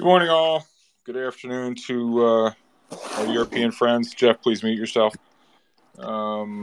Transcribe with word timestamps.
Good 0.00 0.06
morning, 0.06 0.30
all. 0.30 0.66
Good 1.04 1.18
afternoon 1.18 1.74
to 1.86 2.24
uh, 2.24 2.52
our 3.18 3.26
European 3.26 3.70
friends. 3.70 4.14
Geoff, 4.14 4.40
please 4.40 4.62
mute 4.62 4.78
yourself. 4.78 5.14
Um, 5.98 6.62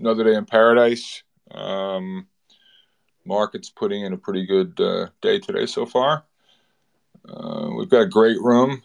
another 0.00 0.24
day 0.24 0.34
in 0.34 0.46
paradise. 0.46 1.22
Um, 1.50 2.26
market's 3.26 3.68
putting 3.68 4.02
in 4.02 4.14
a 4.14 4.16
pretty 4.16 4.46
good 4.46 4.80
uh, 4.80 5.08
day 5.20 5.40
today 5.40 5.66
so 5.66 5.84
far. 5.84 6.24
Uh, 7.28 7.68
we've 7.76 7.90
got 7.90 8.00
a 8.00 8.08
great 8.08 8.40
room. 8.40 8.82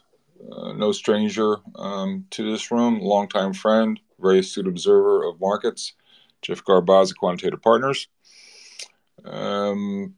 Uh, 0.52 0.74
no 0.74 0.92
stranger 0.92 1.56
um, 1.76 2.26
to 2.32 2.52
this 2.52 2.72
room, 2.72 3.00
longtime 3.00 3.54
friend, 3.54 3.98
very 4.20 4.40
astute 4.40 4.68
observer 4.68 5.24
of 5.24 5.40
markets, 5.40 5.94
Geoff 6.42 6.66
Garbacz, 6.66 7.16
Quantitative 7.16 7.62
Partners. 7.62 8.10
Um, 9.24 10.16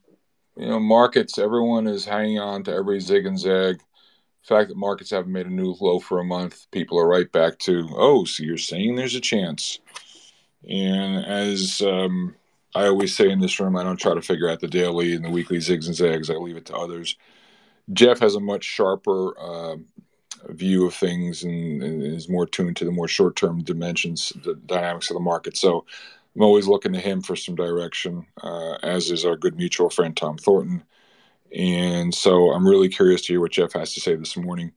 you 0.61 0.67
know, 0.67 0.79
markets, 0.79 1.39
everyone 1.39 1.87
is 1.87 2.05
hanging 2.05 2.37
on 2.37 2.63
to 2.63 2.71
every 2.71 2.99
zig 2.99 3.25
and 3.25 3.37
zag. 3.37 3.77
The 3.79 4.47
fact 4.47 4.69
that 4.69 4.77
markets 4.77 5.09
haven't 5.09 5.31
made 5.31 5.47
a 5.47 5.49
new 5.49 5.75
low 5.81 5.99
for 5.99 6.19
a 6.19 6.23
month, 6.23 6.69
people 6.69 6.99
are 6.99 7.07
right 7.07 7.29
back 7.31 7.57
to, 7.59 7.89
oh, 7.95 8.25
so 8.25 8.43
you're 8.43 8.59
saying 8.59 8.95
there's 8.95 9.15
a 9.15 9.19
chance. 9.19 9.79
And 10.69 11.25
as 11.25 11.81
um, 11.81 12.35
I 12.75 12.85
always 12.85 13.15
say 13.15 13.31
in 13.31 13.39
this 13.39 13.59
room, 13.59 13.75
I 13.75 13.83
don't 13.83 13.99
try 13.99 14.13
to 14.13 14.21
figure 14.21 14.49
out 14.49 14.59
the 14.59 14.67
daily 14.67 15.15
and 15.15 15.25
the 15.25 15.31
weekly 15.31 15.57
zigs 15.57 15.87
and 15.87 15.95
zags. 15.95 16.29
I 16.29 16.35
leave 16.35 16.57
it 16.57 16.67
to 16.67 16.75
others. 16.75 17.15
Geoff 17.91 18.19
has 18.19 18.35
a 18.35 18.39
much 18.39 18.63
sharper 18.63 19.35
uh, 19.39 19.77
view 20.49 20.85
of 20.85 20.93
things 20.93 21.43
and, 21.43 21.81
and, 21.81 22.03
is 22.03 22.29
more 22.29 22.45
tuned 22.45 22.77
to 22.77 22.85
the 22.85 22.91
more 22.91 23.07
short-term 23.07 23.63
dimensions, 23.63 24.31
the 24.43 24.53
dynamics 24.53 25.09
of 25.09 25.15
the 25.15 25.21
market. 25.21 25.57
So 25.57 25.85
I'm 26.35 26.43
always 26.43 26.67
looking 26.67 26.93
to 26.93 26.99
him 26.99 27.21
for 27.21 27.35
some 27.35 27.55
direction, 27.55 28.25
uh, 28.41 28.73
as 28.83 29.11
is 29.11 29.25
our 29.25 29.35
good 29.35 29.57
mutual 29.57 29.89
friend 29.89 30.15
Tom 30.15 30.37
Thornton. 30.37 30.83
And 31.55 32.13
so 32.13 32.51
I'm 32.51 32.67
really 32.67 32.89
curious 32.89 33.21
to 33.23 33.33
hear 33.33 33.41
what 33.41 33.51
Geoff 33.51 33.73
has 33.73 33.93
to 33.93 34.01
say 34.01 34.15
this 34.15 34.37
morning. 34.37 34.71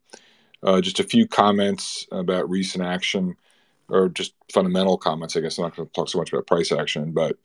Uh, 0.62 0.80
just 0.80 0.98
a 0.98 1.04
few 1.04 1.28
comments 1.28 2.06
about 2.10 2.50
recent 2.50 2.84
action, 2.84 3.36
or 3.88 4.08
just 4.08 4.34
fundamental 4.52 4.96
comments. 4.96 5.36
I 5.36 5.40
guess 5.40 5.58
I'm 5.58 5.64
not 5.64 5.76
going 5.76 5.86
to 5.86 5.92
talk 5.92 6.08
so 6.08 6.18
much 6.18 6.32
about 6.32 6.46
price 6.46 6.72
action, 6.72 7.12
but 7.12 7.36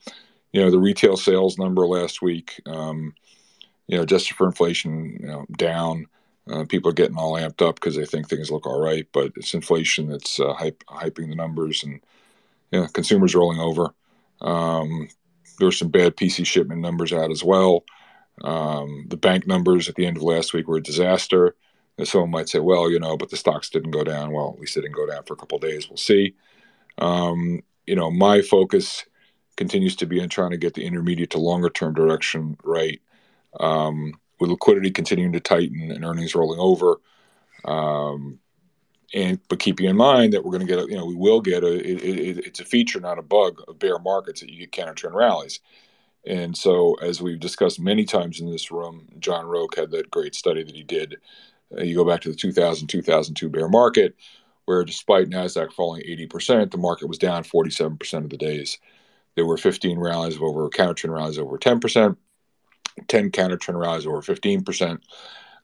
you 0.52 0.60
know 0.60 0.70
the 0.70 0.78
retail 0.78 1.16
sales 1.16 1.58
number 1.58 1.86
last 1.86 2.22
week, 2.22 2.60
um, 2.66 3.14
you 3.86 3.98
know, 3.98 4.04
just 4.04 4.32
for 4.32 4.46
inflation, 4.46 5.18
you 5.20 5.26
know, 5.26 5.46
down. 5.56 6.06
Uh, 6.50 6.64
people 6.64 6.90
are 6.90 6.94
getting 6.94 7.16
all 7.16 7.34
amped 7.34 7.64
up 7.64 7.76
because 7.76 7.94
they 7.94 8.06
think 8.06 8.28
things 8.28 8.50
look 8.50 8.66
all 8.66 8.80
right, 8.80 9.06
but 9.12 9.32
it's 9.36 9.54
inflation 9.54 10.08
that's 10.08 10.40
uh, 10.40 10.54
hype, 10.54 10.82
hyping 10.88 11.28
the 11.28 11.36
numbers, 11.36 11.84
and 11.84 12.00
you 12.72 12.80
know, 12.80 12.88
consumers 12.88 13.34
rolling 13.34 13.60
over. 13.60 13.94
Um, 14.40 15.08
there 15.58 15.68
were 15.68 15.72
some 15.72 15.88
bad 15.88 16.16
PC 16.16 16.46
shipment 16.46 16.80
numbers 16.80 17.12
out 17.12 17.30
as 17.30 17.44
well. 17.44 17.84
Um, 18.42 19.06
the 19.08 19.16
bank 19.16 19.46
numbers 19.46 19.88
at 19.88 19.94
the 19.94 20.06
end 20.06 20.16
of 20.16 20.22
last 20.22 20.54
week 20.54 20.66
were 20.66 20.78
a 20.78 20.82
disaster. 20.82 21.54
And 21.98 22.08
someone 22.08 22.30
might 22.30 22.48
say, 22.48 22.60
well, 22.60 22.90
you 22.90 22.98
know, 22.98 23.16
but 23.16 23.28
the 23.28 23.36
stocks 23.36 23.68
didn't 23.68 23.90
go 23.90 24.04
down. 24.04 24.32
Well, 24.32 24.52
at 24.54 24.60
least 24.60 24.74
they 24.74 24.80
didn't 24.80 24.96
go 24.96 25.06
down 25.06 25.24
for 25.24 25.34
a 25.34 25.36
couple 25.36 25.58
days. 25.58 25.88
We'll 25.88 25.98
see. 25.98 26.34
Um, 26.98 27.60
you 27.86 27.94
know, 27.94 28.10
my 28.10 28.40
focus 28.40 29.04
continues 29.56 29.96
to 29.96 30.06
be 30.06 30.22
on 30.22 30.30
trying 30.30 30.52
to 30.52 30.56
get 30.56 30.74
the 30.74 30.86
intermediate 30.86 31.30
to 31.30 31.38
longer 31.38 31.68
term 31.68 31.92
direction 31.92 32.56
right. 32.64 33.00
Um, 33.58 34.14
with 34.38 34.50
liquidity 34.50 34.90
continuing 34.90 35.32
to 35.32 35.40
tighten 35.40 35.90
and 35.90 36.04
earnings 36.04 36.34
rolling 36.34 36.60
over, 36.60 36.96
um, 37.66 38.39
and 39.12 39.40
but 39.48 39.58
keeping 39.58 39.86
in 39.86 39.96
mind 39.96 40.32
that 40.32 40.44
we're 40.44 40.52
going 40.52 40.66
to 40.66 40.72
get 40.72 40.84
a, 40.84 40.88
you 40.88 40.96
know 40.96 41.06
we 41.06 41.14
will 41.14 41.40
get 41.40 41.64
a 41.64 41.74
it, 41.74 42.02
it, 42.02 42.46
it's 42.46 42.60
a 42.60 42.64
feature 42.64 43.00
not 43.00 43.18
a 43.18 43.22
bug 43.22 43.62
of 43.66 43.78
bear 43.78 43.98
markets 43.98 44.40
that 44.40 44.50
you 44.50 44.58
get 44.58 44.72
counter 44.72 44.94
trend 44.94 45.16
rallies. 45.16 45.60
And 46.26 46.56
so 46.56 46.94
as 46.94 47.22
we've 47.22 47.40
discussed 47.40 47.80
many 47.80 48.04
times 48.04 48.40
in 48.40 48.50
this 48.50 48.70
room 48.70 49.08
john 49.18 49.46
roque 49.46 49.76
had 49.76 49.90
that 49.90 50.10
great 50.10 50.34
study 50.34 50.62
that 50.62 50.74
he 50.74 50.82
did. 50.82 51.16
Uh, 51.76 51.82
you 51.82 51.94
go 51.94 52.04
back 52.04 52.20
to 52.22 52.28
the 52.28 52.34
2000 52.36 52.88
2002 52.88 53.48
bear 53.48 53.68
market 53.68 54.14
where 54.66 54.84
despite 54.84 55.28
nasdaq 55.28 55.72
falling 55.72 56.02
80% 56.02 56.70
the 56.70 56.78
market 56.78 57.08
was 57.08 57.18
down 57.18 57.42
47% 57.42 58.24
of 58.24 58.30
the 58.30 58.36
days. 58.36 58.78
There 59.36 59.46
were 59.46 59.56
15 59.56 59.98
rallies 59.98 60.36
of 60.36 60.42
over 60.42 60.68
counter 60.68 60.94
trend 60.94 61.14
rallies 61.14 61.38
over 61.38 61.58
10% 61.58 62.16
10 63.08 63.30
counter 63.30 63.56
trend 63.56 63.80
rallies 63.80 64.06
over 64.06 64.20
15% 64.20 65.00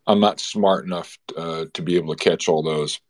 i'm 0.06 0.20
not 0.20 0.40
smart 0.40 0.84
enough 0.84 1.18
uh, 1.36 1.66
to 1.74 1.82
be 1.82 1.96
able 1.96 2.14
to 2.14 2.24
catch 2.24 2.48
all 2.48 2.62
those 2.62 3.00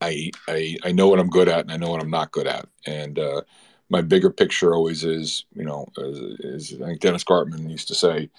I, 0.00 0.30
I 0.48 0.76
I 0.84 0.92
know 0.92 1.08
what 1.08 1.20
I'm 1.20 1.30
good 1.30 1.48
at 1.48 1.60
and 1.60 1.72
I 1.72 1.76
know 1.76 1.90
what 1.90 2.02
I'm 2.02 2.10
not 2.10 2.32
good 2.32 2.46
at. 2.46 2.66
And 2.86 3.18
uh, 3.18 3.42
my 3.88 4.00
bigger 4.00 4.30
picture 4.30 4.74
always 4.74 5.04
is, 5.04 5.44
you 5.54 5.64
know, 5.64 5.86
is, 5.96 6.74
I 6.80 6.86
think 6.86 7.00
Dennis 7.00 7.24
Gartman 7.24 7.70
used 7.70 7.88
to 7.88 7.94
say, 7.94 8.30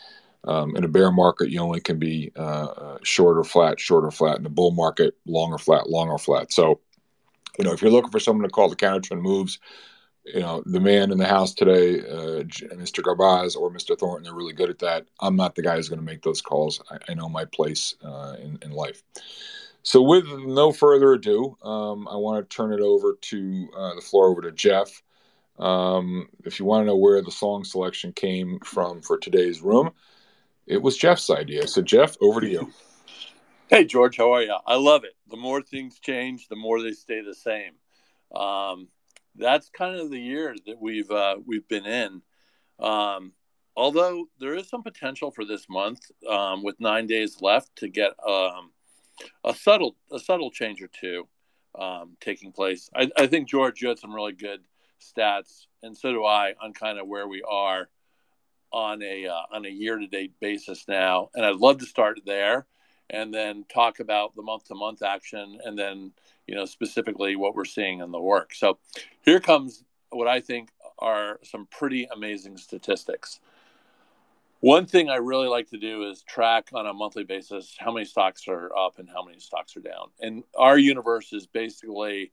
um, 0.46 0.75
in 0.75 0.84
a 0.84 0.88
bear 0.88 1.12
market, 1.12 1.50
you 1.50 1.59
only 1.59 1.81
can 1.81 2.00
be 2.00 2.31
uh, 2.36 2.66
uh, 2.66 2.97
short 3.03 3.38
or 3.38 3.44
flat, 3.44 3.80
short 3.80 4.03
or 4.06 4.12
flat. 4.12 4.40
In 4.40 4.46
a 4.46 4.50
bull 4.50 4.72
market, 4.72 5.16
long 5.25 5.52
or 5.52 5.59
flat, 5.59 5.90
long 5.90 6.09
or 6.09 6.18
flat. 6.18 6.52
So, 6.52 6.80
you 7.59 7.66
know, 7.66 7.74
if 7.74 7.81
you're 7.81 7.92
looking 7.92 8.12
for 8.12 8.19
someone 8.19 8.48
to 8.48 8.52
call 8.52 8.69
the 8.69 8.75
counter 8.75 9.02
trend 9.02 9.22
moves, 9.22 9.59
you 10.25 10.40
know, 10.40 10.63
the 10.66 10.80
man 10.80 11.12
in 11.12 11.18
the 11.18 11.28
house 11.28 11.53
today, 11.53 12.00
uh, 12.00 12.44
Mr. 12.75 13.03
Garbacz 13.03 13.56
or 13.56 13.72
Mr. 13.72 13.98
Thornton, 13.98 14.24
they're 14.24 14.34
really 14.34 14.53
good 14.53 14.69
at 14.69 14.80
that. 14.80 15.06
I'm 15.19 15.36
not 15.36 15.56
the 15.56 15.63
guy 15.63 15.75
who's 15.75 15.90
going 15.90 16.00
to 16.00 16.06
make 16.06 16.22
those 16.22 16.42
calls. 16.42 16.81
I, 16.90 16.98
I 17.09 17.13
know 17.13 17.28
my 17.28 17.46
place 17.46 17.96
uh, 18.03 18.36
in, 18.42 18.58
in 18.62 18.72
life. 18.72 19.03
So, 19.84 20.02
with 20.02 20.25
no 20.28 20.72
further 20.72 21.14
ado, 21.14 21.58
um, 21.64 22.08
I 22.08 22.16
want 22.16 22.47
to 22.47 22.56
turn 22.56 22.72
it 22.72 22.81
over 22.81 23.18
to 23.19 23.69
uh, 23.75 23.96
the 23.96 24.02
floor 24.02 24.28
over 24.28 24.42
to 24.42 24.52
Geoff. 24.52 25.02
Um, 25.58 26.30
if 26.46 26.59
you 26.59 26.66
want 26.66 26.81
to 26.81 26.86
know 26.86 26.97
where 26.97 27.22
the 27.22 27.31
song 27.31 27.64
selection 27.64 28.14
came 28.14 28.59
from 28.59 29.02
for 29.02 29.18
today's 29.18 29.62
room, 29.62 29.92
it 30.68 30.81
was 30.81 30.97
Geoff's 30.97 31.30
idea. 31.30 31.68
So, 31.68 31.81
Geoff, 31.81 32.16
over 32.22 32.42
to 32.42 32.47
you. 32.47 32.72
Hey, 33.72 33.86
George, 33.86 34.18
how 34.18 34.34
are 34.34 34.42
you? 34.42 34.53
I 34.68 34.75
love 34.75 35.06
it. 35.06 35.14
The 35.30 35.38
more 35.38 35.62
things 35.62 35.98
change, 35.98 36.50
the 36.50 36.58
more 36.58 36.81
they 36.81 36.92
stay 36.92 37.22
the 37.22 37.34
same. 37.34 37.72
Um, 38.36 38.90
that's 39.38 39.69
kind 39.69 39.98
of 39.98 40.12
the 40.12 40.19
year 40.19 40.53
that 40.66 40.78
we've 40.78 41.09
uh, 41.09 41.38
we've 41.46 41.66
been 41.69 41.86
in. 41.86 42.22
Um, 42.81 43.31
although 43.78 44.25
there 44.42 44.56
is 44.56 44.68
some 44.68 44.84
potential 44.84 45.31
for 45.31 45.46
this 45.46 45.69
month, 45.69 46.02
um, 46.30 46.63
with 46.63 46.81
nine 46.81 47.08
days 47.08 47.42
left, 47.42 47.74
to 47.78 47.88
get 47.88 48.12
um, 48.28 48.72
a 49.44 49.54
subtle 49.54 49.96
a 50.12 50.20
subtle 50.20 50.52
change 50.52 50.82
or 50.82 50.88
two 50.88 51.28
um, 51.78 52.18
taking 52.20 52.52
place. 52.52 52.90
I, 52.96 53.09
I, 53.18 53.28
think 53.28 53.48
George, 53.48 53.82
you 53.82 53.90
had 53.90 54.00
some 54.00 54.14
really 54.14 54.34
good 54.34 54.62
stats, 55.00 55.68
and 55.82 55.98
so 55.98 56.12
do 56.12 56.26
I 56.26 56.54
on 56.62 56.74
kind 56.74 57.00
of 57.00 57.08
where 57.08 57.28
we 57.28 57.42
are 57.50 57.90
on 58.72 59.02
a 59.02 59.28
uh, 59.28 59.56
on 59.56 59.66
a 59.66 59.70
year 59.70 59.98
to 59.98 60.08
date 60.08 60.34
basis 60.40 60.86
now. 60.88 61.30
And 61.34 61.46
I'd 61.46 61.56
love 61.56 61.80
to 61.80 61.86
start 61.86 62.20
there, 62.26 62.66
and 63.10 63.34
then 63.34 63.66
talk 63.72 64.00
about 64.00 64.36
the 64.36 64.42
month 64.42 64.66
to 64.66 64.76
month 64.76 65.02
action, 65.02 65.60
and 65.64 65.78
then 65.78 66.12
you 66.48 66.56
know 66.56 66.66
specifically 66.66 67.36
what 67.36 67.56
we're 67.56 67.66
seeing 67.66 68.00
in 68.00 68.12
the 68.12 68.22
work. 68.22 68.54
So 68.54 68.80
here 69.22 69.40
comes 69.40 69.84
what 70.10 70.28
I 70.28 70.42
think 70.42 70.70
are 71.00 71.40
some 71.44 71.68
pretty 71.72 72.08
amazing 72.14 72.58
statistics. 72.58 73.40
One 74.62 74.86
thing 74.86 75.10
I 75.10 75.16
really 75.16 75.48
like 75.48 75.72
to 75.72 75.80
do 75.80 76.08
is 76.08 76.22
track 76.22 76.70
on 76.74 76.86
a 76.86 76.94
monthly 76.94 77.24
basis 77.24 77.76
how 77.80 77.92
many 77.92 78.06
stocks 78.06 78.48
are 78.48 78.70
up 78.78 79.00
and 79.00 79.10
how 79.10 79.26
many 79.26 79.40
stocks 79.40 79.76
are 79.76 79.82
down. 79.82 80.10
And 80.20 80.44
our 80.56 80.78
universe 80.78 81.34
is 81.34 81.48
basically 81.48 82.32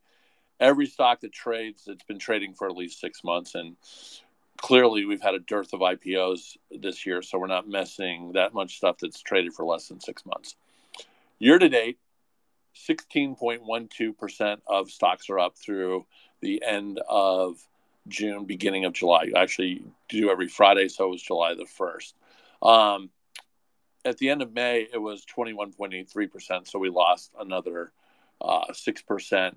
every 0.59 0.85
stock 0.85 1.21
that 1.21 1.33
trades 1.33 1.85
that's 1.87 2.03
been 2.03 2.19
trading 2.19 2.53
for 2.53 2.67
at 2.67 2.75
least 2.75 2.99
six 2.99 3.23
months. 3.23 3.55
And 3.55 3.77
clearly, 4.57 5.05
we've 5.05 5.23
had 5.23 5.33
a 5.33 5.39
dearth 5.39 5.73
of 5.73 5.79
IPOs 5.79 6.55
this 6.69 7.03
year, 7.03 7.23
so 7.23 7.39
we're 7.39 7.47
not 7.47 7.67
missing 7.67 8.33
that 8.33 8.53
much 8.53 8.77
stuff 8.77 8.97
that's 9.01 9.23
traded 9.23 9.53
for 9.53 9.65
less 9.65 9.87
than 9.87 9.99
six 9.99 10.23
months. 10.23 10.55
Year 11.39 11.57
to 11.57 11.67
date, 11.67 11.97
16.12% 12.75 14.57
of 14.67 14.91
stocks 14.91 15.31
are 15.31 15.39
up 15.39 15.57
through 15.57 16.05
the 16.41 16.61
end 16.63 17.01
of 17.09 17.57
June, 18.07 18.45
beginning 18.45 18.85
of 18.85 18.93
July. 18.93 19.31
Actually 19.35 19.83
do 20.09 20.29
every 20.29 20.47
Friday, 20.47 20.89
so 20.89 21.05
it 21.05 21.09
was 21.09 21.21
July 21.21 21.55
the 21.55 21.65
1st. 21.65 22.13
Um, 22.61 23.09
at 24.05 24.17
the 24.17 24.29
end 24.29 24.41
of 24.41 24.53
May, 24.53 24.87
it 24.91 24.97
was 24.97 25.25
21.83%, 25.25 26.67
so 26.67 26.79
we 26.79 26.89
lost 26.89 27.31
another 27.39 27.91
uh, 28.41 28.65
6%. 28.71 29.55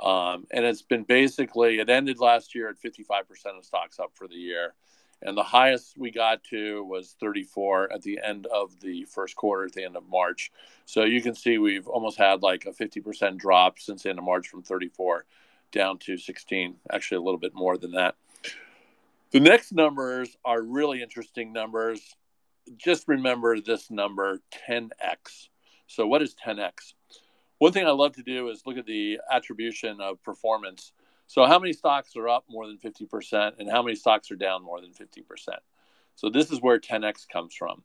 Um, 0.00 0.46
and 0.52 0.64
it's 0.64 0.82
been 0.82 1.02
basically, 1.02 1.80
it 1.80 1.88
ended 1.88 2.20
last 2.20 2.54
year 2.54 2.68
at 2.68 2.76
55% 2.80 3.58
of 3.58 3.64
stocks 3.64 3.98
up 3.98 4.12
for 4.14 4.28
the 4.28 4.36
year. 4.36 4.74
And 5.20 5.36
the 5.36 5.42
highest 5.42 5.98
we 5.98 6.12
got 6.12 6.44
to 6.44 6.84
was 6.84 7.16
34 7.18 7.92
at 7.92 8.02
the 8.02 8.20
end 8.24 8.46
of 8.46 8.78
the 8.80 9.04
first 9.06 9.34
quarter, 9.34 9.64
at 9.64 9.72
the 9.72 9.84
end 9.84 9.96
of 9.96 10.08
March. 10.08 10.52
So 10.86 11.02
you 11.02 11.20
can 11.20 11.34
see 11.34 11.58
we've 11.58 11.88
almost 11.88 12.18
had 12.18 12.42
like 12.42 12.66
a 12.66 12.70
50% 12.70 13.36
drop 13.36 13.80
since 13.80 14.04
the 14.04 14.10
end 14.10 14.20
of 14.20 14.24
March 14.24 14.46
from 14.46 14.62
34 14.62 15.24
down 15.72 15.98
to 15.98 16.16
16, 16.16 16.76
actually 16.92 17.16
a 17.16 17.22
little 17.22 17.40
bit 17.40 17.54
more 17.54 17.76
than 17.76 17.92
that. 17.92 18.14
The 19.32 19.40
next 19.40 19.72
numbers 19.72 20.36
are 20.44 20.62
really 20.62 21.02
interesting 21.02 21.52
numbers. 21.52 22.16
Just 22.76 23.08
remember 23.08 23.60
this 23.60 23.90
number 23.90 24.40
10x. 24.68 25.48
So, 25.86 26.06
what 26.06 26.22
is 26.22 26.34
10x? 26.34 26.94
One 27.58 27.72
thing 27.72 27.86
I 27.86 27.90
love 27.90 28.14
to 28.16 28.22
do 28.22 28.48
is 28.50 28.62
look 28.66 28.76
at 28.76 28.86
the 28.86 29.20
attribution 29.30 30.00
of 30.00 30.22
performance. 30.22 30.92
So, 31.26 31.46
how 31.46 31.58
many 31.58 31.72
stocks 31.72 32.16
are 32.16 32.28
up 32.28 32.44
more 32.48 32.66
than 32.66 32.78
50% 32.78 33.58
and 33.58 33.70
how 33.70 33.82
many 33.82 33.96
stocks 33.96 34.30
are 34.30 34.36
down 34.36 34.64
more 34.64 34.80
than 34.80 34.92
50%? 34.92 35.24
So, 36.16 36.30
this 36.30 36.50
is 36.50 36.60
where 36.60 36.78
10x 36.78 37.28
comes 37.28 37.54
from. 37.54 37.82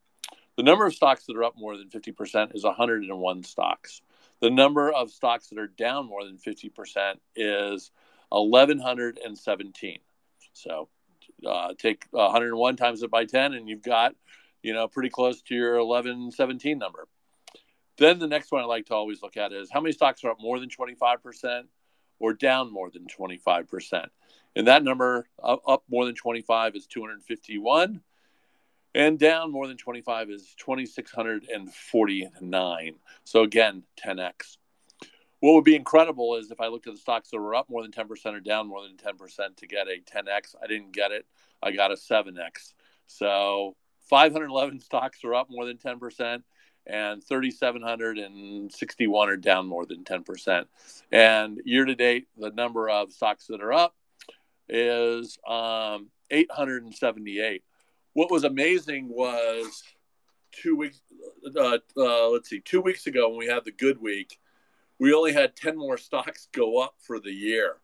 The 0.55 0.63
number 0.63 0.85
of 0.85 0.93
stocks 0.93 1.25
that 1.25 1.35
are 1.35 1.43
up 1.43 1.57
more 1.57 1.77
than 1.77 1.89
50% 1.89 2.55
is 2.55 2.63
101 2.63 3.43
stocks. 3.43 4.01
The 4.39 4.51
number 4.51 4.91
of 4.91 5.09
stocks 5.09 5.47
that 5.47 5.57
are 5.57 5.67
down 5.67 6.07
more 6.07 6.23
than 6.23 6.37
50% 6.37 7.15
is 7.35 7.91
1,117. 8.29 9.99
So 10.53 10.89
uh, 11.45 11.73
take 11.77 12.05
101 12.11 12.75
times 12.75 13.03
it 13.03 13.11
by 13.11 13.25
10, 13.25 13.53
and 13.53 13.67
you've 13.67 13.81
got, 13.81 14.15
you 14.63 14.73
know, 14.73 14.87
pretty 14.87 15.09
close 15.09 15.41
to 15.43 15.55
your 15.55 15.83
1117 15.83 16.79
number. 16.79 17.07
Then 17.97 18.17
the 18.17 18.27
next 18.27 18.51
one 18.51 18.63
I 18.63 18.65
like 18.65 18.87
to 18.87 18.95
always 18.95 19.21
look 19.21 19.37
at 19.37 19.53
is 19.53 19.69
how 19.71 19.81
many 19.81 19.93
stocks 19.93 20.23
are 20.23 20.31
up 20.31 20.39
more 20.39 20.59
than 20.59 20.69
25% 20.69 21.65
or 22.19 22.33
down 22.33 22.73
more 22.73 22.89
than 22.89 23.05
25%. 23.05 24.07
And 24.55 24.67
that 24.67 24.83
number 24.83 25.27
up 25.43 25.83
more 25.89 26.05
than 26.05 26.13
25 26.15 26.75
is 26.75 26.87
251 26.87 28.01
and 28.95 29.19
down 29.19 29.51
more 29.51 29.67
than 29.67 29.77
25 29.77 30.29
is 30.29 30.53
2649 30.57 32.95
so 33.23 33.41
again 33.41 33.81
10x 34.03 34.57
what 35.39 35.53
would 35.53 35.63
be 35.63 35.75
incredible 35.75 36.35
is 36.35 36.51
if 36.51 36.61
i 36.61 36.67
looked 36.67 36.85
at 36.87 36.93
the 36.93 36.99
stocks 36.99 37.31
that 37.31 37.39
were 37.39 37.55
up 37.55 37.67
more 37.69 37.81
than 37.81 37.91
10% 37.91 38.33
or 38.33 38.39
down 38.39 38.67
more 38.67 38.83
than 38.83 38.95
10% 38.95 39.57
to 39.57 39.67
get 39.67 39.87
a 39.87 39.99
10x 40.01 40.53
i 40.61 40.67
didn't 40.67 40.91
get 40.91 41.11
it. 41.11 41.25
I 41.61 41.71
got 41.71 41.91
a 41.91 41.95
7x 41.95 42.73
so 43.07 43.75
511 44.09 44.79
stocks 44.79 45.23
are 45.23 45.35
up 45.35 45.47
more 45.49 45.65
than 45.65 45.77
10% 45.77 46.43
and 46.85 47.23
3,761 47.23 49.29
are 49.29 49.37
down 49.37 49.67
more 49.67 49.85
than 49.85 50.03
10%. 50.03 50.65
And 51.11 51.61
year 51.63 51.85
to 51.85 51.95
date, 51.95 52.27
the 52.37 52.51
number 52.51 52.89
of 52.89 53.13
stocks 53.13 53.47
that 53.47 53.61
are 53.61 53.71
up 53.71 53.95
is 54.67 55.37
um, 55.47 56.09
878. 56.29 57.63
What 58.13 58.29
was 58.31 58.43
amazing 58.43 59.07
was 59.09 59.81
two 60.51 60.75
weeks, 60.75 60.99
uh, 61.55 61.77
uh, 61.97 62.27
let's 62.29 62.49
see, 62.49 62.59
two 62.59 62.81
weeks 62.81 63.07
ago 63.07 63.29
when 63.29 63.37
we 63.37 63.47
had 63.47 63.63
the 63.65 63.71
good 63.71 64.01
week, 64.01 64.37
we 64.99 65.13
only 65.13 65.33
had 65.33 65.55
10 65.55 65.75
more 65.77 65.97
stocks 65.97 66.47
go 66.51 66.79
up 66.79 66.95
for 66.99 67.19
the 67.19 67.31
year. 67.31 67.77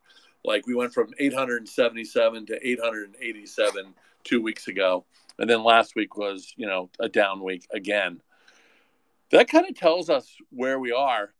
Like 0.43 0.67
we 0.67 0.75
went 0.75 0.93
from 0.93 1.13
877 1.17 2.45
to 2.47 2.67
887 2.67 3.93
two 4.23 4.41
weeks 4.41 4.67
ago. 4.67 5.05
And 5.39 5.49
then 5.49 5.63
last 5.63 5.95
week 5.95 6.15
was, 6.17 6.53
you 6.57 6.67
know, 6.67 6.89
a 6.99 7.09
down 7.09 7.43
week 7.43 7.65
again 7.73 8.21
that 9.31 9.49
kind 9.49 9.67
of 9.67 9.75
tells 9.75 10.09
us 10.09 10.35
where 10.49 10.79
we 10.79 10.91
are. 10.91 11.33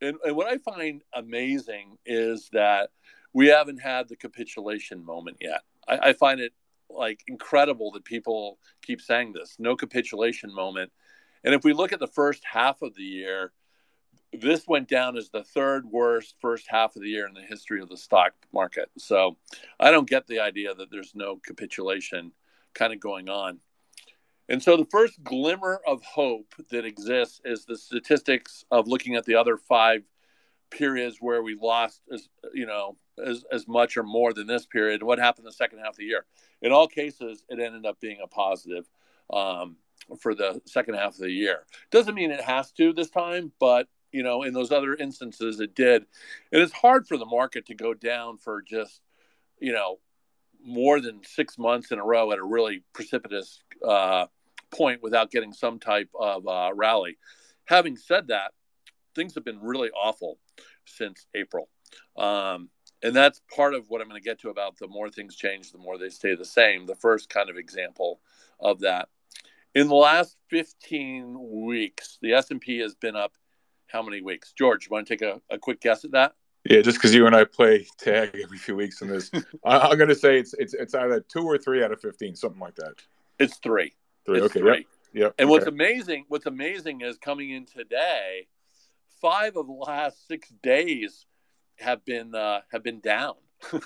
And, 0.00 0.16
and 0.24 0.36
what 0.36 0.48
I 0.48 0.58
find 0.58 1.02
amazing 1.14 1.98
is 2.06 2.48
that 2.52 2.90
we 3.32 3.48
haven't 3.48 3.78
had 3.78 4.08
the 4.08 4.16
capitulation 4.16 5.04
moment 5.04 5.38
yet. 5.40 5.62
I, 5.88 6.10
I 6.10 6.12
find 6.12 6.40
it 6.40 6.52
like 6.90 7.22
incredible 7.26 7.90
that 7.92 8.04
people 8.04 8.58
keep 8.82 9.00
saying 9.00 9.32
this 9.32 9.56
no 9.58 9.76
capitulation 9.76 10.54
moment. 10.54 10.92
And 11.44 11.54
if 11.54 11.64
we 11.64 11.72
look 11.72 11.92
at 11.92 12.00
the 12.00 12.06
first 12.06 12.44
half 12.44 12.82
of 12.82 12.94
the 12.94 13.02
year, 13.02 13.52
this 14.32 14.66
went 14.66 14.88
down 14.88 15.16
as 15.16 15.30
the 15.30 15.42
third 15.42 15.86
worst 15.86 16.34
first 16.40 16.66
half 16.68 16.96
of 16.96 17.02
the 17.02 17.08
year 17.08 17.26
in 17.26 17.34
the 17.34 17.42
history 17.42 17.80
of 17.80 17.88
the 17.88 17.96
stock 17.96 18.32
market. 18.52 18.90
So 18.98 19.36
I 19.80 19.90
don't 19.90 20.08
get 20.08 20.26
the 20.26 20.40
idea 20.40 20.74
that 20.74 20.90
there's 20.90 21.14
no 21.14 21.36
capitulation 21.36 22.32
kind 22.74 22.92
of 22.92 23.00
going 23.00 23.28
on. 23.28 23.60
And 24.48 24.62
so 24.62 24.76
the 24.76 24.84
first 24.84 25.22
glimmer 25.22 25.80
of 25.86 26.02
hope 26.02 26.54
that 26.70 26.84
exists 26.84 27.40
is 27.44 27.64
the 27.64 27.76
statistics 27.76 28.64
of 28.70 28.88
looking 28.88 29.14
at 29.14 29.24
the 29.24 29.36
other 29.36 29.56
five 29.56 30.02
periods 30.70 31.18
where 31.20 31.42
we 31.42 31.54
lost 31.54 32.00
as 32.12 32.28
you 32.52 32.66
know 32.66 32.96
as, 33.24 33.44
as 33.52 33.68
much 33.68 33.96
or 33.96 34.02
more 34.02 34.32
than 34.32 34.46
this 34.46 34.66
period 34.66 35.02
what 35.02 35.18
happened 35.18 35.46
the 35.46 35.52
second 35.52 35.78
half 35.78 35.90
of 35.90 35.96
the 35.96 36.04
year. 36.04 36.24
In 36.60 36.72
all 36.72 36.88
cases 36.88 37.44
it 37.48 37.60
ended 37.60 37.86
up 37.86 38.00
being 38.00 38.18
a 38.22 38.26
positive 38.26 38.88
um, 39.30 39.76
for 40.18 40.34
the 40.34 40.60
second 40.66 40.94
half 40.94 41.14
of 41.14 41.20
the 41.20 41.30
year. 41.30 41.64
Doesn't 41.90 42.14
mean 42.14 42.30
it 42.30 42.40
has 42.40 42.72
to 42.72 42.92
this 42.92 43.10
time 43.10 43.52
but 43.60 43.88
you 44.12 44.22
know 44.22 44.42
in 44.42 44.54
those 44.54 44.72
other 44.72 44.94
instances 44.94 45.60
it 45.60 45.74
did. 45.74 46.06
And 46.50 46.62
it's 46.62 46.72
hard 46.72 47.06
for 47.06 47.16
the 47.16 47.26
market 47.26 47.66
to 47.66 47.74
go 47.74 47.94
down 47.94 48.38
for 48.38 48.62
just 48.62 49.02
you 49.60 49.72
know 49.72 49.98
more 50.64 51.00
than 51.00 51.20
six 51.24 51.58
months 51.58 51.90
in 51.90 51.98
a 51.98 52.04
row 52.04 52.32
at 52.32 52.38
a 52.38 52.44
really 52.44 52.82
precipitous 52.92 53.62
uh, 53.86 54.26
point 54.70 55.02
without 55.02 55.30
getting 55.30 55.52
some 55.52 55.78
type 55.78 56.08
of 56.18 56.46
uh, 56.46 56.70
rally. 56.74 57.18
Having 57.66 57.96
said 57.96 58.28
that, 58.28 58.52
things 59.14 59.34
have 59.34 59.44
been 59.44 59.60
really 59.60 59.90
awful 59.90 60.38
since 60.86 61.26
April. 61.34 61.68
Um, 62.16 62.70
and 63.02 63.14
that's 63.14 63.40
part 63.54 63.74
of 63.74 63.86
what 63.88 64.00
I'm 64.00 64.08
going 64.08 64.20
to 64.20 64.24
get 64.24 64.40
to 64.40 64.50
about 64.50 64.78
the 64.78 64.88
more 64.88 65.10
things 65.10 65.36
change, 65.36 65.72
the 65.72 65.78
more 65.78 65.98
they 65.98 66.08
stay 66.08 66.34
the 66.34 66.44
same. 66.44 66.86
The 66.86 66.94
first 66.94 67.28
kind 67.28 67.50
of 67.50 67.56
example 67.56 68.20
of 68.60 68.80
that. 68.80 69.08
In 69.74 69.88
the 69.88 69.94
last 69.94 70.36
15 70.50 71.64
weeks, 71.64 72.18
the 72.20 72.34
S&P 72.34 72.78
has 72.78 72.94
been 72.94 73.16
up 73.16 73.32
how 73.86 74.02
many 74.02 74.22
weeks? 74.22 74.52
George, 74.52 74.86
you 74.86 74.90
want 74.90 75.06
to 75.06 75.16
take 75.16 75.22
a, 75.22 75.40
a 75.50 75.58
quick 75.58 75.80
guess 75.80 76.04
at 76.04 76.12
that? 76.12 76.34
Yeah, 76.64 76.80
just 76.80 76.98
because 76.98 77.12
you 77.12 77.26
and 77.26 77.34
I 77.34 77.44
play 77.44 77.86
tag 77.98 78.38
every 78.42 78.58
few 78.58 78.76
weeks 78.76 79.02
in 79.02 79.08
this, 79.08 79.30
I, 79.64 79.90
am 79.90 79.96
going 79.96 80.08
to 80.08 80.14
say 80.14 80.38
it's 80.38 80.54
it's 80.54 80.74
it's 80.74 80.94
either 80.94 81.20
two 81.20 81.42
or 81.42 81.58
three 81.58 81.82
out 81.82 81.90
of 81.90 82.00
fifteen, 82.00 82.36
something 82.36 82.60
like 82.60 82.76
that. 82.76 82.94
It's 83.38 83.56
three. 83.58 83.92
Three. 84.24 84.38
It's 84.38 84.46
okay. 84.46 84.60
Three. 84.60 84.70
Yep. 84.70 84.86
Yep. 85.14 85.34
And 85.38 85.46
okay. 85.46 85.50
what's 85.50 85.66
amazing, 85.66 86.24
what's 86.28 86.46
amazing 86.46 87.00
is 87.00 87.18
coming 87.18 87.50
in 87.50 87.66
today, 87.66 88.46
five 89.20 89.56
of 89.56 89.66
the 89.66 89.72
last 89.72 90.26
six 90.28 90.50
days 90.62 91.26
have 91.76 92.04
been 92.04 92.34
uh, 92.34 92.60
have 92.70 92.84
been 92.84 93.00
down. 93.00 93.34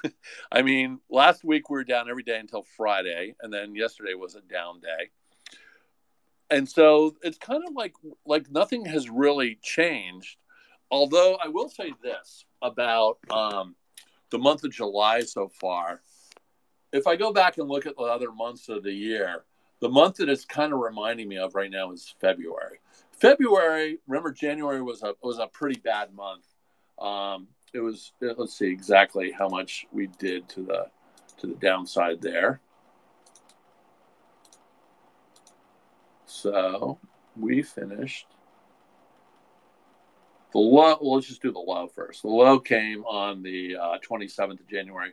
I 0.52 0.60
mean, 0.60 1.00
last 1.08 1.44
week 1.44 1.70
we 1.70 1.74
were 1.74 1.84
down 1.84 2.10
every 2.10 2.22
day 2.22 2.38
until 2.38 2.66
Friday, 2.76 3.36
and 3.40 3.52
then 3.52 3.74
yesterday 3.74 4.14
was 4.14 4.34
a 4.34 4.42
down 4.42 4.80
day. 4.80 5.10
And 6.50 6.68
so 6.68 7.16
it's 7.22 7.38
kind 7.38 7.62
of 7.66 7.74
like 7.74 7.94
like 8.26 8.50
nothing 8.50 8.84
has 8.84 9.08
really 9.08 9.58
changed 9.62 10.36
Although 10.90 11.36
I 11.42 11.48
will 11.48 11.68
say 11.68 11.92
this 12.02 12.44
about 12.62 13.18
um, 13.30 13.74
the 14.30 14.38
month 14.38 14.64
of 14.64 14.72
July 14.72 15.20
so 15.20 15.48
far. 15.48 16.02
If 16.92 17.06
I 17.06 17.16
go 17.16 17.32
back 17.32 17.58
and 17.58 17.68
look 17.68 17.86
at 17.86 17.96
the 17.96 18.02
other 18.02 18.32
months 18.32 18.68
of 18.68 18.82
the 18.82 18.92
year, 18.92 19.44
the 19.80 19.88
month 19.88 20.16
that 20.16 20.28
it's 20.28 20.44
kind 20.44 20.72
of 20.72 20.78
reminding 20.80 21.28
me 21.28 21.38
of 21.38 21.54
right 21.54 21.70
now 21.70 21.92
is 21.92 22.14
February. 22.20 22.80
February, 23.12 23.98
remember 24.06 24.32
January 24.32 24.82
was 24.82 25.02
a 25.02 25.14
was 25.22 25.38
a 25.38 25.46
pretty 25.46 25.80
bad 25.80 26.14
month. 26.14 26.44
Um, 26.98 27.48
it 27.72 27.80
was 27.80 28.12
let's 28.20 28.56
see 28.58 28.68
exactly 28.68 29.30
how 29.30 29.48
much 29.48 29.86
we 29.92 30.06
did 30.06 30.48
to 30.50 30.62
the 30.62 30.86
to 31.38 31.46
the 31.46 31.54
downside 31.54 32.20
there. 32.22 32.60
So 36.26 36.98
we 37.38 37.62
finished 37.62 38.26
the 40.56 40.62
low, 40.62 40.96
well, 41.02 41.16
let's 41.16 41.26
just 41.26 41.42
do 41.42 41.52
the 41.52 41.58
low 41.58 41.86
first. 41.86 42.22
The 42.22 42.28
low 42.28 42.58
came 42.58 43.04
on 43.04 43.42
the 43.42 43.76
uh, 43.76 43.98
27th 43.98 44.58
of 44.58 44.66
January. 44.66 45.12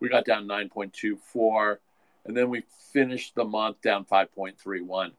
We 0.00 0.08
got 0.08 0.24
down 0.24 0.48
9.24, 0.48 1.76
and 2.24 2.34
then 2.34 2.48
we 2.48 2.64
finished 2.90 3.34
the 3.34 3.44
month 3.44 3.82
down 3.82 4.06
5.31. 4.06 5.10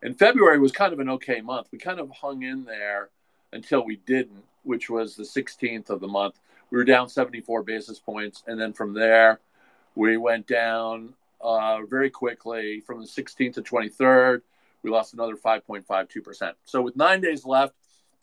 And 0.00 0.16
February 0.16 0.60
was 0.60 0.70
kind 0.70 0.92
of 0.92 1.00
an 1.00 1.08
okay 1.10 1.40
month. 1.40 1.66
We 1.72 1.78
kind 1.78 1.98
of 1.98 2.08
hung 2.12 2.44
in 2.44 2.64
there 2.66 3.08
until 3.52 3.84
we 3.84 3.96
didn't, 3.96 4.44
which 4.62 4.88
was 4.88 5.16
the 5.16 5.24
16th 5.24 5.90
of 5.90 5.98
the 5.98 6.06
month. 6.06 6.38
We 6.70 6.78
were 6.78 6.84
down 6.84 7.08
74 7.08 7.64
basis 7.64 7.98
points, 7.98 8.44
and 8.46 8.60
then 8.60 8.72
from 8.72 8.94
there, 8.94 9.40
we 9.96 10.18
went 10.18 10.46
down 10.46 11.14
uh, 11.40 11.80
very 11.90 12.10
quickly 12.10 12.78
from 12.86 13.00
the 13.00 13.08
16th 13.08 13.54
to 13.54 13.62
23rd. 13.62 14.42
We 14.84 14.90
lost 14.90 15.14
another 15.14 15.34
5.52%. 15.34 16.52
So 16.64 16.80
with 16.80 16.94
nine 16.94 17.20
days 17.20 17.44
left, 17.44 17.74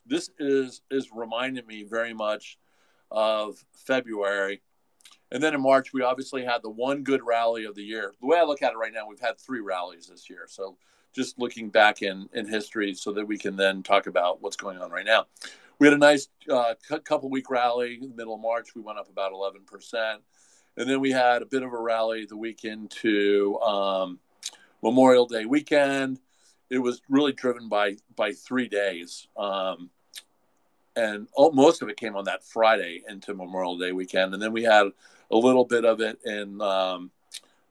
this 0.06 0.30
is 0.38 0.82
is 0.90 1.10
reminding 1.14 1.66
me 1.66 1.84
very 1.84 2.14
much 2.14 2.58
of 3.10 3.64
February. 3.74 4.62
And 5.30 5.42
then 5.42 5.54
in 5.54 5.62
March, 5.62 5.92
we 5.92 6.02
obviously 6.02 6.44
had 6.44 6.62
the 6.62 6.70
one 6.70 7.02
good 7.02 7.22
rally 7.24 7.64
of 7.64 7.74
the 7.74 7.82
year. 7.82 8.12
The 8.20 8.26
way 8.26 8.38
I 8.38 8.42
look 8.42 8.62
at 8.62 8.72
it 8.72 8.76
right 8.76 8.92
now, 8.92 9.06
we've 9.08 9.20
had 9.20 9.38
three 9.38 9.60
rallies 9.60 10.06
this 10.06 10.28
year. 10.28 10.44
So 10.46 10.76
just 11.14 11.38
looking 11.38 11.70
back 11.70 12.02
in, 12.02 12.28
in 12.34 12.46
history 12.46 12.94
so 12.94 13.12
that 13.12 13.26
we 13.26 13.38
can 13.38 13.56
then 13.56 13.82
talk 13.82 14.06
about 14.06 14.42
what's 14.42 14.56
going 14.56 14.78
on 14.78 14.90
right 14.90 15.06
now. 15.06 15.26
We 15.78 15.86
had 15.86 15.94
a 15.94 15.98
nice 15.98 16.28
uh, 16.50 16.74
couple 17.04 17.30
week 17.30 17.50
rally 17.50 17.98
in 18.00 18.10
the 18.10 18.14
middle 18.14 18.34
of 18.34 18.40
March. 18.40 18.74
We 18.74 18.82
went 18.82 18.98
up 18.98 19.08
about 19.08 19.32
11%. 19.32 20.16
And 20.76 20.88
then 20.88 21.00
we 21.00 21.10
had 21.10 21.42
a 21.42 21.46
bit 21.46 21.62
of 21.62 21.72
a 21.72 21.80
rally 21.80 22.26
the 22.26 22.36
week 22.36 22.64
into 22.64 23.58
um, 23.60 24.20
Memorial 24.82 25.26
Day 25.26 25.44
weekend 25.44 26.18
it 26.72 26.78
was 26.78 27.02
really 27.10 27.32
driven 27.32 27.68
by 27.68 27.96
by 28.16 28.32
three 28.32 28.66
days, 28.66 29.28
um, 29.36 29.90
and 30.96 31.28
all, 31.34 31.52
most 31.52 31.82
of 31.82 31.90
it 31.90 31.98
came 31.98 32.16
on 32.16 32.24
that 32.24 32.42
Friday 32.42 33.02
into 33.06 33.34
Memorial 33.34 33.76
Day 33.76 33.92
weekend, 33.92 34.32
and 34.32 34.42
then 34.42 34.54
we 34.54 34.62
had 34.62 34.86
a 35.30 35.36
little 35.36 35.66
bit 35.66 35.84
of 35.84 36.00
it 36.00 36.18
in 36.24 36.62
um, 36.62 37.10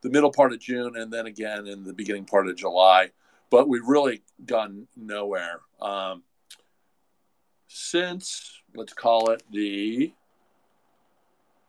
the 0.02 0.10
middle 0.12 0.32
part 0.32 0.54
of 0.54 0.60
June, 0.60 0.96
and 0.96 1.12
then 1.12 1.26
again 1.26 1.66
in 1.66 1.84
the 1.84 1.94
beginning 1.94 2.26
part 2.26 2.48
of 2.48 2.56
July. 2.56 3.10
But 3.50 3.68
we've 3.68 3.88
really 3.88 4.22
gone 4.46 4.88
nowhere. 4.96 5.62
Um, 5.82 6.22
since 7.68 8.62
let's 8.76 8.94
call 8.94 9.32
it 9.32 9.42
the 9.52 10.14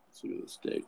let's 0.07 0.23
at 0.23 0.41
this 0.43 0.59
date. 0.61 0.85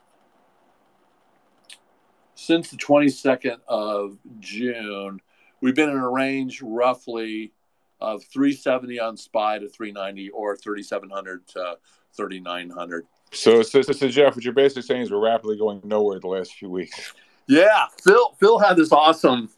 Since 2.35 2.69
the 2.69 2.77
22nd 2.77 3.57
of 3.67 4.19
June 4.39 5.21
we've 5.65 5.73
been 5.73 5.89
in 5.89 5.97
a 5.97 6.07
range 6.07 6.61
roughly 6.61 7.51
of 7.99 8.23
370 8.25 8.99
on 8.99 9.17
SPY 9.17 9.57
to 9.57 9.67
390 9.67 10.29
or 10.29 10.55
3700 10.55 11.47
to 11.47 11.77
3900. 12.15 13.07
So, 13.31 13.63
so, 13.63 13.81
so, 13.81 14.07
Geoff, 14.07 14.35
what 14.35 14.45
you're 14.45 14.53
basically 14.53 14.83
saying 14.83 15.01
is 15.01 15.11
we're 15.11 15.17
rapidly 15.19 15.57
going 15.57 15.81
nowhere 15.83 16.19
the 16.19 16.27
last 16.27 16.53
few 16.53 16.69
weeks. 16.69 17.13
Yeah, 17.47 17.85
Phil. 18.03 18.35
Phil 18.39 18.59
had 18.59 18.77
this 18.77 18.91
awesome 18.91 19.49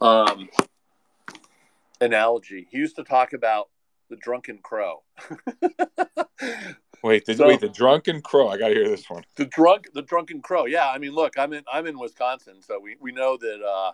um, 0.00 0.48
analogy. 2.00 2.68
He 2.70 2.78
used 2.78 2.94
to 2.96 3.02
talk 3.02 3.32
about 3.32 3.68
the 4.08 4.16
drunken 4.16 4.58
crow. 4.62 5.02
wait, 7.02 7.26
the, 7.26 7.34
so, 7.34 7.48
wait, 7.48 7.60
the 7.60 7.68
drunken 7.68 8.22
crow. 8.22 8.50
I 8.50 8.56
got 8.56 8.68
to 8.68 8.74
hear 8.74 8.88
this 8.88 9.10
one. 9.10 9.24
The 9.34 9.46
drunk, 9.46 9.88
the 9.94 10.02
drunken 10.02 10.42
crow. 10.42 10.66
Yeah, 10.66 10.88
I 10.88 10.98
mean, 10.98 11.10
look, 11.10 11.36
I'm 11.36 11.52
in, 11.52 11.64
I'm 11.70 11.88
in 11.88 11.98
Wisconsin, 11.98 12.62
so 12.62 12.78
we, 12.78 12.96
we 13.00 13.10
know 13.10 13.36
that 13.36 13.60
uh, 13.60 13.92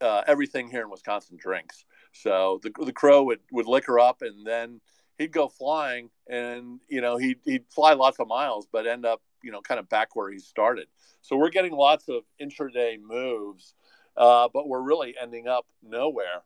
uh, 0.00 0.22
everything 0.26 0.68
here 0.68 0.82
in 0.82 0.90
Wisconsin 0.90 1.36
drinks. 1.36 1.84
So 2.12 2.60
the 2.62 2.70
the 2.84 2.92
crow 2.92 3.24
would 3.24 3.40
would 3.52 3.66
liquor 3.66 3.98
up, 3.98 4.22
and 4.22 4.46
then 4.46 4.80
he'd 5.18 5.32
go 5.32 5.48
flying, 5.48 6.10
and 6.28 6.80
you 6.88 7.00
know 7.00 7.16
he'd 7.16 7.38
he'd 7.44 7.64
fly 7.70 7.94
lots 7.94 8.20
of 8.20 8.28
miles, 8.28 8.66
but 8.70 8.86
end 8.86 9.04
up 9.04 9.20
you 9.42 9.52
know 9.52 9.60
kind 9.60 9.80
of 9.80 9.88
back 9.88 10.14
where 10.14 10.30
he 10.30 10.38
started. 10.38 10.86
So 11.22 11.36
we're 11.36 11.50
getting 11.50 11.72
lots 11.72 12.08
of 12.08 12.22
intraday 12.40 13.00
moves, 13.00 13.74
uh, 14.16 14.48
but 14.52 14.68
we're 14.68 14.82
really 14.82 15.14
ending 15.20 15.48
up 15.48 15.66
nowhere. 15.82 16.42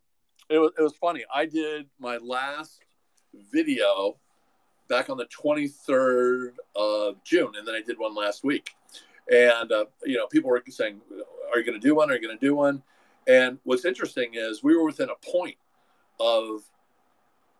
It 0.48 0.58
was 0.58 0.72
it 0.78 0.82
was 0.82 0.94
funny. 0.94 1.24
I 1.34 1.46
did 1.46 1.86
my 1.98 2.16
last 2.18 2.80
video 3.52 4.16
back 4.88 5.10
on 5.10 5.18
the 5.18 5.26
23rd 5.26 6.54
of 6.74 7.22
June, 7.24 7.52
and 7.56 7.68
then 7.68 7.74
I 7.74 7.82
did 7.82 7.98
one 7.98 8.14
last 8.14 8.42
week. 8.42 8.70
And 9.30 9.70
uh, 9.70 9.84
you 10.04 10.16
know, 10.16 10.26
people 10.26 10.48
were 10.50 10.62
saying, 10.68 11.00
"Are 11.52 11.58
you 11.58 11.66
going 11.66 11.78
to 11.78 11.86
do 11.86 11.94
one? 11.94 12.10
Are 12.10 12.14
you 12.14 12.22
going 12.22 12.38
to 12.38 12.46
do 12.46 12.54
one?" 12.54 12.82
And 13.28 13.58
what's 13.64 13.84
interesting 13.84 14.30
is 14.32 14.62
we 14.62 14.74
were 14.74 14.84
within 14.84 15.10
a 15.10 15.30
point 15.30 15.56
of 16.18 16.62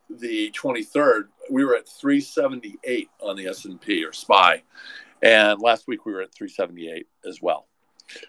the 0.09 0.51
23rd. 0.51 1.27
We 1.51 1.63
were 1.63 1.75
at 1.75 1.87
378 1.87 3.09
on 3.21 3.35
the 3.35 3.47
S&P 3.47 4.03
or 4.03 4.11
SPY, 4.11 4.63
and 5.21 5.61
last 5.61 5.87
week 5.87 6.05
we 6.05 6.13
were 6.13 6.21
at 6.21 6.33
378 6.33 7.07
as 7.27 7.41
well. 7.41 7.67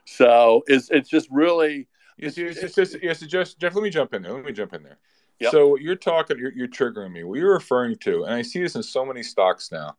So 0.04 0.62
it's 0.66 0.90
it's 0.90 1.09
just 1.09 1.28
really. 1.30 1.88
Yes, 2.18 2.37
it's, 2.37 2.75
just 2.75 2.97
yes. 3.02 3.20
Just 3.20 3.59
Geoff, 3.59 3.75
let 3.75 3.82
me 3.82 3.88
jump 3.88 4.12
in 4.12 4.20
there. 4.20 4.35
Let 4.35 4.44
me 4.44 4.52
jump 4.52 4.75
in 4.75 4.82
there. 4.82 4.99
Yep. 5.38 5.52
So 5.52 5.76
you're 5.76 5.97
talking, 5.97 6.38
you're, 6.38 6.52
you're 6.52 6.68
triggering 6.68 7.12
me. 7.12 7.25
What 7.25 7.38
you're 7.38 7.54
referring 7.54 7.97
to, 8.00 8.25
and 8.25 8.35
I 8.35 8.42
see 8.42 8.62
this 8.62 8.75
in 8.75 8.82
so 8.82 9.06
many 9.06 9.23
stocks 9.23 9.73
now, 9.73 9.97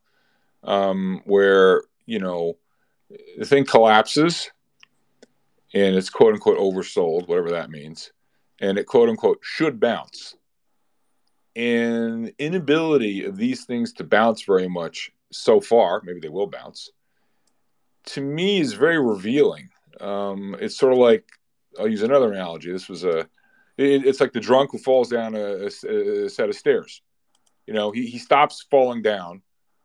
um, 0.63 1.21
where 1.25 1.81
you 2.05 2.19
know 2.19 2.57
the 3.39 3.45
thing 3.45 3.65
collapses, 3.65 4.51
and 5.73 5.95
it's 5.95 6.09
quote 6.09 6.33
unquote 6.33 6.57
oversold, 6.57 7.27
whatever 7.27 7.51
that 7.51 7.69
means, 7.69 8.11
and 8.59 8.77
it 8.77 8.85
quote 8.85 9.09
unquote 9.09 9.39
should 9.41 9.79
bounce. 9.79 10.35
And 11.55 12.31
inability 12.39 13.25
of 13.25 13.35
these 13.35 13.65
things 13.65 13.93
to 13.93 14.03
bounce 14.03 14.43
very 14.43 14.69
much 14.69 15.11
so 15.31 15.59
far, 15.59 16.01
maybe 16.03 16.19
they 16.19 16.29
will 16.29 16.47
bounce, 16.47 16.91
to 18.05 18.21
me 18.21 18.59
is 18.59 18.73
very 18.73 18.99
revealing. 18.99 19.69
Um, 19.99 20.55
it's 20.59 20.77
sort 20.77 20.93
of 20.93 20.99
like 20.99 21.25
I'll 21.79 21.87
use 21.87 22.03
another 22.03 22.31
analogy. 22.31 22.71
This 22.71 22.89
was 22.89 23.03
a 23.03 23.27
it, 23.77 24.05
it's 24.05 24.19
like 24.19 24.33
the 24.33 24.39
drunk 24.39 24.71
who 24.71 24.77
falls 24.77 25.09
down 25.09 25.35
a, 25.35 25.67
a, 25.85 26.25
a, 26.25 26.29
set 26.29 26.49
of 26.49 26.55
stairs. 26.55 27.01
You 27.67 27.73
know, 27.73 27.91
he, 27.91 28.05
he 28.07 28.17
stops 28.17 28.65
falling 28.69 29.01
down. 29.01 29.41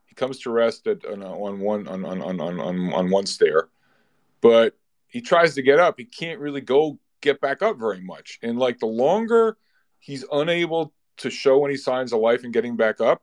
He 0.07 0.15
comes 0.15 0.41
to 0.41 0.51
rest 0.51 0.87
at 0.87 1.05
on, 1.05 1.23
on 1.23 1.61
one 1.61 1.87
on, 1.87 2.05
on, 2.05 2.23
on, 2.23 2.41
on, 2.41 2.93
on 2.93 3.11
one 3.11 3.27
stair, 3.27 3.69
but 4.41 4.77
he 5.17 5.23
tries 5.23 5.55
to 5.55 5.63
get 5.63 5.79
up. 5.79 5.95
He 5.97 6.05
can't 6.05 6.41
really 6.41 6.61
go 6.61 6.99
get 7.23 7.41
back 7.41 7.63
up 7.63 7.79
very 7.79 8.03
much. 8.03 8.39
And 8.43 8.59
like 8.59 8.79
the 8.81 8.87
longer 8.87 9.57
he's 9.99 10.27
unable 10.31 10.93
to 11.17 11.31
show 11.31 11.65
any 11.65 11.79
signs 11.79 12.13
of 12.13 12.21
life 12.21 12.45
and 12.45 12.53
getting 12.53 12.77
back 12.77 13.01
up, 13.01 13.23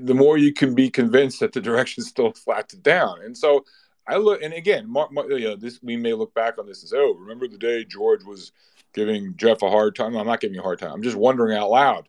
the 0.00 0.14
more 0.14 0.38
you 0.38 0.52
can 0.52 0.76
be 0.76 0.88
convinced 0.88 1.40
that 1.40 1.52
the 1.52 1.60
direction 1.68 2.02
is 2.02 2.06
still 2.06 2.30
flat 2.30 2.68
to 2.68 2.76
down. 2.76 3.22
And 3.24 3.36
so 3.36 3.64
I 4.06 4.18
look, 4.18 4.40
and 4.40 4.54
again, 4.54 4.88
Mark, 4.88 5.10
you 5.30 5.40
know, 5.40 5.56
this 5.56 5.80
we 5.82 5.96
may 5.96 6.12
look 6.12 6.32
back 6.32 6.58
on 6.58 6.66
this 6.68 6.82
and 6.82 6.90
say, 6.90 6.96
"Oh, 6.96 7.14
remember 7.14 7.48
the 7.48 7.58
day 7.58 7.84
George 7.84 8.22
was 8.22 8.52
giving 8.94 9.34
Geoff 9.36 9.62
a 9.62 9.68
hard 9.68 9.96
time. 9.96 10.16
I'm 10.16 10.28
not 10.28 10.40
giving 10.40 10.54
you 10.54 10.60
a 10.60 10.62
hard 10.62 10.78
time. 10.78 10.92
I'm 10.92 11.02
just 11.02 11.16
wondering 11.16 11.58
out 11.58 11.70
loud. 11.70 12.08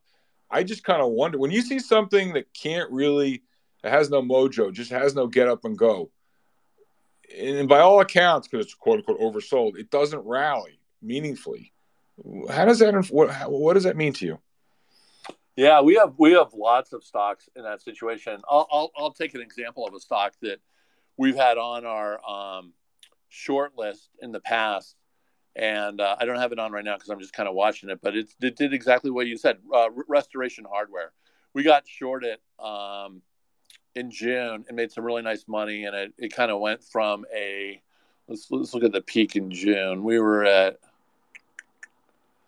I 0.52 0.62
just 0.62 0.84
kind 0.84 1.02
of 1.02 1.10
wonder 1.10 1.40
when 1.40 1.50
you 1.50 1.64
see 1.64 1.80
something 1.80 2.34
that 2.34 2.54
can't 2.54 2.92
really, 2.92 3.42
it 3.84 3.90
has 3.90 4.12
no 4.12 4.22
mojo, 4.22 4.72
just 4.72 4.92
has 4.92 5.16
no 5.16 5.26
get 5.26 5.48
up 5.48 5.66
and 5.66 5.76
go. 5.76 6.12
And 7.38 7.68
by 7.68 7.80
all 7.80 8.02
accounts, 8.02 8.48
because 8.48 8.66
it's 8.66 8.76
quote 8.76 9.00
unquote 9.00 9.20
oversold, 9.20 9.78
it 9.78 9.90
doesn't 9.90 10.20
rally 10.26 10.80
meaningfully. 11.02 11.74
How 12.50 12.66
does 12.66 12.80
that 12.80 12.94
what 13.10 13.32
what 13.50 13.74
does 13.74 13.84
that 13.84 13.98
mean 13.98 14.14
to 14.14 14.26
you? 14.26 14.40
Yeah, 15.56 15.82
we 15.82 15.96
have 15.96 16.14
we 16.18 16.34
have 16.34 16.54
lots 16.54 16.94
of 16.94 17.04
stocks 17.04 17.50
in 17.56 17.64
that 17.64 17.82
situation. 17.82 18.42
I'll 18.50 18.68
I'll, 18.72 18.92
I'll 18.98 19.14
take 19.14 19.34
an 19.36 19.42
example 19.42 19.88
of 19.88 19.94
a 19.94 20.00
stock 20.00 20.34
that 20.42 20.60
we've 21.18 21.36
had 21.36 21.58
on 21.58 21.86
our 21.86 22.20
um, 22.30 22.74
short 23.30 23.78
list 23.78 24.10
in 24.22 24.32
the 24.32 24.40
past 24.40 24.96
and 25.56 26.00
uh, 26.00 26.16
I 26.20 26.26
don't 26.26 26.38
have 26.38 26.52
it 26.52 26.60
on 26.60 26.72
right 26.72 26.84
now 26.84 26.96
because 26.96 27.10
I'm 27.10 27.20
just 27.20 27.34
kind 27.34 27.50
of 27.50 27.56
watching 27.56 27.90
it. 27.90 28.00
But 28.02 28.16
it, 28.16 28.34
it 28.42 28.56
did 28.56 28.74
exactly 28.74 29.12
what 29.12 29.28
you 29.28 29.38
said. 29.38 29.58
Uh, 29.74 29.90
restoration 30.08 30.66
hardware. 30.70 31.12
We 31.54 31.64
got 31.64 31.88
shorted 31.88 32.40
um, 32.60 33.22
in 33.96 34.12
June 34.12 34.66
and 34.68 34.76
made 34.76 34.92
some 34.92 35.04
really 35.04 35.22
nice 35.22 35.48
money, 35.48 35.86
and 35.86 35.96
it, 35.96 36.14
it 36.18 36.36
kind 36.36 36.52
of 36.52 36.60
went 36.60 36.84
from 36.84 37.26
a 37.36 37.82
let's 38.28 38.50
let's 38.52 38.74
look 38.74 38.84
at 38.84 38.92
the 38.92 39.02
peak 39.02 39.36
in 39.36 39.52
June. 39.52 40.04
We 40.04 40.20
were 40.20 40.46
at 40.46 40.80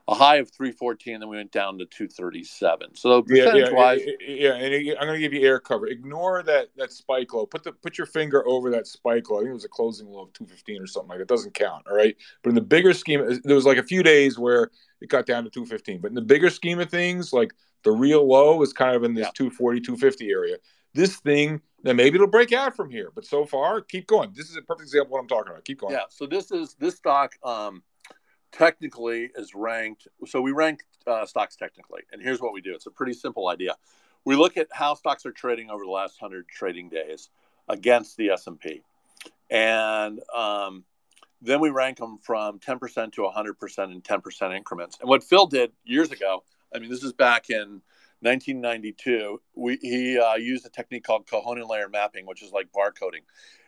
a 0.08 0.16
high 0.16 0.38
of 0.38 0.52
314, 0.52 1.20
then 1.20 1.30
we 1.30 1.38
went 1.38 1.52
down 1.52 1.78
to 1.78 1.86
237. 1.86 2.96
So 2.96 3.22
percentage 3.22 3.70
yeah, 3.70 3.74
wise, 3.74 4.02
yeah, 4.20 4.54
and 4.56 4.98
I'm 5.00 5.08
going 5.08 5.14
to 5.14 5.20
give 5.20 5.34
you 5.34 5.48
air 5.48 5.60
cover. 5.60 5.88
Ignore 5.88 6.44
that 6.44 6.70
that 6.76 6.92
spike 6.92 7.34
low. 7.34 7.46
Put 7.46 7.64
the 7.64 7.72
put 7.72 7.98
your 7.98 8.08
finger 8.08 8.46
over 8.48 8.70
that 8.72 8.88
spike 8.88 9.30
low. 9.30 9.38
I 9.38 9.42
think 9.42 9.52
it 9.52 9.54
was 9.54 9.66
a 9.66 9.70
closing 9.70 10.08
low 10.08 10.24
of 10.24 10.34
215 10.34 10.82
or 10.82 10.88
something 10.88 11.10
like 11.10 11.20
that. 11.20 11.28
Doesn't 11.28 11.54
count, 11.54 11.86
all 11.90 11.96
right. 11.96 12.16
But 12.42 12.50
in 12.50 12.56
the 12.56 12.62
bigger 12.62 12.94
scheme, 12.94 13.40
there 13.44 13.56
was 13.56 13.66
like 13.66 13.78
a 13.78 13.84
few 13.84 14.04
days 14.04 14.38
where 14.38 14.72
it 15.02 15.10
got 15.10 15.26
down 15.26 15.46
to 15.46 15.50
215. 15.50 16.00
But 16.02 16.10
in 16.10 16.16
the 16.16 16.22
bigger 16.22 16.50
scheme 16.50 16.80
of 16.80 16.90
things, 16.90 17.32
like 17.32 17.54
the 17.84 17.92
real 17.92 18.28
low 18.28 18.62
is 18.62 18.74
kind 18.74 18.96
of 18.96 19.04
in 19.04 19.14
this 19.14 19.28
yeah. 19.28 19.32
240, 19.36 19.82
250 19.82 20.30
area. 20.30 20.58
This 20.94 21.18
thing, 21.18 21.62
then 21.82 21.96
maybe 21.96 22.16
it'll 22.16 22.28
break 22.28 22.54
out 22.54 22.76
from 22.76 22.90
here. 22.90 23.12
But 23.14 23.26
so 23.26 23.46
far, 23.46 23.82
keep 23.82 24.08
going. 24.08 24.32
This 24.36 24.50
is 24.50 24.58
a 24.58 24.62
perfect 24.62 24.88
example 24.88 25.08
of 25.08 25.12
what 25.12 25.20
I'm 25.20 25.28
talking 25.28 25.52
about. 25.52 25.66
Keep 25.66 25.82
going. 25.82 25.94
Yeah. 25.94 26.04
So 26.10 26.26
this 26.26 26.52
is 26.52 26.76
this 26.80 26.96
stock. 26.96 27.34
Um, 27.44 27.84
technically 28.54 29.32
is 29.36 29.54
ranked. 29.54 30.08
So 30.28 30.42
we 30.42 30.52
rank 30.52 30.84
uh, 31.06 31.26
stocks 31.26 31.58
technically, 31.58 32.02
and 32.12 32.22
here's 32.22 32.40
what 32.40 32.54
we 32.54 32.62
do. 32.62 32.74
It's 32.74 32.86
a 32.86 32.92
pretty 32.92 33.14
simple 33.14 33.50
idea. 33.50 33.76
We 34.24 34.38
look 34.38 34.56
at 34.56 34.68
how 34.72 34.94
stocks 34.94 35.26
are 35.26 35.32
trading 35.32 35.70
over 35.70 35.84
the 35.84 35.92
last 35.92 36.18
hundred 36.20 36.48
trading 36.48 36.88
days 36.88 37.30
against 37.68 38.16
the 38.16 38.30
S 38.30 38.48
and 38.48 38.58
P, 38.58 38.84
and 39.50 40.22
um, 40.34 40.86
then 41.42 41.60
we 41.60 41.70
rank 41.70 41.98
them 41.98 42.18
from 42.22 42.60
10% 42.60 43.12
to 43.14 43.22
100% 43.22 43.92
in 43.92 44.02
10% 44.02 44.56
increments. 44.56 44.98
And 45.02 45.10
what 45.10 45.24
Phil 45.24 45.46
did 45.46 45.74
years 45.84 46.12
ago, 46.12 46.44
I 46.74 46.80
mean, 46.80 46.90
this 46.90 47.04
is 47.04 47.12
back 47.12 47.50
in 47.50 47.82
1992. 48.24 49.42
We, 49.56 49.78
he 49.82 50.20
uh, 50.20 50.36
used 50.36 50.66
a 50.66 50.70
technique 50.70 51.04
called 51.04 51.28
Kohonen 51.28 51.70
layer 51.70 51.90
mapping, 51.90 52.26
which 52.26 52.42
is 52.42 52.52
like 52.52 52.70
barcoding, 52.72 53.22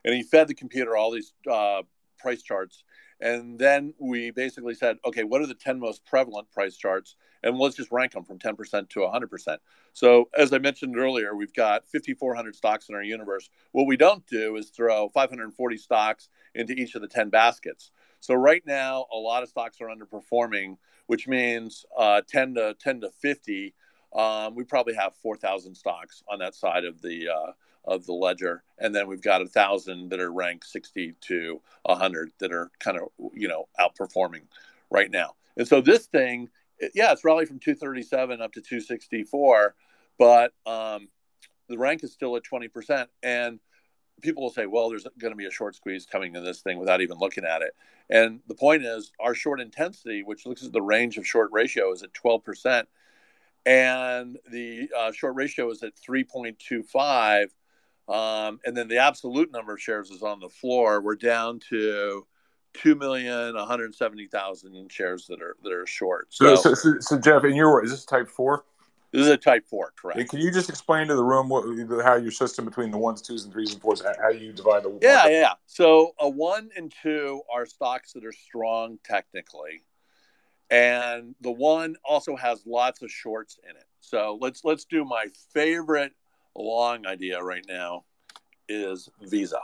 and 0.03 0.13
he 0.13 0.23
fed 0.23 0.47
the 0.47 0.55
computer 0.55 0.95
all 0.95 1.11
these 1.11 1.33
uh, 1.49 1.81
price 2.17 2.41
charts 2.41 2.83
and 3.21 3.57
then 3.57 3.93
we 3.97 4.31
basically 4.31 4.73
said, 4.73 4.97
okay, 5.05 5.23
what 5.23 5.41
are 5.41 5.47
the 5.47 5.53
10 5.53 5.79
most 5.79 6.05
prevalent 6.05 6.51
price 6.51 6.75
charts? 6.75 7.15
And 7.43 7.57
let's 7.57 7.75
just 7.75 7.91
rank 7.91 8.11
them 8.11 8.25
from 8.25 8.39
10% 8.39 8.89
to 8.89 8.99
100%. 8.99 9.57
So, 9.93 10.29
as 10.37 10.51
I 10.51 10.57
mentioned 10.57 10.97
earlier, 10.97 11.35
we've 11.35 11.53
got 11.53 11.85
5,400 11.87 12.55
stocks 12.55 12.89
in 12.89 12.95
our 12.95 13.03
universe. 13.03 13.49
What 13.71 13.87
we 13.87 13.95
don't 13.95 14.25
do 14.27 14.57
is 14.57 14.69
throw 14.69 15.09
540 15.09 15.77
stocks 15.77 16.29
into 16.53 16.73
each 16.73 16.95
of 16.95 17.01
the 17.01 17.07
10 17.07 17.29
baskets. 17.29 17.91
So, 18.19 18.33
right 18.33 18.63
now, 18.65 19.05
a 19.13 19.17
lot 19.17 19.43
of 19.43 19.49
stocks 19.49 19.77
are 19.79 19.87
underperforming, 19.87 20.77
which 21.07 21.27
means 21.27 21.85
uh, 21.97 22.21
10 22.27 22.55
to 22.55 22.75
10 22.79 23.01
to 23.01 23.11
50. 23.11 23.73
Um, 24.15 24.55
we 24.55 24.63
probably 24.63 24.93
have 24.95 25.13
4,000 25.15 25.75
stocks 25.75 26.23
on 26.29 26.39
that 26.39 26.55
side 26.55 26.85
of 26.85 27.01
the 27.01 27.27
uh, 27.29 27.51
of 27.83 28.05
the 28.05 28.13
ledger, 28.13 28.63
and 28.79 28.95
then 28.95 29.07
we've 29.07 29.21
got 29.21 29.41
a 29.41 29.47
thousand 29.47 30.09
that 30.09 30.19
are 30.19 30.31
ranked 30.31 30.65
60 30.65 31.13
to 31.21 31.61
100 31.83 32.31
that 32.39 32.51
are 32.51 32.71
kind 32.79 32.97
of 32.97 33.09
you 33.33 33.47
know 33.47 33.67
outperforming 33.79 34.43
right 34.89 35.11
now. 35.11 35.35
And 35.57 35.67
so 35.67 35.81
this 35.81 36.07
thing, 36.07 36.49
yeah, 36.93 37.11
it's 37.11 37.23
rallied 37.23 37.47
from 37.47 37.59
237 37.59 38.41
up 38.41 38.53
to 38.53 38.61
264, 38.61 39.75
but 40.17 40.53
um, 40.65 41.09
the 41.69 41.77
rank 41.77 42.03
is 42.03 42.13
still 42.13 42.35
at 42.37 42.43
20 42.43 42.69
percent, 42.69 43.09
and 43.21 43.59
people 44.21 44.43
will 44.43 44.49
say, 44.49 44.65
well, 44.65 44.89
there's 44.89 45.05
going 45.19 45.31
to 45.31 45.37
be 45.37 45.45
a 45.45 45.51
short 45.51 45.75
squeeze 45.75 46.05
coming 46.05 46.35
in 46.35 46.43
this 46.43 46.61
thing 46.61 46.79
without 46.79 47.01
even 47.01 47.17
looking 47.17 47.45
at 47.45 47.61
it. 47.61 47.75
And 48.09 48.39
the 48.47 48.55
point 48.55 48.83
is, 48.83 49.11
our 49.19 49.33
short 49.35 49.59
intensity, 49.59 50.23
which 50.23 50.45
looks 50.45 50.63
at 50.63 50.71
the 50.71 50.81
range 50.81 51.17
of 51.17 51.27
short 51.27 51.51
ratio, 51.51 51.91
is 51.91 52.03
at 52.03 52.13
12%. 52.13 52.85
And 53.65 54.37
the 54.51 54.89
uh, 54.95 55.11
short 55.11 55.35
ratio 55.35 55.71
is 55.71 55.81
at 55.83 55.93
3.25. 55.95 57.47
Um, 58.07 58.59
and 58.63 58.77
then 58.77 58.87
the 58.87 58.99
absolute 58.99 59.51
number 59.51 59.73
of 59.73 59.81
shares 59.81 60.11
is 60.11 60.21
on 60.21 60.39
the 60.39 60.49
floor. 60.49 61.01
We're 61.01 61.15
down 61.15 61.59
to 61.69 62.27
two 62.73 62.95
million 62.95 63.55
one 63.55 63.67
hundred 63.67 63.95
seventy 63.95 64.27
thousand 64.27 64.91
shares 64.91 65.25
that 65.27 65.41
are 65.41 65.55
that 65.63 65.71
are 65.71 65.87
short. 65.87 66.27
So, 66.29 66.55
so, 66.55 66.73
so, 66.73 66.99
so 66.99 67.17
Geoff, 67.17 67.45
in 67.45 67.55
your 67.55 67.83
is 67.83 67.91
this 67.91 68.05
type 68.05 68.27
four? 68.27 68.65
This 69.11 69.21
is 69.21 69.27
a 69.29 69.37
type 69.37 69.65
four, 69.65 69.93
correct? 69.95 70.19
And 70.19 70.29
can 70.29 70.39
you 70.39 70.51
just 70.51 70.69
explain 70.69 71.07
to 71.07 71.15
the 71.15 71.23
room 71.23 71.47
what 71.47 71.63
how 72.03 72.15
your 72.15 72.31
system 72.31 72.65
between 72.65 72.91
the 72.91 72.97
ones, 72.97 73.21
twos, 73.21 73.45
and 73.45 73.53
threes 73.53 73.71
and 73.71 73.81
fours, 73.81 74.03
how 74.21 74.29
you 74.29 74.51
divide 74.51 74.83
the? 74.83 74.99
Yeah, 75.01 75.15
market? 75.15 75.31
yeah. 75.31 75.53
So 75.67 76.11
a 76.19 76.27
one 76.27 76.69
and 76.75 76.93
two 77.01 77.41
are 77.53 77.65
stocks 77.65 78.11
that 78.13 78.25
are 78.25 78.33
strong 78.33 78.99
technically, 79.05 79.83
and 80.69 81.35
the 81.41 81.51
one 81.51 81.95
also 82.03 82.35
has 82.35 82.63
lots 82.65 83.01
of 83.01 83.11
shorts 83.11 83.59
in 83.63 83.75
it. 83.75 83.85
So 83.99 84.37
let's 84.41 84.63
let's 84.63 84.85
do 84.85 85.05
my 85.05 85.27
favorite 85.53 86.13
long 86.55 87.05
idea 87.05 87.41
right 87.41 87.65
now 87.67 88.05
is 88.67 89.09
Visa. 89.21 89.59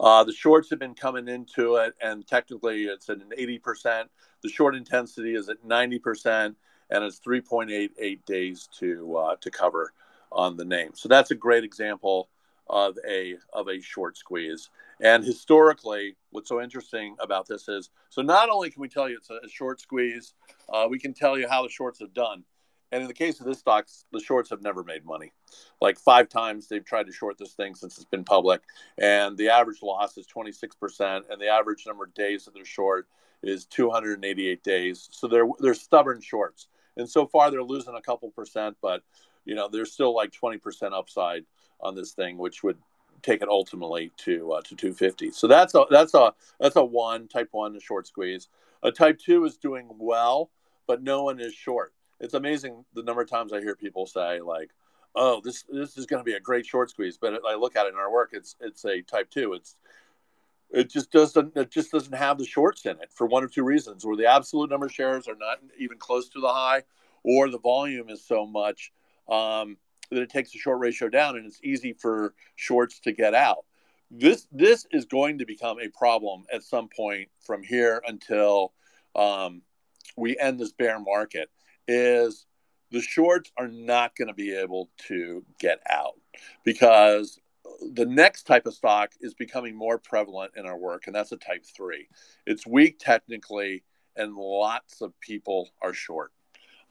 Uh, 0.00 0.22
the 0.24 0.32
shorts 0.32 0.70
have 0.70 0.78
been 0.78 0.94
coming 0.94 1.28
into 1.28 1.76
it, 1.76 1.94
and 2.00 2.26
technically 2.26 2.84
it's 2.84 3.08
at 3.08 3.16
an 3.16 3.32
80%. 3.36 4.04
The 4.42 4.48
short 4.48 4.76
intensity 4.76 5.34
is 5.34 5.48
at 5.48 5.64
90% 5.66 6.54
and 6.90 7.04
it's 7.04 7.20
3.88 7.20 8.24
days 8.24 8.68
to 8.78 9.16
uh, 9.16 9.36
to 9.40 9.50
cover 9.50 9.92
on 10.30 10.56
the 10.56 10.64
name. 10.64 10.90
So 10.94 11.08
that's 11.08 11.30
a 11.30 11.34
great 11.34 11.64
example 11.64 12.28
of 12.68 12.96
a 13.08 13.36
of 13.52 13.68
a 13.68 13.80
short 13.80 14.16
squeeze. 14.16 14.70
And 15.00 15.24
historically, 15.24 16.16
what's 16.30 16.48
so 16.48 16.60
interesting 16.60 17.16
about 17.20 17.46
this 17.46 17.68
is 17.68 17.90
so 18.10 18.22
not 18.22 18.48
only 18.50 18.70
can 18.70 18.80
we 18.80 18.88
tell 18.88 19.08
you 19.08 19.16
it's 19.16 19.30
a, 19.30 19.40
a 19.44 19.48
short 19.48 19.80
squeeze, 19.80 20.34
uh, 20.72 20.86
we 20.88 20.98
can 20.98 21.14
tell 21.14 21.38
you 21.38 21.48
how 21.48 21.62
the 21.62 21.68
shorts 21.68 22.00
have 22.00 22.14
done. 22.14 22.44
And 22.90 23.02
in 23.02 23.08
the 23.08 23.14
case 23.14 23.38
of 23.38 23.44
this 23.44 23.58
stock, 23.58 23.86
the 24.12 24.20
shorts 24.20 24.48
have 24.48 24.62
never 24.62 24.82
made 24.82 25.04
money. 25.04 25.30
Like 25.80 25.98
five 25.98 26.30
times 26.30 26.68
they've 26.68 26.84
tried 26.84 27.06
to 27.06 27.12
short 27.12 27.36
this 27.36 27.52
thing 27.52 27.74
since 27.74 27.96
it's 27.96 28.06
been 28.06 28.24
public, 28.24 28.62
and 28.96 29.36
the 29.36 29.50
average 29.50 29.82
loss 29.82 30.16
is 30.16 30.26
26%, 30.26 31.22
and 31.30 31.40
the 31.40 31.48
average 31.48 31.84
number 31.86 32.04
of 32.04 32.14
days 32.14 32.46
that 32.46 32.54
they're 32.54 32.64
short 32.64 33.06
is 33.42 33.66
288 33.66 34.64
days. 34.64 35.08
So 35.12 35.28
they're 35.28 35.46
they're 35.60 35.74
stubborn 35.74 36.20
shorts 36.20 36.68
and 36.98 37.08
so 37.08 37.26
far 37.26 37.50
they're 37.50 37.62
losing 37.62 37.94
a 37.94 38.02
couple 38.02 38.30
percent, 38.30 38.76
but 38.82 39.02
you 39.44 39.54
know 39.54 39.68
there's 39.68 39.92
still 39.92 40.14
like 40.14 40.32
20% 40.32 40.92
upside 40.92 41.44
on 41.80 41.94
this 41.94 42.12
thing, 42.12 42.38
which 42.38 42.62
would 42.62 42.78
take 43.22 43.42
it 43.42 43.48
ultimately 43.48 44.12
to 44.18 44.52
uh, 44.52 44.60
to 44.62 44.74
250. 44.74 45.32
So 45.32 45.46
that's 45.46 45.74
a 45.74 45.84
that's 45.90 46.14
a 46.14 46.34
that's 46.60 46.76
a 46.76 46.84
one 46.84 47.28
type 47.28 47.48
one 47.52 47.76
a 47.76 47.80
short 47.80 48.06
squeeze. 48.06 48.48
A 48.82 48.92
type 48.92 49.18
two 49.18 49.44
is 49.44 49.56
doing 49.56 49.88
well, 49.98 50.50
but 50.86 51.02
no 51.02 51.24
one 51.24 51.40
is 51.40 51.54
short. 51.54 51.92
It's 52.20 52.34
amazing 52.34 52.84
the 52.94 53.02
number 53.02 53.22
of 53.22 53.30
times 53.30 53.52
I 53.52 53.60
hear 53.60 53.74
people 53.74 54.06
say 54.06 54.40
like, 54.40 54.70
"Oh, 55.14 55.40
this 55.42 55.64
this 55.68 55.96
is 55.96 56.06
going 56.06 56.20
to 56.20 56.24
be 56.24 56.34
a 56.34 56.40
great 56.40 56.66
short 56.66 56.90
squeeze," 56.90 57.18
but 57.18 57.40
I 57.46 57.54
look 57.54 57.76
at 57.76 57.86
it 57.86 57.94
in 57.94 57.98
our 57.98 58.12
work, 58.12 58.30
it's 58.32 58.56
it's 58.60 58.84
a 58.84 59.02
type 59.02 59.30
two. 59.30 59.54
It's 59.54 59.76
it 60.70 60.90
just 60.90 61.10
doesn't 61.10 61.56
it 61.56 61.70
just 61.70 61.90
doesn't 61.90 62.14
have 62.14 62.38
the 62.38 62.44
shorts 62.44 62.84
in 62.86 62.92
it 63.00 63.10
for 63.12 63.26
one 63.26 63.42
of 63.42 63.52
two 63.52 63.64
reasons 63.64 64.04
or 64.04 64.16
the 64.16 64.26
absolute 64.26 64.70
number 64.70 64.86
of 64.86 64.92
shares 64.92 65.26
are 65.26 65.36
not 65.36 65.58
even 65.78 65.98
close 65.98 66.28
to 66.28 66.40
the 66.40 66.48
high 66.48 66.82
or 67.22 67.48
the 67.48 67.58
volume 67.58 68.08
is 68.08 68.24
so 68.24 68.46
much 68.46 68.92
um, 69.28 69.76
that 70.10 70.22
it 70.22 70.30
takes 70.30 70.52
the 70.52 70.58
short 70.58 70.80
ratio 70.80 71.08
down 71.08 71.36
and 71.36 71.46
it's 71.46 71.60
easy 71.62 71.92
for 71.92 72.34
shorts 72.56 73.00
to 73.00 73.12
get 73.12 73.34
out 73.34 73.64
this 74.10 74.46
this 74.50 74.86
is 74.90 75.04
going 75.04 75.38
to 75.38 75.46
become 75.46 75.78
a 75.80 75.88
problem 75.88 76.44
at 76.52 76.62
some 76.62 76.88
point 76.88 77.28
from 77.40 77.62
here 77.62 78.02
until 78.06 78.72
um, 79.14 79.62
we 80.16 80.36
end 80.38 80.58
this 80.58 80.72
bear 80.72 80.98
market 80.98 81.50
is 81.86 82.46
the 82.90 83.00
shorts 83.00 83.52
are 83.58 83.68
not 83.68 84.16
going 84.16 84.28
to 84.28 84.34
be 84.34 84.54
able 84.54 84.88
to 84.96 85.44
get 85.58 85.80
out 85.88 86.14
because 86.64 87.38
the 87.92 88.06
next 88.06 88.44
type 88.44 88.66
of 88.66 88.74
stock 88.74 89.12
is 89.20 89.34
becoming 89.34 89.76
more 89.76 89.98
prevalent 89.98 90.52
in 90.56 90.64
our 90.66 90.76
work, 90.76 91.06
and 91.06 91.14
that's 91.14 91.32
a 91.32 91.36
type 91.36 91.64
three. 91.76 92.08
It's 92.46 92.66
weak 92.66 92.98
technically, 92.98 93.84
and 94.16 94.34
lots 94.34 95.02
of 95.02 95.18
people 95.20 95.70
are 95.82 95.92
short. 95.92 96.32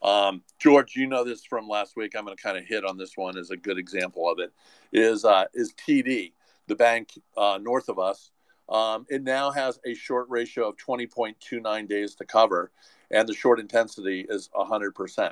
Um, 0.01 0.44
George, 0.60 0.96
you 0.96 1.08
know 1.08 1.24
this 1.24 1.44
from 1.46 1.68
last 1.68 1.96
week. 1.96 2.13
I'm 2.16 2.25
going 2.25 2.38
to 2.38 2.42
kind 2.42 2.58
of 2.58 2.66
hit 2.66 2.86
on 2.86 2.98
this 2.98 3.13
one 3.16 3.38
as 3.38 3.50
a 3.50 3.58
good 3.58 3.77
example 3.77 4.30
of 4.30 4.39
it. 4.39 4.54
Is 4.94 5.25
uh, 5.25 5.46
is 5.54 5.74
TD, 5.74 6.33
the 6.68 6.75
bank 6.75 7.10
uh, 7.36 7.60
north 7.62 7.90
of 7.90 8.00
us? 8.00 8.31
Um, 8.70 9.05
it 9.10 9.24
now 9.24 9.51
has 9.51 9.79
a 9.86 9.94
short 9.94 10.27
ratio 10.29 10.70
of 10.70 10.75
20.29 10.77 11.88
days 11.88 12.16
to 12.16 12.25
cover, 12.25 12.72
and 13.10 13.27
the 13.27 13.33
short 13.33 13.60
intensity 13.60 14.25
is 14.27 14.50
100%. 14.53 15.31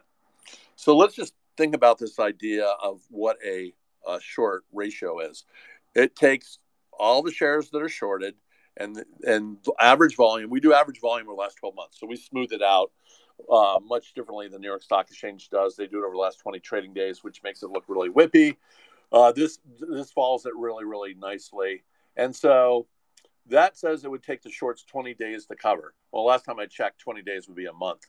So 0.78 0.96
let's 0.96 1.16
just 1.16 1.34
think 1.58 1.76
about 1.76 1.98
this 1.98 2.18
idea 2.20 2.66
of 2.82 3.02
what 3.10 3.38
a 3.46 3.74
uh, 4.08 4.20
short 4.22 4.64
ratio 4.72 5.20
is. 5.20 5.44
It 5.96 6.16
takes 6.16 6.60
all 6.98 7.22
the 7.22 7.32
shares 7.32 7.70
that 7.72 7.82
are 7.82 7.90
shorted 7.90 8.36
and 8.78 9.04
and 9.24 9.58
average 9.80 10.16
volume. 10.16 10.50
We 10.50 10.60
do 10.60 10.74
average 10.74 11.00
volume 11.00 11.28
over 11.28 11.36
the 11.36 11.42
last 11.42 11.58
12 11.58 11.76
months, 11.76 12.00
so 12.00 12.08
we 12.08 12.18
smooth 12.18 12.52
it 12.52 12.62
out 12.62 12.92
uh, 13.50 13.80
much 13.84 14.14
differently 14.14 14.48
than 14.48 14.62
New 14.62 14.68
York 14.68 14.84
Stock 14.84 15.10
Exchange 15.10 15.50
does. 15.50 15.76
They 15.76 15.88
do 15.88 16.00
it 16.00 16.06
over 16.06 16.16
the 16.16 16.20
last 16.20 16.40
20 16.40 16.60
trading 16.60 16.94
days, 16.94 17.24
which 17.24 17.44
makes 17.44 17.64
it 17.64 17.70
look 17.70 17.86
really 17.88 18.10
whippy. 18.10 18.58
Uh, 19.12 19.32
this 19.32 19.60
this 19.80 20.12
follows 20.12 20.46
it 20.46 20.54
really 20.56 20.84
really 20.84 21.14
nicely, 21.14 21.84
and 22.18 22.36
so 22.36 22.88
that 23.48 23.78
says 23.78 24.04
it 24.04 24.12
would 24.12 24.24
take 24.24 24.42
the 24.42 24.50
shorts 24.50 24.84
20 24.84 25.14
days 25.14 25.46
to 25.46 25.56
cover. 25.56 25.94
Well, 26.12 26.26
last 26.26 26.46
time 26.46 26.60
I 26.60 26.66
checked, 26.66 27.00
20 27.00 27.22
days 27.22 27.48
would 27.48 27.56
be 27.56 27.68
a 27.68 27.74
month. 27.74 28.08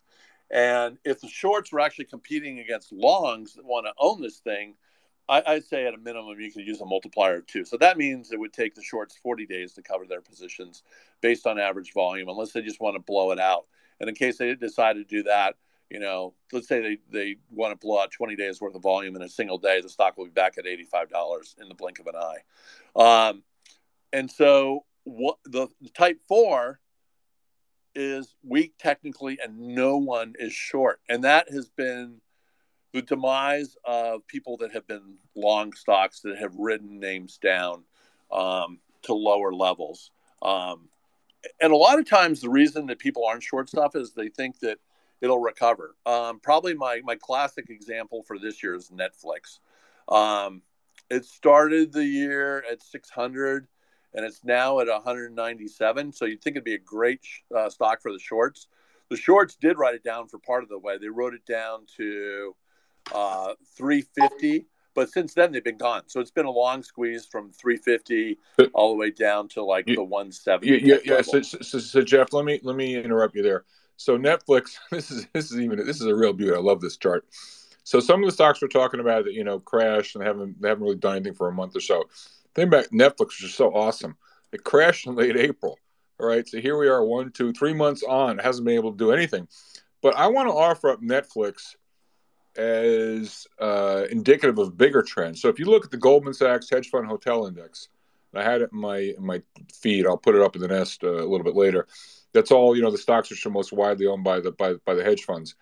And 0.51 0.99
if 1.05 1.21
the 1.21 1.29
shorts 1.29 1.73
were 1.73 1.81
actually 1.81 2.07
competing 2.07 2.61
against 2.61 2.93
longs 2.93 3.55
that 3.55 3.65
want 3.65 3.87
to 3.87 3.93
own 3.99 4.23
this 4.23 4.39
thing, 4.39 4.75
I, 5.29 5.55
would 5.55 5.67
say 5.67 5.87
at 5.87 5.95
a 5.95 5.99
minimum 5.99 6.39
you 6.41 6.53
could 6.53 6.67
use 6.67 6.81
a 6.81 6.87
multiplier 6.87 7.39
of 7.39 7.47
two. 7.47 7.65
So 7.65 7.77
that 7.79 7.99
means 7.99 8.31
it 8.31 8.39
would 8.39 8.53
take 8.53 8.77
the 8.77 8.83
shorts 8.83 9.17
40 9.23 9.45
days 9.47 9.73
to 9.73 9.83
cover 9.83 10.07
their 10.07 10.21
positions 10.21 10.85
based 11.21 11.47
on 11.47 11.59
average 11.59 11.93
volume, 11.93 12.29
unless 12.29 12.53
they 12.53 12.63
just 12.63 12.81
want 12.81 12.95
to 12.95 13.01
blow 13.01 13.33
it 13.33 13.41
out. 13.41 13.67
And 14.01 14.09
in 14.09 14.15
case 14.15 14.39
they 14.39 14.55
decide 14.55 14.95
to 14.95 15.05
do 15.05 15.23
that, 15.25 15.57
you 15.91 16.01
know, 16.01 16.35
let's 16.53 16.69
say 16.69 16.81
they, 16.81 16.99
they 17.11 17.37
want 17.51 17.73
to 17.73 17.87
blow 17.87 18.01
out 18.01 18.11
20 18.11 18.35
days 18.37 18.61
worth 18.61 18.75
of 18.75 18.83
volume 18.83 19.17
in 19.17 19.23
a 19.23 19.29
single 19.29 19.59
day, 19.59 19.81
the 19.81 19.89
stock 19.89 20.17
will 20.17 20.25
be 20.25 20.31
back 20.31 20.59
at 20.59 20.65
$85 20.65 21.61
in 21.61 21.69
the 21.69 21.75
blink 21.75 22.01
of 22.01 22.07
an 22.09 22.15
eye. 22.17 23.29
Um, 23.29 23.43
and 24.13 24.31
so 24.31 24.85
what 25.05 25.39
the, 25.45 25.69
the 25.81 25.91
type 25.91 26.21
four 26.27 26.81
is 27.95 28.35
weak 28.43 28.75
technically 28.79 29.39
and 29.43 29.59
no 29.59 29.97
one 29.97 30.35
is 30.39 30.53
short. 30.53 31.01
And 31.09 31.25
that 31.25 31.51
has 31.51 31.69
been 31.69 32.21
the 32.93 33.03
demise 33.03 33.77
of 33.85 34.27
people 34.27 34.57
that 34.59 34.73
have 34.73 34.87
been 34.87 35.17
long 35.35 35.73
stocks 35.73 36.21
that 36.21 36.39
have 36.39 36.55
ridden 36.57 36.99
names 36.99 37.39
down 37.39 37.85
um, 38.33 38.79
to 39.03 39.15
lower 39.15 39.53
levels. 39.53 40.11
Um, 40.43 40.89
and 41.61 41.73
a 41.73 41.77
lot 41.77 41.99
of 41.99 42.09
times, 42.09 42.41
the 42.41 42.51
reason 42.51 42.87
that 42.87 42.99
people 42.99 43.25
aren't 43.25 43.43
short 43.43 43.69
stuff 43.69 43.95
is 43.95 44.13
they 44.13 44.29
think 44.29 44.61
that 44.61 44.79
it'll 45.21 45.41
recover. 45.41 45.97
Um, 46.05 46.41
probably 46.41 46.75
my 46.75 47.01
my 47.05 47.17
classic 47.17 47.71
example 47.71 48.23
for 48.23 48.39
this 48.39 48.63
year 48.63 48.75
is 48.75 48.91
Netflix. 48.91 49.59
Um, 50.09 50.63
it 51.11 51.25
started 51.25 51.93
the 51.93 52.05
year 52.05 52.65
at 52.71 52.83
600 52.83 53.69
and 54.15 54.25
it's 54.25 54.43
now 54.45 54.81
at 54.81 54.89
197. 54.89 56.13
So 56.13 56.25
you'd 56.25 56.43
think 56.43 56.57
it'd 56.57 56.65
be 56.65 56.75
a 56.75 56.79
great 56.79 57.21
uh, 57.55 57.69
stock 57.69 58.01
for 58.01 58.13
the 58.13 58.19
shorts. 58.19 58.67
The 59.11 59.17
shorts 59.17 59.57
did 59.57 59.79
write 59.79 59.95
it 59.95 60.03
down 60.03 60.27
for 60.27 60.39
part 60.39 60.63
of 60.63 60.69
the 60.69 60.79
way. 60.79 60.99
They 60.99 61.09
wrote 61.09 61.35
it 61.35 61.47
down 61.47 61.87
to 61.99 62.57
uh, 63.15 63.55
350 63.77 64.67
but 64.97 65.13
since 65.13 65.35
then 65.35 65.53
they've 65.53 65.63
been 65.63 65.77
gone. 65.77 66.03
So 66.07 66.19
it's 66.21 66.31
been 66.33 66.47
a 66.47 66.51
long 66.51 66.83
squeeze 66.83 67.27
from 67.27 67.53
350 67.53 68.39
all 68.73 68.91
the 68.91 68.97
way 68.97 69.11
down 69.11 69.47
to 69.49 69.63
like 69.63 69.89
you, 69.89 69.97
the 69.97 70.03
170. 70.03 70.85
Yeah, 70.85 70.97
yeah. 71.05 71.23
So, 71.23 71.43
so, 71.43 71.79
so, 71.79 72.03
Geoff, 72.03 72.33
let 72.33 72.45
me 72.45 72.59
let 72.65 72.75
me 72.75 72.97
interrupt 72.97 73.37
you 73.37 73.43
there. 73.43 73.65
So 73.99 74.19
Netflix, 74.19 74.79
this 74.91 75.11
is 75.11 75.29
this 75.33 75.53
is 75.53 75.61
even 75.61 75.87
this 75.87 76.01
is 76.01 76.07
a 76.07 76.15
real 76.15 76.33
beauty. 76.33 76.57
I 76.57 76.59
love 76.59 76.81
this 76.81 76.97
chart. 76.97 77.27
So 77.85 78.01
some 78.01 78.21
of 78.21 78.27
the 78.27 78.33
stocks 78.33 78.61
we're 78.61 78.69
talking 78.69 78.99
about 78.99 79.25
that 79.27 79.35
you 79.35 79.45
know 79.45 79.61
crashed 79.61 80.17
and 80.17 80.25
haven't 80.25 80.61
they 80.61 80.69
haven't 80.69 80.83
really 80.83 80.97
done 80.97 81.17
anything 81.17 81.35
for 81.35 81.49
a 81.49 81.53
month 81.53 81.77
or 81.77 81.81
so. 81.81 82.05
Think 82.55 82.69
about 82.69 82.87
Netflix, 82.87 83.27
which 83.27 83.45
is 83.45 83.55
so 83.55 83.69
awesome. 83.75 84.17
It 84.51 84.65
crashed 84.65 85.07
in 85.07 85.15
late 85.15 85.37
April. 85.37 85.79
All 86.19 86.27
right, 86.27 86.49
so 86.49 86.59
here 86.59 86.79
we 86.79 86.89
are, 86.89 87.05
one, 87.05 87.31
two, 87.31 87.53
three 87.53 87.75
months 87.75 88.03
on, 88.03 88.39
hasn't 88.39 88.65
been 88.65 88.77
able 88.77 88.93
to 88.93 88.97
do 88.97 89.13
anything. 89.13 89.47
But 90.01 90.17
I 90.17 90.29
want 90.29 90.49
to 90.49 90.55
offer 90.55 90.89
up 90.89 91.03
Netflix 91.03 91.75
as 92.57 93.47
uh, 93.61 94.05
indicative 94.11 94.59
of 94.59 94.77
bigger 94.77 95.03
trends. 95.03 95.41
So 95.41 95.49
if 95.49 95.59
you 95.59 95.67
look 95.67 95.85
at 95.85 95.91
the 95.91 95.97
Goldman 95.97 96.35
Sachs 96.35 96.71
Hedge 96.71 96.89
Fund 96.89 97.07
Hotel 97.07 97.47
Index, 97.47 97.89
I 98.35 98.43
had 98.43 98.63
it 98.63 98.71
in 98.73 98.79
my 98.79 98.99
in 98.99 99.25
my 99.25 99.43
feed. 99.73 100.07
I'll 100.07 100.19
put 100.19 100.35
it 100.35 100.43
up 100.43 100.57
in 100.57 100.63
the 100.63 100.69
nest 100.69 101.03
uh, 101.05 101.09
a 101.09 101.29
little 101.29 101.45
bit 101.45 101.57
later. 101.57 101.87
That's 102.33 102.51
all 102.51 102.77
you 102.77 102.83
know. 102.83 102.91
The 102.91 102.99
stocks 102.99 103.31
which 103.31 103.45
are 103.47 103.51
most 103.51 103.73
widely 103.73 104.07
owned 104.07 104.25
by 104.25 104.41
the 104.41 104.53
by, 104.53 104.75
by 104.85 104.95
the 104.95 105.05
hedge 105.05 105.25
funds. 105.25 105.55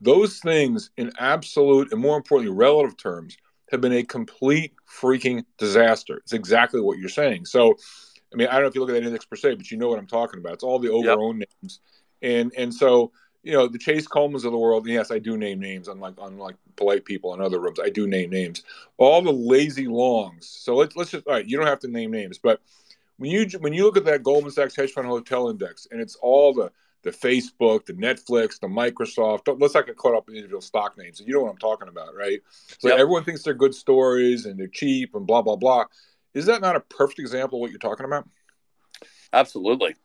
Those 0.00 0.38
things, 0.38 0.90
in 0.96 1.12
absolute 1.18 1.92
and 1.92 2.00
more 2.00 2.16
importantly, 2.16 2.54
relative 2.54 2.96
terms, 2.96 3.36
have 3.70 3.80
been 3.80 3.92
a 3.92 4.02
complete 4.02 4.72
freaking 4.88 5.44
disaster. 5.58 6.16
It's 6.18 6.32
exactly 6.32 6.80
what 6.80 6.98
you're 6.98 7.08
saying. 7.08 7.46
So, 7.46 7.74
I 8.32 8.36
mean, 8.36 8.48
I 8.48 8.52
don't 8.52 8.62
know 8.62 8.68
if 8.68 8.74
you 8.74 8.80
look 8.80 8.90
at 8.90 8.94
that 8.94 9.04
index 9.04 9.24
per 9.26 9.36
se, 9.36 9.56
but 9.56 9.70
you 9.70 9.76
know 9.76 9.88
what 9.88 9.98
I'm 9.98 10.06
talking 10.06 10.40
about. 10.40 10.54
It's 10.54 10.64
all 10.64 10.78
the 10.78 10.88
overowned 10.88 11.40
yep. 11.40 11.48
names, 11.62 11.80
and 12.22 12.52
and 12.56 12.72
so 12.72 13.12
you 13.42 13.52
know 13.52 13.66
the 13.66 13.78
Chase 13.78 14.06
Coleman's 14.06 14.44
of 14.44 14.52
the 14.52 14.58
world. 14.58 14.86
yes, 14.86 15.10
I 15.10 15.18
do 15.18 15.36
name 15.36 15.60
names, 15.60 15.88
unlike 15.88 16.14
unlike 16.20 16.56
polite 16.76 17.04
people 17.04 17.34
in 17.34 17.40
other 17.40 17.60
rooms. 17.60 17.80
I 17.80 17.90
do 17.90 18.06
name 18.06 18.30
names. 18.30 18.62
All 18.98 19.22
the 19.22 19.32
lazy 19.32 19.86
longs. 19.86 20.46
So 20.46 20.76
let's 20.76 20.96
let's 20.96 21.10
just 21.10 21.26
all 21.26 21.34
right. 21.34 21.46
You 21.46 21.56
don't 21.56 21.66
have 21.66 21.80
to 21.80 21.88
name 21.88 22.10
names, 22.10 22.38
but 22.38 22.60
when 23.16 23.30
you 23.30 23.46
when 23.60 23.72
you 23.72 23.84
look 23.84 23.96
at 23.96 24.04
that 24.06 24.22
Goldman 24.22 24.50
Sachs 24.50 24.76
hedge 24.76 24.92
fund 24.92 25.06
hotel 25.06 25.48
index, 25.48 25.86
and 25.90 26.00
it's 26.00 26.16
all 26.16 26.52
the 26.52 26.70
the 27.02 27.10
Facebook, 27.10 27.86
the 27.86 27.94
Netflix, 27.94 28.60
the 28.60 28.66
Microsoft. 28.66 29.44
Don't, 29.44 29.58
let's 29.58 29.74
not 29.74 29.86
get 29.86 29.96
caught 29.96 30.14
up 30.14 30.28
in 30.28 30.34
individual 30.34 30.60
stock 30.60 30.98
names. 30.98 31.20
You 31.24 31.34
know 31.34 31.42
what 31.42 31.50
I'm 31.50 31.56
talking 31.56 31.88
about, 31.88 32.14
right? 32.14 32.40
So 32.78 32.88
yep. 32.88 32.98
everyone 32.98 33.24
thinks 33.24 33.42
they're 33.42 33.54
good 33.54 33.74
stories 33.74 34.44
and 34.44 34.58
they're 34.58 34.68
cheap 34.68 35.14
and 35.14 35.26
blah 35.26 35.42
blah 35.42 35.56
blah. 35.56 35.84
Is 36.34 36.46
that 36.46 36.60
not 36.60 36.76
a 36.76 36.80
perfect 36.80 37.18
example 37.18 37.58
of 37.58 37.60
what 37.60 37.70
you're 37.70 37.78
talking 37.78 38.06
about? 38.06 38.28
Absolutely, 39.32 39.96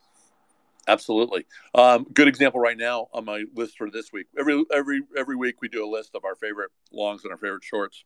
absolutely. 0.87 1.45
Um, 1.73 2.05
good 2.13 2.27
example 2.27 2.59
right 2.59 2.77
now 2.77 3.07
on 3.13 3.25
my 3.25 3.45
list 3.55 3.77
for 3.77 3.89
this 3.89 4.11
week. 4.11 4.27
Every 4.37 4.63
every 4.73 5.01
every 5.17 5.35
week 5.35 5.61
we 5.61 5.67
do 5.67 5.85
a 5.85 5.89
list 5.89 6.11
of 6.15 6.25
our 6.25 6.35
favorite 6.35 6.71
longs 6.91 7.23
and 7.23 7.31
our 7.31 7.37
favorite 7.37 7.63
shorts. 7.63 8.03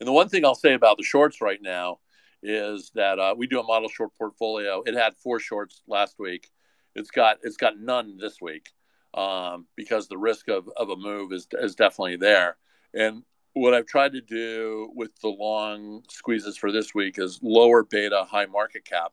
And 0.00 0.06
the 0.06 0.12
one 0.12 0.28
thing 0.28 0.44
I'll 0.44 0.54
say 0.54 0.74
about 0.74 0.98
the 0.98 1.04
shorts 1.04 1.40
right 1.40 1.60
now 1.60 2.00
is 2.42 2.90
that 2.94 3.18
uh, 3.18 3.34
we 3.36 3.46
do 3.46 3.60
a 3.60 3.64
model 3.64 3.88
short 3.88 4.10
portfolio. 4.16 4.82
It 4.84 4.94
had 4.94 5.16
four 5.16 5.40
shorts 5.40 5.82
last 5.86 6.18
week. 6.18 6.50
It's 6.94 7.10
got 7.10 7.38
it's 7.42 7.56
got 7.56 7.78
none 7.78 8.16
this 8.18 8.40
week 8.40 8.70
um, 9.14 9.66
because 9.76 10.08
the 10.08 10.18
risk 10.18 10.48
of, 10.48 10.68
of 10.76 10.90
a 10.90 10.96
move 10.96 11.32
is 11.32 11.46
is 11.52 11.74
definitely 11.74 12.16
there. 12.16 12.56
And 12.94 13.22
what 13.54 13.72
I've 13.72 13.86
tried 13.86 14.12
to 14.12 14.20
do 14.20 14.90
with 14.94 15.18
the 15.20 15.28
long 15.28 16.02
squeezes 16.10 16.58
for 16.58 16.70
this 16.70 16.94
week 16.94 17.18
is 17.18 17.40
lower 17.42 17.82
beta, 17.82 18.24
high 18.24 18.46
market 18.46 18.84
cap. 18.84 19.12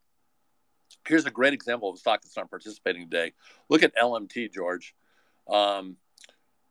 Here's 1.08 1.26
a 1.26 1.32
great 1.32 1.54
example 1.54 1.89
of 1.89 1.96
a 1.96 2.00
stock 2.00 2.22
that's 2.22 2.38
not 2.38 2.50
participating 2.50 3.10
today. 3.10 3.34
Look 3.70 3.84
at 3.84 3.96
LMT, 3.96 4.54
George. 4.54 4.96
Um, 5.50 5.98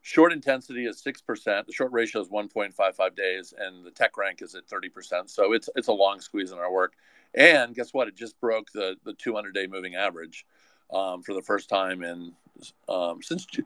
short 0.00 0.32
intensity 0.32 0.86
is 0.86 1.02
6%. 1.02 1.66
The 1.66 1.72
short 1.72 1.92
ratio 1.92 2.22
is 2.22 2.28
1.55 2.28 3.16
days, 3.16 3.52
and 3.56 3.84
the 3.84 3.90
tech 3.90 4.16
rank 4.16 4.40
is 4.42 4.54
at 4.54 4.66
30%. 4.68 5.28
So 5.28 5.52
it's, 5.52 5.68
it's 5.76 5.88
a 5.88 5.92
long 5.92 6.20
squeeze 6.20 6.52
in 6.52 6.58
our 6.58 6.72
work. 6.72 6.94
And 7.34 7.74
guess 7.74 7.92
what? 7.92 8.08
It 8.08 8.16
just 8.16 8.40
broke 8.40 8.70
the, 8.72 8.96
the 9.04 9.14
200 9.14 9.54
day 9.54 9.66
moving 9.66 9.94
average 9.94 10.46
um, 10.92 11.22
for 11.22 11.34
the 11.34 11.42
first 11.42 11.68
time 11.68 12.02
in 12.02 12.32
um, 12.88 13.22
since 13.22 13.46
it, 13.54 13.64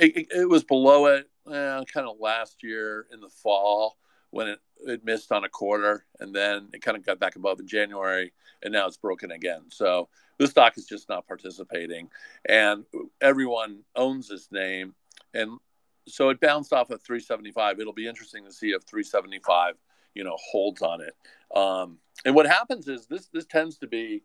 it, 0.00 0.26
it, 0.30 0.48
was 0.48 0.64
below 0.64 1.06
it 1.06 1.28
eh, 1.50 1.84
kind 1.92 2.08
of 2.08 2.16
last 2.20 2.62
year 2.62 3.06
in 3.12 3.20
the 3.20 3.28
fall 3.28 3.96
when 4.30 4.48
it, 4.48 4.60
it 4.86 5.04
missed 5.04 5.32
on 5.32 5.44
a 5.44 5.48
quarter 5.48 6.04
and 6.20 6.34
then 6.34 6.68
it 6.72 6.82
kind 6.82 6.96
of 6.96 7.04
got 7.04 7.18
back 7.18 7.36
above 7.36 7.60
in 7.60 7.66
January 7.66 8.32
and 8.62 8.72
now 8.72 8.86
it's 8.86 8.96
broken 8.96 9.30
again. 9.30 9.62
So 9.70 10.08
this 10.38 10.50
stock 10.50 10.76
is 10.76 10.86
just 10.86 11.08
not 11.08 11.26
participating 11.26 12.08
and 12.48 12.84
everyone 13.20 13.80
owns 13.96 14.28
this 14.28 14.48
name 14.52 14.94
and 15.34 15.58
so 16.06 16.30
it 16.30 16.40
bounced 16.40 16.72
off 16.72 16.90
at 16.90 17.02
375. 17.02 17.80
It'll 17.80 17.92
be 17.92 18.08
interesting 18.08 18.44
to 18.44 18.52
see 18.52 18.70
if 18.70 18.82
375 18.84 19.74
you 20.14 20.24
know 20.24 20.36
holds 20.36 20.82
on 20.82 21.00
it. 21.00 21.14
Um, 21.56 21.98
and 22.24 22.34
what 22.34 22.46
happens 22.46 22.88
is 22.88 23.06
this 23.06 23.28
this 23.32 23.46
tends 23.46 23.78
to 23.78 23.86
be 23.86 24.22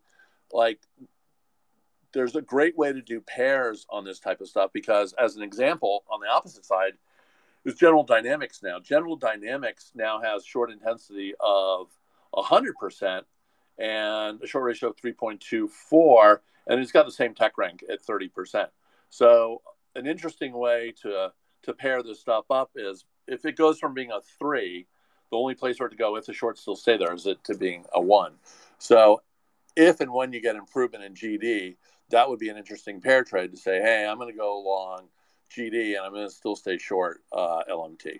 like 0.51 0.79
there's 2.13 2.35
a 2.35 2.41
great 2.41 2.77
way 2.77 2.93
to 2.93 3.01
do 3.01 3.21
pairs 3.21 3.85
on 3.89 4.03
this 4.03 4.19
type 4.19 4.41
of 4.41 4.47
stuff 4.47 4.71
because 4.73 5.13
as 5.13 5.35
an 5.35 5.43
example 5.43 6.03
on 6.11 6.19
the 6.19 6.27
opposite 6.27 6.65
side 6.65 6.93
is 7.65 7.75
general 7.75 8.03
dynamics 8.03 8.61
now. 8.61 8.79
General 8.79 9.15
dynamics 9.15 9.91
now 9.95 10.21
has 10.21 10.45
short 10.45 10.71
intensity 10.71 11.33
of 11.39 11.87
100% 12.35 13.21
and 13.77 14.41
a 14.41 14.47
short 14.47 14.65
ratio 14.65 14.89
of 14.89 14.95
3.24 14.97 16.39
and 16.67 16.79
it's 16.79 16.91
got 16.91 17.05
the 17.05 17.11
same 17.11 17.33
tech 17.33 17.57
rank 17.57 17.83
at 17.89 18.03
30% 18.03 18.67
so 19.09 19.61
an 19.95 20.07
interesting 20.07 20.53
way 20.53 20.93
to 21.01 21.31
to 21.63 21.73
pair 21.73 22.03
this 22.03 22.19
stuff 22.19 22.45
up 22.49 22.71
is 22.75 23.05
if 23.27 23.45
it 23.45 23.55
goes 23.55 23.79
from 23.79 23.93
being 23.93 24.11
a 24.11 24.19
three 24.37 24.87
the 25.31 25.37
only 25.37 25.55
place 25.55 25.77
it 25.79 25.89
to 25.89 25.95
go 25.95 26.15
if 26.15 26.25
the 26.25 26.33
shorts 26.33 26.61
still 26.61 26.75
stay 26.75 26.97
there 26.97 27.13
is 27.13 27.25
it 27.25 27.43
to 27.43 27.55
being 27.55 27.85
a 27.93 28.01
one. 28.01 28.33
So 28.77 29.21
if 29.75 29.99
and 30.01 30.13
when 30.13 30.33
you 30.33 30.41
get 30.41 30.55
improvement 30.55 31.03
in 31.03 31.13
gd 31.13 31.77
that 32.09 32.29
would 32.29 32.39
be 32.39 32.49
an 32.49 32.57
interesting 32.57 33.01
pair 33.01 33.23
trade 33.23 33.51
to 33.51 33.57
say, 33.57 33.81
hey, 33.81 34.05
I'm 34.05 34.17
going 34.17 34.31
to 34.31 34.37
go 34.37 34.59
long 34.59 35.07
GD 35.53 35.95
and 35.95 36.05
I'm 36.05 36.13
going 36.13 36.27
to 36.27 36.33
still 36.33 36.55
stay 36.55 36.77
short 36.77 37.21
uh, 37.31 37.61
LMT. 37.69 38.19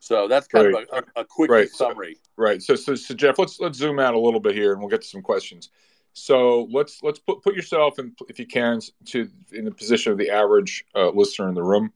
So 0.00 0.28
that's 0.28 0.48
kind 0.48 0.74
right. 0.74 0.86
of 0.92 1.04
a, 1.16 1.20
a 1.20 1.24
quick 1.24 1.50
right. 1.50 1.68
summary. 1.68 2.14
So, 2.14 2.30
right. 2.36 2.62
So, 2.62 2.74
so, 2.74 2.94
so 2.94 3.14
Geoff, 3.14 3.38
let's 3.38 3.60
let's 3.60 3.78
zoom 3.78 3.98
out 3.98 4.14
a 4.14 4.18
little 4.18 4.40
bit 4.40 4.54
here, 4.54 4.72
and 4.72 4.80
we'll 4.80 4.90
get 4.90 5.02
to 5.02 5.08
some 5.08 5.22
questions. 5.22 5.70
So 6.14 6.68
let's 6.72 7.00
let's 7.02 7.20
put 7.20 7.42
put 7.42 7.54
yourself 7.54 7.98
in, 7.98 8.12
if 8.28 8.40
you 8.40 8.46
can, 8.46 8.80
to 9.06 9.28
in 9.52 9.64
the 9.64 9.70
position 9.70 10.10
of 10.10 10.18
the 10.18 10.30
average 10.30 10.84
uh, 10.94 11.10
listener 11.10 11.48
in 11.48 11.54
the 11.54 11.62
room, 11.62 11.92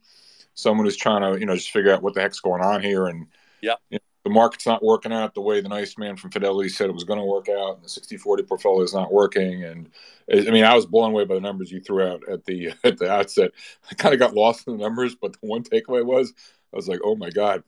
someone 0.55 0.85
who's 0.87 0.97
trying 0.97 1.23
to 1.23 1.41
you 1.41 1.47
know 1.47 1.57
just 1.57 1.71
figure 1.71 1.93
out 1.93 2.03
what 2.03 2.15
the 2.15 2.21
heck's 2.21 2.41
going 2.41 2.63
on 2.63 2.83
here, 2.83 3.07
and 3.07 3.27
yeah, 3.63 3.75
you 3.91 3.97
know, 3.97 4.12
the 4.25 4.31
market's 4.31 4.67
not 4.67 4.85
working 4.85 5.13
out 5.13 5.35
the 5.35 5.41
way 5.41 5.61
the 5.61 5.69
nice 5.69 5.99
man 5.99 6.17
from 6.17 6.31
Fidelity 6.31 6.69
said 6.69 6.89
it 6.89 6.95
was 6.95 7.05
going 7.05 7.19
to 7.19 7.25
work 7.25 7.49
out, 7.49 7.77
and 7.77 7.85
the 7.85 7.89
60-40 7.89 8.47
portfolio 8.47 8.83
is 8.83 8.95
not 8.95 9.13
working. 9.13 9.65
And 9.65 9.91
I 10.33 10.51
mean, 10.51 10.65
I 10.65 10.75
was 10.75 10.87
blown 10.87 11.11
away 11.11 11.25
by 11.25 11.35
the 11.35 11.41
numbers 11.41 11.73
you 11.73 11.81
threw 11.81 12.07
out 12.07 12.23
at 12.31 12.45
the 12.45 12.73
at 12.85 12.99
the 12.99 13.11
outset. 13.11 13.53
I 13.91 13.95
kind 13.95 14.15
of 14.15 14.21
got 14.21 14.35
lost 14.35 14.67
in 14.67 14.77
the 14.77 14.83
numbers, 14.83 15.17
but 15.21 15.33
the 15.33 15.47
one 15.47 15.65
takeaway 15.65 16.05
was 16.05 16.33
I 16.73 16.77
was 16.77 16.89
like, 16.89 17.01
oh 17.05 17.17
my 17.17 17.31
god. 17.31 17.65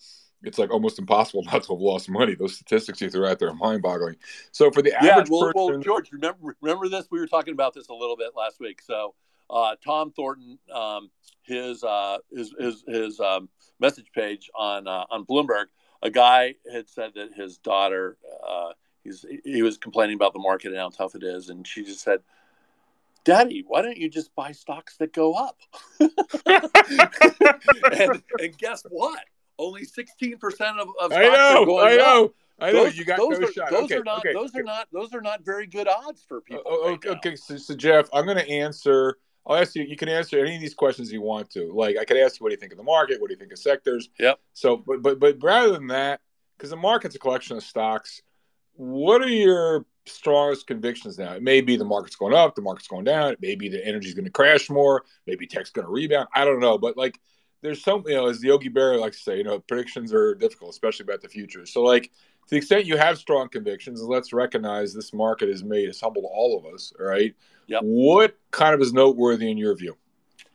It's 0.47 0.59
like 0.59 0.71
almost 0.71 0.99
impossible 0.99 1.43
not 1.45 1.63
to 1.63 1.73
have 1.73 1.81
lost 1.81 2.11
money. 2.11 2.35
Those 2.35 2.57
statistics 2.57 3.01
you 3.01 3.09
threw 3.09 3.27
out 3.27 3.39
there 3.39 3.49
are 3.49 3.55
mind-boggling. 3.55 4.17
So 4.53 4.71
for 4.71 4.83
the 4.83 4.93
average 4.93 5.31
yeah, 5.31 5.35
well, 5.35 5.53
person, 5.53 5.53
well, 5.55 5.79
George, 5.79 6.13
remember 6.13 6.55
remember 6.61 6.87
this? 6.91 7.07
We 7.11 7.19
were 7.19 7.27
talking 7.27 7.55
about 7.55 7.73
this 7.73 7.89
a 7.89 7.95
little 7.95 8.15
bit 8.15 8.33
last 8.37 8.61
week. 8.61 8.83
So 8.83 9.15
uh, 9.49 9.77
Tom 9.83 10.13
Thornton, 10.13 10.59
um, 10.71 11.11
his 11.43 11.83
uh, 11.83 12.19
his 12.31 12.55
his, 12.59 12.85
his 12.87 13.21
um, 13.21 13.49
message 13.81 14.11
page 14.15 14.51
on 14.55 14.87
uh, 14.87 15.05
on 15.11 15.25
Bloomberg 15.25 15.67
a 16.05 16.11
guy 16.11 16.55
had 16.71 16.89
said 16.89 17.13
that 17.15 17.33
his 17.35 17.57
daughter, 17.59 18.17
uh, 18.47 18.73
he's 19.03 19.25
he 19.45 19.63
was 19.63 19.79
complaining 19.79 20.15
about 20.15 20.35
the 20.35 20.39
market 20.39 20.69
and 20.69 20.77
how 20.77 20.91
tough 20.91 21.15
it 21.15 21.25
is, 21.25 21.49
and 21.49 21.67
she 21.67 21.83
just 21.83 22.03
said, 22.03 22.21
"Daddy, 23.25 23.65
why 23.67 23.83
don't 23.83 23.97
you 23.97 24.11
just 24.11 24.35
buy 24.35 24.53
stocks 24.53 24.99
that 24.99 25.13
go 25.15 25.33
up?" 25.33 25.59
and, 26.47 28.23
and, 28.39 28.59
guess 28.59 28.85
what? 28.91 29.25
Only 29.59 29.85
sixteen 29.85 30.37
percent 30.37 30.79
of, 30.79 30.89
of 31.01 31.11
stocks 31.11 31.27
I 31.27 31.37
know, 31.37 31.63
are 31.63 31.67
going 31.67 31.87
I 31.87 31.97
know. 31.97 32.25
Up. 32.27 32.33
I 32.61 32.71
know 32.71 32.85
those, 32.85 32.97
you 32.97 33.05
got 33.05 33.19
those, 33.19 33.41
are, 33.41 33.53
shot. 33.53 33.71
those 33.71 33.85
okay, 33.85 33.97
are 33.97 34.05
not 34.05 34.19
okay, 34.19 34.33
those 34.33 34.51
okay. 34.51 34.61
are 34.61 34.63
not 34.63 34.87
those 34.93 35.13
are 35.13 35.21
not 35.21 35.45
very 35.45 35.67
good 35.67 35.89
odds 35.89 36.23
for 36.23 36.41
people. 36.41 36.63
Uh, 36.71 36.91
right 36.91 37.07
okay, 37.07 37.35
so, 37.35 37.57
so 37.57 37.75
Geoff, 37.75 38.09
I'm 38.13 38.27
going 38.27 38.37
to 38.37 38.49
answer 38.49 39.19
I'll 39.47 39.57
ask 39.57 39.75
you. 39.75 39.85
You 39.85 39.97
can 39.97 40.09
answer 40.09 40.39
any 40.39 40.55
of 40.55 40.61
these 40.61 40.75
questions 40.75 41.13
you 41.13 41.21
want 41.21 41.51
to. 41.51 41.73
Like 41.73 41.97
I 41.99 42.05
could 42.05 42.17
ask 42.17 42.41
you, 42.41 42.45
what 42.45 42.51
do 42.51 42.55
you 42.55 42.61
think 42.61 42.73
of 42.73 42.79
the 42.79 42.85
market? 42.85 43.21
What 43.21 43.29
do 43.29 43.35
you 43.35 43.39
think 43.39 43.53
of 43.53 43.59
sectors? 43.59 44.09
Yep. 44.19 44.39
So, 44.53 44.79
but 44.79 45.03
but 45.03 45.21
but 45.21 45.37
rather 45.43 45.73
than 45.73 45.89
that, 45.89 46.21
because 46.57 46.71
the 46.71 46.77
market's 46.77 47.15
a 47.15 47.19
collection 47.19 47.57
of 47.57 47.63
stocks, 47.63 48.23
what 48.75 49.23
are 49.23 49.29
your 49.29 49.87
strongest 50.07 50.67
convictions 50.67 51.19
now? 51.19 51.33
It 51.33 51.43
may 51.43 51.61
be 51.61 51.77
the 51.77 51.85
market's 51.85 52.17
going 52.17 52.35
up, 52.35 52.55
the 52.55 52.63
market's 52.63 52.89
going 52.89 53.05
down. 53.05 53.33
It 53.33 53.41
may 53.41 53.55
be 53.55 53.69
the 53.69 53.85
energy's 53.85 54.15
going 54.15 54.25
to 54.25 54.31
crash 54.31 54.71
more. 54.71 55.05
Maybe 55.27 55.47
tech's 55.47 55.71
going 55.71 55.87
to 55.87 55.93
rebound. 55.93 56.29
I 56.35 56.45
don't 56.45 56.61
know, 56.61 56.79
but 56.79 56.97
like 56.97 57.19
there's 57.63 57.83
some, 57.83 58.05
you 58.07 58.15
know, 58.15 58.27
as 58.29 58.41
the 58.41 58.49
Yogi 58.49 58.69
Berra 58.69 59.01
likes 59.01 59.19
to 59.19 59.23
say, 59.23 59.39
you 59.39 59.45
know, 59.45 59.59
predictions 59.59 60.13
are 60.13 60.35
difficult, 60.35 60.71
especially 60.71 61.05
about 61.05 61.23
the 61.23 61.29
future. 61.29 61.65
So 61.65 61.83
like 61.83 62.11
to 62.47 62.51
the 62.51 62.57
extent 62.57 62.87
you 62.87 62.97
have 62.97 63.19
strong 63.19 63.49
convictions, 63.49 64.03
let's 64.03 64.33
recognize 64.33 64.93
this 64.93 65.13
market 65.13 65.49
is 65.49 65.65
made 65.65 65.89
as 65.89 66.01
humble 66.01 66.23
to 66.23 66.29
all 66.29 66.59
of 66.59 66.73
us. 66.73 66.93
Right. 66.99 67.35
Yep. 67.67 67.83
What 67.83 68.37
kind 68.51 68.75
of 68.75 68.81
is 68.81 68.93
noteworthy 68.93 69.51
in 69.51 69.57
your 69.57 69.75
view? 69.75 69.97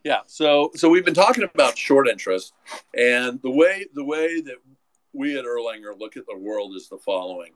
Yeah. 0.04 0.19
So 0.28 0.71
so 0.75 0.89
we've 0.89 1.06
been 1.06 1.13
talking 1.13 1.43
about 1.43 1.78
short 1.78 2.08
interest, 2.08 2.54
and 2.95 3.41
the 3.41 3.52
way 3.52 3.88
the 3.93 4.04
way 4.04 4.41
that 4.41 4.58
we 5.13 5.38
at 5.38 5.45
Erlanger 5.45 5.97
look 5.97 6.17
at 6.17 6.25
the 6.28 6.38
world 6.38 6.75
is 6.75 6.88
the 6.88 6.97
following. 6.97 7.52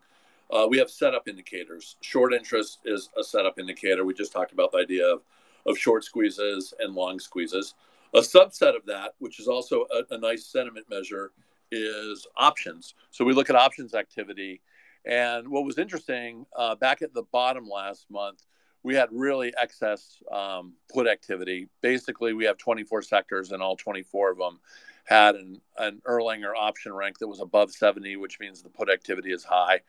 Uh, 0.52 0.68
we 0.70 0.78
have 0.78 0.90
setup 0.90 1.28
indicators. 1.28 1.96
Short 2.02 2.34
interest 2.34 2.80
is 2.86 3.10
a 3.18 3.24
setup 3.24 3.58
indicator. 3.60 4.06
We 4.06 4.14
just 4.14 4.32
talked 4.32 4.52
about 4.52 4.72
the 4.72 4.80
idea 4.80 5.06
of, 5.06 5.22
of 5.66 5.78
short 5.78 6.04
squeezes 6.04 6.74
and 6.80 6.94
long 6.94 7.20
squeezes. 7.20 7.74
A 8.14 8.20
subset 8.20 8.76
of 8.76 8.86
that, 8.86 9.16
which 9.18 9.40
is 9.40 9.48
also 9.48 9.86
a, 9.92 10.14
a 10.14 10.18
nice 10.20 10.46
sentiment 10.46 10.88
measure, 10.90 11.32
is 11.74 12.28
options. 12.38 12.94
So 13.12 13.26
we 13.26 13.34
look 13.34 13.50
at 13.50 13.56
options 13.56 13.94
activity. 13.94 14.62
And 15.06 15.50
what 15.50 15.66
was 15.66 15.78
interesting 15.78 16.46
uh, 16.56 16.76
back 16.76 17.02
at 17.02 17.14
the 17.14 17.24
bottom 17.32 17.68
last 17.68 18.06
month, 18.10 18.44
we 18.84 18.96
had 18.96 19.10
really 19.12 19.54
excess 19.58 20.22
um, 20.32 20.74
put 20.94 21.08
activity. 21.08 21.68
Basically, 21.82 22.34
we 22.34 22.46
have 22.46 22.58
24 22.58 23.02
sectors, 23.02 23.52
and 23.52 23.64
all 23.64 23.76
24 23.76 24.32
of 24.32 24.38
them 24.38 24.60
had 25.06 25.36
an, 25.36 25.62
an 25.78 26.02
Erlanger 26.08 26.54
option 26.58 26.94
rank 26.94 27.18
that 27.20 27.28
was 27.28 27.42
above 27.42 27.72
70, 27.72 28.18
which 28.18 28.40
means 28.40 28.62
the 28.62 28.70
put 28.70 28.90
activity 28.90 29.32
is 29.32 29.44
high. 29.44 29.82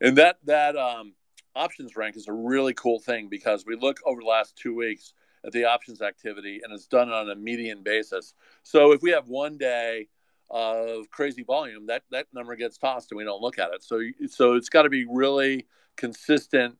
And 0.00 0.16
that 0.18 0.38
that 0.44 0.76
um, 0.76 1.14
options 1.54 1.96
rank 1.96 2.16
is 2.16 2.28
a 2.28 2.32
really 2.32 2.74
cool 2.74 2.98
thing 2.98 3.28
because 3.28 3.64
we 3.66 3.76
look 3.76 3.98
over 4.04 4.20
the 4.20 4.26
last 4.26 4.56
two 4.56 4.74
weeks 4.74 5.14
at 5.44 5.52
the 5.52 5.64
options 5.64 6.02
activity, 6.02 6.60
and 6.62 6.72
it's 6.72 6.86
done 6.86 7.10
on 7.10 7.30
a 7.30 7.34
median 7.34 7.82
basis. 7.82 8.34
So 8.62 8.92
if 8.92 9.02
we 9.02 9.10
have 9.10 9.28
one 9.28 9.56
day 9.56 10.08
of 10.50 11.10
crazy 11.10 11.42
volume, 11.42 11.86
that 11.86 12.02
that 12.10 12.26
number 12.32 12.56
gets 12.56 12.78
tossed, 12.78 13.10
and 13.10 13.18
we 13.18 13.24
don't 13.24 13.42
look 13.42 13.58
at 13.58 13.72
it. 13.72 13.82
So 13.82 14.00
so 14.28 14.54
it's 14.54 14.68
got 14.68 14.82
to 14.82 14.90
be 14.90 15.06
really 15.08 15.66
consistent 15.96 16.76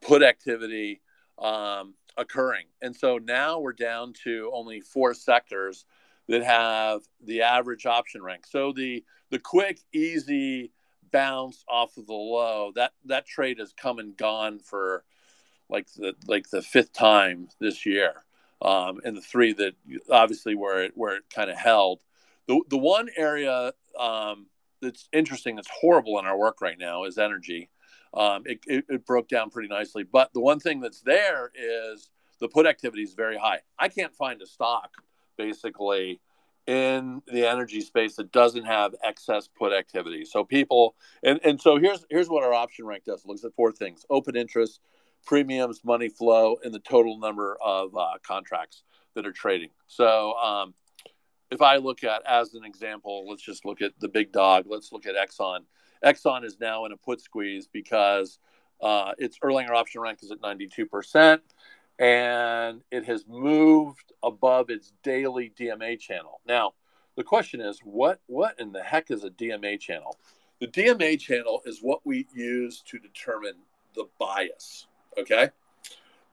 put 0.00 0.22
activity 0.22 1.00
um, 1.38 1.94
occurring. 2.16 2.66
And 2.82 2.94
so 2.94 3.18
now 3.18 3.58
we're 3.58 3.72
down 3.72 4.12
to 4.24 4.50
only 4.54 4.80
four 4.80 5.14
sectors 5.14 5.84
that 6.28 6.42
have 6.42 7.02
the 7.24 7.42
average 7.42 7.86
option 7.86 8.22
rank. 8.22 8.46
So 8.46 8.72
the 8.72 9.04
the 9.30 9.38
quick, 9.38 9.80
easy 9.92 10.72
bounce 11.10 11.64
off 11.68 11.96
of 11.96 12.06
the 12.06 12.12
low, 12.12 12.72
that 12.74 12.92
that 13.06 13.26
trade 13.26 13.58
has 13.58 13.72
come 13.72 13.98
and 13.98 14.16
gone 14.16 14.58
for 14.58 15.04
like 15.68 15.92
the 15.94 16.14
like 16.26 16.50
the 16.50 16.62
fifth 16.62 16.92
time 16.92 17.48
this 17.60 17.86
year, 17.86 18.24
um, 18.62 19.00
and 19.04 19.16
the 19.16 19.22
three 19.22 19.52
that 19.54 19.74
obviously 20.10 20.54
where 20.54 20.84
it 20.84 20.92
where 20.94 21.16
it 21.16 21.24
kind 21.34 21.50
of 21.50 21.56
held. 21.56 22.00
The 22.48 22.60
the 22.68 22.78
one 22.78 23.08
area 23.16 23.72
um, 23.98 24.46
that's 24.82 25.08
interesting, 25.12 25.56
that's 25.56 25.70
horrible 25.80 26.18
in 26.18 26.24
our 26.24 26.36
work 26.36 26.60
right 26.60 26.78
now, 26.78 27.04
is 27.04 27.18
energy. 27.18 27.70
Um, 28.14 28.42
it, 28.46 28.60
it, 28.66 28.84
it 28.88 29.06
broke 29.06 29.28
down 29.28 29.50
pretty 29.50 29.68
nicely, 29.68 30.02
but 30.02 30.32
the 30.32 30.40
one 30.40 30.58
thing 30.58 30.80
that's 30.80 31.02
there 31.02 31.52
is 31.54 32.10
the 32.40 32.48
put 32.48 32.66
activity 32.66 33.02
is 33.02 33.12
very 33.14 33.36
high. 33.36 33.60
I 33.78 33.88
can't 33.88 34.14
find 34.14 34.40
a 34.40 34.46
stock 34.46 34.90
basically 35.36 36.20
in 36.66 37.22
the 37.26 37.46
energy 37.46 37.80
space 37.80 38.16
that 38.16 38.32
doesn't 38.32 38.64
have 38.64 38.94
excess 39.02 39.48
put 39.48 39.72
activity. 39.72 40.24
So 40.24 40.44
people 40.44 40.94
and, 41.22 41.40
and 41.44 41.60
so 41.60 41.78
here's 41.78 42.04
here's 42.10 42.28
what 42.28 42.44
our 42.44 42.54
option 42.54 42.86
rank 42.86 43.04
does. 43.04 43.24
It 43.24 43.26
looks 43.26 43.44
at 43.44 43.54
four 43.54 43.72
things: 43.72 44.04
open 44.08 44.36
interest, 44.36 44.80
premiums, 45.26 45.82
money 45.84 46.08
flow, 46.08 46.56
and 46.64 46.72
the 46.72 46.78
total 46.80 47.18
number 47.18 47.58
of 47.62 47.94
uh, 47.96 48.18
contracts 48.26 48.84
that 49.14 49.26
are 49.26 49.32
trading. 49.32 49.70
So 49.86 50.34
um, 50.34 50.74
if 51.50 51.62
I 51.62 51.76
look 51.76 52.04
at 52.04 52.22
as 52.26 52.54
an 52.54 52.64
example, 52.64 53.28
let's 53.28 53.42
just 53.42 53.64
look 53.64 53.80
at 53.82 53.92
the 54.00 54.08
big 54.08 54.32
dog. 54.32 54.66
Let's 54.68 54.92
look 54.92 55.06
at 55.06 55.14
Exxon. 55.14 55.60
Exxon 56.04 56.44
is 56.44 56.58
now 56.60 56.84
in 56.84 56.92
a 56.92 56.96
put 56.96 57.20
squeeze 57.20 57.66
because 57.66 58.38
uh, 58.80 59.12
its 59.18 59.38
Erlanger 59.38 59.74
option 59.74 60.00
rank 60.00 60.22
is 60.22 60.30
at 60.30 60.40
92% 60.40 61.40
and 61.98 62.82
it 62.90 63.04
has 63.06 63.26
moved 63.26 64.12
above 64.22 64.70
its 64.70 64.92
daily 65.02 65.52
DMA 65.58 65.98
channel. 65.98 66.40
Now, 66.46 66.74
the 67.16 67.24
question 67.24 67.60
is, 67.60 67.80
what 67.82 68.20
what 68.26 68.54
in 68.60 68.70
the 68.70 68.82
heck 68.82 69.10
is 69.10 69.24
a 69.24 69.30
DMA 69.30 69.80
channel? 69.80 70.16
The 70.60 70.68
DMA 70.68 71.18
channel 71.18 71.62
is 71.64 71.80
what 71.80 72.00
we 72.04 72.26
use 72.32 72.82
to 72.86 72.98
determine 72.98 73.54
the 73.94 74.08
bias. 74.20 74.86
Okay, 75.18 75.50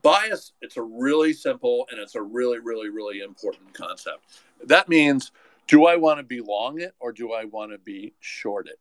bias. 0.04 0.54
It's 0.62 0.78
a 0.78 0.84
really 0.84 1.34
simple 1.34 1.88
and 1.90 2.00
it's 2.00 2.14
a 2.14 2.22
really 2.22 2.60
really 2.60 2.90
really 2.90 3.22
important 3.22 3.74
concept. 3.74 4.26
That 4.66 4.90
means, 4.90 5.32
do 5.68 5.86
I 5.86 5.96
want 5.96 6.20
to 6.20 6.24
be 6.24 6.42
long 6.42 6.80
it 6.80 6.94
or 7.00 7.12
do 7.12 7.34
I 7.34 7.46
want 7.46 7.72
to 7.72 7.78
be 7.78 8.14
short 8.20 8.68
it? 8.68 8.80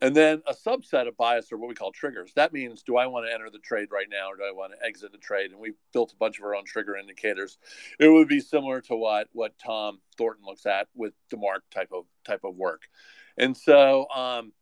And 0.00 0.14
then 0.14 0.42
a 0.46 0.54
subset 0.54 1.08
of 1.08 1.16
bias 1.16 1.50
are 1.50 1.56
what 1.56 1.68
we 1.68 1.74
call 1.74 1.90
triggers. 1.90 2.32
That 2.34 2.52
means 2.52 2.82
do 2.84 2.96
I 2.96 3.06
want 3.06 3.26
to 3.26 3.34
enter 3.34 3.50
the 3.50 3.58
trade 3.58 3.88
right 3.90 4.06
now 4.08 4.30
or 4.30 4.36
do 4.36 4.44
I 4.44 4.52
want 4.52 4.72
to 4.72 4.86
exit 4.86 5.10
the 5.10 5.18
trade? 5.18 5.50
And 5.50 5.58
we've 5.58 5.74
built 5.92 6.12
a 6.12 6.16
bunch 6.16 6.38
of 6.38 6.44
our 6.44 6.54
own 6.54 6.64
trigger 6.64 6.96
indicators. 6.96 7.58
It 7.98 8.08
would 8.08 8.28
be 8.28 8.40
similar 8.40 8.80
to 8.82 8.94
what 8.94 9.28
what 9.32 9.58
Tom 9.58 10.00
Thornton 10.16 10.44
looks 10.46 10.66
at 10.66 10.86
with 10.94 11.14
DeMark 11.32 11.62
type 11.74 11.90
of 11.92 12.04
type 12.24 12.44
of 12.44 12.54
work. 12.54 12.82
And 13.36 13.56
so 13.56 14.08
um, 14.10 14.52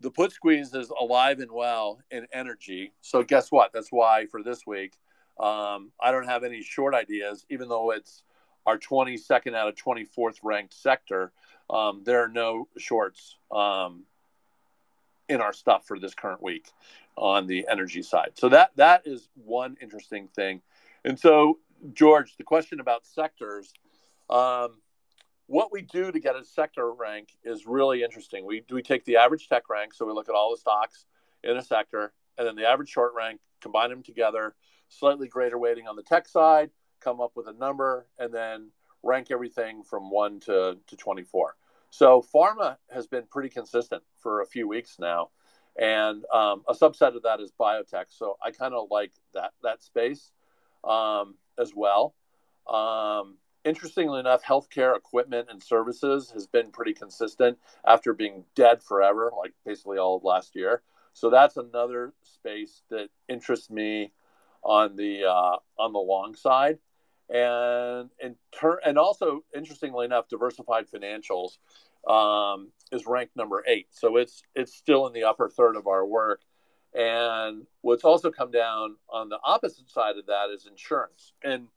the 0.00 0.10
put 0.10 0.32
squeeze 0.32 0.72
is 0.72 0.90
alive 0.90 1.40
and 1.40 1.50
well 1.50 2.00
in 2.12 2.28
energy. 2.32 2.92
So 3.00 3.24
guess 3.24 3.50
what? 3.50 3.72
That's 3.72 3.90
why 3.90 4.26
for 4.26 4.40
this 4.42 4.66
week, 4.66 4.94
um, 5.38 5.90
I 6.00 6.12
don't 6.12 6.26
have 6.26 6.44
any 6.44 6.62
short 6.62 6.94
ideas, 6.94 7.44
even 7.50 7.68
though 7.68 7.90
it's 7.90 8.22
our 8.66 8.78
22nd 8.78 9.54
out 9.54 9.68
of 9.68 9.74
24th 9.74 10.38
ranked 10.42 10.74
sector. 10.74 11.32
Um, 11.68 12.02
there 12.04 12.22
are 12.22 12.28
no 12.28 12.68
shorts 12.78 13.36
um, 13.50 14.04
in 15.28 15.40
our 15.40 15.52
stuff 15.52 15.86
for 15.86 15.98
this 15.98 16.14
current 16.14 16.42
week 16.42 16.66
on 17.16 17.46
the 17.46 17.66
energy 17.70 18.02
side. 18.02 18.32
So 18.34 18.48
that 18.50 18.72
that 18.76 19.02
is 19.06 19.28
one 19.34 19.76
interesting 19.80 20.28
thing. 20.28 20.62
And 21.04 21.18
so, 21.18 21.58
George, 21.92 22.36
the 22.36 22.44
question 22.44 22.80
about 22.80 23.06
sectors, 23.06 23.72
um, 24.28 24.78
what 25.46 25.72
we 25.72 25.82
do 25.82 26.12
to 26.12 26.20
get 26.20 26.36
a 26.36 26.44
sector 26.44 26.92
rank 26.92 27.28
is 27.44 27.66
really 27.66 28.02
interesting. 28.02 28.44
We 28.46 28.64
we 28.70 28.82
take 28.82 29.04
the 29.04 29.16
average 29.16 29.48
tech 29.48 29.68
rank, 29.68 29.94
so 29.94 30.06
we 30.06 30.12
look 30.12 30.28
at 30.28 30.34
all 30.34 30.50
the 30.50 30.58
stocks 30.58 31.06
in 31.42 31.56
a 31.56 31.62
sector, 31.62 32.12
and 32.38 32.46
then 32.46 32.56
the 32.56 32.66
average 32.66 32.88
short 32.88 33.12
rank, 33.16 33.40
combine 33.60 33.90
them 33.90 34.02
together, 34.02 34.54
slightly 34.88 35.28
greater 35.28 35.58
weighting 35.58 35.86
on 35.86 35.96
the 35.96 36.02
tech 36.02 36.28
side, 36.28 36.70
come 37.00 37.20
up 37.20 37.32
with 37.34 37.48
a 37.48 37.52
number, 37.52 38.06
and 38.18 38.32
then 38.32 38.70
rank 39.02 39.28
everything 39.30 39.82
from 39.82 40.10
one 40.10 40.40
to, 40.40 40.76
to 40.86 40.96
24. 40.96 41.56
So 41.90 42.24
pharma 42.34 42.76
has 42.92 43.06
been 43.06 43.24
pretty 43.30 43.48
consistent 43.48 44.02
for 44.16 44.42
a 44.42 44.46
few 44.46 44.68
weeks 44.68 44.96
now, 44.98 45.30
and 45.78 46.24
um, 46.32 46.62
a 46.68 46.74
subset 46.74 47.16
of 47.16 47.24
that 47.24 47.40
is 47.40 47.52
biotech. 47.58 48.06
So 48.08 48.36
I 48.44 48.52
kind 48.52 48.74
of 48.74 48.88
like 48.90 49.12
that 49.34 49.52
that 49.62 49.82
space 49.82 50.30
um, 50.84 51.34
as 51.58 51.72
well. 51.74 52.14
Um, 52.68 53.38
interestingly 53.64 54.20
enough, 54.20 54.44
healthcare 54.44 54.96
equipment 54.96 55.48
and 55.50 55.60
services 55.60 56.30
has 56.30 56.46
been 56.46 56.70
pretty 56.70 56.94
consistent 56.94 57.58
after 57.84 58.12
being 58.12 58.44
dead 58.54 58.82
forever, 58.82 59.32
like 59.36 59.52
basically 59.66 59.98
all 59.98 60.16
of 60.16 60.24
last 60.24 60.54
year. 60.54 60.82
So 61.12 61.28
that's 61.28 61.56
another 61.56 62.14
space 62.22 62.82
that 62.90 63.08
interests 63.28 63.68
me 63.68 64.12
on 64.62 64.94
the 64.94 65.24
uh, 65.24 65.56
on 65.76 65.92
the 65.92 65.98
long 65.98 66.36
side 66.36 66.78
and 67.32 68.10
and 68.22 68.36
ter- 68.52 68.80
and 68.84 68.98
also 68.98 69.44
interestingly 69.54 70.04
enough, 70.04 70.28
diversified 70.28 70.86
financials 70.90 71.58
um, 72.08 72.70
is 72.92 73.06
ranked 73.06 73.36
number 73.36 73.62
eight, 73.66 73.88
so 73.90 74.16
it's 74.16 74.42
it's 74.54 74.74
still 74.74 75.06
in 75.06 75.12
the 75.12 75.24
upper 75.24 75.48
third 75.48 75.76
of 75.76 75.86
our 75.86 76.04
work. 76.04 76.42
And 76.92 77.66
what's 77.82 78.02
also 78.02 78.32
come 78.32 78.50
down 78.50 78.96
on 79.08 79.28
the 79.28 79.38
opposite 79.44 79.88
side 79.88 80.16
of 80.18 80.26
that 80.26 80.50
is 80.52 80.66
insurance. 80.66 81.32
And 81.44 81.68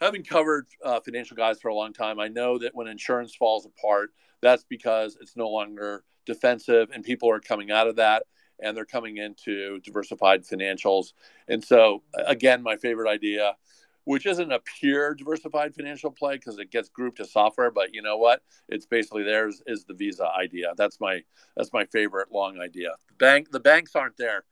having 0.00 0.24
covered 0.24 0.66
uh, 0.84 0.98
financial 0.98 1.36
guys 1.36 1.60
for 1.60 1.68
a 1.68 1.74
long 1.74 1.92
time, 1.92 2.18
I 2.18 2.26
know 2.26 2.58
that 2.58 2.74
when 2.74 2.88
insurance 2.88 3.36
falls 3.36 3.66
apart, 3.66 4.10
that's 4.40 4.64
because 4.64 5.16
it's 5.20 5.36
no 5.36 5.48
longer 5.48 6.02
defensive, 6.26 6.90
and 6.92 7.04
people 7.04 7.30
are 7.30 7.38
coming 7.38 7.70
out 7.70 7.86
of 7.86 7.96
that 7.96 8.24
and 8.62 8.76
they're 8.76 8.84
coming 8.84 9.16
into 9.16 9.80
diversified 9.80 10.44
financials. 10.44 11.12
And 11.48 11.62
so, 11.62 12.02
again, 12.14 12.62
my 12.62 12.76
favorite 12.76 13.10
idea 13.10 13.56
which 14.04 14.26
isn't 14.26 14.52
a 14.52 14.60
pure 14.78 15.14
diversified 15.14 15.74
financial 15.74 16.10
play 16.10 16.34
because 16.34 16.58
it 16.58 16.70
gets 16.70 16.88
grouped 16.88 17.18
to 17.18 17.24
software. 17.24 17.70
But 17.70 17.94
you 17.94 18.02
know 18.02 18.16
what? 18.16 18.42
It's 18.68 18.86
basically 18.86 19.22
theirs 19.22 19.62
is 19.66 19.84
the 19.84 19.94
Visa 19.94 20.28
idea. 20.36 20.72
That's 20.76 21.00
my 21.00 21.22
that's 21.56 21.72
my 21.72 21.84
favorite 21.86 22.32
long 22.32 22.60
idea. 22.60 22.90
The 23.08 23.14
bank 23.14 23.50
the 23.50 23.60
banks 23.60 23.94
aren't 23.94 24.16
there. 24.16 24.44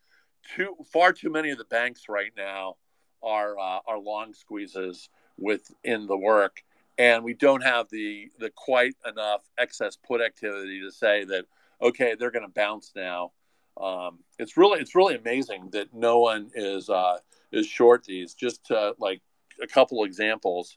Too 0.56 0.76
far 0.92 1.12
too 1.12 1.30
many 1.30 1.50
of 1.50 1.58
the 1.58 1.64
banks 1.64 2.04
right 2.08 2.32
now 2.36 2.76
are 3.22 3.58
uh, 3.58 3.80
are 3.86 3.98
long 3.98 4.32
squeezes 4.34 5.08
within 5.36 6.06
the 6.06 6.16
work, 6.16 6.62
and 6.98 7.24
we 7.24 7.34
don't 7.34 7.62
have 7.62 7.88
the 7.90 8.30
the 8.38 8.50
quite 8.50 8.94
enough 9.06 9.42
excess 9.58 9.96
put 9.96 10.20
activity 10.20 10.80
to 10.80 10.90
say 10.90 11.24
that 11.24 11.44
okay 11.82 12.14
they're 12.18 12.30
going 12.30 12.46
to 12.46 12.52
bounce 12.52 12.92
now. 12.94 13.32
Um, 13.80 14.18
it's 14.38 14.56
really 14.56 14.80
it's 14.80 14.94
really 14.94 15.16
amazing 15.16 15.70
that 15.72 15.92
no 15.92 16.20
one 16.20 16.50
is 16.54 16.88
uh, 16.88 17.18
is 17.52 17.66
short 17.66 18.04
these. 18.04 18.34
Just 18.34 18.66
to 18.66 18.94
like 18.98 19.20
a 19.62 19.66
couple 19.66 20.04
examples. 20.04 20.76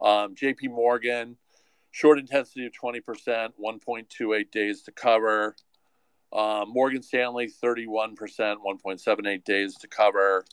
Um, 0.00 0.34
JP 0.34 0.70
Morgan, 0.70 1.36
short 1.90 2.18
intensity 2.18 2.66
of 2.66 2.72
20%, 2.72 3.02
1.28 3.62 4.50
days 4.50 4.82
to 4.82 4.92
cover. 4.92 5.54
Um, 6.32 6.72
Morgan 6.72 7.02
Stanley, 7.02 7.50
31%, 7.62 8.14
1.78 8.16 9.44
days 9.44 9.74
to 9.76 9.88
cover. 9.88 10.44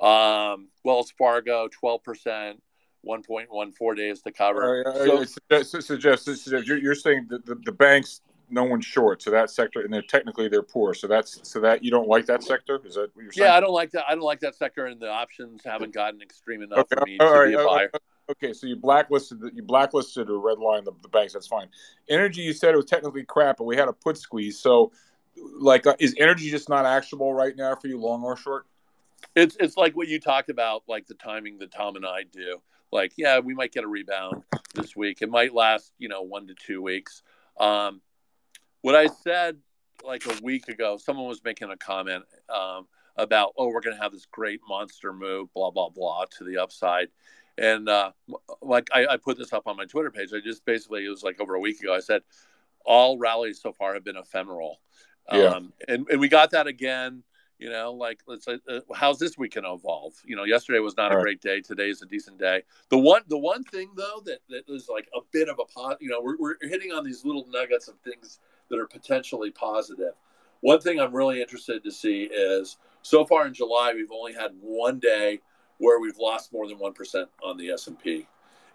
Um, 0.00 0.68
Wells 0.84 1.12
Fargo, 1.16 1.68
12%, 1.68 2.54
1.14 3.06 3.96
days 3.96 4.22
to 4.22 4.32
cover. 4.32 4.86
Uh, 4.86 5.24
so, 5.24 5.62
so, 5.62 5.80
so, 5.80 5.96
Geoff, 5.96 6.20
so, 6.20 6.58
you're, 6.58 6.78
you're 6.78 6.94
saying 6.94 7.26
that 7.30 7.46
the, 7.46 7.54
the 7.64 7.72
banks 7.72 8.20
no 8.50 8.64
one's 8.64 8.84
short. 8.84 9.22
So 9.22 9.30
that 9.30 9.50
sector, 9.50 9.80
and 9.80 9.92
they're 9.92 10.02
technically 10.02 10.48
they're 10.48 10.62
poor. 10.62 10.94
So 10.94 11.06
that's 11.06 11.40
so 11.42 11.60
that 11.60 11.82
you 11.84 11.90
don't 11.90 12.08
like 12.08 12.26
that 12.26 12.42
sector. 12.42 12.80
Is 12.84 12.94
that 12.94 13.14
what 13.14 13.22
you're 13.22 13.32
saying? 13.32 13.46
Yeah, 13.46 13.56
I 13.56 13.60
don't 13.60 13.72
like 13.72 13.90
that. 13.92 14.04
I 14.08 14.14
don't 14.14 14.24
like 14.24 14.40
that 14.40 14.54
sector, 14.54 14.86
and 14.86 15.00
the 15.00 15.10
options 15.10 15.62
haven't 15.64 15.92
gotten 15.92 16.20
extreme 16.22 16.62
enough 16.62 16.80
okay. 16.80 16.96
for 16.96 17.04
me 17.06 17.18
All 17.18 17.32
to 17.32 17.38
right. 17.38 17.48
be 17.48 17.54
a 17.54 17.64
buyer. 17.64 17.90
Okay, 18.30 18.52
so 18.52 18.66
you 18.66 18.76
blacklisted 18.76 19.40
you 19.54 19.62
blacklisted 19.62 20.30
or 20.30 20.40
redlined 20.40 20.84
the, 20.84 20.92
the 21.02 21.08
banks. 21.08 21.34
That's 21.34 21.46
fine. 21.46 21.68
Energy, 22.08 22.40
you 22.40 22.52
said 22.52 22.72
it 22.72 22.76
was 22.76 22.86
technically 22.86 23.24
crap, 23.24 23.58
but 23.58 23.64
we 23.64 23.76
had 23.76 23.88
a 23.88 23.92
put 23.92 24.16
squeeze. 24.16 24.58
So, 24.58 24.92
like, 25.60 25.86
uh, 25.86 25.94
is 25.98 26.14
energy 26.18 26.50
just 26.50 26.68
not 26.68 26.86
actionable 26.86 27.34
right 27.34 27.54
now 27.54 27.74
for 27.74 27.88
you, 27.88 28.00
long 28.00 28.22
or 28.22 28.36
short? 28.36 28.66
It's 29.36 29.56
it's 29.60 29.76
like 29.76 29.96
what 29.96 30.08
you 30.08 30.20
talked 30.20 30.48
about, 30.48 30.84
like 30.88 31.06
the 31.06 31.14
timing 31.14 31.58
that 31.58 31.70
Tom 31.70 31.96
and 31.96 32.06
I 32.06 32.22
do. 32.22 32.62
Like, 32.92 33.12
yeah, 33.16 33.40
we 33.40 33.54
might 33.54 33.72
get 33.72 33.84
a 33.84 33.88
rebound 33.88 34.44
this 34.74 34.94
week. 34.94 35.18
It 35.20 35.28
might 35.28 35.52
last, 35.52 35.92
you 35.98 36.08
know, 36.08 36.22
one 36.22 36.46
to 36.46 36.54
two 36.54 36.80
weeks. 36.80 37.22
Um, 37.58 38.00
what 38.84 38.94
I 38.94 39.06
said 39.06 39.56
like 40.04 40.26
a 40.26 40.42
week 40.42 40.68
ago, 40.68 40.98
someone 40.98 41.26
was 41.26 41.42
making 41.42 41.70
a 41.70 41.76
comment 41.78 42.22
um, 42.54 42.86
about, 43.16 43.54
oh, 43.56 43.68
we're 43.68 43.80
going 43.80 43.96
to 43.96 44.02
have 44.02 44.12
this 44.12 44.26
great 44.26 44.60
monster 44.68 45.10
move, 45.10 45.48
blah, 45.54 45.70
blah, 45.70 45.88
blah, 45.88 46.26
to 46.36 46.44
the 46.44 46.58
upside. 46.58 47.08
And 47.56 47.88
uh, 47.88 48.12
like 48.60 48.90
I, 48.92 49.06
I, 49.06 49.16
put 49.16 49.38
this 49.38 49.54
up 49.54 49.66
on 49.66 49.78
my 49.78 49.86
Twitter 49.86 50.10
page. 50.10 50.34
I 50.34 50.40
just 50.40 50.66
basically, 50.66 51.06
it 51.06 51.08
was 51.08 51.22
like 51.22 51.40
over 51.40 51.54
a 51.54 51.60
week 51.60 51.80
ago, 51.80 51.94
I 51.94 52.00
said, 52.00 52.20
all 52.84 53.16
rallies 53.16 53.58
so 53.58 53.72
far 53.72 53.94
have 53.94 54.04
been 54.04 54.18
ephemeral. 54.18 54.80
Yeah. 55.32 55.44
Um, 55.44 55.72
and, 55.88 56.06
and 56.10 56.20
we 56.20 56.28
got 56.28 56.50
that 56.50 56.66
again 56.66 57.22
you 57.58 57.70
know, 57.70 57.92
like 57.92 58.20
let's 58.26 58.44
say, 58.44 58.58
uh, 58.68 58.80
how's 58.94 59.18
this 59.18 59.38
week 59.38 59.54
going 59.54 59.64
to 59.64 59.72
evolve? 59.72 60.12
You 60.26 60.36
know, 60.36 60.44
yesterday 60.44 60.80
was 60.80 60.96
not 60.96 61.12
All 61.12 61.18
a 61.18 61.22
great 61.22 61.40
day. 61.40 61.60
Today 61.60 61.88
is 61.88 62.02
a 62.02 62.06
decent 62.06 62.38
day. 62.38 62.62
The 62.90 62.98
one, 62.98 63.22
the 63.28 63.38
one 63.38 63.62
thing 63.64 63.90
though 63.96 64.20
that 64.24 64.40
that 64.48 64.64
is 64.68 64.88
like 64.88 65.08
a 65.14 65.20
bit 65.32 65.48
of 65.48 65.58
a 65.60 65.64
pot. 65.64 65.98
You 66.00 66.10
know, 66.10 66.20
we're 66.20 66.36
we're 66.36 66.56
hitting 66.60 66.92
on 66.92 67.04
these 67.04 67.24
little 67.24 67.46
nuggets 67.48 67.88
of 67.88 67.94
things 68.00 68.40
that 68.70 68.78
are 68.78 68.86
potentially 68.86 69.50
positive. 69.50 70.14
One 70.60 70.80
thing 70.80 70.98
I'm 70.98 71.14
really 71.14 71.40
interested 71.40 71.84
to 71.84 71.92
see 71.92 72.24
is 72.24 72.78
so 73.02 73.24
far 73.24 73.46
in 73.46 73.54
July 73.54 73.92
we've 73.94 74.12
only 74.12 74.32
had 74.32 74.52
one 74.60 74.98
day 74.98 75.40
where 75.78 76.00
we've 76.00 76.18
lost 76.18 76.52
more 76.52 76.66
than 76.66 76.78
1% 76.78 77.26
on 77.42 77.56
the 77.56 77.70
S&P. 77.70 78.26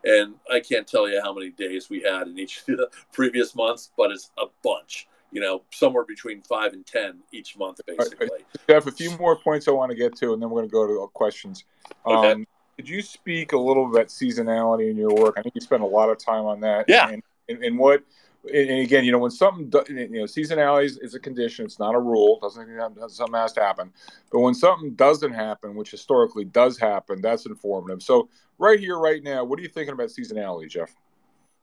And 0.04 0.36
I 0.52 0.60
can't 0.60 0.88
tell 0.88 1.10
you 1.10 1.22
how 1.22 1.34
many 1.34 1.50
days 1.50 1.90
we 1.90 2.02
had 2.02 2.28
in 2.28 2.38
each 2.38 2.60
of 2.68 2.78
the 2.78 2.90
previous 3.12 3.56
months, 3.56 3.92
but 3.98 4.12
it's 4.12 4.32
a 4.38 4.46
bunch. 4.64 5.08
You 5.32 5.42
know, 5.42 5.62
somewhere 5.72 6.06
between 6.06 6.42
five 6.42 6.74
and 6.74 6.84
ten 6.84 7.20
each 7.32 7.56
month, 7.56 7.82
basically. 7.86 8.30
Right. 8.32 8.46
Geoff, 8.68 8.88
a 8.88 8.92
few 8.92 9.16
more 9.20 9.36
points 9.36 9.68
I 9.68 9.72
want 9.72 9.92
to 9.92 9.96
get 9.96 10.16
to, 10.18 10.34
and 10.34 10.42
then 10.42 10.50
we're 10.50 10.62
going 10.62 10.70
to 10.70 10.72
go 10.72 10.88
to 10.88 11.08
questions. 11.14 11.66
Okay. 12.04 12.32
Um, 12.32 12.48
could 12.76 12.90
you 12.90 13.04
speak 13.04 13.52
a 13.54 13.58
little 13.58 13.92
about 13.92 14.08
seasonality 14.08 14.90
in 14.90 14.98
your 14.98 15.14
work? 15.14 15.36
I 15.38 15.44
think 15.44 15.54
you 15.54 15.62
spend 15.62 15.84
a 15.84 15.86
lot 15.86 16.10
of 16.10 16.18
time 16.18 16.46
on 16.46 16.62
that. 16.62 16.86
Yeah. 16.88 17.10
And, 17.10 17.22
and, 17.48 17.64
and 17.64 17.78
what 17.78 18.04
and 18.46 18.80
again, 18.80 19.04
you 19.04 19.12
know, 19.12 19.18
when 19.18 19.32
something, 19.32 19.72
you 19.90 20.10
know, 20.10 20.24
seasonality 20.24 20.98
is, 21.02 21.14
a 21.14 21.20
condition. 21.20 21.66
It's 21.66 21.80
not 21.80 21.94
a 21.94 22.00
rule. 22.00 22.40
Doesn't 22.42 22.68
something 23.10 23.36
has 23.36 23.54
to 23.54 23.62
happen. 23.62 23.92
But 24.32 24.40
when 24.40 24.54
something 24.54 24.94
doesn't 24.96 25.34
happen, 25.34 25.76
which 25.76 25.92
historically 25.92 26.46
does 26.46 26.78
happen, 26.78 27.22
that's 27.22 27.46
informative. 27.46 28.02
So 28.02 28.30
right 28.58 28.80
here, 28.80 28.98
right 28.98 29.22
now, 29.22 29.44
what 29.44 29.60
are 29.60 29.62
you 29.62 29.68
thinking 29.68 29.94
about 29.94 30.10
seasonality, 30.10 30.70
Geoff? 30.70 30.96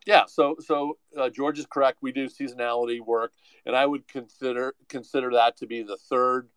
Yeah. 0.04 0.24
So 0.26 0.56
so 0.60 0.98
uh, 1.16 1.30
George 1.30 1.58
is 1.58 1.66
correct. 1.66 1.98
We 2.02 2.12
do 2.12 2.28
seasonality 2.28 3.00
work, 3.00 3.32
and 3.64 3.74
I 3.74 3.86
would 3.86 4.06
consider 4.06 4.74
consider 4.88 5.30
that 5.32 5.56
to 5.58 5.66
be 5.66 5.82
the 5.82 5.96
third 5.96 6.48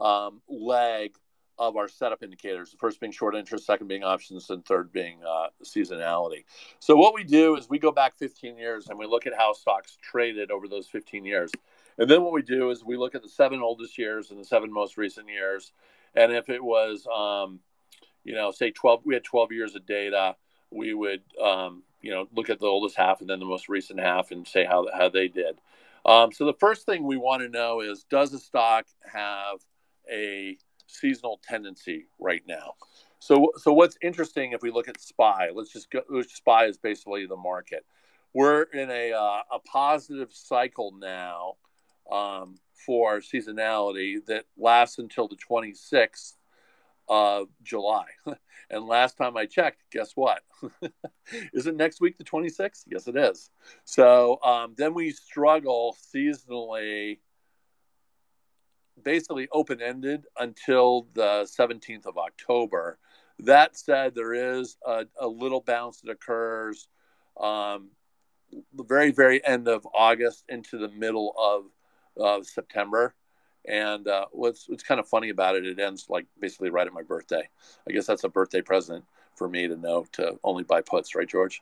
um, 0.00 0.40
leg 0.48 1.14
of 1.58 1.76
our 1.76 1.88
setup 1.88 2.22
indicators. 2.22 2.70
The 2.70 2.76
first 2.76 3.00
being 3.00 3.12
short 3.12 3.34
interest, 3.34 3.66
second 3.66 3.88
being 3.88 4.04
options, 4.04 4.50
and 4.50 4.64
third 4.64 4.92
being 4.92 5.18
uh, 5.26 5.48
seasonality. 5.64 6.44
So 6.78 6.96
what 6.96 7.14
we 7.14 7.24
do 7.24 7.56
is 7.56 7.68
we 7.68 7.78
go 7.78 7.92
back 7.92 8.16
15 8.16 8.56
years 8.56 8.88
and 8.88 8.98
we 8.98 9.06
look 9.06 9.26
at 9.26 9.34
how 9.36 9.52
stocks 9.52 9.96
traded 10.02 10.50
over 10.50 10.68
those 10.68 10.86
15 10.86 11.24
years. 11.24 11.50
And 11.98 12.10
then 12.10 12.22
what 12.22 12.32
we 12.32 12.42
do 12.42 12.70
is 12.70 12.84
we 12.84 12.96
look 12.96 13.14
at 13.14 13.22
the 13.22 13.28
seven 13.28 13.60
oldest 13.60 13.96
years 13.96 14.30
and 14.30 14.38
the 14.38 14.44
seven 14.44 14.72
most 14.72 14.96
recent 14.96 15.28
years. 15.28 15.72
And 16.14 16.32
if 16.32 16.48
it 16.48 16.62
was, 16.62 17.06
um, 17.14 17.60
you 18.24 18.34
know, 18.34 18.50
say 18.50 18.70
12, 18.70 19.02
we 19.04 19.14
had 19.14 19.24
12 19.24 19.52
years 19.52 19.74
of 19.74 19.86
data, 19.86 20.36
we 20.70 20.92
would, 20.92 21.22
um, 21.42 21.82
you 22.02 22.10
know, 22.10 22.28
look 22.34 22.50
at 22.50 22.58
the 22.58 22.66
oldest 22.66 22.96
half 22.96 23.20
and 23.20 23.30
then 23.30 23.38
the 23.38 23.46
most 23.46 23.68
recent 23.68 23.98
half 23.98 24.30
and 24.30 24.46
say 24.46 24.64
how, 24.64 24.86
how 24.92 25.08
they 25.08 25.28
did. 25.28 25.58
Um, 26.04 26.32
so 26.32 26.44
the 26.44 26.54
first 26.54 26.86
thing 26.86 27.04
we 27.04 27.16
want 27.16 27.42
to 27.42 27.48
know 27.48 27.80
is 27.80 28.04
does 28.04 28.32
a 28.32 28.38
stock 28.38 28.86
have 29.12 29.58
a 30.10 30.56
seasonal 30.86 31.40
tendency 31.42 32.06
right 32.18 32.42
now. 32.46 32.74
So, 33.18 33.52
so 33.56 33.72
what's 33.72 33.96
interesting 34.02 34.52
if 34.52 34.62
we 34.62 34.70
look 34.70 34.88
at 34.88 35.00
SPY? 35.00 35.50
Let's 35.54 35.72
just 35.72 35.90
go. 35.90 36.00
SPY 36.22 36.66
is 36.66 36.78
basically 36.78 37.26
the 37.26 37.36
market. 37.36 37.84
We're 38.34 38.62
in 38.62 38.90
a 38.90 39.12
uh, 39.12 39.40
a 39.52 39.58
positive 39.64 40.32
cycle 40.32 40.92
now 40.98 41.54
um, 42.10 42.56
for 42.74 43.20
seasonality 43.20 44.24
that 44.26 44.44
lasts 44.56 44.98
until 44.98 45.28
the 45.28 45.36
26th 45.36 46.34
of 47.08 47.48
July. 47.62 48.06
and 48.70 48.86
last 48.86 49.16
time 49.16 49.36
I 49.36 49.46
checked, 49.46 49.82
guess 49.90 50.12
what? 50.14 50.42
is 51.52 51.66
it 51.66 51.76
next 51.76 52.00
week 52.00 52.18
the 52.18 52.24
26th? 52.24 52.84
Yes, 52.88 53.06
it 53.06 53.16
is. 53.16 53.50
So 53.84 54.38
um, 54.42 54.74
then 54.76 54.94
we 54.94 55.10
struggle 55.12 55.96
seasonally 56.14 57.18
basically 59.02 59.48
open 59.52 59.80
ended 59.80 60.24
until 60.38 61.08
the 61.14 61.48
17th 61.58 62.06
of 62.06 62.18
October. 62.18 62.98
That 63.40 63.76
said, 63.76 64.14
there 64.14 64.34
is 64.58 64.76
a, 64.86 65.06
a 65.20 65.26
little 65.26 65.60
bounce 65.60 66.00
that 66.00 66.10
occurs 66.10 66.88
um, 67.38 67.90
the 68.74 68.84
very, 68.84 69.10
very 69.10 69.44
end 69.44 69.68
of 69.68 69.86
August 69.94 70.44
into 70.48 70.78
the 70.78 70.88
middle 70.88 71.34
of, 71.38 71.64
September. 72.46 73.14
And 73.68 74.08
uh, 74.08 74.24
what's 74.32 74.66
what's 74.70 74.82
kind 74.82 74.98
of 74.98 75.06
funny 75.06 75.28
about 75.28 75.54
it, 75.54 75.66
it 75.66 75.78
ends 75.78 76.06
like 76.08 76.26
basically 76.40 76.70
right 76.70 76.86
at 76.86 76.94
my 76.94 77.02
birthday. 77.02 77.46
I 77.86 77.92
guess 77.92 78.06
that's 78.06 78.24
a 78.24 78.30
birthday 78.30 78.62
present 78.62 79.04
for 79.34 79.50
me 79.50 79.68
to 79.68 79.76
know 79.76 80.06
to 80.12 80.38
only 80.42 80.64
buy 80.64 80.80
puts, 80.80 81.14
right, 81.14 81.28
George? 81.28 81.60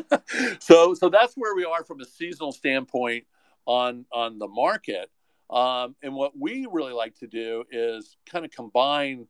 so 0.60 0.94
so 0.94 1.08
that's 1.08 1.34
where 1.34 1.56
we 1.56 1.64
are 1.64 1.82
from 1.82 2.00
a 2.00 2.04
seasonal 2.04 2.52
standpoint 2.52 3.24
on 3.66 4.06
on 4.12 4.38
the 4.38 4.46
market. 4.46 5.10
Um, 5.50 5.96
and 6.02 6.14
what 6.14 6.38
we 6.38 6.66
really 6.70 6.92
like 6.92 7.18
to 7.20 7.26
do 7.26 7.64
is 7.70 8.16
kind 8.30 8.44
of 8.44 8.50
combine 8.50 9.26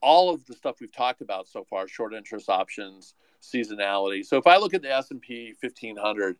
all 0.00 0.32
of 0.32 0.44
the 0.46 0.54
stuff 0.54 0.76
we've 0.80 0.94
talked 0.94 1.20
about 1.20 1.48
so 1.48 1.64
far: 1.64 1.88
short 1.88 2.14
interest 2.14 2.48
options, 2.48 3.14
seasonality. 3.42 4.24
So 4.24 4.36
if 4.36 4.46
I 4.46 4.56
look 4.56 4.74
at 4.74 4.82
the 4.82 4.92
S 4.92 5.10
and 5.10 5.20
P 5.20 5.54
1500, 5.60 6.36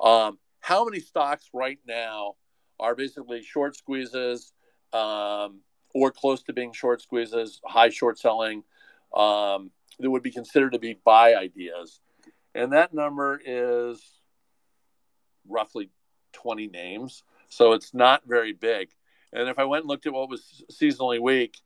um, 0.00 0.38
how 0.60 0.84
many 0.84 1.00
stocks 1.00 1.48
right 1.52 1.78
now 1.86 2.34
are 2.78 2.94
basically 2.94 3.42
short 3.42 3.76
squeezes 3.76 4.52
um, 4.92 5.60
or 5.94 6.10
close 6.10 6.42
to 6.44 6.52
being 6.52 6.72
short 6.72 7.00
squeezes, 7.00 7.60
high 7.64 7.88
short 7.88 8.18
selling 8.18 8.62
um, 9.14 9.70
that 9.98 10.10
would 10.10 10.22
be 10.22 10.30
considered 10.30 10.72
to 10.72 10.78
be 10.78 10.98
buy 11.04 11.34
ideas? 11.34 12.00
And 12.54 12.72
that 12.72 12.94
number 12.94 13.40
is 13.44 14.00
roughly 15.48 15.90
20 16.32 16.68
names. 16.68 17.22
So 17.48 17.72
it's 17.72 17.94
not 17.94 18.22
very 18.26 18.52
big. 18.52 18.90
And 19.32 19.48
if 19.48 19.58
I 19.58 19.64
went 19.64 19.82
and 19.82 19.88
looked 19.88 20.06
at 20.06 20.12
what 20.12 20.28
was 20.28 20.64
seasonally 20.72 21.20
weak, 21.20 21.58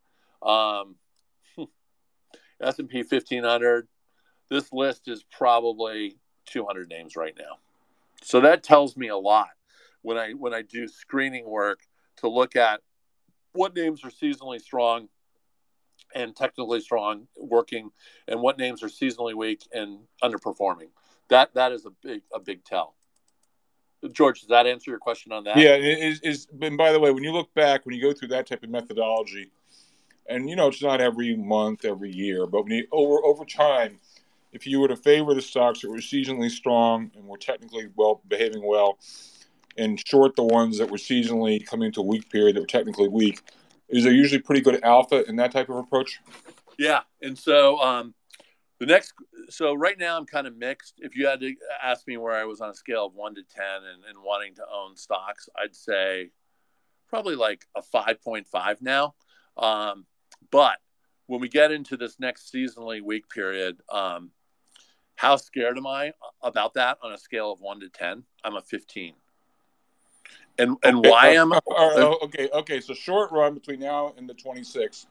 um, 0.43 0.97
S&P 2.61 2.99
1500, 3.03 3.89
this 4.49 4.73
list 4.73 5.09
is 5.09 5.25
probably 5.31 6.17
200 6.47 6.89
names 6.89 7.17
right 7.17 7.35
now. 7.39 7.59
So 8.23 8.41
that 8.41 8.63
tells 8.63 8.97
me 8.97 9.09
a 9.09 9.17
lot 9.17 9.51
when 10.03 10.19
I 10.19 10.33
when 10.33 10.53
I 10.53 10.63
do 10.63 10.89
screening 10.89 11.49
work 11.49 11.81
to 12.17 12.29
look 12.29 12.57
at 12.57 12.81
what 13.53 13.75
names 13.75 14.05
are 14.05 14.11
seasonally 14.11 14.61
strong 14.61 15.09
and 16.15 16.35
technically 16.35 16.81
strong 16.81 17.29
working 17.37 17.91
and 18.29 18.41
what 18.41 18.59
names 18.59 18.83
are 18.83 18.89
seasonally 18.89 19.35
weak 19.35 19.67
and 19.73 20.01
underperforming. 20.23 20.91
That 21.29 21.55
that 21.55 21.73
is 21.73 21.87
a 21.87 21.91
big 22.03 22.23
a 22.35 22.41
big 22.41 22.65
tell. 22.65 22.95
George, 24.13 24.41
does 24.41 24.49
that 24.49 24.67
answer 24.67 24.91
your 24.91 24.99
question 24.99 25.33
on 25.33 25.45
that? 25.45 25.57
Yeah, 25.57 25.75
is 25.75 26.21
is 26.21 26.49
and 26.61 26.79
by 26.79 26.93
the 26.93 27.01
way, 27.01 27.11
when 27.11 27.23
you 27.23 27.33
look 27.33 27.53
back, 27.55 27.85
when 27.85 27.95
you 27.95 28.01
go 28.01 28.13
through 28.13 28.29
that 28.29 28.47
type 28.47 28.63
of 28.63 28.71
methodology, 28.71 29.51
and 30.27 30.49
you 30.49 30.57
know 30.57 30.69
it's 30.69 30.83
not 30.83 31.01
every 31.01 31.37
month, 31.37 31.85
every 31.85 32.11
year, 32.11 32.47
but 32.47 32.63
when 32.65 32.73
you 32.73 32.87
over 32.93 33.23
over 33.25 33.45
time, 33.45 33.99
if 34.53 34.67
you 34.67 34.81
were 34.81 34.89
to 34.89 34.97
favor 34.97 35.35
the 35.35 35.43
stocks 35.43 35.83
that 35.83 35.91
were 35.91 35.99
seasonally 35.99 36.51
strong 36.51 37.11
and 37.15 37.27
were 37.27 37.37
technically 37.37 37.89
well 37.95 38.23
behaving 38.29 38.65
well, 38.65 38.99
and 39.77 40.03
short 40.07 40.35
the 40.35 40.45
ones 40.45 40.79
that 40.79 40.91
were 40.91 40.99
seasonally 40.99 41.65
coming 41.65 41.93
to 41.93 42.01
a 42.01 42.05
weak 42.05 42.31
period 42.31 42.57
that 42.57 42.61
were 42.61 42.67
technically 42.67 43.09
weak, 43.09 43.41
is 43.89 44.05
there 44.05 44.13
usually 44.13 44.41
pretty 44.41 44.63
good 44.63 44.83
alpha 44.83 45.29
in 45.29 45.37
that 45.37 45.53
type 45.53 45.69
of 45.69 45.77
approach? 45.77 46.21
Yeah, 46.79 47.01
and 47.21 47.37
so 47.37 47.79
um, 47.81 48.15
the 48.81 48.87
next, 48.87 49.13
so 49.51 49.75
right 49.75 49.99
now 49.99 50.17
I'm 50.17 50.25
kind 50.25 50.47
of 50.47 50.57
mixed. 50.57 50.95
If 50.99 51.15
you 51.15 51.27
had 51.27 51.39
to 51.41 51.55
ask 51.83 52.07
me 52.09 52.17
where 52.17 52.35
I 52.35 52.45
was 52.45 52.63
on 52.63 52.71
a 52.71 52.75
scale 52.75 53.05
of 53.05 53.15
one 53.15 53.35
to 53.35 53.43
10 53.43 53.63
and, 53.63 54.05
and 54.09 54.19
wanting 54.25 54.55
to 54.55 54.65
own 54.75 54.97
stocks, 54.97 55.51
I'd 55.55 55.77
say 55.77 56.31
probably 57.07 57.37
like 57.37 57.67
a 57.77 57.83
5.5 57.83 58.81
now. 58.81 59.15
Um, 59.59 60.07
but 60.51 60.79
when 61.27 61.41
we 61.41 61.49
get 61.51 61.71
into 61.71 61.99
this 61.99 62.19
next 62.19 62.51
seasonally 62.53 63.03
weak 63.03 63.29
period, 63.29 63.83
um, 63.91 64.31
how 65.15 65.37
scared 65.37 65.77
am 65.77 65.87
I 65.87 66.15
about 66.43 66.73
that 66.75 66.97
on 67.03 67.13
a 67.13 67.19
scale 67.19 67.53
of 67.53 67.61
one 67.61 67.81
to 67.81 67.91
10? 67.91 68.25
I'm 68.45 68.57
a 68.57 68.63
15. 68.63 69.13
And, 70.59 70.77
and 70.83 70.97
okay. 70.99 71.11
why 71.11 71.29
am 71.29 71.53
I? 71.53 71.61
okay, 72.23 72.49
okay. 72.55 72.81
So 72.81 72.95
short 72.95 73.31
run 73.31 73.53
between 73.53 73.81
now 73.81 74.15
and 74.17 74.27
the 74.27 74.35
26th, 74.35 75.05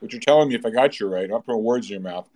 what 0.00 0.12
you're 0.12 0.20
telling 0.20 0.48
me, 0.48 0.56
if 0.56 0.66
I 0.66 0.70
got 0.70 0.98
you 0.98 1.06
right, 1.06 1.30
I'm 1.30 1.42
putting 1.42 1.62
words 1.62 1.86
in 1.86 1.92
your 1.92 2.00
mouth 2.00 2.28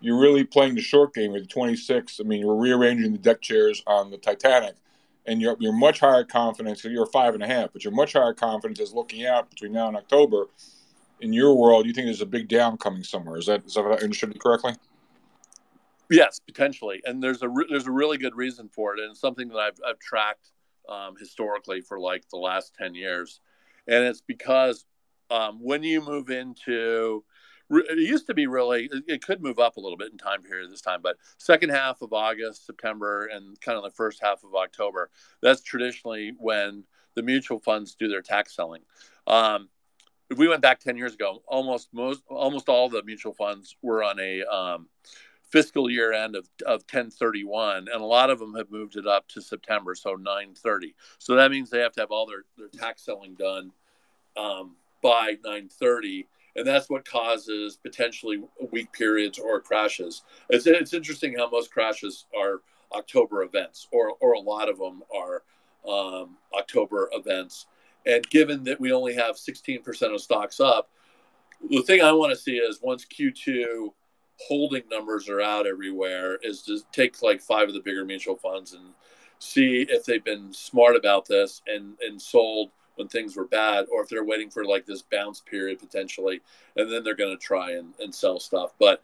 you're 0.00 0.18
really 0.18 0.44
playing 0.44 0.74
the 0.74 0.80
short 0.80 1.14
game 1.14 1.32
with 1.32 1.42
the 1.42 1.48
26. 1.48 2.20
I 2.20 2.24
mean, 2.24 2.40
you're 2.40 2.56
rearranging 2.56 3.12
the 3.12 3.18
deck 3.18 3.40
chairs 3.40 3.82
on 3.86 4.10
the 4.10 4.16
Titanic, 4.16 4.74
and 5.26 5.40
you're, 5.40 5.56
you're 5.60 5.72
much 5.72 6.00
higher 6.00 6.24
confidence. 6.24 6.84
You're 6.84 7.06
five 7.06 7.34
and 7.34 7.42
a 7.42 7.46
half, 7.46 7.72
but 7.72 7.84
you're 7.84 7.92
much 7.92 8.14
higher 8.14 8.32
confidence 8.32 8.80
as 8.80 8.92
looking 8.92 9.26
out 9.26 9.50
between 9.50 9.72
now 9.72 9.88
and 9.88 9.96
October. 9.96 10.46
In 11.20 11.34
your 11.34 11.54
world, 11.54 11.84
you 11.84 11.92
think 11.92 12.06
there's 12.06 12.22
a 12.22 12.26
big 12.26 12.48
down 12.48 12.78
coming 12.78 13.04
somewhere. 13.04 13.36
Is 13.36 13.46
that 13.46 13.66
is 13.66 13.74
that 13.74 13.84
understood 14.02 14.38
correctly? 14.40 14.72
Yes, 16.08 16.40
potentially, 16.40 17.02
and 17.04 17.22
there's 17.22 17.42
a 17.42 17.48
re- 17.48 17.66
there's 17.68 17.86
a 17.86 17.92
really 17.92 18.16
good 18.16 18.34
reason 18.34 18.68
for 18.68 18.94
it, 18.94 19.00
and 19.00 19.10
it's 19.10 19.20
something 19.20 19.48
that 19.48 19.58
I've 19.58 19.78
I've 19.86 19.98
tracked 19.98 20.50
um, 20.88 21.16
historically 21.18 21.82
for 21.82 22.00
like 22.00 22.26
the 22.30 22.38
last 22.38 22.74
ten 22.74 22.94
years, 22.94 23.40
and 23.86 24.02
it's 24.02 24.22
because 24.22 24.86
um, 25.30 25.58
when 25.60 25.82
you 25.82 26.00
move 26.00 26.30
into 26.30 27.22
it 27.70 27.98
used 27.98 28.26
to 28.26 28.34
be 28.34 28.46
really 28.46 28.90
it 29.06 29.22
could 29.24 29.42
move 29.42 29.58
up 29.58 29.76
a 29.76 29.80
little 29.80 29.96
bit 29.96 30.10
in 30.10 30.18
time 30.18 30.42
period 30.42 30.70
this 30.70 30.80
time 30.80 31.00
but 31.02 31.16
second 31.38 31.70
half 31.70 32.02
of 32.02 32.12
august 32.12 32.66
september 32.66 33.26
and 33.32 33.60
kind 33.60 33.78
of 33.78 33.84
the 33.84 33.90
first 33.90 34.20
half 34.22 34.42
of 34.42 34.54
october 34.54 35.08
that's 35.40 35.62
traditionally 35.62 36.32
when 36.38 36.84
the 37.14 37.22
mutual 37.22 37.58
funds 37.58 37.94
do 37.94 38.08
their 38.08 38.22
tax 38.22 38.54
selling. 38.54 38.82
Um, 39.26 39.68
if 40.30 40.38
we 40.38 40.48
went 40.48 40.62
back 40.62 40.78
10 40.80 40.96
years 40.96 41.14
ago 41.14 41.42
almost 41.46 41.88
most 41.92 42.22
almost 42.28 42.68
all 42.68 42.88
the 42.88 43.02
mutual 43.02 43.34
funds 43.34 43.76
were 43.82 44.02
on 44.02 44.18
a 44.20 44.44
um, 44.44 44.88
fiscal 45.50 45.90
year 45.90 46.12
end 46.12 46.36
of, 46.36 46.48
of 46.64 46.82
1031 46.82 47.88
and 47.92 48.00
a 48.00 48.04
lot 48.04 48.30
of 48.30 48.38
them 48.38 48.54
have 48.54 48.70
moved 48.70 48.94
it 48.94 49.08
up 49.08 49.26
to 49.26 49.42
september 49.42 49.92
so 49.96 50.14
930 50.14 50.94
so 51.18 51.34
that 51.34 51.50
means 51.50 51.68
they 51.68 51.80
have 51.80 51.92
to 51.92 52.00
have 52.00 52.12
all 52.12 52.26
their, 52.26 52.44
their 52.56 52.68
tax 52.68 53.04
selling 53.04 53.34
done 53.34 53.72
um, 54.36 54.76
by 55.02 55.36
930 55.42 56.28
and 56.56 56.66
that's 56.66 56.90
what 56.90 57.04
causes 57.04 57.76
potentially 57.76 58.42
weak 58.70 58.92
periods 58.92 59.38
or 59.38 59.60
crashes. 59.60 60.22
It's, 60.48 60.66
it's 60.66 60.94
interesting 60.94 61.36
how 61.36 61.48
most 61.50 61.70
crashes 61.70 62.26
are 62.36 62.62
october 62.92 63.44
events 63.44 63.86
or, 63.92 64.14
or 64.20 64.32
a 64.32 64.40
lot 64.40 64.68
of 64.68 64.78
them 64.78 65.02
are 65.14 65.42
um, 65.88 66.36
october 66.56 67.08
events. 67.12 67.66
And 68.06 68.28
given 68.30 68.64
that 68.64 68.80
we 68.80 68.92
only 68.92 69.14
have 69.14 69.36
16% 69.36 70.14
of 70.14 70.20
stocks 70.20 70.58
up 70.60 70.90
the 71.68 71.82
thing 71.82 72.00
i 72.00 72.12
want 72.12 72.30
to 72.30 72.38
see 72.38 72.56
is 72.56 72.80
once 72.82 73.04
q2 73.04 73.88
holding 74.38 74.82
numbers 74.90 75.28
are 75.28 75.40
out 75.40 75.66
everywhere 75.66 76.38
is 76.42 76.62
to 76.62 76.80
take 76.92 77.20
like 77.22 77.40
five 77.40 77.68
of 77.68 77.74
the 77.74 77.80
bigger 77.80 78.04
mutual 78.04 78.36
funds 78.36 78.72
and 78.72 78.94
see 79.38 79.86
if 79.88 80.04
they've 80.04 80.24
been 80.24 80.52
smart 80.52 80.96
about 80.96 81.26
this 81.26 81.60
and 81.66 81.96
and 82.00 82.20
sold 82.20 82.70
when 83.00 83.08
things 83.08 83.34
were 83.34 83.46
bad 83.46 83.86
or 83.90 84.02
if 84.02 84.10
they're 84.10 84.24
waiting 84.24 84.50
for 84.50 84.62
like 84.62 84.84
this 84.84 85.00
bounce 85.00 85.40
period 85.40 85.78
potentially 85.78 86.42
and 86.76 86.92
then 86.92 87.02
they're 87.02 87.14
going 87.14 87.34
to 87.34 87.42
try 87.42 87.70
and, 87.72 87.94
and 87.98 88.14
sell 88.14 88.38
stuff 88.38 88.74
but 88.78 89.02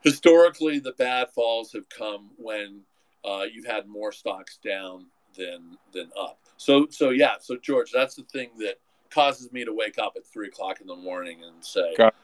historically 0.00 0.78
the 0.78 0.92
bad 0.92 1.28
falls 1.34 1.70
have 1.70 1.86
come 1.90 2.30
when 2.38 2.80
uh, 3.26 3.44
you've 3.52 3.66
had 3.66 3.86
more 3.86 4.10
stocks 4.10 4.58
down 4.64 5.04
than 5.36 5.76
than 5.92 6.10
up 6.18 6.38
so 6.56 6.86
so 6.88 7.10
yeah 7.10 7.34
so 7.38 7.58
george 7.58 7.90
that's 7.92 8.14
the 8.14 8.22
thing 8.22 8.48
that 8.58 8.76
causes 9.10 9.52
me 9.52 9.66
to 9.66 9.72
wake 9.74 9.98
up 9.98 10.14
at 10.16 10.24
three 10.24 10.48
o'clock 10.48 10.80
in 10.80 10.86
the 10.86 10.96
morning 10.96 11.40
and 11.46 11.62
say 11.62 11.94
Got 11.94 12.14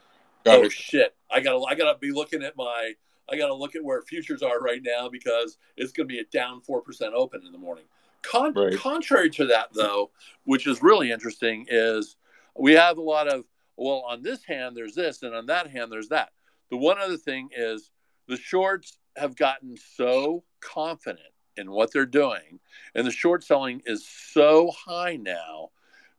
Got 0.45 0.59
oh 0.59 0.63
it. 0.65 0.73
shit! 0.73 1.15
I 1.31 1.41
gotta 1.41 1.61
I 1.61 1.75
gotta 1.75 1.99
be 1.99 2.11
looking 2.11 2.43
at 2.43 2.57
my 2.57 2.95
I 3.31 3.37
gotta 3.37 3.55
look 3.55 3.77
at 3.77 3.85
where 3.85 4.03
futures 4.03 4.43
are 4.43 4.61
right 4.61 4.81
now 4.83 5.09
because 5.09 5.59
it's 5.77 5.93
gonna 5.93 6.07
be 6.07 6.19
a 6.19 6.25
down 6.25 6.61
four 6.63 6.81
percent 6.81 7.15
open 7.15 7.43
in 7.47 7.53
the 7.53 7.59
morning. 7.59 7.85
Con- 8.23 8.55
right. 8.55 8.77
Contrary 8.77 9.31
to 9.31 9.47
that, 9.47 9.69
though, 9.75 10.11
which 10.45 10.67
is 10.67 10.83
really 10.83 11.11
interesting, 11.11 11.67
is 11.69 12.17
we 12.59 12.73
have 12.73 12.99
a 12.99 13.03
lot 13.03 13.29
of 13.29 13.45
well 13.77 14.05
on 14.07 14.23
this 14.23 14.45
hand 14.45 14.77
there's 14.77 14.95
this 14.95 15.23
and 15.23 15.35
on 15.35 15.47
that 15.47 15.69
hand 15.69 15.91
there's 15.91 16.09
that. 16.09 16.31
The 16.71 16.77
one 16.77 16.99
other 16.99 17.17
thing 17.17 17.49
is 17.57 17.91
the 18.29 18.37
shorts 18.37 18.99
have 19.17 19.37
gotten 19.37 19.77
so 19.77 20.45
confident 20.61 21.21
in 21.57 21.71
what 21.71 21.93
they're 21.93 22.07
doing, 22.07 22.61
and 22.95 23.07
the 23.07 23.11
short 23.11 23.45
selling 23.45 23.83
is 23.85 24.07
so 24.07 24.71
high 24.71 25.17
now 25.17 25.71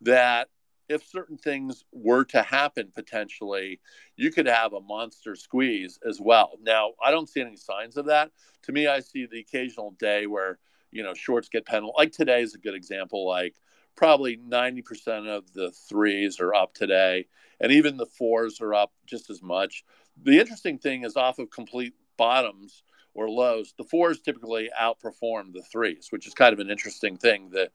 that 0.01 0.49
if 0.89 1.05
certain 1.07 1.37
things 1.37 1.85
were 1.91 2.23
to 2.25 2.41
happen 2.41 2.91
potentially, 2.93 3.79
you 4.15 4.31
could 4.31 4.45
have 4.45 4.73
a 4.73 4.81
monster 4.81 5.35
squeeze 5.35 5.97
as 6.07 6.19
well. 6.21 6.57
Now, 6.61 6.91
I 7.03 7.11
don't 7.11 7.29
see 7.29 7.41
any 7.41 7.55
signs 7.55 7.97
of 7.97 8.05
that. 8.07 8.31
To 8.63 8.71
me, 8.71 8.87
I 8.87 8.99
see 8.99 9.25
the 9.25 9.39
occasional 9.39 9.91
day 9.97 10.27
where, 10.27 10.59
you 10.93 11.03
know, 11.03 11.13
shorts 11.13 11.49
get 11.49 11.65
penalized. 11.65 11.95
Like 11.97 12.11
today 12.11 12.41
is 12.41 12.55
a 12.55 12.59
good 12.59 12.75
example. 12.75 13.27
Like 13.27 13.55
probably 13.95 14.37
90% 14.37 15.27
of 15.27 15.51
the 15.53 15.71
threes 15.71 16.39
are 16.39 16.53
up 16.53 16.73
today, 16.73 17.27
and 17.59 17.71
even 17.71 17.97
the 17.97 18.05
fours 18.05 18.61
are 18.61 18.73
up 18.73 18.91
just 19.05 19.29
as 19.29 19.41
much. 19.41 19.83
The 20.21 20.39
interesting 20.39 20.77
thing 20.77 21.03
is 21.03 21.15
off 21.15 21.39
of 21.39 21.49
complete 21.49 21.93
bottoms 22.17 22.83
or 23.13 23.29
lows, 23.29 23.73
the 23.77 23.83
fours 23.83 24.19
typically 24.19 24.69
outperform 24.79 25.53
the 25.53 25.63
threes, 25.71 26.07
which 26.09 26.27
is 26.27 26.33
kind 26.33 26.53
of 26.53 26.59
an 26.59 26.69
interesting 26.69 27.17
thing. 27.17 27.49
that 27.51 27.71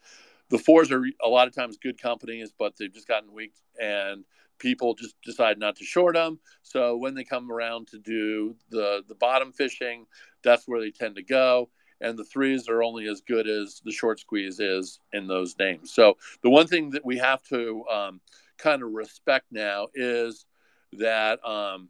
the 0.51 0.59
fours 0.59 0.91
are 0.91 1.05
a 1.23 1.29
lot 1.29 1.47
of 1.47 1.55
times 1.55 1.77
good 1.77 2.01
companies, 2.01 2.53
but 2.59 2.77
they've 2.77 2.93
just 2.93 3.07
gotten 3.09 3.33
weak 3.33 3.53
and 3.81 4.25
people 4.59 4.95
just 4.95 5.15
decide 5.23 5.59
not 5.59 5.77
to 5.77 5.85
short 5.85 6.15
them. 6.15 6.41
So 6.63 6.97
when 6.97 7.15
they 7.15 7.25
come 7.25 7.51
around 7.53 7.89
to 7.89 7.99
do 7.99 8.57
the 8.71 9.03
the 9.07 9.15
bottom 9.15 9.53
fishing, 9.53 10.07
that's 10.43 10.67
where 10.67 10.81
they 10.81 10.91
tend 10.91 11.17
to 11.17 11.23
go. 11.23 11.71
And 12.01 12.19
the 12.19 12.25
threes 12.25 12.69
are 12.69 12.83
only 12.83 13.09
as 13.09 13.21
good 13.21 13.49
as 13.49 13.81
the 13.85 13.93
short 13.93 14.21
squeeze 14.21 14.61
is 14.61 15.01
in 15.13 15.27
those 15.27 15.59
names. 15.59 15.93
So 15.93 16.17
the 16.43 16.51
one 16.51 16.67
thing 16.67 16.91
that 16.91 17.05
we 17.05 17.19
have 17.19 17.43
to 17.49 17.85
um, 17.91 18.21
kind 18.57 18.83
of 18.83 18.93
respect 18.93 19.47
now 19.51 19.89
is 19.95 20.47
that 20.93 21.45
um, 21.45 21.89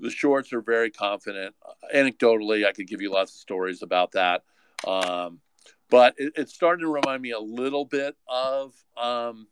the 0.00 0.10
shorts 0.10 0.52
are 0.52 0.60
very 0.60 0.90
confident. 0.90 1.54
Anecdotally, 1.94 2.66
I 2.66 2.72
could 2.72 2.86
give 2.86 3.00
you 3.02 3.12
lots 3.12 3.32
of 3.32 3.40
stories 3.40 3.82
about 3.82 4.12
that. 4.12 4.42
Um, 4.86 5.40
but 5.90 6.14
it, 6.18 6.32
it's 6.36 6.54
starting 6.54 6.84
to 6.84 6.92
remind 6.92 7.22
me 7.22 7.30
a 7.32 7.38
little 7.38 7.84
bit 7.84 8.16
of 8.28 8.74
um, 8.96 9.46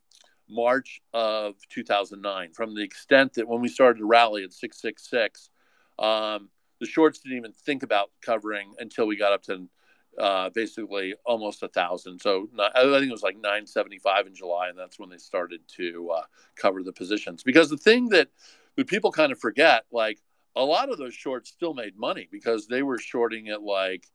March 0.49 1.01
of 1.13 1.55
2009 1.71 2.53
from 2.53 2.75
the 2.75 2.83
extent 2.83 3.35
that 3.35 3.49
when 3.49 3.61
we 3.61 3.69
started 3.69 3.99
to 3.99 4.07
rally 4.07 4.45
at 4.45 4.53
666, 4.53 5.51
um, 5.99 6.49
the 6.85 6.91
shorts 6.91 7.21
didn't 7.21 7.39
even 7.39 7.53
think 7.53 7.83
about 7.83 8.11
covering 8.21 8.75
until 8.79 9.07
we 9.07 9.17
got 9.17 9.33
up 9.33 9.43
to 9.45 9.69
uh, 10.19 10.51
basically 10.51 11.15
almost 11.25 11.63
a 11.63 11.69
thousand. 11.69 12.21
So 12.21 12.49
not, 12.53 12.77
I 12.77 12.83
think 12.83 13.09
it 13.09 13.11
was 13.11 13.23
like 13.23 13.37
975 13.37 14.27
in 14.27 14.35
July, 14.35 14.69
and 14.69 14.79
that's 14.79 14.99
when 14.99 15.09
they 15.09 15.17
started 15.17 15.61
to 15.77 16.11
uh, 16.11 16.23
cover 16.57 16.83
the 16.83 16.93
positions. 16.93 17.43
Because 17.43 17.71
the 17.71 17.77
thing 17.77 18.11
that, 18.11 18.29
people 18.87 19.13
kind 19.13 19.33
of 19.33 19.39
forget, 19.39 19.85
like 19.93 20.19
a 20.57 20.65
lot 20.65 20.91
of 20.91 20.99
those 20.99 21.15
shorts 21.15 21.51
still 21.51 21.75
made 21.75 21.97
money 21.97 22.29
because 22.31 22.67
they 22.67 22.83
were 22.83 22.99
shorting 22.99 23.49
at 23.49 23.63
like 23.63 24.07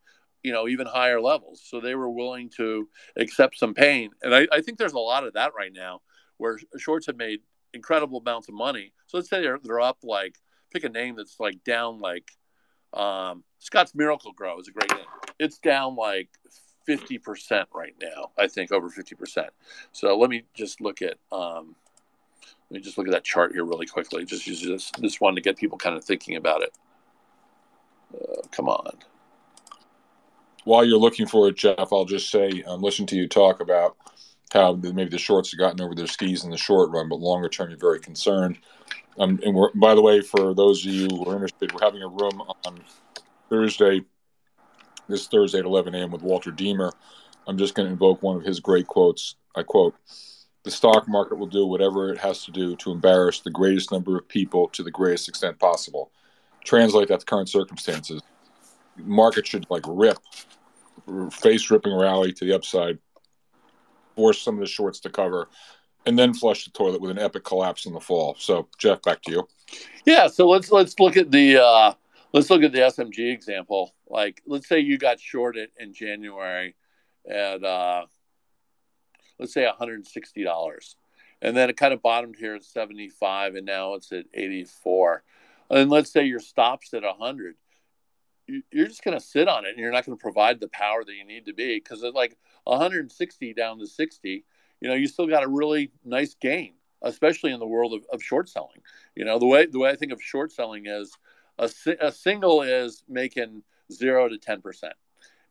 you 0.42 0.52
know 0.52 0.68
even 0.68 0.86
higher 0.86 1.20
levels 1.20 1.62
so 1.64 1.80
they 1.80 1.94
were 1.94 2.10
willing 2.10 2.48
to 2.48 2.88
accept 3.16 3.58
some 3.58 3.74
pain 3.74 4.10
and 4.22 4.34
I, 4.34 4.46
I, 4.52 4.60
think 4.60 4.78
there's 4.78 4.94
a 4.94 4.98
lot 4.98 5.24
of 5.24 5.34
that 5.34 5.52
right 5.54 5.72
now 5.72 6.00
where 6.38 6.58
shorts 6.78 7.06
have 7.06 7.16
made 7.16 7.40
incredible 7.74 8.18
amounts 8.18 8.48
of 8.48 8.54
money 8.54 8.92
so 9.06 9.18
let's 9.18 9.28
say 9.28 9.40
they're, 9.42 9.58
they're 9.62 9.80
up 9.80 9.98
like 10.02 10.36
pick 10.72 10.84
a 10.84 10.88
name 10.88 11.16
that's 11.16 11.38
like 11.38 11.62
down 11.64 12.00
like 12.00 12.30
um, 12.94 13.44
scott's 13.58 13.94
Miracle-Gro 13.94 14.58
is 14.60 14.68
a 14.68 14.72
great 14.72 14.90
name 14.94 15.06
it's 15.38 15.58
down 15.58 15.96
like 15.96 16.28
50% 16.88 17.66
right 17.74 17.94
now 18.00 18.30
i 18.38 18.48
think 18.48 18.72
over 18.72 18.88
50% 18.88 19.48
so 19.92 20.18
let 20.18 20.30
me 20.30 20.44
just 20.54 20.80
look 20.80 21.02
at 21.02 21.18
um, 21.30 21.76
let 22.70 22.76
me 22.76 22.84
just 22.84 22.96
look 22.98 23.08
at 23.08 23.12
that 23.12 23.24
chart 23.24 23.52
here 23.52 23.64
really 23.64 23.86
quickly. 23.86 24.24
Just 24.24 24.46
use 24.46 24.62
this 24.62 24.92
this 24.98 25.20
one 25.20 25.34
to 25.34 25.40
get 25.40 25.56
people 25.56 25.76
kind 25.76 25.96
of 25.96 26.04
thinking 26.04 26.36
about 26.36 26.62
it. 26.62 26.72
Uh, 28.14 28.46
come 28.52 28.68
on. 28.68 28.96
While 30.64 30.84
you're 30.84 30.98
looking 30.98 31.26
for 31.26 31.48
it, 31.48 31.56
Geoff, 31.56 31.92
I'll 31.92 32.04
just 32.04 32.30
say, 32.30 32.62
um, 32.66 32.80
listen 32.80 33.06
to 33.06 33.16
you 33.16 33.26
talk 33.26 33.60
about 33.60 33.96
how 34.52 34.72
maybe 34.74 35.10
the 35.10 35.18
shorts 35.18 35.52
have 35.52 35.58
gotten 35.58 35.80
over 35.80 35.94
their 35.94 36.06
skis 36.06 36.44
in 36.44 36.50
the 36.50 36.56
short 36.56 36.90
run, 36.90 37.08
but 37.08 37.20
longer 37.20 37.48
term, 37.48 37.70
you're 37.70 37.78
very 37.78 38.00
concerned. 38.00 38.58
Um, 39.18 39.38
and 39.44 39.54
we're, 39.54 39.72
by 39.74 39.94
the 39.94 40.02
way, 40.02 40.20
for 40.20 40.54
those 40.54 40.84
of 40.84 40.92
you 40.92 41.08
who 41.08 41.28
are 41.28 41.34
interested, 41.34 41.72
we're 41.72 41.84
having 41.84 42.02
a 42.02 42.08
room 42.08 42.42
on 42.64 42.80
Thursday, 43.48 44.02
this 45.08 45.26
Thursday 45.26 45.58
at 45.58 45.64
11 45.64 45.94
a.m. 45.94 46.10
with 46.10 46.22
Walter 46.22 46.50
Deemer. 46.50 46.92
I'm 47.46 47.58
just 47.58 47.74
going 47.74 47.86
to 47.86 47.92
invoke 47.92 48.22
one 48.22 48.36
of 48.36 48.44
his 48.44 48.60
great 48.60 48.86
quotes. 48.86 49.36
I 49.56 49.62
quote, 49.62 49.94
the 50.62 50.70
stock 50.70 51.08
market 51.08 51.36
will 51.36 51.46
do 51.46 51.66
whatever 51.66 52.12
it 52.12 52.18
has 52.18 52.44
to 52.44 52.50
do 52.50 52.76
to 52.76 52.92
embarrass 52.92 53.40
the 53.40 53.50
greatest 53.50 53.90
number 53.90 54.16
of 54.16 54.28
people 54.28 54.68
to 54.68 54.82
the 54.82 54.90
greatest 54.90 55.28
extent 55.28 55.58
possible. 55.58 56.10
Translate 56.64 57.08
that 57.08 57.20
to 57.20 57.26
current 57.26 57.48
circumstances 57.48 58.20
market 59.04 59.46
should 59.46 59.66
like 59.70 59.84
rip, 59.86 60.18
face 61.32 61.70
ripping 61.70 61.96
rally 61.96 62.32
to 62.32 62.44
the 62.44 62.54
upside, 62.54 62.98
force 64.20 64.42
some 64.42 64.56
of 64.56 64.60
the 64.60 64.66
shorts 64.66 65.00
to 65.00 65.08
cover, 65.08 65.48
and 66.04 66.18
then 66.18 66.34
flush 66.34 66.66
the 66.66 66.70
toilet 66.72 67.00
with 67.00 67.10
an 67.10 67.18
epic 67.18 67.42
collapse 67.42 67.86
in 67.86 67.94
the 67.94 68.00
fall. 68.00 68.36
So, 68.38 68.68
Geoff, 68.76 69.00
back 69.00 69.22
to 69.22 69.32
you. 69.32 69.48
Yeah. 70.04 70.26
So 70.26 70.46
let's 70.46 70.70
let's 70.70 71.00
look 71.00 71.16
at 71.16 71.30
the 71.30 71.56
uh, 71.56 71.94
let's 72.34 72.50
look 72.50 72.62
at 72.62 72.72
the 72.72 72.80
SMG 72.80 73.32
example. 73.32 73.94
Like, 74.06 74.42
let's 74.46 74.68
say 74.68 74.80
you 74.80 74.98
got 74.98 75.20
shorted 75.20 75.70
in 75.78 75.94
January 75.94 76.76
at 77.26 77.64
uh, 77.64 78.04
let's 79.38 79.54
say 79.54 79.64
one 79.64 79.76
hundred 79.76 79.94
and 79.94 80.06
sixty 80.06 80.44
dollars, 80.44 80.96
and 81.40 81.56
then 81.56 81.70
it 81.70 81.78
kind 81.78 81.94
of 81.94 82.02
bottomed 82.02 82.36
here 82.36 82.54
at 82.54 82.64
seventy 82.64 83.08
five, 83.08 83.54
and 83.54 83.64
now 83.64 83.94
it's 83.94 84.12
at 84.12 84.26
eighty 84.34 84.64
four. 84.64 85.22
And 85.70 85.88
let's 85.88 86.12
say 86.12 86.24
your 86.24 86.40
stops 86.40 86.92
at 86.94 87.04
100 87.04 87.54
you're 88.72 88.86
just 88.86 89.04
going 89.04 89.16
to 89.16 89.24
sit 89.24 89.46
on 89.46 89.64
it 89.64 89.70
and 89.70 89.78
you're 89.78 89.92
not 89.92 90.04
going 90.04 90.18
to 90.18 90.20
provide 90.20 90.58
the 90.58 90.66
power 90.68 91.04
that 91.04 91.14
you 91.14 91.24
need 91.24 91.46
to 91.46 91.52
be 91.52 91.76
because 91.76 92.02
it's 92.02 92.16
like 92.16 92.36
160 92.64 93.54
down 93.54 93.78
to 93.78 93.86
60 93.86 94.44
you 94.80 94.88
know 94.88 94.94
you 94.94 95.06
still 95.06 95.26
got 95.26 95.44
a 95.44 95.48
really 95.48 95.90
nice 96.04 96.34
gain 96.34 96.74
especially 97.02 97.52
in 97.52 97.60
the 97.60 97.66
world 97.66 97.94
of, 97.94 98.04
of 98.12 98.22
short 98.22 98.46
selling. 98.46 98.82
You 99.14 99.24
know 99.24 99.38
the 99.38 99.46
way 99.46 99.66
the 99.66 99.78
way 99.78 99.90
i 99.90 99.96
think 99.96 100.12
of 100.12 100.22
short 100.22 100.52
selling 100.52 100.86
is 100.86 101.16
a, 101.58 101.70
a 102.00 102.12
single 102.12 102.62
is 102.62 103.02
making 103.08 103.62
0 103.92 104.28
to 104.28 104.38
10 104.38 104.60
percent 104.60 104.94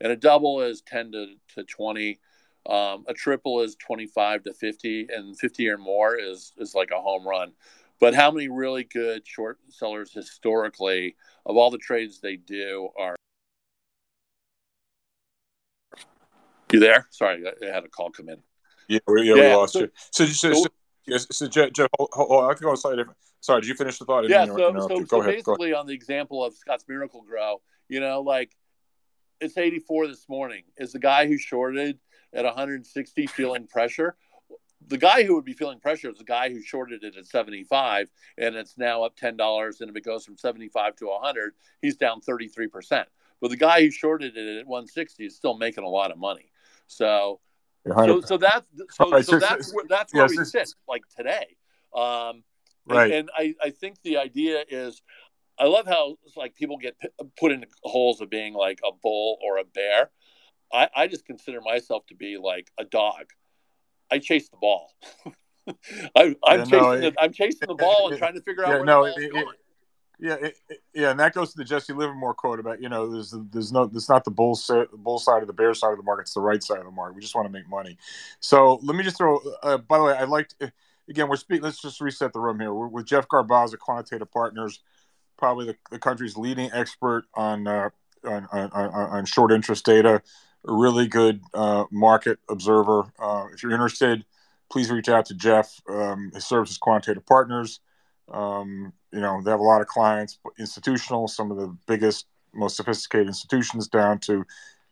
and 0.00 0.12
a 0.12 0.16
double 0.16 0.60
is 0.62 0.80
10 0.82 1.12
to, 1.12 1.26
to 1.54 1.64
20 1.64 2.18
um, 2.66 3.04
a 3.08 3.14
triple 3.14 3.60
is 3.62 3.74
25 3.76 4.44
to 4.44 4.54
50 4.54 5.08
and 5.14 5.38
50 5.38 5.68
or 5.68 5.78
more 5.78 6.16
is 6.16 6.52
is 6.58 6.74
like 6.74 6.90
a 6.90 7.00
home 7.00 7.26
run. 7.26 7.52
But 8.00 8.14
how 8.14 8.30
many 8.30 8.48
really 8.48 8.84
good 8.84 9.26
short 9.26 9.58
sellers 9.68 10.12
historically 10.12 11.16
of 11.46 11.56
all 11.56 11.70
the 11.70 11.78
trades 11.78 12.20
they 12.20 12.36
do 12.36 12.90
are 12.98 13.16
you 16.72 16.80
there 16.80 17.06
sorry 17.10 17.42
i 17.62 17.66
had 17.66 17.84
a 17.84 17.88
call 17.88 18.10
come 18.10 18.28
in 18.28 18.36
yeah, 18.88 18.98
we, 19.06 19.22
yeah, 19.22 19.34
yeah 19.34 19.48
we 19.50 19.54
lost 19.54 19.72
so, 19.74 19.80
you 19.80 19.90
so, 20.10 20.24
so, 20.26 20.52
so, 20.52 20.66
so, 21.08 21.26
so 21.30 21.46
Geoff, 21.46 21.72
Geoff 21.72 21.88
hold, 21.96 22.10
hold, 22.12 22.50
i 22.50 22.54
can 22.54 22.66
go 22.66 22.74
slightly 22.74 22.98
different 22.98 23.18
Sorry, 23.42 23.62
did 23.62 23.68
you 23.68 23.74
finish 23.74 23.98
the 23.98 24.04
thought? 24.04 24.28
Yeah. 24.28 24.44
So, 24.44 24.56
so, 24.56 24.88
so, 24.88 25.04
so 25.06 25.22
basically, 25.22 25.72
on 25.72 25.86
the 25.86 25.94
example 25.94 26.44
of 26.44 26.54
Scott's 26.54 26.84
Miracle-Gro, 26.86 27.62
you 27.88 27.98
know, 27.98 28.20
like 28.20 28.54
it's 29.40 29.56
84 29.56 30.08
this 30.08 30.28
morning. 30.28 30.64
Is 30.76 30.92
the 30.92 30.98
guy 30.98 31.26
who 31.26 31.38
shorted 31.38 31.98
at 32.32 32.44
160 32.44 33.26
feeling 33.28 33.66
pressure? 33.66 34.16
The 34.86 34.98
guy 34.98 35.24
who 35.24 35.34
would 35.34 35.44
be 35.44 35.52
feeling 35.52 35.80
pressure 35.80 36.10
is 36.10 36.18
the 36.18 36.24
guy 36.24 36.50
who 36.50 36.62
shorted 36.62 37.04
it 37.04 37.16
at 37.16 37.26
75 37.26 38.10
and 38.38 38.54
it's 38.56 38.78
now 38.78 39.02
up 39.02 39.16
$10. 39.16 39.80
And 39.80 39.90
if 39.90 39.96
it 39.96 40.04
goes 40.04 40.24
from 40.24 40.38
75 40.38 40.96
to 40.96 41.06
100, 41.06 41.52
he's 41.82 41.96
down 41.96 42.20
33%. 42.20 43.04
But 43.40 43.50
the 43.50 43.56
guy 43.56 43.82
who 43.82 43.90
shorted 43.90 44.36
it 44.36 44.58
at 44.58 44.66
160 44.66 45.24
is 45.24 45.36
still 45.36 45.56
making 45.56 45.84
a 45.84 45.88
lot 45.88 46.10
of 46.10 46.18
money. 46.18 46.50
So, 46.90 47.40
so, 47.86 48.20
so 48.20 48.36
that's 48.36 48.66
so, 48.90 49.10
right, 49.10 49.24
so, 49.24 49.38
that's 49.38 49.72
where, 49.72 49.84
that's 49.88 50.12
where 50.12 50.26
we 50.26 50.44
sit 50.44 50.74
like 50.88 51.02
today. 51.16 51.56
Um, 51.94 52.42
right. 52.86 53.12
And, 53.12 53.12
and 53.12 53.30
I, 53.36 53.54
I 53.62 53.70
think 53.70 54.02
the 54.02 54.18
idea 54.18 54.64
is 54.68 55.00
I 55.58 55.66
love 55.66 55.86
how 55.86 56.16
like 56.36 56.56
people 56.56 56.78
get 56.78 56.96
put 57.38 57.52
in 57.52 57.64
holes 57.84 58.20
of 58.20 58.28
being 58.28 58.54
like 58.54 58.80
a 58.84 58.90
bull 58.92 59.38
or 59.42 59.58
a 59.58 59.64
bear. 59.64 60.10
I, 60.72 60.88
I 60.94 61.06
just 61.06 61.24
consider 61.24 61.60
myself 61.60 62.06
to 62.06 62.16
be 62.16 62.36
like 62.42 62.70
a 62.76 62.84
dog. 62.84 63.26
I 64.10 64.18
chase 64.18 64.48
the 64.48 64.56
ball. 64.56 64.92
I, 66.16 66.22
am 66.22 66.36
yeah, 66.44 66.56
chasing 66.64 66.70
no, 66.80 67.00
the, 67.00 67.14
I'm 67.20 67.32
chasing 67.32 67.68
the 67.68 67.74
ball 67.74 68.08
it, 68.08 68.12
and 68.12 68.18
trying 68.18 68.34
to 68.34 68.42
figure 68.42 68.64
out 68.64 68.70
yeah, 68.70 68.76
where 68.76 68.84
no, 68.84 69.04
the 69.04 69.10
ball's 69.10 69.22
it, 69.22 69.32
going. 69.32 69.56
Yeah, 70.22 70.34
it, 70.34 70.56
yeah, 70.94 71.10
and 71.12 71.20
that 71.20 71.32
goes 71.32 71.52
to 71.52 71.56
the 71.56 71.64
Jesse 71.64 71.94
Livermore 71.94 72.34
quote 72.34 72.60
about 72.60 72.82
you 72.82 72.90
know 72.90 73.10
there's 73.10 73.34
there's 73.50 73.72
no 73.72 73.86
there's 73.86 74.08
not 74.08 74.24
the 74.24 74.30
bull 74.30 74.54
side 74.54 74.88
the 74.90 74.98
bull 74.98 75.18
side 75.18 75.40
of 75.40 75.46
the 75.46 75.54
bear 75.54 75.72
side 75.72 75.92
of 75.92 75.96
the 75.96 76.02
market, 76.02 76.22
it's 76.22 76.34
the 76.34 76.40
right 76.40 76.62
side 76.62 76.78
of 76.78 76.84
the 76.84 76.90
market. 76.90 77.14
We 77.14 77.22
just 77.22 77.34
want 77.34 77.46
to 77.46 77.52
make 77.52 77.68
money. 77.68 77.96
So 78.38 78.78
let 78.82 78.96
me 78.96 79.02
just 79.02 79.16
throw. 79.16 79.40
Uh, 79.62 79.78
by 79.78 79.96
the 79.96 80.04
way, 80.04 80.12
I 80.12 80.24
like 80.24 80.50
again 81.08 81.28
we're 81.28 81.36
speaking. 81.36 81.62
Let's 81.62 81.80
just 81.80 82.02
reset 82.02 82.34
the 82.34 82.40
room 82.40 82.60
here. 82.60 82.72
We're 82.74 82.88
with 82.88 83.06
Geoff 83.06 83.28
Garbacz, 83.28 83.76
Quantitative 83.78 84.30
Partners, 84.30 84.80
probably 85.40 85.66
the, 85.66 85.76
the 85.90 85.98
country's 85.98 86.36
leading 86.36 86.70
expert 86.72 87.24
on, 87.34 87.66
uh, 87.66 87.88
on, 88.24 88.46
on, 88.52 88.70
on 88.72 89.24
short 89.24 89.50
interest 89.50 89.84
data. 89.84 90.22
A 90.68 90.72
really 90.72 91.08
good 91.08 91.40
uh, 91.54 91.84
market 91.90 92.38
observer. 92.48 93.10
Uh, 93.18 93.46
if 93.54 93.62
you're 93.62 93.72
interested, 93.72 94.26
please 94.70 94.90
reach 94.90 95.08
out 95.08 95.24
to 95.26 95.34
Geoff. 95.34 95.80
Um, 95.88 96.30
his 96.34 96.46
services 96.46 96.76
Quantitative 96.76 97.24
Partners. 97.24 97.80
Um, 98.30 98.92
you 99.12 99.20
know, 99.20 99.40
they 99.42 99.50
have 99.50 99.60
a 99.60 99.64
lot 99.64 99.80
of 99.80 99.86
clients, 99.86 100.38
institutional, 100.58 101.28
some 101.28 101.50
of 101.50 101.56
the 101.56 101.76
biggest, 101.86 102.26
most 102.54 102.76
sophisticated 102.76 103.26
institutions 103.26 103.88
down 103.88 104.18
to 104.20 104.44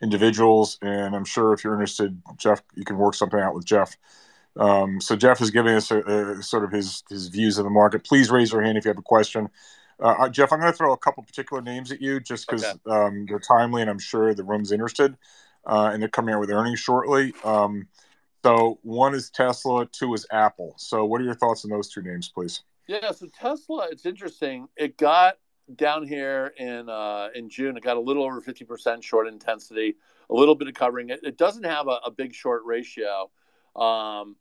individuals. 0.02 0.78
And 0.82 1.14
I'm 1.14 1.24
sure 1.24 1.52
if 1.52 1.64
you're 1.64 1.74
interested, 1.74 2.20
Geoff, 2.36 2.62
you 2.74 2.84
can 2.84 2.98
work 2.98 3.14
something 3.14 3.38
out 3.38 3.54
with 3.54 3.64
Geoff. 3.64 3.96
Um, 4.56 5.00
so 5.00 5.14
Geoff 5.16 5.40
is 5.40 5.50
giving 5.50 5.74
us 5.74 5.90
a, 5.90 6.00
a, 6.00 6.42
sort 6.42 6.64
of 6.64 6.72
his 6.72 7.04
his 7.08 7.28
views 7.28 7.58
of 7.58 7.64
the 7.64 7.70
market. 7.70 8.04
Please 8.04 8.30
raise 8.30 8.52
your 8.52 8.62
hand 8.62 8.76
if 8.76 8.84
you 8.84 8.88
have 8.88 8.98
a 8.98 9.02
question. 9.02 9.48
Uh, 10.00 10.28
Geoff, 10.28 10.52
I'm 10.52 10.60
going 10.60 10.72
to 10.72 10.76
throw 10.76 10.92
a 10.92 10.98
couple 10.98 11.22
particular 11.22 11.62
names 11.62 11.90
at 11.92 12.00
you 12.00 12.20
just 12.20 12.46
because 12.46 12.64
okay. 12.64 12.78
um, 12.86 13.26
they're 13.28 13.40
timely 13.40 13.82
and 13.82 13.90
I'm 13.90 13.98
sure 13.98 14.34
the 14.34 14.44
room's 14.44 14.72
interested. 14.72 15.16
Uh, 15.66 15.90
and 15.92 16.00
they're 16.00 16.08
coming 16.08 16.34
out 16.34 16.40
with 16.40 16.50
earnings 16.50 16.80
shortly. 16.80 17.34
Um, 17.44 17.88
so 18.44 18.78
one 18.82 19.14
is 19.14 19.30
Tesla, 19.30 19.86
two 19.86 20.14
is 20.14 20.26
Apple. 20.30 20.74
So 20.78 21.04
what 21.04 21.20
are 21.20 21.24
your 21.24 21.34
thoughts 21.34 21.64
on 21.64 21.70
those 21.70 21.88
two 21.88 22.00
names, 22.00 22.28
please? 22.28 22.62
Yeah, 22.88 23.10
so 23.12 23.26
Tesla, 23.26 23.88
it's 23.92 24.06
interesting. 24.06 24.66
It 24.74 24.96
got 24.96 25.34
down 25.76 26.06
here 26.06 26.54
in 26.56 26.88
uh, 26.88 27.28
in 27.34 27.50
June. 27.50 27.76
It 27.76 27.82
got 27.82 27.98
a 27.98 28.00
little 28.00 28.24
over 28.24 28.40
fifty 28.40 28.64
percent 28.64 29.04
short 29.04 29.28
intensity, 29.28 29.96
a 30.30 30.34
little 30.34 30.54
bit 30.54 30.68
of 30.68 30.74
covering. 30.74 31.10
It, 31.10 31.20
it 31.22 31.36
doesn't 31.36 31.64
have 31.64 31.86
a, 31.86 32.00
a 32.06 32.10
big 32.10 32.34
short 32.34 32.62
ratio. 32.64 33.30
Um, 33.76 34.36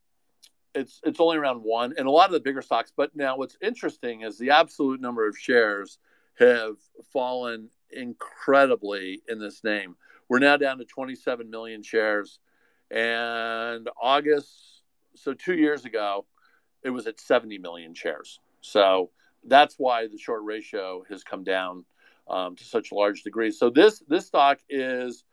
it's 0.73 1.01
it's 1.03 1.19
only 1.19 1.35
around 1.35 1.61
one, 1.61 1.93
and 1.97 2.07
a 2.07 2.11
lot 2.11 2.27
of 2.27 2.31
the 2.31 2.39
bigger 2.39 2.61
stocks. 2.61 2.91
But 2.95 3.13
now, 3.17 3.35
what's 3.35 3.57
interesting 3.61 4.21
is 4.21 4.37
the 4.37 4.51
absolute 4.51 5.01
number 5.01 5.27
of 5.27 5.37
shares 5.37 5.99
have 6.39 6.77
fallen 7.11 7.67
incredibly 7.91 9.23
in 9.27 9.39
this 9.39 9.61
name. 9.61 9.97
We're 10.29 10.39
now 10.39 10.55
down 10.55 10.77
to 10.77 10.85
27 10.85 11.49
million 11.49 11.83
shares, 11.83 12.39
and 12.89 13.89
August. 14.01 14.83
So 15.15 15.33
two 15.33 15.55
years 15.55 15.83
ago, 15.83 16.27
it 16.88 16.91
was 16.91 17.05
at 17.05 17.19
70 17.19 17.57
million 17.57 17.93
shares. 17.93 18.39
So 18.61 19.11
that's 19.43 19.75
why 19.77 20.07
the 20.07 20.17
short 20.17 20.43
ratio 20.43 21.03
has 21.09 21.23
come 21.23 21.43
down 21.43 21.85
um, 22.29 22.55
to 22.55 22.63
such 22.63 22.91
large 22.91 23.23
degree. 23.23 23.51
So 23.51 23.69
this 23.69 24.01
this 24.07 24.25
stock 24.25 24.59
is 24.69 25.23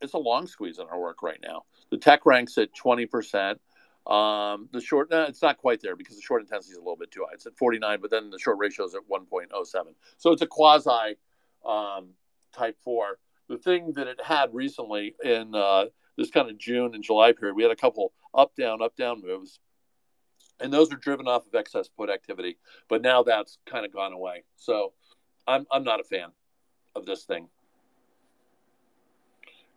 it's 0.00 0.12
a 0.12 0.18
long 0.18 0.46
squeeze 0.46 0.78
in 0.78 0.86
our 0.86 1.00
work 1.00 1.22
right 1.22 1.40
now. 1.42 1.62
The 1.90 1.96
tech 1.96 2.24
ranks 2.26 2.58
at 2.58 2.74
20 2.74 3.06
percent. 3.06 3.60
Um, 4.06 4.68
the 4.72 4.80
short, 4.80 5.08
it's 5.12 5.42
not 5.42 5.58
quite 5.58 5.80
there 5.80 5.94
because 5.94 6.16
the 6.16 6.22
short 6.22 6.42
intensity 6.42 6.72
is 6.72 6.78
a 6.78 6.80
little 6.80 6.96
bit 6.96 7.12
too 7.12 7.24
high. 7.24 7.34
It's 7.34 7.46
at 7.46 7.56
49, 7.56 8.00
but 8.00 8.10
then 8.10 8.30
the 8.30 8.38
short 8.38 8.58
ratio 8.58 8.84
is 8.84 8.96
at 8.96 9.02
1.07. 9.08 9.84
So 10.18 10.32
it's 10.32 10.42
a 10.42 10.46
quasi 10.46 11.16
um, 11.64 12.08
type 12.52 12.76
four. 12.82 13.20
The 13.48 13.58
thing 13.58 13.92
that 13.92 14.08
it 14.08 14.20
had 14.20 14.52
recently 14.52 15.14
in 15.22 15.54
uh, 15.54 15.84
this 16.16 16.30
kind 16.30 16.50
of 16.50 16.58
June 16.58 16.96
and 16.96 17.04
July 17.04 17.30
period, 17.30 17.54
we 17.54 17.62
had 17.62 17.70
a 17.70 17.76
couple 17.76 18.12
up, 18.34 18.56
down, 18.56 18.82
up, 18.82 18.96
down 18.96 19.22
moves 19.22 19.60
and 20.60 20.72
those 20.72 20.92
are 20.92 20.96
driven 20.96 21.26
off 21.26 21.46
of 21.46 21.54
excess 21.54 21.88
put 21.88 22.10
activity. 22.10 22.58
But 22.88 23.02
now 23.02 23.22
that's 23.22 23.58
kind 23.66 23.84
of 23.84 23.92
gone 23.92 24.12
away. 24.12 24.44
So 24.56 24.92
I'm 25.46 25.66
I'm 25.70 25.84
not 25.84 26.00
a 26.00 26.04
fan 26.04 26.30
of 26.94 27.06
this 27.06 27.24
thing. 27.24 27.48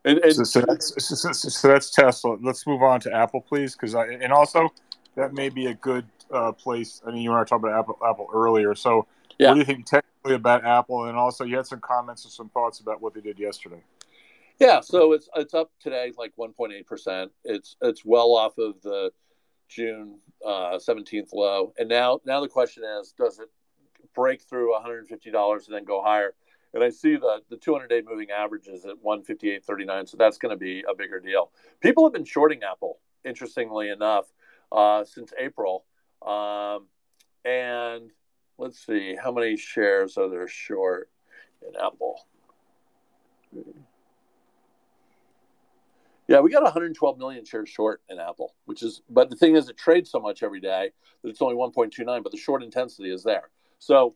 And, 0.03 0.19
and 0.19 0.36
so, 0.36 0.43
so, 0.43 0.61
that's, 0.61 0.93
so, 1.03 1.32
so, 1.32 1.67
that's 1.67 1.89
Tesla. 1.89 2.38
Let's 2.39 2.67
move 2.67 2.84
on 2.84 2.99
to 3.01 3.11
Apple, 3.11 3.41
please, 3.41 3.73
because 3.73 3.95
I 3.95 4.05
and 4.05 4.32
also 4.32 4.71
that 5.15 5.34
may 5.34 5.49
be 5.49 5.65
a 5.65 5.73
good 5.73 6.05
uh, 6.32 6.51
place. 6.51 7.01
I 7.05 7.11
mean, 7.11 7.23
you 7.23 7.32
and 7.32 7.39
I 7.39 7.43
talked 7.43 7.63
about 7.63 7.78
Apple, 7.78 7.97
Apple 8.07 8.30
earlier. 8.32 8.76
So, 8.76 9.07
yeah. 9.39 9.47
what 9.47 9.55
do 9.55 9.59
you 9.61 9.65
think 9.65 9.88
technically 9.88 10.36
about 10.36 10.63
Apple? 10.63 11.05
And 11.05 11.17
also, 11.17 11.43
you 11.43 11.55
had 11.55 11.65
some 11.65 11.80
comments 11.80 12.23
and 12.23 12.32
some 12.32 12.49
thoughts 12.49 12.80
about 12.82 13.01
what 13.01 13.15
they 13.15 13.21
did 13.21 13.39
yesterday. 13.39 13.82
Yeah, 14.59 14.80
so 14.82 15.11
it's 15.13 15.28
it's 15.36 15.53
up 15.53 15.71
today 15.82 16.13
like 16.17 16.34
1.8 16.39 16.86
percent. 16.86 17.32
It's 17.43 17.76
it's 17.82 18.05
well 18.05 18.36
off 18.36 18.57
of 18.57 18.80
the 18.84 19.11
June 19.68 20.20
uh, 20.45 20.78
17th 20.78 21.34
low. 21.34 21.74
And 21.78 21.89
now, 21.89 22.20
now 22.26 22.41
the 22.41 22.47
question 22.47 22.84
is, 22.99 23.13
does 23.18 23.39
it 23.39 23.49
break 24.13 24.41
through 24.41 24.74
$150 24.74 25.66
and 25.68 25.76
then 25.76 25.84
go 25.84 26.01
higher? 26.01 26.34
And 26.74 26.84
I 26.84 26.89
see 26.89 27.16
the 27.16 27.39
the 27.49 27.55
200 27.55 27.88
day 27.88 28.01
moving 28.05 28.32
average 28.32 28.68
is 28.68 28.84
at 28.84 28.95
158.39, 29.03 30.09
so 30.09 30.18
that's 30.18 30.38
going 30.38 30.49
to 30.49 30.57
be 30.57 30.84
a 30.89 30.93
bigger 30.93 31.22
deal. 31.22 31.51
People 31.80 32.03
have 32.03 32.11
been 32.11 32.26
shorting 32.26 32.61
Apple, 32.70 32.99
interestingly 33.24 33.89
enough, 33.89 34.26
uh, 34.74 35.05
since 35.05 35.32
April. 35.39 35.86
Um, 36.22 36.88
and 37.45 38.11
let's 38.57 38.86
see, 38.86 39.16
how 39.16 39.32
many 39.32 39.55
shares 39.55 40.18
are 40.18 40.30
there 40.30 40.49
short 40.49 41.09
in 41.61 41.74
Apple? 41.82 42.20
Yeah, 46.28 46.39
we 46.39 46.49
got 46.49 46.63
112 46.63 47.17
million 47.19 47.45
shares 47.45 47.69
short 47.69 48.01
in 48.09 48.19
Apple, 48.19 48.55
which 48.65 48.82
is, 48.82 49.01
but 49.09 49.30
the 49.30 49.36
thing 49.36 49.55
is, 49.55 49.69
it 49.69 49.78
trades 49.78 50.09
so 50.09 50.19
much 50.19 50.41
every 50.41 50.59
day 50.59 50.91
that 51.21 51.30
it's 51.30 51.41
only 51.41 51.55
1.29, 51.55 52.23
but 52.23 52.32
the 52.32 52.38
short 52.38 52.63
intensity 52.63 53.11
is 53.11 53.23
there. 53.23 53.49
So, 53.78 54.15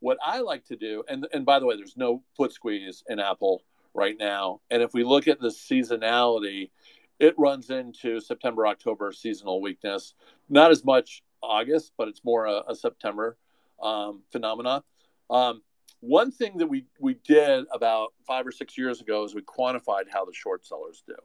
what 0.00 0.18
I 0.24 0.40
like 0.40 0.64
to 0.66 0.76
do, 0.76 1.02
and 1.08 1.26
and 1.32 1.44
by 1.44 1.58
the 1.58 1.66
way, 1.66 1.76
there's 1.76 1.96
no 1.96 2.22
put 2.36 2.52
squeeze 2.52 3.02
in 3.08 3.18
Apple 3.18 3.64
right 3.92 4.14
now, 4.16 4.60
and 4.70 4.80
if 4.80 4.94
we 4.94 5.02
look 5.02 5.26
at 5.26 5.40
the 5.40 5.48
seasonality, 5.48 6.70
it 7.18 7.34
runs 7.36 7.70
into 7.70 8.20
September 8.20 8.66
October 8.68 9.10
seasonal 9.10 9.60
weakness. 9.60 10.14
Not 10.48 10.70
as 10.70 10.84
much 10.84 11.24
August, 11.42 11.92
but 11.98 12.06
it's 12.06 12.24
more 12.24 12.46
a, 12.46 12.62
a 12.68 12.76
September 12.76 13.36
um, 13.82 14.22
phenomena. 14.30 14.84
Um, 15.28 15.62
one 15.98 16.30
thing 16.30 16.58
that 16.58 16.68
we 16.68 16.84
we 17.00 17.14
did 17.14 17.64
about 17.72 18.12
five 18.24 18.46
or 18.46 18.52
six 18.52 18.78
years 18.78 19.00
ago 19.00 19.24
is 19.24 19.34
we 19.34 19.42
quantified 19.42 20.04
how 20.08 20.24
the 20.24 20.32
short 20.32 20.64
sellers 20.64 21.02
do. 21.04 21.16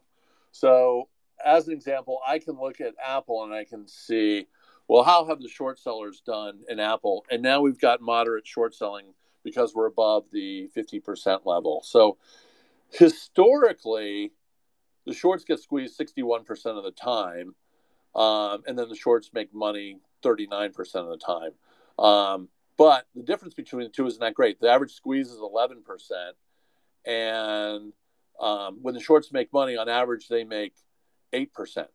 So, 0.54 1.10
as 1.44 1.68
an 1.68 1.74
example, 1.74 2.20
I 2.26 2.38
can 2.38 2.60
look 2.60 2.80
at 2.80 2.94
Apple 3.04 3.44
and 3.44 3.54
I 3.54 3.66
can 3.66 3.88
see, 3.88 4.48
well, 4.88 5.04
how 5.04 5.26
have 5.26 5.42
the 5.42 5.50
short 5.50 5.80
sellers 5.80 6.22
done 6.26 6.60
in 6.70 6.80
Apple? 6.80 7.26
And 7.32 7.42
now 7.42 7.62
we've 7.62 7.80
got 7.80 8.02
moderate 8.02 8.46
short 8.46 8.76
selling 8.76 9.08
because 9.44 9.74
we're 9.74 9.88
above 9.88 10.26
the 10.32 10.70
50% 10.78 11.40
level. 11.46 11.82
So, 11.84 12.18
historically, 12.92 14.32
the 15.08 15.14
shorts 15.14 15.44
get 15.44 15.60
squeezed 15.60 16.00
61% 16.00 16.48
of 16.78 16.84
the 16.84 16.92
time, 16.92 17.56
um, 18.16 18.64
and 18.68 18.78
then 18.78 18.90
the 18.90 18.96
shorts 18.96 19.32
make 19.34 19.54
money 19.56 19.98
39% 20.24 20.78
of 20.96 21.10
the 21.10 21.18
time. 21.18 21.52
Um, 21.98 22.50
but 22.78 23.08
the 23.16 23.24
difference 23.24 23.56
between 23.56 23.86
the 23.86 23.90
two 23.90 24.06
isn't 24.06 24.22
that 24.22 24.36
great. 24.36 24.62
The 24.62 24.70
average 24.70 24.94
squeeze 24.94 25.30
is 25.32 25.40
11%, 25.40 25.82
and 27.06 27.94
um, 28.40 28.80
when 28.82 28.94
the 28.94 29.00
shorts 29.00 29.32
make 29.32 29.52
money, 29.54 29.78
on 29.78 29.90
average, 29.90 30.28
they 30.28 30.44
make 30.44 30.74
eight 31.32 31.54
percent. 31.54 31.88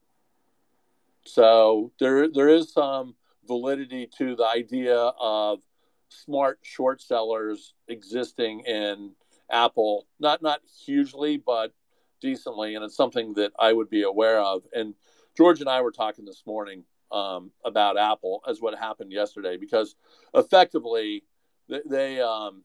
So 1.27 1.93
there 2.01 2.29
there 2.29 2.49
is 2.49 2.73
some 2.73 3.15
validity 3.47 4.09
to 4.19 4.37
the 4.37 4.47
idea 4.47 4.97
of 4.97 5.61
smart 6.09 6.59
short 6.63 7.03
sellers 7.03 7.75
existing 7.89 8.61
in 8.61 9.13
Apple. 9.51 10.07
Not 10.19 10.43
not 10.43 10.61
hugely, 10.85 11.37
but 11.37 11.73
decently, 12.21 12.75
and 12.75 12.85
it's 12.85 12.97
something 12.97 13.35
that 13.35 13.53
I 13.59 13.73
would 13.73 13.91
be 13.91 14.03
aware 14.03 14.41
of. 14.41 14.63
And 14.73 14.95
George 15.37 15.61
and 15.61 15.69
I 15.69 15.83
were 15.83 15.93
talking 15.93 16.25
this 16.25 16.43
morning 16.47 16.85
um, 17.13 17.51
about 17.65 17.99
Apple 17.99 18.43
as 18.49 18.61
what 18.61 18.79
happened 18.79 19.13
yesterday 19.13 19.57
because 19.57 19.95
effectively 20.35 21.25
they 21.69 21.81
they, 21.89 22.21
um, 22.21 22.65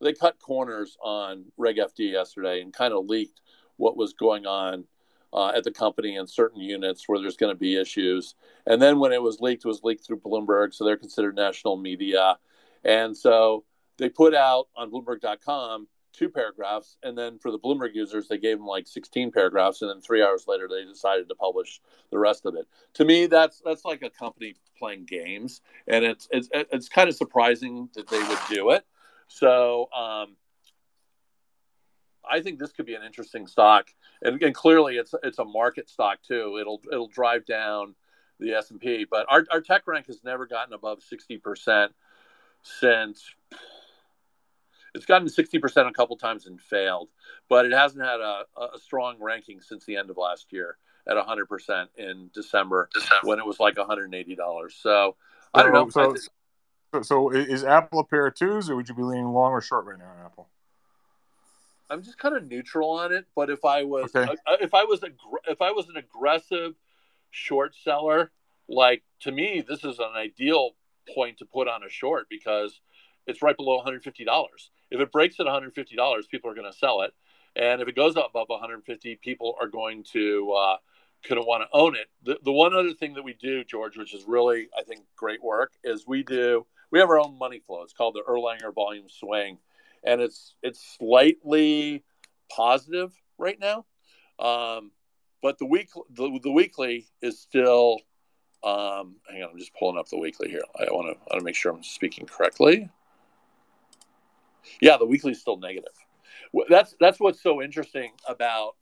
they 0.00 0.12
cut 0.12 0.38
corners 0.38 0.96
on 1.02 1.46
Reg 1.56 1.76
FD 1.76 2.12
yesterday 2.12 2.60
and 2.60 2.72
kind 2.72 2.92
of 2.92 3.06
leaked 3.06 3.40
what 3.76 3.96
was 3.96 4.12
going 4.12 4.46
on 4.46 4.84
uh, 5.32 5.48
at 5.48 5.64
the 5.64 5.70
company 5.70 6.16
in 6.16 6.26
certain 6.26 6.60
units 6.60 7.04
where 7.06 7.20
there's 7.20 7.36
going 7.36 7.54
to 7.54 7.58
be 7.58 7.76
issues. 7.76 8.34
And 8.66 8.80
then 8.80 8.98
when 8.98 9.12
it 9.12 9.22
was 9.22 9.40
leaked, 9.40 9.64
it 9.64 9.68
was 9.68 9.82
leaked 9.82 10.06
through 10.06 10.20
Bloomberg, 10.20 10.72
so 10.72 10.84
they're 10.84 10.96
considered 10.96 11.36
national 11.36 11.76
media. 11.76 12.38
And 12.84 13.16
so 13.16 13.64
they 13.98 14.08
put 14.08 14.34
out 14.34 14.68
on 14.76 14.90
Bloomberg.com 14.90 15.88
two 16.16 16.28
paragraphs, 16.30 16.96
and 17.02 17.16
then 17.16 17.38
for 17.38 17.50
the 17.50 17.58
Bloomberg 17.58 17.94
users, 17.94 18.26
they 18.26 18.38
gave 18.38 18.56
them 18.56 18.66
like 18.66 18.86
16 18.86 19.30
paragraphs, 19.30 19.82
and 19.82 19.90
then 19.90 20.00
three 20.00 20.22
hours 20.22 20.46
later, 20.48 20.66
they 20.68 20.84
decided 20.84 21.28
to 21.28 21.34
publish 21.34 21.80
the 22.10 22.18
rest 22.18 22.46
of 22.46 22.54
it. 22.54 22.66
To 22.94 23.04
me, 23.04 23.26
that's 23.26 23.60
that's 23.64 23.84
like 23.84 24.02
a 24.02 24.10
company 24.10 24.54
playing 24.78 25.04
games, 25.04 25.60
and 25.86 26.04
it's 26.04 26.26
it's 26.30 26.48
it's 26.52 26.88
kind 26.88 27.08
of 27.08 27.14
surprising 27.14 27.88
that 27.94 28.08
they 28.08 28.18
would 28.18 28.38
do 28.48 28.70
it. 28.70 28.86
So. 29.28 29.88
Um, 29.92 30.36
I 32.28 32.40
think 32.40 32.58
this 32.58 32.72
could 32.72 32.86
be 32.86 32.94
an 32.94 33.04
interesting 33.04 33.46
stock, 33.46 33.86
and, 34.20 34.42
and, 34.42 34.52
clearly 34.52 34.96
it's 34.96 35.14
it's 35.22 35.38
a 35.38 35.44
market 35.44 35.88
stock 35.88 36.18
too. 36.26 36.58
It'll 36.60 36.80
it'll 36.90 37.06
drive 37.06 37.46
down 37.46 37.94
the 38.40 38.54
S 38.54 38.72
and 38.72 38.80
P, 38.80 39.06
but 39.08 39.26
our 39.28 39.46
our 39.52 39.60
tech 39.60 39.86
rank 39.86 40.08
has 40.08 40.24
never 40.24 40.44
gotten 40.44 40.74
above 40.74 41.04
sixty 41.04 41.38
percent 41.38 41.92
since 42.62 43.22
it's 44.96 45.06
gotten 45.06 45.28
60% 45.28 45.88
a 45.88 45.92
couple 45.92 46.16
times 46.16 46.46
and 46.46 46.60
failed, 46.60 47.10
but 47.48 47.66
it 47.66 47.72
hasn't 47.72 48.02
had 48.02 48.20
a, 48.20 48.44
a 48.74 48.78
strong 48.78 49.16
ranking 49.20 49.60
since 49.60 49.84
the 49.84 49.96
end 49.96 50.10
of 50.10 50.16
last 50.16 50.52
year 50.52 50.78
at 51.06 51.16
100% 51.16 51.86
in 51.98 52.30
December, 52.32 52.88
December. 52.92 53.20
when 53.24 53.38
it 53.38 53.46
was 53.46 53.60
like 53.60 53.76
$180. 53.76 54.36
So 54.72 55.16
I 55.54 55.62
don't 55.62 55.72
know. 55.72 55.88
So, 55.90 56.16
so, 57.02 57.30
so, 57.30 57.30
is 57.30 57.64
Apple 57.64 58.00
a 58.00 58.04
pair 58.04 58.26
of 58.26 58.34
twos, 58.34 58.70
or 58.70 58.76
would 58.76 58.88
you 58.88 58.94
be 58.94 59.02
leaning 59.02 59.28
long 59.28 59.52
or 59.52 59.60
short 59.60 59.86
right 59.86 59.98
now 59.98 60.06
on 60.06 60.24
Apple? 60.24 60.48
I'm 61.88 62.02
just 62.02 62.18
kind 62.18 62.36
of 62.36 62.48
neutral 62.48 62.90
on 62.90 63.12
it, 63.12 63.26
but 63.34 63.50
if 63.50 63.64
I 63.64 63.84
was 63.84 64.14
okay. 64.14 64.34
if 64.60 64.74
I 64.74 64.84
was 64.84 65.02
a 65.02 65.10
if 65.48 65.62
I 65.62 65.70
was 65.70 65.88
an 65.88 65.96
aggressive 65.96 66.74
short 67.30 67.74
seller, 67.74 68.32
like 68.68 69.02
to 69.20 69.32
me, 69.32 69.64
this 69.66 69.84
is 69.84 69.98
an 69.98 70.12
ideal 70.16 70.72
point 71.14 71.38
to 71.38 71.44
put 71.44 71.68
on 71.68 71.84
a 71.84 71.88
short 71.88 72.26
because 72.28 72.80
it's 73.26 73.42
right 73.42 73.56
below 73.56 73.82
$150. 73.84 74.04
If 74.90 75.00
it 75.00 75.12
breaks 75.12 75.38
at 75.40 75.46
$150, 75.46 76.28
people 76.28 76.50
are 76.50 76.54
going 76.54 76.70
to 76.70 76.76
sell 76.76 77.02
it, 77.02 77.12
and 77.54 77.80
if 77.80 77.88
it 77.88 77.94
goes 77.94 78.16
up 78.16 78.30
above 78.30 78.48
150, 78.48 79.16
people 79.16 79.56
are 79.60 79.68
going 79.68 80.04
to 80.12 80.52
uh, 80.52 80.76
going 81.28 81.40
to 81.40 81.46
want 81.46 81.62
to 81.62 81.68
own 81.76 81.94
it. 81.94 82.06
The, 82.22 82.38
the 82.44 82.52
one 82.52 82.74
other 82.74 82.94
thing 82.94 83.14
that 83.14 83.22
we 83.22 83.34
do, 83.34 83.64
George, 83.64 83.96
which 83.96 84.14
is 84.14 84.24
really 84.26 84.68
I 84.76 84.82
think 84.82 85.02
great 85.16 85.42
work, 85.42 85.72
is 85.84 86.04
we 86.06 86.22
do 86.22 86.66
we 86.90 86.98
have 86.98 87.08
our 87.08 87.18
own 87.18 87.38
money 87.38 87.58
flow. 87.58 87.82
It's 87.82 87.92
called 87.92 88.14
the 88.14 88.22
Erlanger 88.28 88.74
Volume 88.74 89.08
Swing, 89.08 89.58
and 90.04 90.20
it's 90.20 90.54
it's 90.62 90.96
slightly 90.98 92.04
positive 92.50 93.12
right 93.38 93.58
now, 93.58 93.84
um, 94.38 94.92
but 95.42 95.58
the 95.58 95.66
week 95.66 95.90
the, 96.10 96.38
the 96.42 96.52
weekly 96.52 97.08
is 97.22 97.38
still. 97.38 97.98
Um, 98.64 99.16
hang 99.30 99.44
on, 99.44 99.50
I'm 99.52 99.58
just 99.58 99.74
pulling 99.78 99.98
up 99.98 100.08
the 100.08 100.18
weekly 100.18 100.48
here. 100.48 100.62
I 100.76 100.84
want 100.90 101.14
to 101.14 101.20
want 101.30 101.38
to 101.38 101.44
make 101.44 101.54
sure 101.54 101.72
I'm 101.72 101.84
speaking 101.84 102.26
correctly. 102.26 102.90
Yeah, 104.80 104.96
the 104.96 105.06
weekly 105.06 105.32
is 105.32 105.40
still 105.40 105.58
negative. 105.58 105.92
That's 106.68 106.94
that's 106.98 107.20
what's 107.20 107.40
so 107.42 107.62
interesting 107.62 108.12
about 108.26 108.72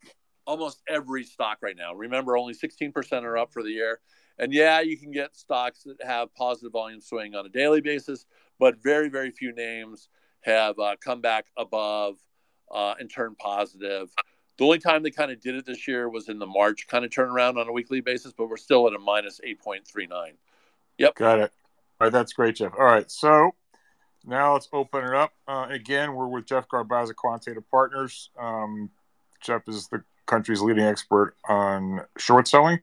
almost 0.45 0.81
every 0.87 1.23
stock 1.23 1.59
right 1.61 1.75
now. 1.75 1.93
Remember, 1.93 2.37
only 2.37 2.53
16% 2.53 3.23
are 3.23 3.37
up 3.37 3.51
for 3.51 3.63
the 3.63 3.71
year. 3.71 3.99
And 4.37 4.53
yeah, 4.53 4.81
you 4.81 4.97
can 4.97 5.11
get 5.11 5.35
stocks 5.35 5.83
that 5.83 6.03
have 6.05 6.33
positive 6.35 6.71
volume 6.71 7.01
swing 7.01 7.35
on 7.35 7.45
a 7.45 7.49
daily 7.49 7.81
basis, 7.81 8.25
but 8.59 8.81
very, 8.81 9.09
very 9.09 9.31
few 9.31 9.53
names 9.53 10.09
have 10.41 10.77
uh, 10.77 10.95
come 11.03 11.21
back 11.21 11.45
above 11.57 12.17
uh, 12.71 12.95
and 12.99 13.09
turned 13.09 13.37
positive. 13.37 14.09
The 14.57 14.63
only 14.63 14.79
time 14.79 15.03
they 15.03 15.11
kind 15.11 15.31
of 15.31 15.41
did 15.41 15.55
it 15.55 15.65
this 15.65 15.87
year 15.87 16.09
was 16.09 16.29
in 16.29 16.39
the 16.39 16.45
March 16.45 16.87
kind 16.87 17.03
of 17.03 17.11
turnaround 17.11 17.57
on 17.57 17.67
a 17.67 17.71
weekly 17.71 18.01
basis, 18.01 18.33
but 18.33 18.47
we're 18.47 18.57
still 18.57 18.87
at 18.87 18.93
a 18.93 18.99
minus 18.99 19.39
8.39. 19.45 20.31
Yep. 20.97 21.15
Got 21.15 21.39
it. 21.39 21.51
All 21.99 22.05
right. 22.05 22.11
That's 22.11 22.33
great, 22.33 22.55
Geoff. 22.55 22.73
All 22.77 22.85
right. 22.85 23.09
So 23.09 23.51
now 24.25 24.53
let's 24.53 24.69
open 24.71 25.03
it 25.03 25.13
up. 25.13 25.31
Uh, 25.47 25.67
again, 25.69 26.13
we're 26.13 26.27
with 26.27 26.45
Geoff 26.45 26.67
Garbacz, 26.69 27.13
Quantitative 27.15 27.69
Partners. 27.69 28.29
Um, 28.39 28.89
Geoff 29.41 29.63
is 29.67 29.87
the 29.89 30.03
country's 30.25 30.61
leading 30.61 30.85
expert 30.85 31.35
on 31.47 32.01
short 32.17 32.47
selling 32.47 32.79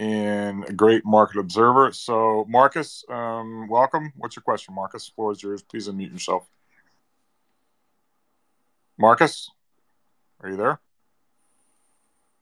and 0.00 0.66
a 0.66 0.72
great 0.72 1.04
market 1.04 1.38
observer. 1.38 1.92
So, 1.92 2.46
Marcus, 2.48 3.04
um, 3.10 3.68
welcome. 3.68 4.14
What's 4.16 4.34
your 4.34 4.42
question, 4.42 4.74
Marcus? 4.74 5.06
The 5.06 5.12
floor 5.14 5.32
is 5.32 5.42
yours. 5.42 5.62
Please 5.62 5.88
unmute 5.88 6.10
yourself. 6.10 6.48
Marcus, 8.98 9.50
are 10.40 10.48
you 10.48 10.56
there? 10.56 10.80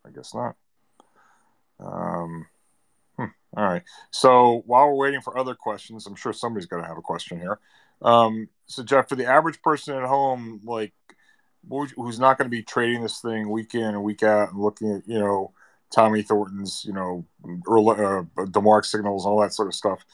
I 0.06 0.10
guess 0.10 0.32
not. 0.34 0.54
Um, 1.80 2.46
hmm, 3.16 3.24
all 3.56 3.64
right. 3.64 3.82
So 4.12 4.62
while 4.64 4.86
we're 4.86 5.06
waiting 5.06 5.20
for 5.20 5.36
other 5.36 5.56
questions, 5.56 6.06
I'm 6.06 6.14
sure 6.14 6.32
somebody's 6.32 6.66
going 6.66 6.82
to 6.82 6.88
have 6.88 6.98
a 6.98 7.02
question 7.02 7.40
here. 7.40 7.58
Um, 8.02 8.48
so 8.66 8.84
Geoff, 8.84 9.08
for 9.08 9.16
the 9.16 9.26
average 9.26 9.60
person 9.62 9.96
at 9.96 10.04
home, 10.04 10.60
like 10.64 10.92
who's 11.68 12.20
not 12.20 12.38
going 12.38 12.46
to 12.46 12.56
be 12.56 12.62
trading 12.62 13.02
this 13.02 13.20
thing 13.20 13.50
week 13.50 13.74
in 13.74 13.82
and 13.82 14.04
week 14.04 14.22
out 14.22 14.52
and 14.52 14.60
looking 14.60 14.92
at 14.92 15.08
you 15.08 15.18
know 15.18 15.52
Tommy 15.90 16.22
Thornton's 16.22 16.84
you 16.84 16.92
know 16.92 17.24
early, 17.66 17.96
uh, 17.96 18.24
DeMark 18.46 18.84
signals 18.84 19.26
all 19.26 19.40
that 19.40 19.52
sort 19.52 19.68
of 19.68 19.74
stuff, 19.74 20.04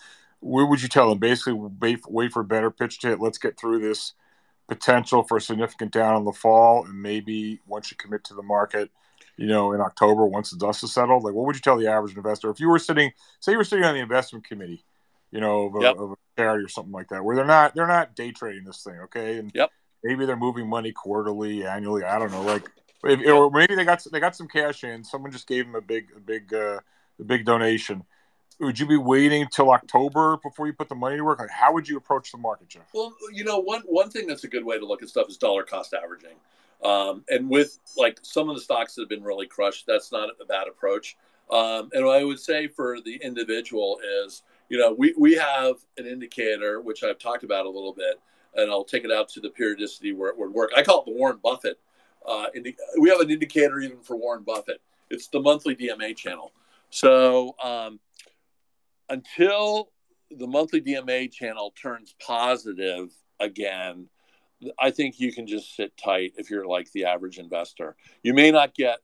what 0.41 0.69
would 0.69 0.83
you 0.83 0.89
tell 0.89 1.09
them? 1.09 1.19
Basically, 1.19 1.55
wait, 1.55 2.01
wait 2.09 2.33
for 2.33 2.41
a 2.41 2.45
better 2.45 2.71
pitch 2.71 3.01
to 3.01 3.09
hit. 3.09 3.21
Let's 3.21 3.39
get 3.39 3.59
through 3.59 3.81
this 3.81 4.13
potential 4.69 5.23
for 5.23 5.37
a 5.37 5.41
significant 5.41 5.93
down 5.93 6.17
in 6.17 6.25
the 6.25 6.33
fall, 6.33 6.85
and 6.85 7.01
maybe 7.01 7.61
once 7.67 7.91
you 7.91 7.97
commit 7.97 8.25
to 8.25 8.35
the 8.35 8.43
market, 8.43 8.91
you 9.37 9.47
know, 9.47 9.73
in 9.73 9.81
October 9.81 10.27
once 10.27 10.51
the 10.51 10.59
dust 10.59 10.85
is 10.85 10.93
settled. 10.93 11.25
Like, 11.25 11.35
what 11.35 11.47
would 11.47 11.57
you 11.57 11.63
tell 11.63 11.77
the 11.77 11.89
average 11.89 12.17
investor 12.17 12.51
if 12.51 12.61
you 12.61 12.69
were 12.69 12.79
sitting, 12.79 13.13
say, 13.41 13.53
you 13.53 13.59
were 13.59 13.65
sitting 13.65 13.85
on 13.85 13.95
the 13.95 14.01
investment 14.01 14.47
committee? 14.47 14.85
you 15.35 15.41
know, 15.41 15.67
of 15.67 15.75
a, 15.75 15.81
yep. 15.81 15.97
of 15.99 16.13
a, 16.13 16.15
charity 16.37 16.65
or 16.65 16.69
something 16.69 16.93
like 16.93 17.09
that, 17.09 17.25
where 17.25 17.37
they're 17.37 17.45
not 17.45 17.75
they're 17.75 17.87
not 17.87 18.17
day 18.17 18.33
trading 18.33 18.65
this 18.65 18.83
thing, 18.83 18.99
okay? 19.05 19.39
And 19.39 19.53
yep. 19.55 19.71
maybe 20.03 20.27
they're 20.27 20.37
moving 20.37 20.69
money 20.69 20.91
quarterly, 20.93 21.67
annually. 21.67 22.03
I 22.05 22.19
don't 22.19 22.33
know, 22.33 22.43
like 22.43 22.69
or 23.05 23.51
maybe 23.51 23.75
they 23.75 23.85
got 23.85 24.05
they 24.11 24.21
got 24.21 24.37
some 24.37 24.49
cash 24.49 24.85
in. 24.85 25.05
Someone 25.05 25.33
just 25.33 25.47
gave 25.47 25.67
them 25.67 25.75
a 25.75 25.81
big 25.81 26.09
a 26.17 26.21
big 26.21 26.53
uh, 26.53 26.81
a 27.21 27.25
big 27.25 27.45
donation. 27.45 28.05
Would 28.61 28.79
you 28.79 28.87
be 28.87 28.97
waiting 28.97 29.49
till 29.53 29.71
October 29.71 30.37
before 30.37 30.67
you 30.69 30.73
put 30.73 30.89
the 30.89 30.95
money 30.95 31.17
to 31.17 31.25
work? 31.25 31.41
Like, 31.41 31.51
how 31.51 31.73
would 31.73 31.89
you 31.89 31.97
approach 31.97 32.31
the 32.31 32.39
market, 32.39 32.69
Geoff? 32.69 32.85
Well, 32.95 33.13
you 33.33 33.45
know, 33.45 33.59
one 33.59 33.83
one 33.87 34.11
thing 34.11 34.27
that's 34.27 34.45
a 34.45 34.49
good 34.49 34.65
way 34.65 34.79
to 34.79 34.87
look 34.87 35.03
at 35.03 35.09
stuff 35.09 35.29
is 35.29 35.37
dollar 35.37 35.65
cost 35.65 35.93
averaging. 35.95 36.37
Um, 36.85 37.25
and 37.29 37.49
with 37.49 37.79
like 37.97 38.19
some 38.23 38.49
of 38.49 38.57
the 38.57 38.63
stocks 38.63 38.95
that 38.95 39.03
have 39.03 39.09
been 39.09 39.25
really 39.25 39.47
crushed, 39.47 39.87
that's 39.87 40.13
not 40.13 40.29
a 40.41 40.45
bad 40.45 40.69
approach. 40.69 41.17
Um, 41.51 41.91
and 41.93 42.05
what 42.05 42.19
I 42.19 42.25
would 42.25 42.41
say 42.41 42.69
for 42.69 43.01
the 43.01 43.17
individual 43.17 43.99
is 44.25 44.43
you 44.69 44.79
know, 44.79 44.93
we, 44.93 45.15
we 45.17 45.35
have 45.35 45.77
an 45.99 46.07
indicator, 46.07 46.81
which 46.81 47.05
I've 47.05 47.19
talked 47.19 47.45
about 47.45 47.67
a 47.67 47.71
little 47.71 47.93
bit, 47.93 48.21
and 48.55 48.71
I'll 48.71 48.85
take 48.85 49.05
it 49.05 49.13
out 49.13 49.29
to 49.31 49.41
the 49.41 49.51
periodicity 49.51 50.13
where 50.13 50.31
it 50.31 50.39
would 50.39 50.53
work. 50.53 50.71
I 50.77 50.83
call 50.83 51.01
it 51.01 51.07
the 51.07 51.13
Warren 51.13 51.39
Buffett. 51.43 51.79
Uh, 52.27 52.47
we 52.99 53.11
have 53.11 53.21
an 53.21 53.31
indicator 53.31 53.79
even 53.81 54.01
for 54.01 54.17
Warren 54.17 54.43
Buffett. 54.43 54.81
It's 55.11 55.29
the 55.29 55.41
monthly 55.41 55.77
DMA 55.77 56.17
channel. 56.17 56.53
So 56.91 57.55
um, 57.63 58.01
until 59.09 59.91
the 60.31 60.47
monthly 60.47 60.81
DMA 60.81 61.31
channel 61.31 61.75
turns 61.81 62.15
positive 62.25 63.11
again, 63.41 64.09
I 64.79 64.91
think 64.91 65.21
you 65.21 65.33
can 65.33 65.47
just 65.47 65.77
sit 65.77 65.97
tight 65.97 66.35
if 66.37 66.51
you're 66.51 66.67
like 66.67 66.91
the 66.93 67.05
average 67.05 67.39
investor. 67.39 67.97
You 68.23 68.33
may 68.33 68.51
not 68.51 68.75
get 68.75 68.99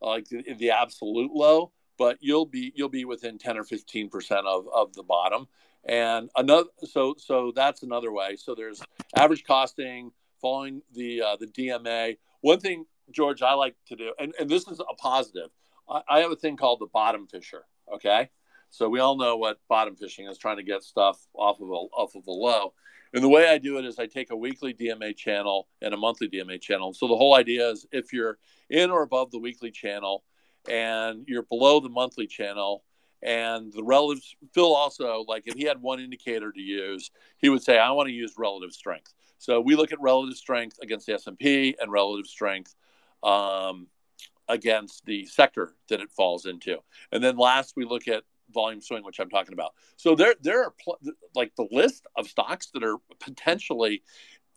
like 0.00 0.28
the, 0.28 0.44
the 0.54 0.70
absolute 0.70 1.32
low, 1.32 1.72
but 1.98 2.18
you'll 2.20 2.46
be 2.46 2.72
you'll 2.76 2.88
be 2.88 3.04
within 3.04 3.38
10 3.38 3.56
or 3.56 3.64
15 3.64 4.08
percent 4.08 4.46
of 4.46 4.68
of 4.72 4.92
the 4.94 5.02
bottom 5.02 5.48
and 5.84 6.30
another 6.36 6.68
so 6.84 7.14
so 7.18 7.52
that's 7.54 7.82
another 7.82 8.12
way 8.12 8.36
so 8.36 8.54
there's 8.54 8.82
average 9.14 9.44
costing 9.44 10.10
following 10.40 10.82
the 10.94 11.22
uh, 11.22 11.36
the 11.36 11.46
dma 11.46 12.16
one 12.40 12.60
thing 12.60 12.84
george 13.10 13.42
i 13.42 13.52
like 13.54 13.76
to 13.86 13.96
do 13.96 14.12
and, 14.18 14.34
and 14.38 14.48
this 14.48 14.66
is 14.68 14.80
a 14.80 14.94
positive. 14.94 15.50
I, 15.88 16.02
I 16.08 16.18
have 16.20 16.32
a 16.32 16.36
thing 16.36 16.56
called 16.56 16.80
the 16.80 16.86
bottom 16.86 17.26
fisher 17.26 17.64
okay? 17.92 18.30
So 18.70 18.88
we 18.88 19.00
all 19.00 19.16
know 19.16 19.36
what 19.36 19.58
bottom 19.68 19.96
fishing 19.96 20.26
is 20.26 20.38
trying 20.38 20.56
to 20.56 20.62
get 20.62 20.82
stuff 20.82 21.24
off 21.34 21.60
of 21.60 21.68
a 21.68 21.72
off 21.72 22.14
of 22.14 22.26
a 22.26 22.32
low. 22.32 22.74
And 23.14 23.22
the 23.22 23.28
way 23.28 23.48
I 23.48 23.58
do 23.58 23.78
it 23.78 23.84
is 23.84 23.98
I 23.98 24.06
take 24.06 24.30
a 24.30 24.36
weekly 24.36 24.74
DMA 24.74 25.16
channel 25.16 25.68
and 25.80 25.94
a 25.94 25.96
monthly 25.96 26.28
DMA 26.28 26.60
channel. 26.60 26.92
So 26.92 27.06
the 27.06 27.16
whole 27.16 27.34
idea 27.34 27.70
is 27.70 27.86
if 27.92 28.12
you're 28.12 28.38
in 28.68 28.90
or 28.90 29.02
above 29.02 29.30
the 29.30 29.38
weekly 29.38 29.70
channel, 29.70 30.24
and 30.68 31.24
you're 31.28 31.44
below 31.44 31.78
the 31.78 31.88
monthly 31.88 32.26
channel 32.26 32.82
and 33.22 33.72
the 33.72 33.82
relative 33.82 34.22
phil 34.52 34.74
also 34.74 35.24
like 35.26 35.44
if 35.46 35.54
he 35.54 35.64
had 35.64 35.80
one 35.80 36.00
indicator 36.00 36.52
to 36.52 36.60
use 36.60 37.10
he 37.38 37.48
would 37.48 37.62
say 37.62 37.78
i 37.78 37.90
want 37.90 38.06
to 38.06 38.12
use 38.12 38.34
relative 38.36 38.72
strength 38.72 39.14
so 39.38 39.60
we 39.60 39.74
look 39.74 39.92
at 39.92 40.00
relative 40.00 40.36
strength 40.36 40.78
against 40.82 41.06
the 41.06 41.14
s&p 41.14 41.74
and 41.80 41.90
relative 41.90 42.26
strength 42.26 42.74
um, 43.22 43.86
against 44.48 45.04
the 45.06 45.24
sector 45.26 45.74
that 45.88 46.00
it 46.00 46.10
falls 46.10 46.46
into 46.46 46.78
and 47.10 47.24
then 47.24 47.36
last 47.36 47.74
we 47.76 47.84
look 47.84 48.06
at 48.06 48.22
volume 48.52 48.80
swing, 48.80 49.04
which 49.04 49.18
I'm 49.18 49.30
talking 49.30 49.52
about. 49.52 49.74
So 49.96 50.14
there 50.14 50.34
there 50.40 50.64
are 50.64 50.74
pl- 50.82 50.98
like 51.34 51.54
the 51.56 51.68
list 51.70 52.06
of 52.16 52.28
stocks 52.28 52.70
that 52.74 52.82
are 52.82 52.96
potentially 53.20 54.02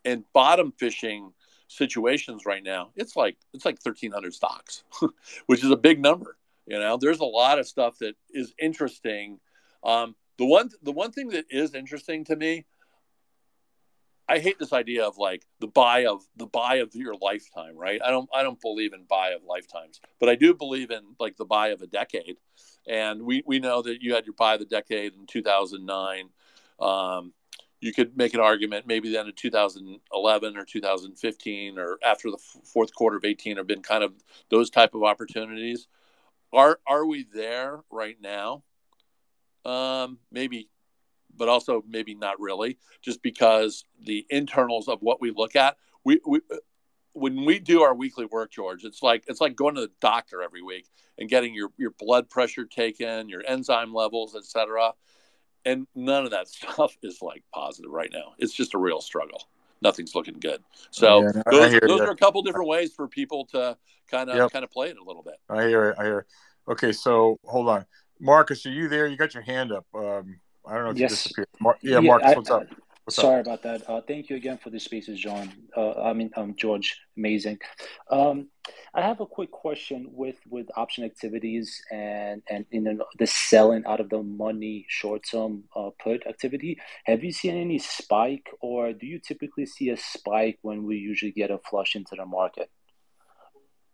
in 0.04 0.24
bottom 0.32 0.72
fishing 0.78 1.32
situations 1.68 2.46
right 2.46 2.62
now. 2.62 2.90
It's 2.96 3.16
like 3.16 3.36
it's 3.52 3.64
like 3.64 3.78
1,300 3.82 4.34
stocks, 4.34 4.84
which 5.46 5.64
is 5.64 5.70
a 5.70 5.76
big 5.76 6.00
number. 6.00 6.36
You 6.66 6.78
know, 6.78 6.96
there's 6.96 7.20
a 7.20 7.24
lot 7.24 7.58
of 7.58 7.66
stuff 7.66 7.98
that 7.98 8.14
is 8.30 8.54
interesting. 8.58 9.40
Um, 9.82 10.14
the 10.38 10.46
one 10.46 10.70
the 10.82 10.92
one 10.92 11.12
thing 11.12 11.28
that 11.30 11.46
is 11.50 11.74
interesting 11.74 12.24
to 12.26 12.36
me 12.36 12.66
I 14.30 14.38
hate 14.38 14.60
this 14.60 14.72
idea 14.72 15.04
of 15.04 15.18
like 15.18 15.44
the 15.58 15.66
buy 15.66 16.06
of 16.06 16.22
the 16.36 16.46
buy 16.46 16.76
of 16.76 16.94
your 16.94 17.16
lifetime, 17.20 17.76
right? 17.76 18.00
I 18.04 18.10
don't 18.10 18.30
I 18.32 18.44
don't 18.44 18.60
believe 18.60 18.92
in 18.92 19.02
buy 19.08 19.30
of 19.30 19.42
lifetimes, 19.42 20.00
but 20.20 20.28
I 20.28 20.36
do 20.36 20.54
believe 20.54 20.92
in 20.92 21.02
like 21.18 21.36
the 21.36 21.44
buy 21.44 21.68
of 21.68 21.82
a 21.82 21.88
decade. 21.88 22.36
And 22.86 23.22
we 23.22 23.42
we 23.44 23.58
know 23.58 23.82
that 23.82 24.02
you 24.02 24.14
had 24.14 24.26
your 24.26 24.36
buy 24.36 24.54
of 24.54 24.60
the 24.60 24.66
decade 24.66 25.14
in 25.14 25.26
2009. 25.26 26.28
Um, 26.78 27.32
you 27.80 27.92
could 27.92 28.16
make 28.16 28.32
an 28.32 28.40
argument 28.40 28.86
maybe 28.86 29.12
then 29.12 29.26
in 29.26 29.32
2011 29.34 30.56
or 30.56 30.64
2015 30.64 31.78
or 31.78 31.98
after 32.04 32.30
the 32.30 32.38
fourth 32.72 32.94
quarter 32.94 33.16
of 33.16 33.24
18 33.24 33.56
have 33.56 33.66
been 33.66 33.82
kind 33.82 34.04
of 34.04 34.12
those 34.48 34.70
type 34.70 34.94
of 34.94 35.02
opportunities. 35.02 35.88
Are 36.52 36.78
are 36.86 37.06
we 37.06 37.26
there 37.32 37.80
right 37.90 38.16
now? 38.20 38.62
Um, 39.64 40.18
maybe 40.32 40.68
but 41.36 41.48
also 41.48 41.82
maybe 41.88 42.14
not 42.14 42.40
really, 42.40 42.78
just 43.02 43.22
because 43.22 43.84
the 44.04 44.26
internals 44.30 44.88
of 44.88 45.00
what 45.00 45.20
we 45.20 45.30
look 45.30 45.56
at. 45.56 45.76
We, 46.04 46.20
we 46.26 46.40
when 47.12 47.44
we 47.44 47.58
do 47.58 47.82
our 47.82 47.94
weekly 47.94 48.26
work, 48.26 48.52
George, 48.52 48.84
it's 48.84 49.02
like 49.02 49.24
it's 49.26 49.40
like 49.40 49.56
going 49.56 49.74
to 49.74 49.82
the 49.82 49.90
doctor 50.00 50.42
every 50.42 50.62
week 50.62 50.86
and 51.18 51.28
getting 51.28 51.54
your 51.54 51.70
your 51.76 51.92
blood 51.98 52.28
pressure 52.28 52.64
taken, 52.64 53.28
your 53.28 53.42
enzyme 53.46 53.94
levels, 53.94 54.36
etc. 54.36 54.92
And 55.64 55.86
none 55.94 56.24
of 56.24 56.30
that 56.30 56.48
stuff 56.48 56.96
is 57.02 57.20
like 57.22 57.44
positive 57.54 57.90
right 57.90 58.10
now. 58.12 58.34
It's 58.38 58.54
just 58.54 58.74
a 58.74 58.78
real 58.78 59.00
struggle. 59.00 59.48
Nothing's 59.82 60.14
looking 60.14 60.38
good. 60.40 60.62
So 60.90 61.22
yeah, 61.22 61.42
those, 61.50 61.80
those 61.80 62.00
are 62.00 62.10
a 62.10 62.16
couple 62.16 62.42
different 62.42 62.68
ways 62.68 62.92
for 62.94 63.08
people 63.08 63.46
to 63.46 63.76
kind 64.10 64.28
of 64.28 64.36
yep. 64.36 64.52
kind 64.52 64.64
of 64.64 64.70
play 64.70 64.88
it 64.88 64.96
a 64.98 65.04
little 65.04 65.22
bit. 65.22 65.36
I 65.48 65.68
hear 65.68 65.90
it. 65.90 65.96
I 65.98 66.04
hear 66.04 66.18
it. 66.20 66.26
Okay, 66.68 66.92
so 66.92 67.38
hold 67.44 67.68
on, 67.68 67.86
Marcus, 68.20 68.64
are 68.66 68.70
you 68.70 68.88
there? 68.88 69.06
You 69.06 69.16
got 69.16 69.34
your 69.34 69.42
hand 69.42 69.72
up. 69.72 69.86
Um, 69.94 70.38
I 70.66 70.74
don't 70.74 70.84
know 70.84 70.90
if 70.90 70.98
yes. 70.98 71.10
you 71.10 71.16
disappeared. 71.16 71.48
Mar- 71.60 71.78
yeah, 71.82 71.94
yeah, 71.94 72.00
Marcus, 72.00 72.32
I, 72.32 72.34
what's 72.34 72.50
up? 72.50 72.64
What's 73.04 73.16
sorry 73.16 73.40
up? 73.40 73.46
about 73.46 73.62
that. 73.62 73.88
Uh, 73.88 74.00
thank 74.06 74.28
you 74.28 74.36
again 74.36 74.58
for 74.58 74.70
the 74.70 74.78
spaces, 74.78 75.18
John. 75.18 75.50
Uh, 75.76 76.02
I 76.02 76.12
mean, 76.12 76.30
um, 76.36 76.54
George, 76.56 77.00
amazing. 77.16 77.58
Um, 78.10 78.48
I 78.94 79.02
have 79.02 79.20
a 79.20 79.26
quick 79.26 79.50
question 79.50 80.06
with 80.12 80.36
with 80.48 80.66
option 80.76 81.04
activities 81.04 81.82
and 81.90 82.42
and 82.48 82.66
in 82.70 82.84
the, 82.84 82.98
the 83.18 83.26
selling 83.26 83.84
out 83.86 84.00
of 84.00 84.10
the 84.10 84.22
money 84.22 84.86
short 84.88 85.22
term 85.30 85.64
uh, 85.74 85.90
put 86.02 86.26
activity. 86.26 86.78
Have 87.04 87.24
you 87.24 87.32
seen 87.32 87.56
any 87.56 87.78
spike, 87.78 88.48
or 88.60 88.92
do 88.92 89.06
you 89.06 89.18
typically 89.18 89.66
see 89.66 89.90
a 89.90 89.96
spike 89.96 90.58
when 90.62 90.84
we 90.84 90.96
usually 90.96 91.32
get 91.32 91.50
a 91.50 91.58
flush 91.58 91.96
into 91.96 92.14
the 92.16 92.26
market? 92.26 92.70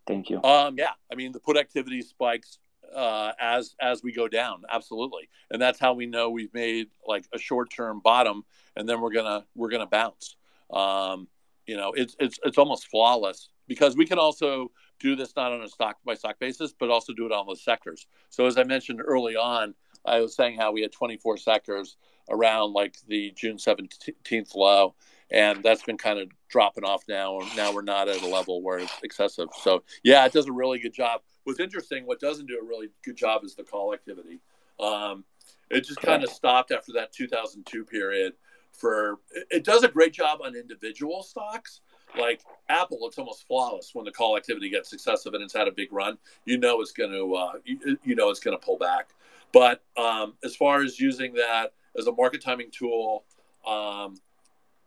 Thank 0.07 0.31
you. 0.31 0.43
Um, 0.43 0.77
yeah, 0.77 0.93
I 1.11 1.15
mean 1.15 1.33
the 1.33 1.41
put 1.41 1.57
activity 1.57 2.03
spikes 2.03 2.59
uh, 2.95 3.33
as 3.41 3.75
as 3.81 4.03
we 4.03 4.13
go 4.13 4.29
down. 4.29 4.63
Absolutely. 4.71 5.29
And 5.51 5.61
that's 5.61 5.79
how 5.79 5.95
we 5.95 6.07
know 6.07 6.31
we've 6.31 6.53
made 6.55 6.89
like 7.07 7.27
a 7.33 7.39
short 7.39 7.71
term 7.71 8.01
bottom 8.01 8.45
and 8.77 8.89
then 8.89 9.01
we're 9.01 9.13
gonna 9.13 9.45
we're 9.55 9.71
gonna 9.71 9.87
bounce. 9.87 10.37
Um, 10.71 11.29
you 11.67 11.77
know 11.77 11.93
it's 11.93 12.17
it's 12.19 12.39
it's 12.45 12.59
almost 12.59 12.87
flawless 12.89 13.49
because 13.67 13.97
we 13.97 14.07
can 14.07 14.19
also 14.19 14.71
do 15.01 15.17
this 15.17 15.35
not 15.37 15.53
on 15.53 15.63
a 15.63 15.69
stock 15.69 15.97
by 16.05 16.15
stock 16.15 16.39
basis 16.39 16.73
but 16.79 16.91
also 16.91 17.13
do 17.13 17.27
it 17.27 17.33
on 17.33 17.47
the 17.47 17.57
sectors. 17.57 18.07
So 18.31 18.47
as 18.47 18.57
i 18.57 18.63
mentioned 18.63 19.01
early 19.05 19.37
on 19.37 19.75
i 20.05 20.21
was 20.21 20.35
saying 20.35 20.57
how 20.57 20.73
we 20.73 20.83
had 20.83 20.93
24 20.93 21.37
sectors 21.37 21.97
around 22.31 22.73
like 22.73 22.97
the 23.09 23.33
june 23.37 23.57
17th 23.57 24.55
low 24.55 24.95
and 25.31 25.63
that's 25.63 25.83
been 25.83 25.99
kind 25.99 26.21
of 26.21 26.29
dropping 26.49 26.85
off 26.85 27.03
now. 27.09 27.41
Now 27.57 27.73
we're 27.73 27.83
not 27.83 28.09
at 28.09 28.23
a 28.23 28.29
level 28.29 28.63
where 28.63 28.79
it's 28.79 28.95
excessive. 29.03 29.49
So 29.63 29.83
yeah 30.05 30.25
it 30.25 30.33
does 30.33 30.47
a 30.47 30.53
really 30.53 30.79
good 30.79 30.95
job 30.95 31.23
what's 31.47 31.61
interesting, 31.61 32.07
what 32.07 32.21
doesn't 32.21 32.47
do 32.47 32.59
a 32.61 32.65
really 32.65 32.89
good 33.05 33.17
job 33.17 33.45
is 33.45 33.55
the 33.55 33.63
call 33.63 33.95
activity. 33.95 34.41
Um, 34.81 35.25
it 35.71 35.85
just 35.85 36.01
kind 36.01 36.25
of 36.25 36.31
stopped 36.31 36.73
after 36.73 36.93
that 36.95 37.13
2002 37.13 37.85
period. 37.85 38.35
For 38.73 39.21
it 39.51 39.65
does 39.65 39.85
a 39.85 39.89
great 39.89 40.13
job 40.13 40.41
on 40.45 40.55
individual 40.55 41.23
stocks. 41.23 41.81
Like 42.19 42.43
Apple, 42.69 42.99
it's 43.03 43.17
almost 43.17 43.47
flawless 43.47 43.91
when 43.95 44.05
the 44.05 44.11
call 44.11 44.37
activity 44.37 44.69
gets 44.69 44.93
excessive 44.93 45.35
and 45.35 45.43
it's 45.43 45.55
had 45.55 45.67
a 45.67 45.73
big 45.73 45.93
run. 45.93 46.19
You 46.45 46.59
know 46.59 46.81
it's 46.81 46.93
going 46.93 47.11
to, 47.11 47.35
uh, 47.35 47.53
you, 47.65 47.99
you, 48.05 48.15
know 48.15 48.29
it's 48.29 48.41
going 48.41 48.59
to 48.59 48.65
pull 48.65 48.77
back. 48.77 49.11
But 49.53 49.83
um, 49.97 50.35
as 50.45 50.55
far 50.55 50.83
as 50.83 51.01
using 51.01 51.33
that 51.35 51.73
as 51.97 52.07
a 52.07 52.13
market 52.13 52.43
timing 52.43 52.71
tool 52.71 53.25
um, 53.67 54.17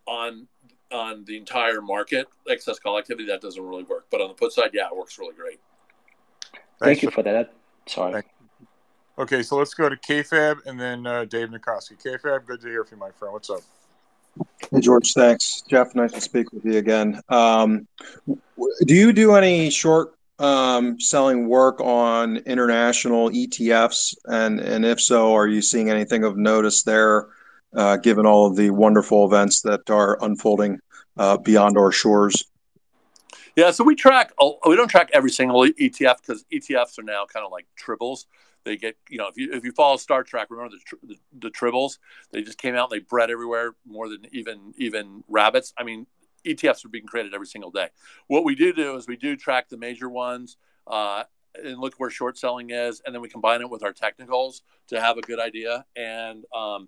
on 0.06 0.48
on 0.92 1.24
the 1.26 1.38
entire 1.38 1.82
market, 1.82 2.28
excess 2.48 2.80
call 2.80 2.98
activity, 2.98 3.28
that 3.28 3.42
doesn't 3.42 3.62
really 3.62 3.84
work. 3.84 4.06
But 4.12 4.22
on 4.22 4.28
the 4.28 4.34
put 4.34 4.52
side, 4.52 4.72
yeah, 4.74 4.88
it 4.88 4.96
works 4.96 5.18
really 5.20 5.36
great. 5.36 5.60
Thank 6.80 7.04
you 7.04 7.12
for 7.12 7.24
that. 7.24 7.54
Sorry. 7.88 8.24
Okay, 9.18 9.44
so 9.44 9.58
let's 9.58 9.74
go 9.74 9.90
to 9.90 9.98
KFAB 9.98 10.66
and 10.66 10.80
then 10.80 11.06
uh, 11.06 11.26
Dave 11.26 11.50
Nicoski. 11.50 12.02
KFAB, 12.02 12.46
good 12.46 12.62
to 12.62 12.68
hear 12.68 12.86
from 12.86 13.00
you, 13.00 13.06
my 13.06 13.12
friend. 13.12 13.34
What's 13.34 13.50
up? 13.50 13.60
Hey, 14.72 14.80
George, 14.80 15.14
thanks. 15.14 15.62
Geoff, 15.68 15.94
nice 15.94 16.14
to 16.14 16.22
speak 16.22 16.54
with 16.54 16.64
you 16.64 16.78
again. 16.78 17.20
Um, 17.28 17.88
do 18.86 18.96
you 18.96 19.12
do 19.12 19.36
any 19.36 19.70
short 19.70 20.14
um, 20.38 21.00
selling 21.02 21.50
work 21.50 21.82
on 21.82 22.38
international 22.38 23.30
ETFs? 23.32 24.16
And, 24.26 24.62
and 24.62 24.86
if 24.86 25.02
so, 25.02 25.34
are 25.34 25.48
you 25.48 25.62
seeing 25.62 25.90
anything 25.90 26.24
of 26.24 26.38
notice 26.38 26.84
there, 26.84 27.28
uh, 27.76 27.98
given 27.98 28.26
all 28.26 28.46
of 28.46 28.56
the 28.56 28.70
wonderful 28.70 29.26
events 29.26 29.62
that 29.62 29.90
are 29.90 30.18
unfolding 30.24 30.80
uh, 31.18 31.38
beyond 31.38 31.78
our 31.78 31.92
shores? 31.92 32.46
Yeah, 33.60 33.72
so 33.72 33.84
we 33.84 33.94
track. 33.94 34.32
We 34.66 34.78
don't 34.78 34.88
track 34.88 35.10
every 35.12 35.32
single 35.32 35.66
ETF 35.66 36.22
because 36.22 36.46
ETFs 36.46 36.98
are 36.98 37.04
now 37.04 37.26
kind 37.26 37.46
of 37.46 37.52
like 37.52 37.68
tribbles. 37.78 38.24
They 38.64 38.78
get, 38.78 38.96
you 39.10 39.18
know, 39.18 39.28
if 39.28 39.36
you 39.36 39.52
if 39.52 39.66
you 39.66 39.74
follow 39.74 39.98
Star 39.98 40.24
Trek, 40.24 40.48
remember 40.50 40.78
the, 40.78 41.08
the, 41.08 41.16
the 41.48 41.50
tribbles? 41.50 41.98
They 42.32 42.42
just 42.42 42.58
came 42.58 42.76
out 42.76 42.90
and 42.90 43.02
they 43.02 43.04
bred 43.04 43.30
everywhere 43.30 43.76
more 43.86 44.08
than 44.08 44.28
even 44.32 44.74
even 44.78 45.26
rabbits. 45.28 45.74
I 45.78 45.84
mean, 45.84 46.08
ETFs 46.46 46.86
are 46.86 46.90
being 46.90 47.06
created 47.06 47.34
every 47.34 47.48
single 47.48 47.70
day. 47.70 47.90
What 48.28 48.46
we 48.46 48.56
do 48.56 48.72
do 48.72 48.96
is 48.96 49.08
we 49.10 49.18
do 49.18 49.36
track 49.36 49.68
the 49.68 49.78
major 49.78 50.10
ones 50.10 50.56
uh, 50.88 51.26
and 51.62 51.80
look 51.80 51.96
where 51.98 52.10
short 52.10 52.38
selling 52.38 52.70
is, 52.70 53.02
and 53.06 53.14
then 53.14 53.22
we 53.22 53.28
combine 53.28 53.60
it 53.60 53.70
with 53.70 53.84
our 53.84 53.92
technicals 53.92 54.62
to 54.88 55.02
have 55.02 55.18
a 55.18 55.22
good 55.22 55.40
idea. 55.42 55.84
And 55.98 56.46
um, 56.56 56.88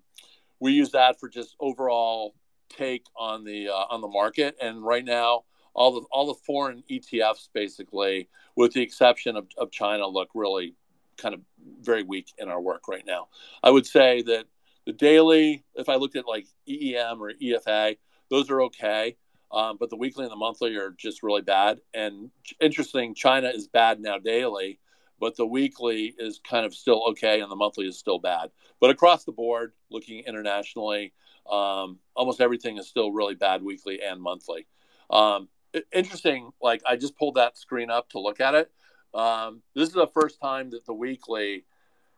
we 0.58 0.72
use 0.72 0.92
that 0.92 1.20
for 1.20 1.28
just 1.28 1.54
overall 1.60 2.34
take 2.70 3.04
on 3.14 3.44
the 3.44 3.68
uh, 3.68 3.84
on 3.90 4.00
the 4.00 4.08
market. 4.08 4.56
And 4.58 4.82
right 4.82 5.04
now, 5.04 5.44
all 5.74 5.92
the 5.92 6.06
all 6.10 6.26
the 6.26 6.40
foreign 6.46 6.82
ETFs 6.90 7.48
basically, 7.52 8.28
with 8.56 8.72
the 8.72 8.82
exception 8.82 9.36
of, 9.36 9.46
of 9.56 9.70
China, 9.70 10.06
look 10.06 10.30
really 10.34 10.74
kind 11.16 11.34
of 11.34 11.40
very 11.80 12.02
weak 12.02 12.32
in 12.38 12.48
our 12.48 12.60
work 12.60 12.88
right 12.88 13.04
now. 13.06 13.28
I 13.62 13.70
would 13.70 13.86
say 13.86 14.22
that 14.22 14.46
the 14.86 14.92
daily, 14.92 15.64
if 15.74 15.88
I 15.88 15.96
looked 15.96 16.16
at 16.16 16.26
like 16.26 16.46
EEM 16.68 17.20
or 17.20 17.32
EFA, 17.40 17.96
those 18.30 18.50
are 18.50 18.62
okay. 18.62 19.16
Um, 19.52 19.76
but 19.78 19.90
the 19.90 19.96
weekly 19.96 20.24
and 20.24 20.32
the 20.32 20.36
monthly 20.36 20.74
are 20.76 20.94
just 20.96 21.22
really 21.22 21.42
bad. 21.42 21.78
And 21.92 22.30
interesting, 22.60 23.14
China 23.14 23.48
is 23.48 23.68
bad 23.68 24.00
now 24.00 24.18
daily, 24.18 24.80
but 25.20 25.36
the 25.36 25.46
weekly 25.46 26.14
is 26.18 26.40
kind 26.42 26.64
of 26.64 26.74
still 26.74 27.04
okay, 27.10 27.40
and 27.40 27.50
the 27.50 27.56
monthly 27.56 27.86
is 27.86 27.98
still 27.98 28.18
bad. 28.18 28.50
But 28.80 28.90
across 28.90 29.24
the 29.24 29.32
board, 29.32 29.72
looking 29.90 30.24
internationally, 30.26 31.12
um, 31.50 31.98
almost 32.16 32.40
everything 32.40 32.78
is 32.78 32.88
still 32.88 33.12
really 33.12 33.34
bad 33.34 33.62
weekly 33.62 34.00
and 34.02 34.22
monthly. 34.22 34.66
Um, 35.10 35.48
interesting. 35.92 36.50
Like 36.60 36.82
I 36.86 36.96
just 36.96 37.16
pulled 37.16 37.34
that 37.36 37.58
screen 37.58 37.90
up 37.90 38.10
to 38.10 38.18
look 38.18 38.40
at 38.40 38.54
it. 38.54 38.70
Um, 39.14 39.62
this 39.74 39.88
is 39.88 39.94
the 39.94 40.06
first 40.06 40.40
time 40.40 40.70
that 40.70 40.86
the 40.86 40.94
weekly 40.94 41.64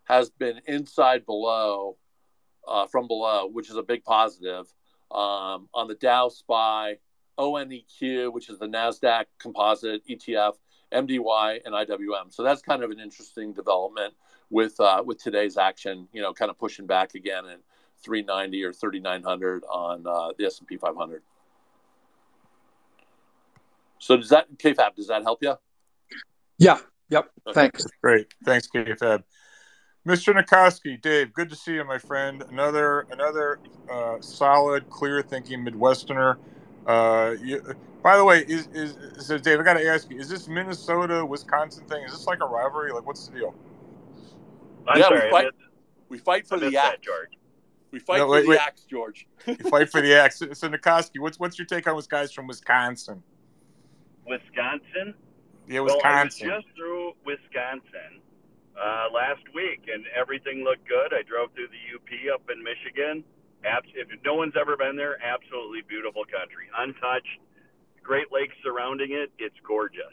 has 0.04 0.30
been 0.30 0.60
inside 0.66 1.26
below 1.26 1.96
uh, 2.66 2.86
from 2.86 3.08
below, 3.08 3.46
which 3.46 3.70
is 3.70 3.76
a 3.76 3.82
big 3.82 4.04
positive. 4.04 4.72
Um, 5.10 5.68
on 5.74 5.86
the 5.86 5.94
Dow 5.94 6.28
SPY, 6.28 6.98
ONEQ, 7.38 8.32
which 8.32 8.48
is 8.48 8.58
the 8.58 8.66
Nasdaq 8.66 9.24
Composite 9.38 10.06
ETF, 10.08 10.54
MDY, 10.92 11.60
and 11.64 11.74
IWM. 11.74 12.32
So 12.32 12.42
that's 12.42 12.62
kind 12.62 12.82
of 12.82 12.90
an 12.90 13.00
interesting 13.00 13.52
development 13.52 14.14
with 14.50 14.78
uh, 14.80 15.02
with 15.04 15.22
today's 15.22 15.56
action. 15.56 16.08
You 16.12 16.22
know, 16.22 16.32
kind 16.32 16.50
of 16.50 16.58
pushing 16.58 16.86
back 16.86 17.14
again 17.14 17.44
at 17.46 17.60
390 18.02 18.64
or 18.64 18.72
3900 18.72 19.64
on 19.64 20.06
uh, 20.06 20.32
the 20.38 20.46
S&P 20.46 20.76
500. 20.76 21.22
So 24.04 24.18
does 24.18 24.28
that 24.28 24.58
KFAB? 24.58 24.96
Does 24.96 25.06
that 25.06 25.22
help 25.22 25.42
you? 25.42 25.54
Yeah. 26.58 26.78
Yep. 27.08 27.30
Okay. 27.46 27.54
Thanks. 27.54 27.86
Great. 28.02 28.26
Thanks, 28.44 28.68
KFAB. 28.68 29.22
Mr. 30.06 30.34
Nicoski, 30.38 31.00
Dave, 31.00 31.32
good 31.32 31.48
to 31.48 31.56
see 31.56 31.72
you, 31.72 31.84
my 31.84 31.96
friend. 31.96 32.44
Another 32.50 33.06
another 33.10 33.60
uh, 33.90 34.20
solid, 34.20 34.90
clear 34.90 35.22
thinking 35.22 35.64
Midwesterner. 35.64 36.36
Uh, 36.86 37.34
you, 37.42 37.62
by 38.02 38.18
the 38.18 38.24
way, 38.24 38.44
is, 38.46 38.68
is 38.74 39.26
so 39.26 39.38
Dave? 39.38 39.58
I 39.58 39.62
got 39.62 39.78
to 39.78 39.88
ask 39.88 40.10
you: 40.10 40.20
Is 40.20 40.28
this 40.28 40.48
Minnesota 40.48 41.24
Wisconsin 41.24 41.86
thing? 41.86 42.04
Is 42.04 42.12
this 42.12 42.26
like 42.26 42.40
a 42.42 42.46
rivalry? 42.46 42.92
Like, 42.92 43.06
what's 43.06 43.26
the 43.26 43.38
deal? 43.38 43.54
I'm 44.86 44.98
yeah, 44.98 45.08
sorry. 45.08 45.50
We 46.10 46.18
fight 46.18 46.46
for 46.46 46.56
I 46.56 46.58
the 46.58 46.64
missed 46.66 46.74
that, 46.74 46.92
axe, 46.92 47.00
George. 47.00 47.38
We 47.90 48.00
fight 48.00 48.18
No, 48.18 48.26
for 48.26 48.42
the 48.42 48.48
wait. 48.48 48.58
axe, 48.58 48.82
George. 48.82 49.26
You 49.46 49.54
fight 49.54 49.90
for 49.90 50.02
the 50.02 50.14
axe. 50.14 50.40
So 50.40 50.68
Nicoski, 50.68 51.20
what's 51.20 51.40
what's 51.40 51.58
your 51.58 51.64
take 51.64 51.88
on 51.88 51.94
those 51.94 52.06
guys 52.06 52.32
from 52.32 52.46
Wisconsin? 52.46 53.22
Wisconsin. 54.26 55.14
Yeah, 55.68 55.80
Well, 55.80 56.00
I 56.04 56.24
was 56.24 56.34
Wisconsin. 56.34 56.48
just 56.48 56.66
through 56.76 57.12
Wisconsin 57.24 58.20
uh, 58.76 59.08
last 59.12 59.42
week, 59.54 59.88
and 59.92 60.04
everything 60.14 60.64
looked 60.64 60.86
good. 60.88 61.12
I 61.14 61.22
drove 61.22 61.52
through 61.54 61.68
the 61.68 61.82
UP 61.96 62.34
up 62.34 62.42
in 62.50 62.62
Michigan. 62.62 63.24
Abs- 63.64 63.88
if 63.94 64.08
no 64.24 64.34
one's 64.34 64.54
ever 64.60 64.76
been 64.76 64.96
there, 64.96 65.16
absolutely 65.24 65.80
beautiful 65.88 66.24
country, 66.24 66.68
untouched. 66.76 67.40
Great 68.02 68.30
Lakes 68.30 68.54
surrounding 68.62 69.12
it. 69.12 69.32
It's 69.38 69.56
gorgeous. 69.66 70.12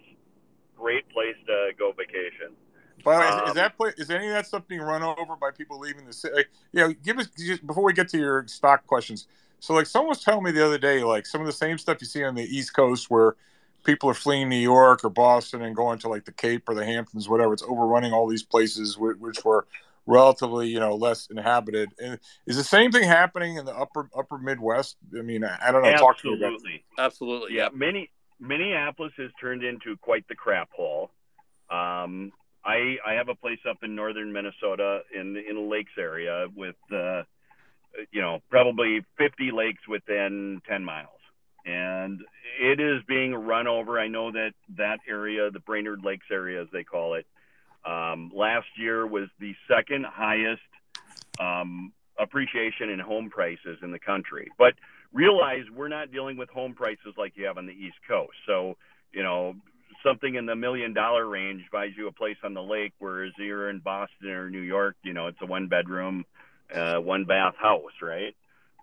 Great 0.78 1.08
place 1.10 1.36
to 1.48 1.72
go 1.78 1.92
vacation. 1.92 2.56
But 3.04 3.26
is, 3.26 3.36
is 3.44 3.50
Um, 3.50 3.56
that 3.56 3.76
play, 3.78 3.92
is 3.98 4.10
any 4.10 4.28
of 4.28 4.34
that 4.34 4.48
stuff 4.48 4.68
being 4.68 4.82
run 4.82 5.04
over 5.04 5.36
by 5.36 5.52
people 5.52 5.80
leaving 5.80 6.06
the 6.06 6.14
city? 6.14 6.46
You 6.72 6.80
know, 6.88 6.94
give 6.94 7.18
us 7.20 7.28
just 7.38 7.66
before 7.68 7.84
we 7.84 7.92
get 7.94 8.08
to 8.10 8.18
your 8.18 8.48
stock 8.48 8.86
questions. 8.88 9.28
So, 9.60 9.74
like, 9.74 9.86
someone 9.88 10.10
was 10.10 10.24
telling 10.24 10.44
me 10.44 10.52
the 10.52 10.66
other 10.66 10.78
day, 10.78 11.04
like 11.04 11.26
some 11.26 11.42
of 11.42 11.48
the 11.48 11.54
same 11.54 11.78
stuff 11.78 11.98
you 12.00 12.08
see 12.08 12.24
on 12.24 12.36
the 12.36 12.44
East 12.44 12.74
Coast, 12.74 13.10
where 13.12 13.36
people 13.84 14.10
are 14.10 14.16
fleeing 14.16 14.50
New 14.50 14.56
York 14.58 15.04
or 15.04 15.10
Boston 15.10 15.62
and 15.62 15.76
going 15.76 16.00
to 16.00 16.08
like 16.08 16.26
the 16.26 16.32
Cape 16.32 16.68
or 16.68 16.76
the 16.76 16.86
Hamptons, 16.86 17.28
whatever. 17.28 17.54
It's 17.54 17.64
overrunning 17.64 18.14
all 18.14 18.28
these 18.28 18.44
places 18.44 18.98
which, 18.98 19.18
which 19.18 19.44
were 19.44 19.66
relatively, 20.06 20.68
you 20.68 20.80
know, 20.80 20.96
less 20.96 21.28
inhabited. 21.28 21.90
And 22.02 22.20
is 22.46 22.58
the 22.58 22.64
same 22.64 22.92
thing 22.92 23.04
happening 23.04 23.58
in 23.58 23.66
the 23.66 23.76
upper 23.76 24.10
upper 24.18 24.38
Midwest? 24.38 24.98
I 25.18 25.22
mean, 25.22 25.44
I, 25.44 25.58
I 25.68 25.72
don't 25.72 25.84
know. 25.84 25.96
Talk 25.96 26.20
to 26.20 26.32
me 26.32 26.38
about. 26.38 26.54
Absolutely. 26.54 26.84
Absolutely, 26.98 27.56
Yeah, 27.56 27.64
yeah. 27.64 27.70
Mini, 27.78 28.10
Minneapolis 28.40 29.14
has 29.18 29.30
turned 29.40 29.64
into 29.64 29.98
quite 29.98 30.28
the 30.28 30.36
crap 30.36 30.72
hole. 30.72 31.12
Um, 31.70 32.32
I 32.66 32.98
I 33.06 33.14
have 33.14 33.30
a 33.30 33.36
place 33.36 33.60
up 33.70 33.78
in 33.84 33.96
northern 33.96 34.32
Minnesota 34.34 35.02
in 35.14 35.38
in 35.38 35.56
the 35.56 35.62
lakes 35.62 35.94
area 35.98 36.48
with 36.56 36.76
uh, 36.92 37.24
you 38.12 38.22
know 38.22 38.40
probably 38.50 39.02
50 39.18 39.52
lakes 39.52 39.88
within 39.88 40.62
10 40.68 40.84
miles, 40.84 41.21
and 41.66 42.22
it 42.60 42.80
is 42.80 43.02
being 43.08 43.34
run 43.34 43.68
over. 43.68 44.00
I 44.00 44.08
know 44.08 44.32
that 44.32 44.54
that 44.78 45.00
area, 45.08 45.50
the 45.52 45.60
Brainerd 45.60 46.04
Lakes 46.04 46.26
area, 46.32 46.62
as 46.62 46.68
they 46.72 46.84
call 46.84 47.16
it, 47.16 47.26
um, 47.86 48.32
last 48.36 48.68
year 48.78 49.06
was 49.08 49.28
the 49.40 49.54
second 49.68 50.06
highest 50.06 50.62
um, 51.40 51.92
appreciation 52.20 52.90
in 52.90 53.00
home 53.00 53.30
prices 53.30 53.80
in 53.82 53.92
the 53.92 54.00
country, 54.00 54.52
but 54.58 54.74
realize 55.14 55.64
we're 55.76 55.88
not 55.88 56.12
dealing 56.12 56.38
with 56.38 56.50
home 56.50 56.74
prices 56.74 57.14
like 57.18 57.34
you 57.36 57.46
have 57.46 57.58
on 57.58 57.66
the 57.66 57.74
East 57.74 57.98
Coast. 58.08 58.38
So, 58.46 58.78
you 59.12 59.24
know, 59.24 59.56
something 60.06 60.36
in 60.36 60.46
the 60.46 60.56
million 60.56 60.94
dollar 60.94 61.28
range 61.28 61.64
buys 61.72 61.92
you 61.98 62.08
a 62.08 62.12
place 62.12 62.38
on 62.44 62.54
the 62.54 62.62
lake, 62.62 62.94
whereas 63.00 63.34
you're 63.38 63.70
in 63.70 63.80
Boston 63.80 64.30
or 64.30 64.50
New 64.50 64.62
York, 64.62 64.96
you 65.04 65.14
know, 65.14 65.28
it's 65.28 65.42
a 65.42 65.46
one 65.46 65.68
bedroom, 65.68 66.26
uh, 66.74 66.98
one 66.98 67.26
bath 67.26 67.56
house, 67.58 67.92
right? 68.02 68.36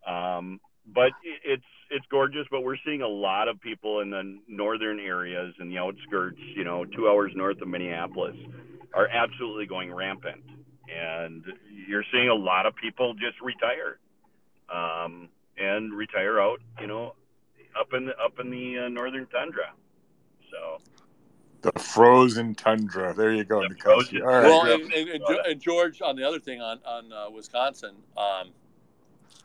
Um, 0.07 0.61
but 0.95 1.12
it's 1.45 1.62
it's 1.91 2.07
gorgeous. 2.11 2.47
But 2.51 2.62
we're 2.62 2.76
seeing 2.84 3.03
a 3.03 3.09
lot 3.09 3.49
of 3.49 3.61
people 3.61 4.01
in 4.01 4.11
the 4.11 4.39
northern 4.49 5.01
areas 5.01 5.55
and 5.59 5.70
the 5.70 5.78
outskirts, 5.78 6.39
you 6.55 6.64
know, 6.64 6.84
two 6.84 7.09
hours 7.09 7.32
north 7.34 7.61
of 7.61 7.68
Minneapolis, 7.68 8.36
are 8.95 9.09
absolutely 9.09 9.66
going 9.66 9.93
rampant, 9.93 10.43
and 10.95 11.45
you're 11.89 12.05
seeing 12.12 12.28
a 12.28 12.34
lot 12.34 12.66
of 12.66 12.74
people 12.76 13.14
just 13.14 13.41
retire. 13.41 13.99
Um, 14.70 15.28
and 15.61 15.93
retire 15.93 16.39
out, 16.41 16.61
you 16.80 16.86
know, 16.86 17.14
up 17.78 17.93
in 17.95 18.07
the 18.07 18.12
up 18.18 18.39
in 18.39 18.51
the 18.51 18.78
uh, 18.84 18.89
northern 18.89 19.26
tundra. 19.26 19.72
So 20.53 20.78
The 21.62 21.72
frozen 21.80 22.55
tundra. 22.55 23.12
There 23.14 23.32
you 23.32 23.45
go, 23.45 23.62
The 23.62 23.74
Nicoski. 23.74 23.80
frozen- 23.82 24.22
All 24.22 24.28
right. 24.28 24.43
well, 24.45 24.72
and, 24.72 24.93
and, 24.93 25.09
and, 25.09 25.22
and 25.47 25.61
George, 25.61 26.01
on 26.03 26.14
the 26.16 26.22
other 26.22 26.39
thing 26.39 26.61
on 26.61 26.78
on 26.86 27.12
uh, 27.12 27.30
Wisconsin, 27.30 27.97
um, 28.16 28.51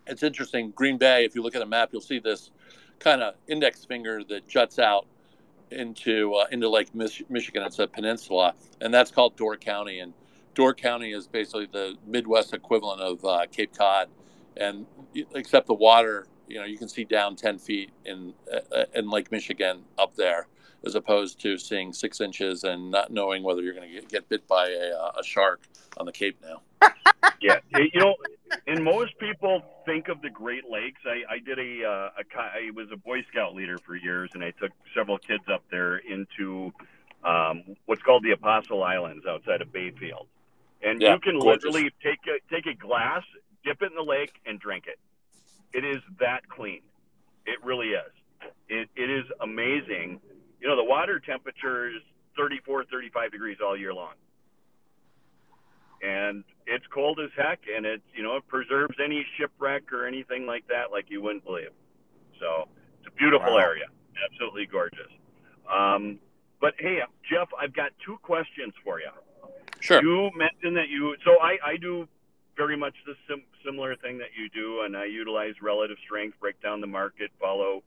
it's 0.08 0.24
interesting. 0.24 0.72
Green 0.72 0.98
Bay, 0.98 1.26
if 1.26 1.36
you 1.36 1.42
look 1.42 1.56
at 1.56 1.62
a 1.62 1.66
map, 1.66 1.90
you'll 1.92 2.02
see 2.02 2.20
this 2.20 2.52
kind 3.00 3.22
of 3.22 3.36
index 3.48 3.86
finger 3.86 4.24
that 4.30 4.48
juts 4.48 4.80
out 4.80 5.08
into 5.72 6.34
uh, 6.34 6.46
into 6.52 6.70
Lake 6.70 6.94
Mich- 6.94 7.24
Michigan. 7.30 7.64
It's 7.64 7.80
a 7.80 7.88
peninsula, 7.88 8.54
and 8.82 8.94
that's 8.94 9.12
called 9.12 9.36
Door 9.36 9.58
County. 9.58 10.00
And 10.00 10.14
Door 10.54 10.76
County 10.76 11.12
is 11.12 11.28
basically 11.28 11.68
the 11.72 11.96
Midwest 12.06 12.54
equivalent 12.54 13.02
of 13.02 13.26
uh, 13.26 13.46
Cape 13.52 13.76
Cod, 13.76 14.10
and 14.58 14.86
except 15.36 15.68
the 15.68 15.74
water, 15.74 16.28
you 16.48 16.60
know, 16.60 16.66
you 16.66 16.78
can 16.78 16.88
see 16.88 17.04
down 17.04 17.36
ten 17.36 17.58
feet 17.58 17.92
in 18.06 18.34
uh, 18.52 18.86
in 18.94 19.10
Lake 19.10 19.32
Michigan 19.32 19.84
up 19.98 20.16
there 20.16 20.48
as 20.86 20.96
opposed 20.96 21.40
to 21.40 21.58
seeing 21.58 21.94
six 21.94 22.20
inches 22.20 22.64
and 22.64 22.92
not 22.92 23.12
knowing 23.12 23.42
whether 23.42 23.62
you're 23.62 23.74
going 23.74 23.88
to 23.88 23.94
get, 23.94 24.10
get 24.10 24.30
bit 24.30 24.46
by 24.48 24.68
a, 24.68 24.94
uh, 24.94 25.12
a 25.20 25.24
shark 25.24 25.62
on 25.98 26.06
the 26.06 26.12
Cape 26.12 26.38
now. 26.42 26.62
Yeah, 27.42 27.60
you 27.72 28.00
know, 28.00 28.16
and 28.68 28.84
most 28.84 29.18
people 29.20 29.64
think 29.86 30.08
of 30.08 30.22
the 30.22 30.30
Great 30.30 30.70
Lakes. 30.70 31.02
I, 31.06 31.36
I 31.36 31.40
did 31.40 31.60
a, 31.60 31.86
uh, 31.86 32.10
a 32.20 32.72
was 32.72 32.88
a 32.92 32.98
Boy 32.98 33.24
Scout 33.32 33.56
leader 33.56 33.78
for 33.80 33.96
years, 33.96 34.32
and 34.34 34.44
I 34.44 34.52
took 34.52 34.72
several 34.96 35.18
kids 35.18 35.44
up 35.52 35.64
there 35.72 35.98
into 35.98 36.72
um, 37.24 37.64
what's 37.86 38.02
called 38.02 38.24
the 38.24 38.32
Apostle 38.32 38.84
Islands 38.84 39.26
outside 39.26 39.62
of 39.62 39.72
Bayfield, 39.72 40.28
and 40.82 41.02
Yeah, 41.02 41.14
you 41.14 41.20
can 41.20 41.40
gorgeous. 41.40 41.64
literally 41.66 41.92
take 42.04 42.20
a 42.28 42.54
take 42.54 42.66
a 42.66 42.74
glass, 42.76 43.24
dip 43.64 43.82
it 43.82 43.86
in 43.92 43.96
the 43.96 44.04
lake, 44.04 44.34
and 44.46 44.60
drink 44.60 44.86
it. 44.88 45.00
It 45.74 45.84
is 45.86 46.02
that 46.20 46.48
clean. 46.50 46.82
It 47.46 47.64
really 47.64 47.90
is. 47.90 48.12
It, 48.70 48.90
it 48.96 49.10
is 49.10 49.26
amazing. 49.42 50.20
You 50.60 50.68
know, 50.68 50.76
the 50.76 50.84
water 50.84 51.20
temperature 51.20 51.90
is 51.90 52.02
34, 52.38 52.86
35 52.86 53.32
degrees 53.32 53.58
all 53.64 53.78
year 53.78 53.94
long. 53.94 54.14
And 56.04 56.44
it's 56.68 56.86
cold 56.94 57.20
as 57.24 57.30
heck, 57.38 57.60
and 57.74 57.86
it, 57.86 58.02
you 58.14 58.24
know, 58.24 58.36
it 58.36 58.48
preserves 58.48 58.96
any 59.04 59.26
shipwreck 59.38 59.94
or 59.94 60.06
anything 60.06 60.46
like 60.46 60.68
that 60.68 60.92
like 60.92 61.06
you 61.10 61.22
wouldn't 61.22 61.46
believe. 61.46 61.72
So 62.40 62.68
it's 63.00 63.08
a 63.08 63.18
beautiful 63.18 63.54
Wow. 63.54 63.60
area. 63.60 63.86
Absolutely 64.30 64.66
gorgeous. 64.66 65.12
Um, 65.72 66.20
but 66.60 66.74
hey, 66.78 67.00
Geoff, 67.30 67.50
I've 67.60 67.74
got 67.74 67.92
two 68.06 68.18
questions 68.22 68.74
for 68.84 69.00
you. 69.00 69.12
Sure. 69.80 70.02
You 70.02 70.30
mentioned 70.36 70.76
that 70.78 70.90
you, 70.90 71.16
so 71.24 71.40
I, 71.42 71.58
I 71.66 71.78
do 71.78 72.08
very 72.58 72.76
much 72.78 72.94
the 73.06 73.16
sim, 73.28 73.44
similar 73.66 73.96
thing 73.96 74.18
that 74.18 74.30
you 74.38 74.50
do, 74.50 74.82
and 74.82 74.96
I 74.96 75.06
utilize 75.06 75.54
relative 75.62 75.98
strength, 76.06 76.40
break 76.40 76.62
down 76.62 76.82
the 76.82 76.88
market, 76.88 77.32
follow, 77.40 77.82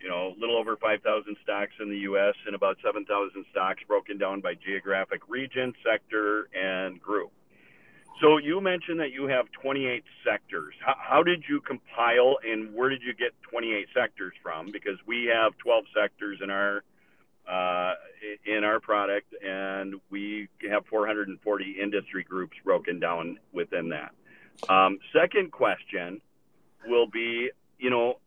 you 0.00 0.08
know, 0.08 0.34
a 0.36 0.40
little 0.40 0.56
over 0.56 0.76
5,000 0.76 1.36
stocks 1.42 1.72
in 1.80 1.88
the 1.88 1.98
U.S. 1.98 2.34
and 2.46 2.54
about 2.54 2.78
7,000 2.84 3.44
stocks 3.50 3.82
broken 3.86 4.18
down 4.18 4.40
by 4.40 4.54
geographic 4.54 5.22
region, 5.28 5.72
sector, 5.84 6.48
and 6.54 7.00
group. 7.00 7.32
So 8.20 8.36
you 8.36 8.60
mentioned 8.60 9.00
that 9.00 9.12
you 9.12 9.26
have 9.28 9.46
28 9.62 10.04
sectors. 10.24 10.74
How, 10.84 10.94
how 10.98 11.22
did 11.22 11.44
you 11.48 11.60
compile, 11.60 12.36
and 12.46 12.74
where 12.74 12.90
did 12.90 13.02
you 13.02 13.14
get 13.14 13.32
28 13.50 13.86
sectors 13.94 14.32
from? 14.42 14.70
Because 14.72 14.98
we 15.06 15.30
have 15.32 15.56
12 15.58 15.84
sectors 15.94 16.38
in 16.42 16.50
our 16.50 16.82
uh, 17.48 17.94
in 18.46 18.64
our 18.64 18.78
product, 18.78 19.34
and 19.42 19.94
we 20.10 20.48
have 20.70 20.84
440 20.86 21.76
industry 21.82 22.22
groups 22.22 22.56
broken 22.64 23.00
down 23.00 23.38
within 23.52 23.88
that. 23.88 24.12
Um, 24.72 24.98
second 25.12 25.50
question 25.50 26.20
will 26.86 27.08
be, 27.08 27.50
you 27.78 27.90
know, 27.90 28.20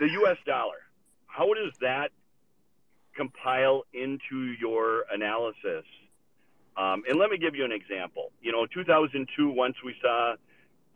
the 0.00 0.06
U.S. 0.06 0.36
dollar. 0.44 0.82
How 1.26 1.46
does 1.54 1.72
that 1.80 2.08
compile 3.16 3.84
into 3.94 4.54
your 4.60 5.04
analysis? 5.12 5.84
Um, 6.78 7.02
and 7.08 7.18
let 7.18 7.28
me 7.28 7.38
give 7.38 7.56
you 7.56 7.64
an 7.64 7.72
example. 7.72 8.30
You 8.40 8.52
know, 8.52 8.64
2002, 8.64 9.50
once 9.50 9.74
we 9.84 9.96
saw 10.00 10.34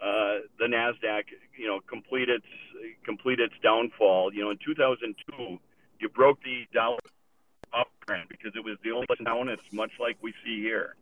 uh, 0.01 0.39
the 0.59 0.67
Nasdaq, 0.67 1.25
you 1.59 1.67
know, 1.67 1.81
complete 1.81 2.29
its 2.29 2.47
complete 3.05 3.41
its 3.41 3.55
downfall. 3.63 4.33
You 4.33 4.43
know, 4.45 4.51
in 4.51 4.59
2002, 4.65 5.59
you 5.99 6.09
broke 6.09 6.41
the 6.45 6.67
dollar 6.73 6.99
uptrend 7.75 8.29
because 8.29 8.53
it 8.55 8.65
was 8.65 8.77
the 8.85 8.93
only 8.93 9.07
down. 9.25 9.49
It's 9.49 9.73
much 9.73 9.91
like 9.99 10.17
we 10.23 10.33
see 10.45 10.61
here. 10.61 10.95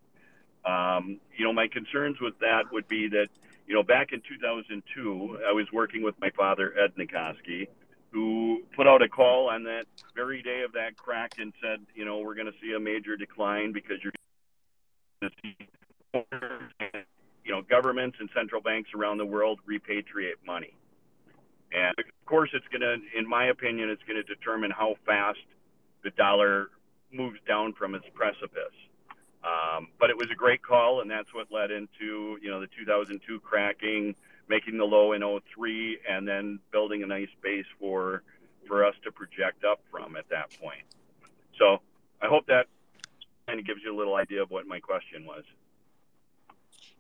Um, 0.65 1.21
you 1.37 1.45
know, 1.45 1.53
my 1.53 1.69
concerns 1.69 2.19
with 2.21 2.39
that 2.41 2.73
would 2.73 2.89
be 2.89 3.09
that, 3.09 3.29
you 3.67 3.75
know, 3.75 3.83
back 3.83 4.13
in 4.13 4.21
2002, 4.21 5.39
I 5.47 5.53
was 5.53 5.67
working 5.73 6.03
with 6.03 6.15
my 6.21 6.31
father, 6.31 6.75
Ed 6.79 6.95
Nicoski, 6.97 7.69
who 8.11 8.63
put 8.77 8.87
out 8.87 9.03
a 9.03 9.09
call 9.09 9.51
on 9.51 9.65
that 9.65 9.85
very 10.15 10.43
day 10.43 10.63
of 10.63 10.73
that 10.73 10.97
crack 10.97 11.35
and 11.39 11.53
said, 11.63 11.81
you 11.95 12.05
know, 12.05 12.19
we're 12.19 12.35
going 12.35 12.47
to 12.47 12.59
see 12.63 12.73
a 12.73 12.81
major 12.81 13.17
decline 13.17 13.73
because 13.73 13.99
you're 14.03 14.13
you 17.45 17.53
know, 17.53 17.63
governments 17.63 18.17
and 18.21 18.29
central 18.35 18.61
banks 18.61 18.91
around 18.95 19.19
the 19.19 19.27
world 19.27 19.61
repatriate 19.69 20.45
money. 20.47 20.75
And 21.73 21.95
of 21.99 22.27
course, 22.27 22.51
it's 22.53 22.67
going 22.69 22.81
to, 22.81 22.97
in 23.19 23.29
my 23.29 23.47
opinion, 23.47 23.91
it's 23.91 24.03
going 24.03 24.17
to 24.17 24.23
determine 24.23 24.71
how 24.71 24.97
fast 25.07 25.39
the 26.03 26.11
dollar 26.11 26.71
moves 27.13 27.39
down 27.47 27.73
from 27.75 27.95
its 27.95 28.07
precipice. 28.15 28.75
Um, 29.43 29.89
but 29.99 30.11
it 30.11 30.17
was 30.17 30.29
a 30.31 30.35
great 30.35 30.63
call, 30.63 31.01
and 31.01 31.11
that's 31.11 31.33
what 31.33 31.47
led 31.51 31.71
into 31.71 32.39
you 32.43 32.51
know 32.51 32.61
the 32.61 32.69
2002 32.79 33.41
cracking, 33.41 34.15
making 34.49 34.77
the 34.77 34.85
low 34.85 35.13
in 35.13 35.23
03, 35.23 35.99
and 36.09 36.29
then 36.29 36.59
building 36.73 37.03
a 37.03 37.07
nice 37.07 37.31
base 37.43 37.65
for 37.79 38.23
for 38.67 38.85
us 38.85 38.95
to 39.05 39.11
project 39.11 39.65
up 39.65 39.81
from 39.91 40.17
at 40.17 40.29
that 40.29 40.51
point. 40.61 40.83
So 41.59 41.79
I 42.21 42.27
hope 42.27 42.47
that 42.49 42.67
kind 43.51 43.61
of 43.61 43.67
gives 43.67 43.83
you 43.85 43.95
a 43.95 43.97
little 43.97 44.15
idea 44.15 44.43
of 44.43 44.51
what 44.51 44.67
my 44.67 44.79
question 44.79 45.27
was. 45.27 45.45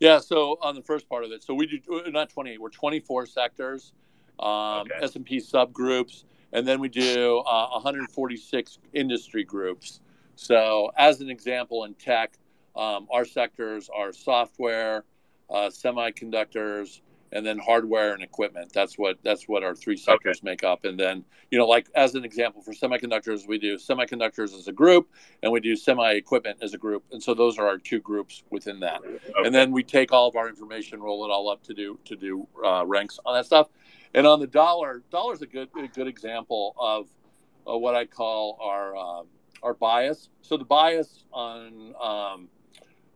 Yeah. 0.01 0.18
So 0.18 0.59
on 0.61 0.74
the 0.74 0.82
first 0.82 1.09
part 1.09 1.24
of 1.24 1.30
it, 1.30 1.42
so 1.42 1.55
we 1.55 1.66
do 1.66 2.03
uh, 2.05 2.11
not 2.11 2.28
28, 2.30 2.61
we're 2.61 2.70
24 2.70 3.26
sectors, 3.26 3.92
um, 4.40 4.80
Okay. 4.80 4.94
S&P 5.03 5.36
subgroups, 5.38 6.24
and 6.53 6.66
then 6.66 6.80
we 6.80 6.88
do 6.88 7.38
uh, 7.46 7.68
146 7.70 8.78
industry 8.94 9.44
groups. 9.44 10.01
So 10.34 10.90
as 10.96 11.20
an 11.20 11.30
example, 11.30 11.84
in 11.84 11.94
tech, 11.94 12.36
um, 12.74 13.07
our 13.12 13.24
sectors 13.24 13.88
are 13.94 14.12
software, 14.12 15.05
uh, 15.51 15.68
semiconductors, 15.68 17.01
and 17.32 17.44
then 17.46 17.58
hardware 17.58 18.14
and 18.14 18.22
equipment. 18.22 18.72
That's 18.72 18.98
what 18.98 19.18
that's 19.22 19.48
what 19.48 19.62
our 19.64 19.74
three 19.74 19.96
sectors 19.96 20.42
make 20.42 20.64
up. 20.64 20.84
And 20.84 20.98
then 20.98 21.24
you 21.50 21.58
know, 21.58 21.66
like 21.66 21.88
as 21.94 22.14
an 22.14 22.24
example 22.24 22.62
for 22.62 22.72
semiconductors, 22.72 23.46
we 23.48 23.58
do 23.58 23.76
semiconductors 23.76 24.54
as 24.58 24.68
a 24.68 24.72
group, 24.72 25.08
and 25.42 25.52
we 25.52 25.60
do 25.60 25.76
semi 25.76 26.12
equipment 26.12 26.58
as 26.62 26.74
a 26.74 26.78
group. 26.78 27.04
And 27.12 27.22
so 27.22 27.34
those 27.34 27.58
are 27.58 27.66
our 27.66 27.78
two 27.78 28.00
groups 28.00 28.42
within 28.50 28.80
that 28.80 29.00
Okay. 29.04 29.18
and 29.46 29.54
then 29.54 29.72
we 29.72 29.82
take 29.82 30.12
all 30.12 30.28
of 30.28 30.36
our 30.36 30.48
information, 30.48 31.00
roll 31.00 31.24
it 31.24 31.30
all 31.30 31.48
up 31.48 31.62
to 31.64 31.74
do 31.74 31.98
to 32.06 32.16
do 32.16 32.46
uh, 32.64 32.84
ranks 32.86 33.18
on 33.24 33.34
that 33.34 33.46
stuff. 33.46 33.68
And 34.14 34.26
on 34.26 34.40
the 34.40 34.46
dollar, 34.46 35.02
dollar's 35.10 35.42
a 35.42 35.46
good 35.46 35.68
a 35.78 35.88
good 35.88 36.08
example 36.08 36.74
of 36.78 37.08
uh, 37.68 37.76
what 37.78 37.94
I 37.94 38.06
call 38.06 38.58
our 38.60 38.96
um, 38.96 39.26
our 39.62 39.74
bias. 39.74 40.30
So 40.42 40.56
the 40.56 40.64
bias 40.64 41.24
on 41.32 41.94
um, 42.02 42.48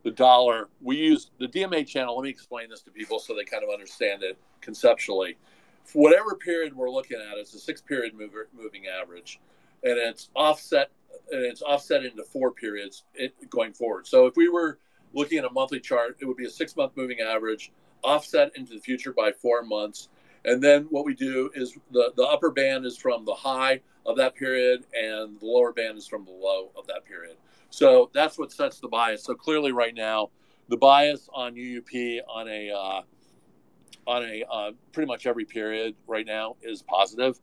the 0.05 0.11
dollar, 0.11 0.69
we 0.81 0.97
use 0.97 1.31
the 1.39 1.47
DMA 1.47 1.85
channel. 1.85 2.15
Let 2.15 2.23
me 2.23 2.29
explain 2.29 2.69
this 2.69 2.81
to 2.83 2.91
people 2.91 3.17
so 3.17 3.35
they 3.35 3.43
kind 3.43 3.63
of 3.63 3.71
understand 3.71 4.21
it 4.21 4.37
conceptually. 4.61 5.35
For 5.83 6.03
whatever 6.03 6.35
period 6.35 6.75
we're 6.75 6.91
looking 6.91 7.17
at, 7.17 7.39
it's 7.39 7.55
a 7.55 7.59
six 7.59 7.81
period 7.81 8.13
moving 8.15 8.83
average, 8.87 9.39
and 9.83 9.97
it's 9.97 10.29
offset 10.35 10.91
and 11.31 11.43
it's 11.43 11.63
offset 11.63 12.05
into 12.05 12.23
four 12.23 12.51
periods 12.51 13.03
going 13.49 13.73
forward. 13.73 14.05
So 14.05 14.27
if 14.27 14.35
we 14.35 14.47
were 14.47 14.77
looking 15.13 15.39
at 15.39 15.45
a 15.45 15.49
monthly 15.49 15.79
chart, 15.79 16.17
it 16.19 16.25
would 16.25 16.37
be 16.37 16.45
a 16.45 16.51
six 16.51 16.75
month 16.75 16.91
moving 16.95 17.21
average 17.21 17.71
offset 18.03 18.51
into 18.55 18.73
the 18.73 18.79
future 18.79 19.11
by 19.11 19.31
four 19.31 19.63
months. 19.63 20.09
And 20.43 20.61
then 20.61 20.83
what 20.91 21.05
we 21.05 21.15
do 21.15 21.49
is 21.55 21.75
the, 21.91 22.13
the 22.15 22.23
upper 22.23 22.51
band 22.51 22.85
is 22.85 22.95
from 22.95 23.25
the 23.25 23.33
high 23.33 23.81
of 24.05 24.17
that 24.17 24.35
period, 24.35 24.85
and 24.93 25.39
the 25.39 25.47
lower 25.47 25.73
band 25.73 25.97
is 25.97 26.05
from 26.05 26.25
the 26.25 26.31
low 26.31 26.69
of 26.77 26.85
that 26.85 27.05
period. 27.05 27.37
So 27.75 28.09
that's 28.13 28.37
what 28.37 28.53
sets 28.53 28.79
the 28.79 28.87
bias. 28.87 29.23
So 29.25 29.33
clearly, 29.35 29.73
right 29.73 29.93
now, 29.93 30.29
the 30.69 30.77
bias 30.77 31.27
on 31.33 31.55
UUP 31.55 32.19
on 32.33 32.47
a 32.47 32.71
uh, 32.71 33.01
on 34.07 34.23
a 34.23 34.43
uh, 34.49 34.71
pretty 34.93 35.07
much 35.07 35.25
every 35.25 35.43
period 35.43 35.93
right 36.07 36.25
now 36.25 36.55
is 36.61 36.81
positive. 36.83 37.37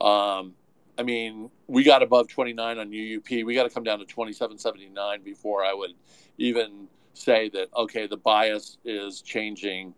Um, 0.00 0.54
I 0.98 1.04
mean, 1.04 1.50
we 1.68 1.84
got 1.84 2.02
above 2.02 2.26
29 2.26 2.78
on 2.78 2.90
UUP. 2.90 3.44
We 3.44 3.54
got 3.54 3.62
to 3.62 3.70
come 3.70 3.84
down 3.84 4.00
to 4.00 4.06
27.79 4.06 5.22
before 5.22 5.64
I 5.64 5.72
would 5.72 5.92
even 6.38 6.88
say 7.14 7.48
that 7.50 7.68
okay, 7.76 8.08
the 8.08 8.16
bias 8.16 8.78
is 8.84 9.22
changing 9.22 9.94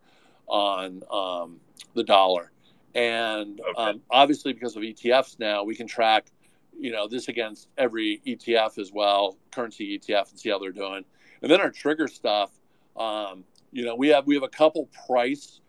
on 0.48 1.02
um, 1.10 1.60
the 1.94 2.04
dollar, 2.04 2.52
and 2.94 3.58
Okay. 3.60 3.82
um, 3.82 4.02
obviously 4.10 4.52
because 4.52 4.76
of 4.76 4.82
ETFs 4.82 5.38
now, 5.38 5.64
we 5.64 5.74
can 5.74 5.86
track, 5.86 6.30
you 6.78 6.92
know, 6.92 7.08
this 7.08 7.28
against 7.28 7.68
every 7.76 8.20
ETF 8.26 8.78
as 8.78 8.92
well, 8.92 9.36
currency 9.50 9.98
ETF, 9.98 10.30
and 10.30 10.38
see 10.38 10.50
how 10.50 10.58
they're 10.58 10.70
doing. 10.72 11.04
And 11.42 11.50
then 11.50 11.60
our 11.60 11.70
trigger 11.70 12.08
stuff, 12.08 12.50
um, 12.96 13.44
you 13.72 13.84
know, 13.84 13.94
we 13.94 14.08
have 14.08 14.26
we 14.26 14.34
have 14.34 14.44
a 14.44 14.48
couple 14.48 14.88
price 15.06 15.60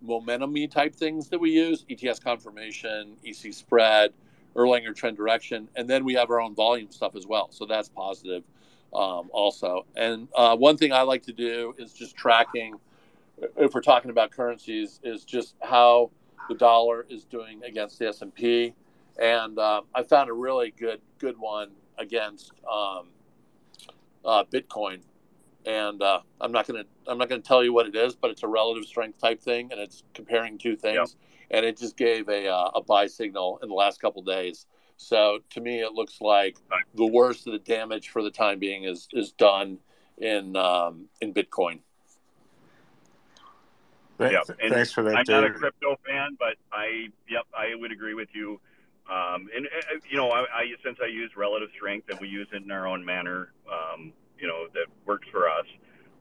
momentum 0.00 0.54
type 0.68 0.94
things 0.94 1.28
that 1.28 1.38
we 1.38 1.50
use: 1.50 1.84
ETS 1.90 2.18
confirmation, 2.18 3.16
EC 3.24 3.52
spread, 3.52 4.12
Erlanger 4.56 4.94
trend 4.94 5.16
direction, 5.16 5.68
and 5.76 5.88
then 5.88 6.04
we 6.04 6.14
have 6.14 6.30
our 6.30 6.40
own 6.40 6.54
volume 6.54 6.90
stuff 6.90 7.16
as 7.16 7.26
well. 7.26 7.48
So 7.50 7.66
that's 7.66 7.88
positive 7.88 8.42
um, 8.92 9.30
also. 9.32 9.86
And 9.96 10.28
uh, 10.34 10.56
one 10.56 10.76
thing 10.76 10.92
I 10.92 11.02
like 11.02 11.22
to 11.24 11.32
do 11.32 11.74
is 11.78 11.92
just 11.92 12.16
tracking, 12.16 12.74
if 13.56 13.74
we're 13.74 13.80
talking 13.80 14.10
about 14.10 14.30
currencies, 14.30 15.00
is 15.02 15.24
just 15.24 15.54
how 15.62 16.10
the 16.48 16.54
dollar 16.54 17.06
is 17.08 17.24
doing 17.24 17.62
against 17.64 17.98
the 17.98 18.08
S 18.08 18.22
and 18.22 18.34
P. 18.34 18.74
And 19.18 19.58
uh, 19.58 19.82
I 19.94 20.02
found 20.02 20.30
a 20.30 20.32
really 20.32 20.70
good 20.70 21.00
good 21.18 21.36
one 21.38 21.72
against 21.98 22.52
um, 22.70 23.08
uh, 24.24 24.44
Bitcoin. 24.44 25.00
And 25.64 26.02
uh, 26.02 26.20
I'm 26.40 26.50
not 26.52 26.66
gonna 26.66 26.84
I'm 27.06 27.18
not 27.18 27.28
gonna 27.28 27.42
tell 27.42 27.62
you 27.62 27.72
what 27.72 27.86
it 27.86 27.94
is, 27.94 28.14
but 28.16 28.30
it's 28.30 28.42
a 28.42 28.48
relative 28.48 28.84
strength 28.84 29.20
type 29.20 29.40
thing, 29.40 29.70
and 29.70 29.80
it's 29.80 30.02
comparing 30.14 30.58
two 30.58 30.76
things. 30.76 31.16
And 31.50 31.64
it 31.66 31.76
just 31.76 31.96
gave 31.96 32.28
a 32.28 32.48
uh, 32.48 32.70
a 32.74 32.82
buy 32.82 33.06
signal 33.06 33.60
in 33.62 33.68
the 33.68 33.74
last 33.74 34.00
couple 34.00 34.22
days. 34.22 34.66
So 34.96 35.38
to 35.50 35.60
me, 35.60 35.80
it 35.80 35.92
looks 35.92 36.20
like 36.20 36.56
Right. 36.70 36.84
the 36.94 37.06
worst 37.06 37.46
of 37.46 37.52
the 37.52 37.58
damage 37.58 38.08
for 38.08 38.22
the 38.22 38.30
time 38.30 38.58
being 38.58 38.84
is 38.84 39.08
is 39.12 39.32
done 39.32 39.78
in 40.18 40.56
um, 40.56 41.06
in 41.20 41.32
Bitcoin. 41.32 41.80
Th- 44.18 44.32
Yeah, 44.32 44.40
and 44.60 44.72
thanks 44.74 44.92
for 44.92 45.02
that, 45.02 45.16
I'm 45.16 45.24
not 45.28 45.44
a 45.44 45.50
crypto 45.50 45.96
fan, 46.06 46.36
but 46.38 46.56
I 46.72 47.08
yep 47.28 47.44
I 47.54 47.74
would 47.74 47.92
agree 47.92 48.14
with 48.14 48.34
you. 48.34 48.60
Um, 49.12 49.48
and 49.54 49.66
uh, 49.66 50.00
you 50.08 50.16
know, 50.16 50.30
I, 50.30 50.40
I 50.40 50.62
since 50.84 50.96
I 51.02 51.06
use 51.06 51.30
relative 51.36 51.68
strength 51.76 52.08
and 52.08 52.18
we 52.18 52.28
use 52.28 52.48
it 52.52 52.62
in 52.62 52.70
our 52.70 52.86
own 52.86 53.04
manner, 53.04 53.52
um, 53.68 54.12
you 54.38 54.48
know, 54.48 54.66
that 54.72 54.86
works 55.04 55.28
for 55.30 55.50
us. 55.50 55.66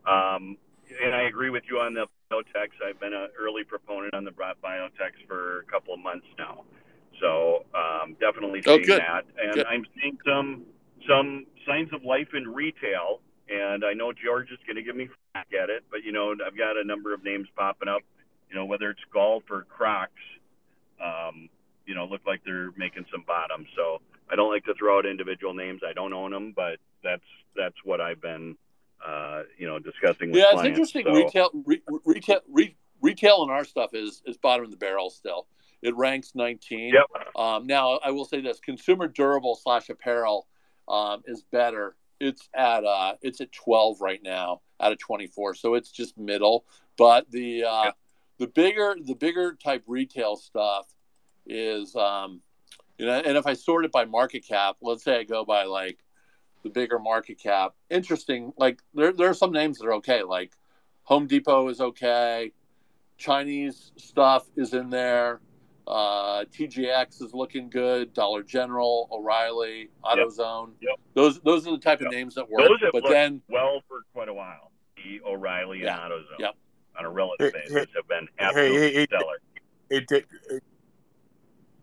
Um, 0.05 0.57
and 1.01 1.15
I 1.15 1.21
agree 1.21 1.49
with 1.49 1.63
you 1.69 1.79
on 1.79 1.93
the 1.93 2.07
biotechs. 2.29 2.75
I've 2.85 2.99
been 2.99 3.13
an 3.13 3.29
early 3.39 3.63
proponent 3.63 4.13
on 4.13 4.25
the 4.25 4.31
bi- 4.31 4.53
biotechs 4.61 5.25
for 5.25 5.59
a 5.59 5.63
couple 5.71 5.93
of 5.93 6.01
months 6.01 6.25
now. 6.37 6.65
So 7.21 7.63
um, 7.73 8.17
definitely 8.19 8.61
Oh, 8.65 8.75
seeing 8.75 8.87
good. 8.87 8.99
that, 8.99 9.23
and 9.41 9.53
Good. 9.55 9.67
I'm 9.67 9.85
seeing 9.95 10.17
some 10.27 10.65
some 11.07 11.45
signs 11.65 11.93
of 11.93 12.03
life 12.03 12.33
in 12.33 12.47
retail. 12.47 13.21
And 13.47 13.83
I 13.83 13.93
know 13.93 14.11
George 14.13 14.49
is 14.51 14.59
going 14.65 14.77
to 14.77 14.83
give 14.83 14.95
me 14.95 15.09
flack 15.31 15.47
at 15.53 15.69
it, 15.69 15.83
but 15.91 16.03
you 16.03 16.11
know, 16.11 16.31
I've 16.45 16.57
got 16.57 16.77
a 16.77 16.83
number 16.83 17.13
of 17.13 17.23
names 17.23 17.47
popping 17.55 17.87
up. 17.87 18.01
You 18.49 18.55
know, 18.55 18.65
whether 18.65 18.89
it's 18.89 19.01
golf 19.13 19.43
or 19.49 19.65
Crocs, 19.69 20.11
um, 21.01 21.49
you 21.91 21.97
know, 21.97 22.05
look 22.05 22.21
like 22.25 22.39
they're 22.45 22.71
making 22.77 23.03
some 23.11 23.25
bottom. 23.27 23.67
So 23.75 23.99
I 24.31 24.37
don't 24.37 24.49
like 24.49 24.63
to 24.63 24.73
throw 24.75 24.99
out 24.99 25.05
individual 25.05 25.53
names. 25.53 25.81
I 25.85 25.91
don't 25.91 26.13
own 26.13 26.31
them, 26.31 26.53
but 26.55 26.77
that's 27.03 27.21
that's 27.53 27.75
what 27.83 27.99
I've 27.99 28.21
been, 28.21 28.55
uh, 29.05 29.41
you 29.57 29.67
know, 29.67 29.77
discussing 29.77 30.31
with 30.31 30.39
Yeah, 30.39 30.51
it's 30.53 30.63
interesting. 30.63 31.03
So, 31.05 31.13
Retail, 31.13 31.49
re, 31.65 31.81
retail, 32.05 32.39
re, 32.49 32.77
retail, 33.01 33.43
in 33.43 33.49
our 33.49 33.65
stuff 33.65 33.93
is 33.93 34.21
is 34.25 34.37
bottom 34.37 34.63
of 34.63 34.71
the 34.71 34.77
barrel 34.77 35.09
still. 35.09 35.47
It 35.81 35.93
ranks 35.97 36.31
19. 36.33 36.93
Yep. 36.93 37.25
Um, 37.35 37.67
now, 37.67 37.99
I 38.05 38.11
will 38.11 38.23
say 38.23 38.39
this: 38.39 38.61
consumer 38.61 39.09
durable 39.09 39.59
slash 39.61 39.89
apparel 39.89 40.47
um, 40.87 41.23
is 41.25 41.43
better. 41.51 41.97
It's 42.21 42.47
at 42.53 42.85
uh, 42.85 43.15
it's 43.21 43.41
at 43.41 43.51
12 43.51 43.99
right 43.99 44.23
now 44.23 44.61
out 44.79 44.93
of 44.93 44.97
24, 44.99 45.55
so 45.55 45.73
it's 45.73 45.91
just 45.91 46.17
middle. 46.17 46.63
But 46.97 47.29
the 47.31 47.65
uh, 47.65 47.83
Yep. 47.83 47.97
the 48.37 48.47
bigger 48.47 48.95
the 49.03 49.15
bigger 49.15 49.57
type 49.61 49.83
retail 49.87 50.37
stuff 50.37 50.87
is 51.51 51.95
um, 51.95 52.41
you 52.97 53.05
know, 53.05 53.13
and 53.13 53.37
if 53.37 53.45
I 53.45 53.53
sort 53.53 53.85
it 53.85 53.91
by 53.91 54.05
market 54.05 54.47
cap, 54.47 54.77
let's 54.81 55.03
say 55.03 55.19
I 55.19 55.23
go 55.23 55.43
by 55.43 55.63
like 55.65 55.99
the 56.63 56.69
bigger 56.69 56.97
market 56.99 57.39
cap. 57.39 57.73
Interesting. 57.89 58.53
Like 58.57 58.81
there, 58.93 59.11
there 59.11 59.29
are 59.29 59.33
some 59.33 59.51
names 59.51 59.79
that 59.79 59.87
are 59.87 59.93
okay. 59.95 60.23
Like 60.23 60.53
Home 61.03 61.27
Depot 61.27 61.67
is 61.67 61.81
okay. 61.81 62.51
Chinese 63.17 63.91
stuff 63.97 64.45
is 64.55 64.73
in 64.73 64.89
there. 64.89 65.41
Uh, 65.87 66.45
TJX 66.45 67.21
is 67.21 67.33
looking 67.33 67.69
good. 67.69 68.13
Dollar 68.13 68.43
General, 68.43 69.09
O'Reilly, 69.11 69.89
AutoZone. 70.05 70.71
Yep. 70.81 70.95
Those 71.15 71.39
those 71.41 71.67
are 71.67 71.71
the 71.71 71.77
type 71.79 71.99
of 71.99 72.05
Yep. 72.05 72.11
names 72.13 72.35
that 72.35 72.49
work. 72.49 72.67
Those 72.67 72.79
have 72.81 72.91
but 72.93 73.07
then 73.09 73.41
well 73.49 73.81
for 73.87 74.01
quite 74.13 74.29
a 74.29 74.33
while. 74.33 74.71
The 74.95 75.19
O'Reilly 75.25 75.81
Yeah. 75.81 76.03
and 76.03 76.13
AutoZone 76.13 76.39
Yep. 76.39 76.55
on 76.99 77.05
a 77.05 77.09
relative 77.09 77.51
Hey, 77.53 77.61
basis 77.61 77.89
have 77.95 78.07
been 78.07 78.27
absolutely 78.39 78.77
hey, 78.79 78.93
hey, 78.93 79.05
stellar. 79.05 79.37
Hey, 79.89 79.99
Da- 80.07 80.21
hey, 80.49 80.59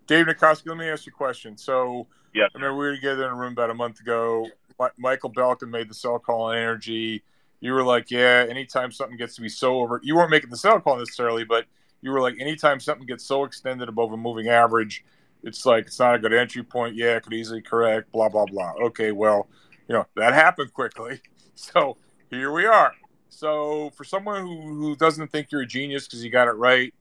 Dave 0.08 0.26
Nicoski, 0.26 0.66
let 0.66 0.78
me 0.78 0.88
ask 0.88 1.06
you 1.06 1.12
a 1.14 1.16
question. 1.16 1.56
So, 1.56 2.08
Yes. 2.34 2.50
I 2.54 2.58
mean, 2.58 2.70
we 2.72 2.76
were 2.76 2.94
together 2.94 3.24
in 3.26 3.32
a 3.32 3.34
room 3.34 3.52
about 3.52 3.70
a 3.70 3.74
month 3.74 4.00
ago. 4.00 4.48
Michael 4.96 5.32
Belkin 5.32 5.70
made 5.70 5.88
the 5.88 5.94
sell 5.94 6.18
call 6.18 6.42
on 6.42 6.56
energy. 6.56 7.22
You 7.60 7.72
were 7.72 7.82
like, 7.82 8.10
yeah, 8.10 8.46
anytime 8.48 8.92
something 8.92 9.16
gets 9.16 9.34
to 9.36 9.40
be 9.40 9.48
so 9.48 9.80
over, 9.80 10.00
you 10.04 10.14
weren't 10.14 10.30
making 10.30 10.50
the 10.50 10.56
sell 10.56 10.78
call 10.80 10.98
necessarily, 10.98 11.44
but 11.44 11.64
you 12.00 12.12
were 12.12 12.20
like, 12.20 12.36
anytime 12.38 12.78
something 12.78 13.06
gets 13.06 13.24
so 13.24 13.44
extended 13.44 13.88
above 13.88 14.12
a 14.12 14.16
moving 14.16 14.48
average, 14.48 15.04
it's 15.42 15.66
like 15.66 15.86
it's 15.86 15.98
not 15.98 16.14
a 16.14 16.18
good 16.18 16.32
entry 16.32 16.62
point. 16.62 16.94
Yeah, 16.94 17.16
it 17.16 17.24
could 17.24 17.32
easily 17.32 17.60
correct. 17.60 18.12
Blah 18.12 18.28
blah 18.28 18.46
blah. 18.46 18.72
Okay, 18.82 19.10
well, 19.10 19.48
you 19.88 19.94
know 19.94 20.06
that 20.16 20.34
happened 20.34 20.72
quickly. 20.72 21.20
So 21.60 21.96
here 22.30 22.52
we 22.52 22.66
are. 22.66 22.92
So 23.30 23.90
for 23.96 24.04
someone 24.04 24.42
who, 24.42 24.62
who 24.76 24.94
doesn't 24.94 25.32
think 25.32 25.50
you're 25.50 25.62
a 25.62 25.66
genius 25.66 26.06
because 26.06 26.22
you 26.22 26.30
got 26.30 26.46
it 26.46 26.52
right, 26.52 26.94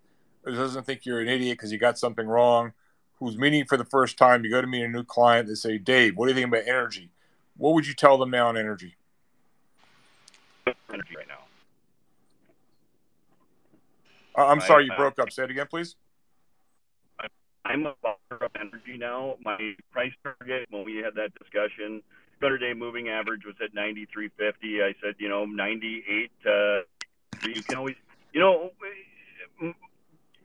or 0.43 0.51
doesn't 0.51 0.83
think 0.83 1.05
you're 1.05 1.19
an 1.19 1.27
idiot 1.27 1.59
because 1.59 1.71
you 1.71 1.77
got 1.77 1.99
something 1.99 2.25
wrong, 2.25 2.73
who's 3.19 3.37
meeting 3.37 3.65
for 3.65 3.77
the 3.77 3.85
first 3.85 4.17
time, 4.17 4.43
you 4.43 4.49
go 4.51 4.61
to 4.61 4.67
meet 4.67 4.83
a 4.83 4.87
new 4.87 5.03
client, 5.03 5.47
they 5.47 5.55
say, 5.55 5.77
Dave, 5.77 6.15
what 6.17 6.25
do 6.27 6.31
you 6.31 6.35
think 6.35 6.47
about 6.47 6.67
energy? 6.67 7.09
What 7.57 7.73
would 7.73 7.87
you 7.87 7.93
tell 7.93 8.17
them 8.17 8.29
now 8.29 8.47
on 8.47 8.57
energy? 8.57 8.95
Energy 10.67 11.15
right 11.15 11.27
now. 11.27 11.39
Uh, 14.37 14.47
I'm 14.47 14.59
I- 14.61 14.67
sorry, 14.67 14.85
you 14.85 14.91
I- 14.93 14.97
broke 14.97 15.19
up. 15.19 15.31
Say 15.31 15.43
it 15.43 15.51
again, 15.51 15.67
please. 15.69 15.95
I'm 17.65 17.85
a 17.85 17.95
buyer 18.01 18.13
of 18.39 18.51
energy 18.55 18.97
now. 18.97 19.35
My 19.43 19.75
price 19.91 20.13
target 20.23 20.67
when 20.69 20.85
we 20.85 20.97
had 20.97 21.15
that 21.15 21.33
discussion, 21.37 22.01
200 22.39 22.59
day 22.59 22.73
moving 22.73 23.09
average 23.09 23.43
was 23.45 23.55
at 23.61 23.73
93.50. 23.73 24.83
I 24.83 24.95
said, 25.03 25.15
you 25.17 25.27
know, 25.27 25.43
98 25.43 26.31
to 26.43 26.83
You 27.43 27.61
can 27.63 27.77
always, 27.77 27.95
you 28.31 28.39
know, 28.39 28.71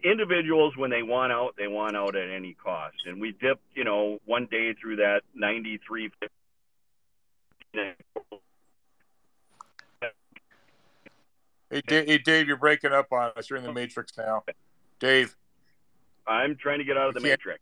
individuals 0.05 0.77
when 0.77 0.91
they 0.91 1.03
want 1.03 1.33
out, 1.33 1.55
they 1.57 1.69
want 1.69 1.97
out 1.97 2.17
at 2.17 2.31
any 2.31 2.55
cost. 2.55 2.97
And 3.07 3.21
we 3.21 3.33
dipped, 3.33 3.63
you 3.75 3.85
know, 3.85 4.19
one 4.25 4.47
day 4.51 4.75
through 4.81 4.97
that 4.97 5.23
93. 5.35 6.11
Hey, 11.73 11.81
Dave, 11.87 12.07
hey, 12.07 12.19
Dave, 12.19 12.47
you're 12.47 12.57
breaking 12.57 12.93
up 12.93 13.11
on 13.13 13.31
us. 13.37 13.49
You're 13.49 13.59
in 13.59 13.65
the 13.65 13.73
matrix 13.73 14.13
now. 14.19 14.45
Dave. 15.01 15.35
I'm 16.27 16.57
trying 16.57 16.79
to 16.79 16.85
get 16.85 16.99
out 16.99 17.09
of 17.09 17.15
the 17.15 17.21
matrix. 17.21 17.61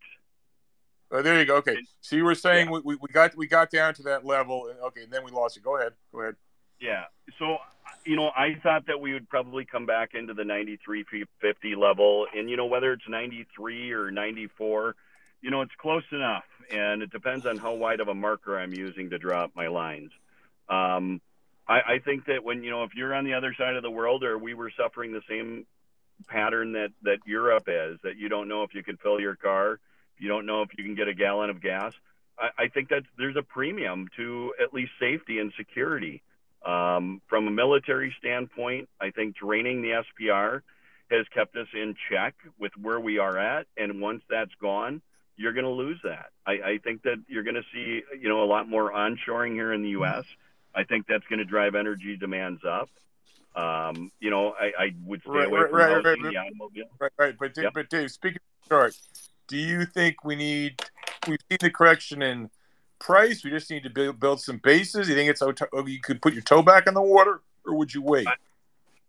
Oh, 1.12 1.22
there 1.22 1.38
you 1.38 1.44
go. 1.44 1.56
Okay. 1.56 1.76
So 2.00 2.16
you 2.16 2.24
were 2.24 2.34
saying 2.34 2.70
yeah. 2.70 2.80
we, 2.84 2.96
we 2.96 3.08
got 3.12 3.36
we 3.36 3.46
got 3.46 3.70
down 3.70 3.94
to 3.94 4.02
that 4.04 4.24
level. 4.24 4.72
Okay, 4.86 5.04
and 5.04 5.12
then 5.12 5.24
we 5.24 5.30
lost 5.30 5.56
you. 5.56 5.62
Go 5.62 5.76
ahead. 5.76 5.92
Go 6.12 6.20
ahead. 6.20 6.36
Yeah. 6.80 7.04
So 7.38 7.56
you 8.04 8.16
know, 8.16 8.30
I 8.34 8.56
thought 8.62 8.86
that 8.86 9.00
we 9.00 9.12
would 9.12 9.28
probably 9.28 9.64
come 9.64 9.86
back 9.86 10.14
into 10.14 10.34
the 10.34 10.44
9350 10.44 11.74
level, 11.74 12.26
and 12.34 12.48
you 12.48 12.56
know, 12.56 12.66
whether 12.66 12.92
it's 12.92 13.08
93 13.08 13.92
or 13.92 14.10
94, 14.10 14.96
you 15.42 15.50
know, 15.50 15.62
it's 15.62 15.74
close 15.80 16.04
enough, 16.12 16.44
and 16.70 17.02
it 17.02 17.10
depends 17.10 17.46
on 17.46 17.58
how 17.58 17.74
wide 17.74 18.00
of 18.00 18.08
a 18.08 18.14
marker 18.14 18.58
I'm 18.58 18.72
using 18.72 19.10
to 19.10 19.18
draw 19.18 19.44
up 19.44 19.50
my 19.54 19.68
lines. 19.68 20.10
Um, 20.68 21.20
I, 21.68 21.80
I 21.94 21.98
think 22.04 22.26
that 22.26 22.42
when 22.44 22.62
you 22.62 22.70
know, 22.70 22.84
if 22.84 22.94
you're 22.94 23.14
on 23.14 23.24
the 23.24 23.34
other 23.34 23.54
side 23.56 23.76
of 23.76 23.82
the 23.82 23.90
world, 23.90 24.24
or 24.24 24.38
we 24.38 24.54
were 24.54 24.72
suffering 24.76 25.12
the 25.12 25.22
same 25.28 25.66
pattern 26.28 26.72
that 26.72 26.90
that 27.02 27.18
Europe 27.26 27.68
is, 27.68 27.98
that 28.02 28.16
you 28.16 28.28
don't 28.28 28.48
know 28.48 28.62
if 28.62 28.74
you 28.74 28.82
can 28.82 28.96
fill 28.96 29.20
your 29.20 29.36
car, 29.36 29.78
you 30.18 30.28
don't 30.28 30.46
know 30.46 30.62
if 30.62 30.70
you 30.76 30.84
can 30.84 30.94
get 30.94 31.08
a 31.08 31.14
gallon 31.14 31.50
of 31.50 31.60
gas. 31.60 31.92
I, 32.38 32.64
I 32.64 32.68
think 32.68 32.88
that 32.88 33.02
there's 33.18 33.36
a 33.36 33.42
premium 33.42 34.08
to 34.16 34.54
at 34.62 34.72
least 34.72 34.92
safety 34.98 35.38
and 35.38 35.52
security. 35.56 36.22
Um, 36.64 37.22
from 37.28 37.48
a 37.48 37.50
military 37.50 38.14
standpoint, 38.18 38.88
I 39.00 39.10
think 39.10 39.36
draining 39.36 39.82
the 39.82 40.02
SPR 40.04 40.60
has 41.10 41.26
kept 41.34 41.56
us 41.56 41.66
in 41.74 41.94
check 42.10 42.34
with 42.58 42.72
where 42.76 43.00
we 43.00 43.18
are 43.18 43.38
at. 43.38 43.66
And 43.76 44.00
once 44.00 44.22
that's 44.28 44.54
gone, 44.60 45.02
you're 45.36 45.52
going 45.52 45.64
to 45.64 45.70
lose 45.70 45.98
that. 46.04 46.26
I, 46.46 46.52
I 46.52 46.78
think 46.84 47.02
that 47.02 47.16
you're 47.26 47.42
going 47.42 47.56
to 47.56 47.64
see, 47.72 48.02
you 48.20 48.28
know, 48.28 48.42
a 48.42 48.46
lot 48.46 48.68
more 48.68 48.92
onshoring 48.92 49.54
here 49.54 49.72
in 49.72 49.82
the 49.82 49.90
U.S. 49.90 50.24
I 50.74 50.84
think 50.84 51.06
that's 51.06 51.24
going 51.28 51.38
to 51.38 51.44
drive 51.44 51.74
energy 51.74 52.16
demands 52.16 52.62
up. 52.64 52.90
Um, 53.56 54.12
you 54.20 54.30
know, 54.30 54.54
I, 54.58 54.72
I 54.78 54.94
would 55.04 55.22
stay 55.22 55.30
right, 55.30 55.46
away 55.48 55.60
from 55.62 55.74
right, 55.74 56.04
right, 56.04 56.22
the 56.22 56.36
automobile. 56.36 56.84
Right, 57.00 57.12
right. 57.18 57.34
But, 57.38 57.56
Yep. 57.56 57.72
but 57.74 57.88
Dave, 57.88 58.10
speaking 58.10 58.38
of 58.62 58.68
short, 58.68 58.96
do 59.48 59.56
you 59.56 59.86
think 59.86 60.24
we 60.24 60.36
need 60.36 60.80
we've 61.26 61.40
seen 61.50 61.58
the 61.60 61.70
correction 61.70 62.22
in 62.22 62.50
price? 63.00 63.42
We 63.42 63.50
just 63.50 63.70
need 63.70 63.82
to 63.82 63.90
build, 63.90 64.20
build 64.20 64.40
some 64.40 64.58
bases. 64.58 65.08
You 65.08 65.14
think 65.16 65.28
it's 65.28 65.40
you 65.40 66.00
could 66.00 66.22
put 66.22 66.32
your 66.32 66.42
toe 66.42 66.62
back 66.62 66.86
in 66.86 66.94
the 66.94 67.02
water, 67.02 67.40
or 67.66 67.74
would 67.74 67.92
you 67.92 68.02
wait? 68.02 68.28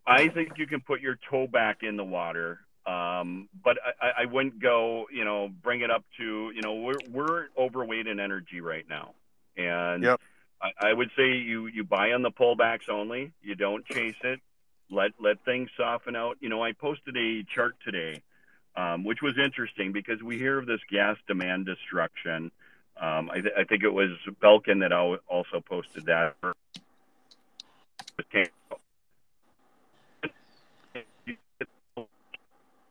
I 0.07 0.29
think 0.29 0.57
you 0.57 0.65
can 0.65 0.81
put 0.81 1.01
your 1.01 1.19
toe 1.29 1.47
back 1.47 1.83
in 1.83 1.95
the 1.95 2.03
water, 2.03 2.59
um, 2.85 3.49
but 3.63 3.77
I, 4.01 4.23
I 4.23 4.25
wouldn't 4.25 4.59
go, 4.59 5.05
you 5.13 5.23
know, 5.23 5.49
bring 5.61 5.81
it 5.81 5.91
up 5.91 6.03
to, 6.17 6.51
you 6.55 6.61
know, 6.61 6.75
we're 6.75 6.99
we're 7.11 7.45
overweight 7.57 8.07
in 8.07 8.19
energy 8.19 8.61
right 8.61 8.85
now, 8.89 9.13
and 9.55 10.03
Yep. 10.03 10.19
I, 10.61 10.89
I 10.89 10.93
would 10.93 11.11
say 11.15 11.33
you 11.33 11.67
you 11.67 11.83
buy 11.83 12.13
on 12.13 12.23
the 12.23 12.31
pullbacks 12.31 12.89
only. 12.89 13.31
You 13.41 13.55
don't 13.55 13.85
chase 13.85 14.15
it. 14.23 14.39
Let 14.89 15.11
let 15.19 15.43
things 15.45 15.69
soften 15.77 16.15
out. 16.15 16.37
You 16.39 16.49
know, 16.49 16.63
I 16.63 16.71
posted 16.71 17.15
a 17.15 17.43
chart 17.43 17.75
today, 17.85 18.21
um, 18.75 19.03
which 19.03 19.21
was 19.21 19.37
interesting 19.37 19.91
because 19.91 20.21
we 20.23 20.37
hear 20.37 20.57
of 20.57 20.65
this 20.65 20.81
gas 20.89 21.17
demand 21.27 21.67
destruction. 21.67 22.51
Um, 23.01 23.31
I, 23.31 23.41
th- 23.41 23.53
I 23.57 23.63
think 23.63 23.83
it 23.83 23.89
was 23.89 24.11
Belkin 24.43 24.79
that 24.81 24.91
al- 24.91 25.17
also 25.27 25.59
posted 25.59 26.05
that. 26.05 26.35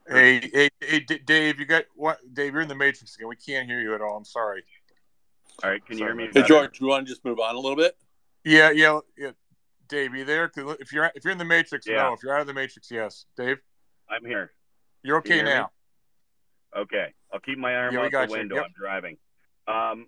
Hey, 0.09 0.41
hey, 0.53 0.69
hey, 0.81 1.01
D- 1.01 1.19
Dave, 1.25 1.61
you 1.61 1.67
got 1.67 1.85
what? 1.95 2.19
Dave, 2.35 2.53
you're 2.53 2.63
in 2.63 2.69
the 2.69 2.75
matrix 2.75 3.15
again. 3.15 3.29
We 3.29 3.37
can't 3.37 3.69
hear 3.69 3.81
you 3.81 3.95
at 3.95 4.01
all. 4.01 4.17
I'm 4.17 4.25
sorry. 4.25 4.65
All 5.63 5.71
right, 5.71 5.85
can 5.87 5.97
you 5.97 6.05
hear 6.05 6.15
me? 6.15 6.25
Hey, 6.27 6.33
better? 6.33 6.49
George, 6.49 6.81
you 6.81 6.89
want 6.89 7.07
to 7.07 7.13
just 7.13 7.25
move 7.25 7.39
on 7.39 7.55
a 7.55 7.59
little 7.61 7.77
bit? 7.77 7.97
Yeah, 8.45 8.73
yeah, 8.73 8.99
yeah. 9.17 9.31
Dave, 9.89 10.15
you 10.15 10.25
there? 10.25 10.49
'Cause 10.49 10.77
If 10.81 10.93
you're 10.93 11.13
if 11.15 11.23
you're 11.25 11.33
in 11.33 11.39
the 11.39 11.45
matrix, 11.45 11.87
Yeah. 11.87 11.97
no. 11.97 12.15
If 12.15 12.23
you're 12.25 12.35
out 12.35 12.41
of 12.41 12.49
the 12.49 12.55
matrix, 12.55 12.91
yes. 12.91 13.27
Dave, 13.37 13.59
I'm 14.09 14.25
here. 14.25 14.53
you're 15.05 15.21
Can 15.21 15.31
you 15.33 15.37
okay 15.43 15.45
me? 15.45 15.51
now. 15.55 15.71
Okay, 16.77 17.13
I'll 17.33 17.41
keep 17.41 17.59
my 17.59 17.75
arm 17.77 17.95
Yeah, 17.95 18.01
out 18.01 18.13
the 18.13 18.33
window. 18.33 18.57
Yep. 18.57 18.65
I'm 18.67 18.73
driving. 18.77 19.19
Um, 19.71 20.07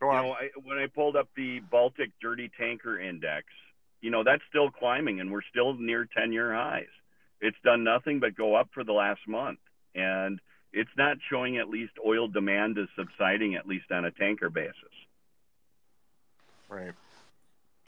Go 0.00 0.12
you 0.12 0.22
know, 0.22 0.32
I, 0.32 0.50
when 0.62 0.78
I 0.78 0.86
pulled 0.86 1.16
up 1.16 1.28
the 1.36 1.60
Baltic 1.60 2.10
Dirty 2.22 2.50
Tanker 2.58 3.00
Index, 3.00 3.46
you 4.00 4.10
know, 4.10 4.22
that's 4.22 4.42
still 4.48 4.70
climbing 4.70 5.20
and 5.20 5.32
we're 5.32 5.42
still 5.50 5.74
near 5.74 6.08
10 6.16 6.32
year 6.32 6.54
highs. 6.54 6.86
It's 7.40 7.56
done 7.64 7.82
nothing 7.84 8.20
but 8.20 8.36
go 8.36 8.54
up 8.54 8.68
for 8.72 8.84
the 8.84 8.92
last 8.92 9.20
month. 9.26 9.58
And 9.94 10.40
it's 10.72 10.90
not 10.96 11.16
showing 11.28 11.56
at 11.58 11.68
least 11.68 11.92
oil 12.06 12.28
demand 12.28 12.78
is 12.78 12.88
subsiding, 12.96 13.56
at 13.56 13.66
least 13.66 13.90
on 13.90 14.04
a 14.04 14.10
tanker 14.12 14.50
basis. 14.50 14.74
Right. 16.68 16.92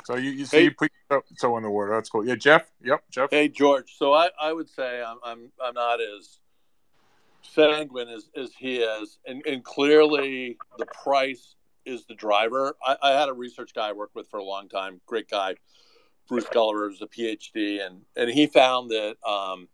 So 0.04 0.16
you, 0.16 0.30
you 0.30 0.46
so 0.46 0.56
Hey. 0.56 0.64
you 0.64 0.70
put 0.72 0.90
your 1.10 1.20
toe- 1.20 1.26
toe 1.40 1.56
in 1.58 1.62
the 1.62 1.70
water. 1.70 1.92
That's 1.92 2.08
cool. 2.08 2.26
Yeah, 2.26 2.34
Geoff. 2.34 2.62
Yep, 2.82 3.04
Geoff. 3.10 3.30
Hey, 3.30 3.48
George. 3.48 3.94
So 3.96 4.14
I, 4.14 4.30
I 4.40 4.52
would 4.52 4.68
say 4.68 5.02
I'm, 5.02 5.18
I'm, 5.24 5.52
I'm 5.62 5.74
not 5.74 6.00
as 6.00 6.39
sanguine 7.42 8.08
as, 8.08 8.30
as 8.36 8.50
he 8.58 8.78
is. 8.78 9.18
And, 9.26 9.44
and 9.46 9.64
clearly 9.64 10.56
the 10.78 10.86
price 10.86 11.54
is 11.84 12.04
the 12.06 12.14
driver. 12.14 12.76
I, 12.84 12.96
I 13.02 13.10
had 13.12 13.28
a 13.28 13.32
research 13.32 13.72
guy 13.74 13.88
I 13.88 13.92
worked 13.92 14.14
with 14.14 14.28
for 14.28 14.38
a 14.38 14.44
long 14.44 14.68
time, 14.68 15.00
great 15.06 15.28
guy, 15.28 15.56
Bruce 16.28 16.46
Gulliver, 16.52 16.88
who's 16.88 17.02
a 17.02 17.06
PhD. 17.06 17.84
And, 17.84 18.02
and 18.16 18.30
he 18.30 18.46
found 18.46 18.90
that 18.90 19.16
um, 19.26 19.68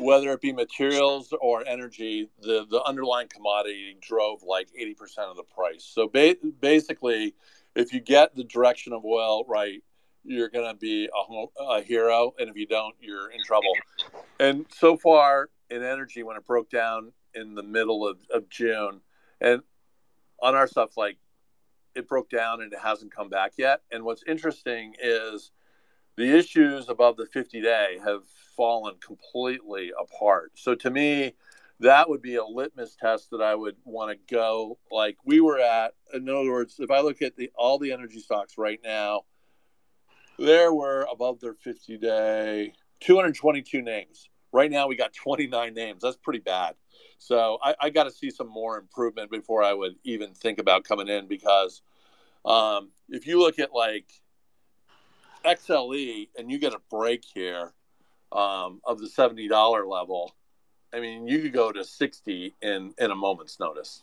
whether 0.00 0.32
it 0.32 0.40
be 0.40 0.52
materials 0.52 1.34
or 1.40 1.66
energy, 1.66 2.30
the, 2.40 2.66
the 2.70 2.82
underlying 2.84 3.28
commodity 3.28 3.96
drove 4.00 4.42
like 4.42 4.68
80% 4.78 5.18
of 5.30 5.36
the 5.36 5.42
price. 5.42 5.84
So 5.84 6.08
ba- 6.08 6.36
basically, 6.60 7.34
if 7.74 7.92
you 7.92 8.00
get 8.00 8.34
the 8.34 8.44
direction 8.44 8.92
of 8.92 9.04
oil 9.04 9.44
right, 9.46 9.82
you're 10.24 10.48
going 10.48 10.70
to 10.70 10.78
be 10.78 11.08
a, 11.08 11.62
a 11.62 11.82
hero. 11.82 12.34
And 12.38 12.48
if 12.48 12.56
you 12.56 12.66
don't, 12.66 12.94
you're 13.00 13.30
in 13.30 13.42
trouble. 13.44 13.72
And 14.38 14.66
so 14.76 14.96
far 14.96 15.48
in 15.70 15.82
energy, 15.82 16.22
when 16.22 16.36
it 16.36 16.46
broke 16.46 16.70
down 16.70 17.12
in 17.34 17.54
the 17.54 17.62
middle 17.62 18.06
of, 18.06 18.18
of 18.32 18.48
June, 18.48 19.00
and 19.40 19.62
on 20.40 20.54
our 20.54 20.66
stuff, 20.66 20.96
like 20.96 21.18
it 21.94 22.08
broke 22.08 22.30
down 22.30 22.62
and 22.62 22.72
it 22.72 22.78
hasn't 22.78 23.14
come 23.14 23.28
back 23.28 23.52
yet. 23.56 23.80
And 23.90 24.04
what's 24.04 24.22
interesting 24.26 24.94
is 25.02 25.50
the 26.16 26.36
issues 26.36 26.88
above 26.88 27.16
the 27.16 27.26
50 27.26 27.60
day 27.60 27.98
have 28.04 28.22
fallen 28.56 28.96
completely 29.04 29.92
apart. 29.98 30.52
So 30.54 30.74
to 30.76 30.90
me, 30.90 31.34
that 31.80 32.08
would 32.08 32.22
be 32.22 32.36
a 32.36 32.44
litmus 32.44 32.96
test 32.96 33.30
that 33.30 33.40
I 33.40 33.54
would 33.54 33.76
want 33.84 34.10
to 34.10 34.34
go 34.34 34.78
like 34.90 35.16
we 35.24 35.40
were 35.40 35.60
at. 35.60 35.94
In 36.12 36.28
other 36.28 36.50
words, 36.50 36.76
if 36.78 36.90
I 36.90 37.00
look 37.00 37.22
at 37.22 37.36
the 37.36 37.50
all 37.54 37.78
the 37.78 37.92
energy 37.92 38.18
stocks 38.18 38.58
right 38.58 38.80
now, 38.82 39.22
there 40.38 40.72
were 40.72 41.06
above 41.10 41.40
their 41.40 41.54
50 41.54 41.98
day 41.98 42.72
222 43.00 43.82
names. 43.82 44.28
Right 44.52 44.70
now 44.70 44.86
we 44.86 44.96
got 44.96 45.12
29 45.12 45.74
names. 45.74 46.02
That's 46.02 46.16
pretty 46.16 46.38
bad. 46.38 46.74
So 47.18 47.58
I, 47.62 47.74
I 47.80 47.90
got 47.90 48.04
to 48.04 48.10
see 48.10 48.30
some 48.30 48.48
more 48.48 48.78
improvement 48.78 49.30
before 49.30 49.62
I 49.62 49.74
would 49.74 49.96
even 50.04 50.34
think 50.34 50.58
about 50.58 50.84
coming 50.84 51.08
in 51.08 51.26
because 51.26 51.82
um, 52.44 52.90
if 53.08 53.26
you 53.26 53.38
look 53.38 53.58
at 53.58 53.74
like 53.74 54.06
XLE 55.44 56.28
and 56.38 56.50
you 56.50 56.58
get 56.58 56.72
a 56.72 56.80
break 56.90 57.24
here 57.24 57.72
um, 58.32 58.80
of 58.84 58.98
the 59.00 59.06
$70 59.08 59.50
level, 59.88 60.34
I 60.92 61.00
mean, 61.00 61.26
you 61.26 61.40
could 61.40 61.52
go 61.52 61.70
to 61.72 61.84
60 61.84 62.54
in, 62.62 62.94
in 62.98 63.10
a 63.10 63.14
moment's 63.14 63.60
notice. 63.60 64.02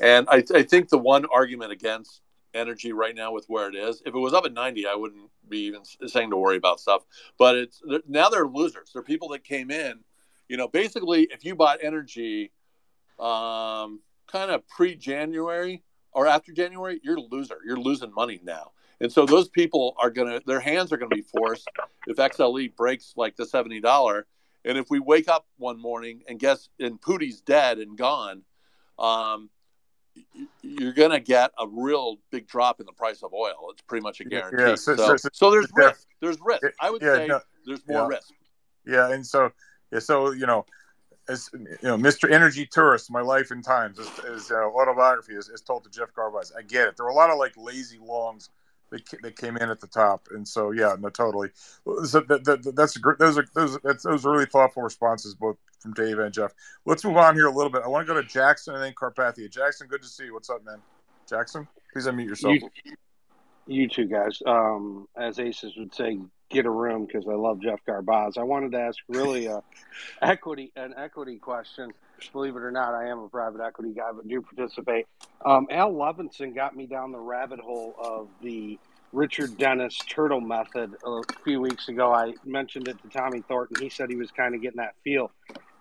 And 0.00 0.26
I, 0.30 0.42
I 0.54 0.62
think 0.62 0.88
the 0.88 0.98
one 0.98 1.26
argument 1.32 1.72
against 1.72 2.22
energy 2.56 2.92
right 2.92 3.14
now 3.14 3.32
with 3.32 3.44
where 3.48 3.68
it 3.68 3.74
is, 3.74 4.02
if 4.06 4.14
it 4.14 4.18
was 4.18 4.32
up 4.32 4.44
at 4.44 4.52
90, 4.52 4.86
I 4.86 4.94
wouldn't 4.94 5.30
be 5.48 5.60
even 5.60 5.82
saying 6.06 6.30
to 6.30 6.36
worry 6.36 6.56
about 6.56 6.80
stuff. 6.80 7.04
But 7.38 7.56
it's 7.56 7.82
now 8.08 8.28
they're 8.28 8.46
losers. 8.46 8.90
They're 8.92 9.02
people 9.02 9.28
that 9.28 9.44
came 9.44 9.70
in, 9.70 10.00
you 10.48 10.56
know, 10.56 10.68
basically, 10.68 11.28
if 11.30 11.44
you 11.44 11.54
bought 11.54 11.78
energy 11.82 12.52
um, 13.18 14.00
kind 14.26 14.50
of 14.50 14.66
pre 14.68 14.94
January 14.94 15.82
or 16.12 16.26
after 16.26 16.52
January, 16.52 17.00
you're 17.02 17.16
a 17.16 17.20
loser. 17.20 17.58
You're 17.64 17.78
losing 17.78 18.12
money 18.14 18.40
now. 18.42 18.72
And 19.00 19.12
so 19.12 19.26
those 19.26 19.48
people 19.48 19.94
are 20.00 20.10
going 20.10 20.28
to, 20.28 20.42
their 20.46 20.60
hands 20.60 20.92
are 20.92 20.96
going 20.96 21.10
to 21.10 21.16
be 21.16 21.22
forced 21.22 21.68
if 22.06 22.16
XLE 22.16 22.74
breaks 22.76 23.12
like 23.16 23.36
the 23.36 23.44
$70. 23.44 24.22
And 24.64 24.78
if 24.78 24.86
we 24.88 24.98
wake 25.00 25.28
up 25.28 25.46
one 25.58 25.78
morning 25.78 26.22
and 26.28 26.38
guess, 26.38 26.68
and 26.80 27.00
Pootie's 27.00 27.40
dead 27.40 27.78
and 27.78 27.98
gone, 27.98 28.42
um, 28.98 29.50
you're 30.62 30.92
going 30.92 31.10
to 31.10 31.20
get 31.20 31.50
a 31.58 31.66
real 31.66 32.16
big 32.30 32.46
drop 32.46 32.80
in 32.80 32.86
the 32.86 32.92
price 32.92 33.22
of 33.22 33.32
oil. 33.32 33.68
It's 33.70 33.82
pretty 33.82 34.02
much 34.02 34.20
a 34.20 34.24
guarantee. 34.24 34.62
Yeah, 34.62 34.74
so, 34.74 34.96
so- 34.96 35.16
so- 35.16 35.28
so 35.32 35.50
there's 35.50 35.68
yeah. 35.78 35.86
risk. 35.86 36.06
There's 36.20 36.38
risk. 36.44 36.62
I 36.80 36.90
would 36.90 37.02
Yeah, 37.02 37.14
say 37.14 37.26
no, 37.26 37.40
there's 37.66 37.86
more 37.86 38.08
risk. 38.08 38.32
Yeah, 38.86 39.10
and 39.12 39.26
so 39.26 39.50
yeah, 39.92 39.98
so 39.98 40.30
you 40.32 40.46
know, 40.46 40.64
as 41.28 41.50
you 41.52 41.76
know, 41.82 41.96
Mr. 41.96 42.30
Energy 42.30 42.66
Tourist, 42.66 43.10
my 43.10 43.20
life 43.20 43.50
in 43.50 43.62
times, 43.62 43.98
his, 43.98 44.08
his 44.20 44.50
uh, 44.50 44.64
autobiography 44.66 45.34
is, 45.34 45.48
is 45.48 45.60
told 45.60 45.84
to 45.84 45.90
Geoff 45.90 46.12
Garbacz. 46.14 46.52
I 46.56 46.62
get 46.62 46.88
it. 46.88 46.96
There 46.96 47.04
were 47.04 47.10
a 47.10 47.14
lot 47.14 47.30
of 47.30 47.38
like 47.38 47.54
lazy 47.56 47.98
longs. 48.00 48.50
that, 48.90 49.02
that 49.22 49.36
came 49.36 49.56
in 49.56 49.68
at 49.68 49.80
the 49.80 49.88
top. 49.88 50.28
And 50.30 50.46
so, 50.46 50.70
yeah, 50.70 50.94
no, 51.00 51.08
totally. 51.08 51.48
So 52.04 52.20
that, 52.20 52.44
that, 52.44 52.72
that's 52.76 52.94
a 52.94 53.00
great. 53.00 53.18
Those 53.18 53.38
are 53.38 53.44
those. 53.54 53.76
That's, 53.82 54.04
those 54.04 54.24
are 54.24 54.30
really 54.30 54.46
thoughtful 54.46 54.84
responses, 54.84 55.34
both 55.34 55.56
from 55.86 55.94
Dave 55.94 56.18
and 56.18 56.34
Geoff. 56.34 56.52
Let's 56.84 57.04
move 57.04 57.16
on 57.16 57.34
here 57.34 57.46
a 57.46 57.50
little 57.50 57.70
bit. 57.70 57.82
I 57.84 57.88
want 57.88 58.06
to 58.06 58.12
go 58.12 58.20
to 58.20 58.26
Jackson 58.26 58.74
and 58.74 58.82
then 58.82 58.92
Carpathia. 58.92 59.48
Jackson, 59.50 59.86
good 59.86 60.02
to 60.02 60.08
see 60.08 60.24
you. 60.24 60.34
What's 60.34 60.50
up, 60.50 60.64
man? 60.64 60.82
Jackson, 61.28 61.68
please 61.92 62.06
unmute 62.06 62.26
yourself. 62.26 62.54
You, 62.54 62.96
you 63.68 63.88
two 63.88 64.06
guys, 64.06 64.42
um, 64.46 65.06
as 65.16 65.38
Aces 65.38 65.76
would 65.76 65.94
say, 65.94 66.18
get 66.50 66.66
a 66.66 66.70
room 66.70 67.06
because 67.06 67.24
I 67.28 67.34
love 67.34 67.60
Geoff 67.60 67.80
Garbacz. 67.88 68.36
I 68.36 68.42
wanted 68.42 68.72
to 68.72 68.80
ask 68.80 68.98
really 69.08 69.46
a 69.46 69.62
equity 70.22 70.72
an 70.76 70.94
equity 70.96 71.36
question. 71.36 71.92
Believe 72.32 72.56
it 72.56 72.62
or 72.62 72.70
not, 72.70 72.94
I 72.94 73.08
am 73.08 73.18
a 73.18 73.28
private 73.28 73.60
equity 73.60 73.92
guy, 73.92 74.10
but 74.12 74.26
do 74.26 74.40
participate. 74.40 75.06
Um, 75.44 75.66
Al 75.70 75.92
Levinson 75.92 76.54
got 76.54 76.74
me 76.74 76.86
down 76.86 77.12
the 77.12 77.18
rabbit 77.18 77.60
hole 77.60 77.94
of 78.02 78.28
the 78.42 78.78
Richard 79.12 79.56
Dennis 79.56 79.96
turtle 80.08 80.40
method 80.40 80.94
a 81.04 81.20
few 81.44 81.60
weeks 81.60 81.88
ago. 81.88 82.12
I 82.12 82.34
mentioned 82.44 82.88
it 82.88 83.00
to 83.02 83.08
Tommy 83.08 83.42
Thornton. 83.42 83.80
He 83.80 83.88
said 83.88 84.10
he 84.10 84.16
was 84.16 84.30
kind 84.30 84.54
of 84.54 84.62
getting 84.62 84.78
that 84.78 84.94
feel. 85.04 85.30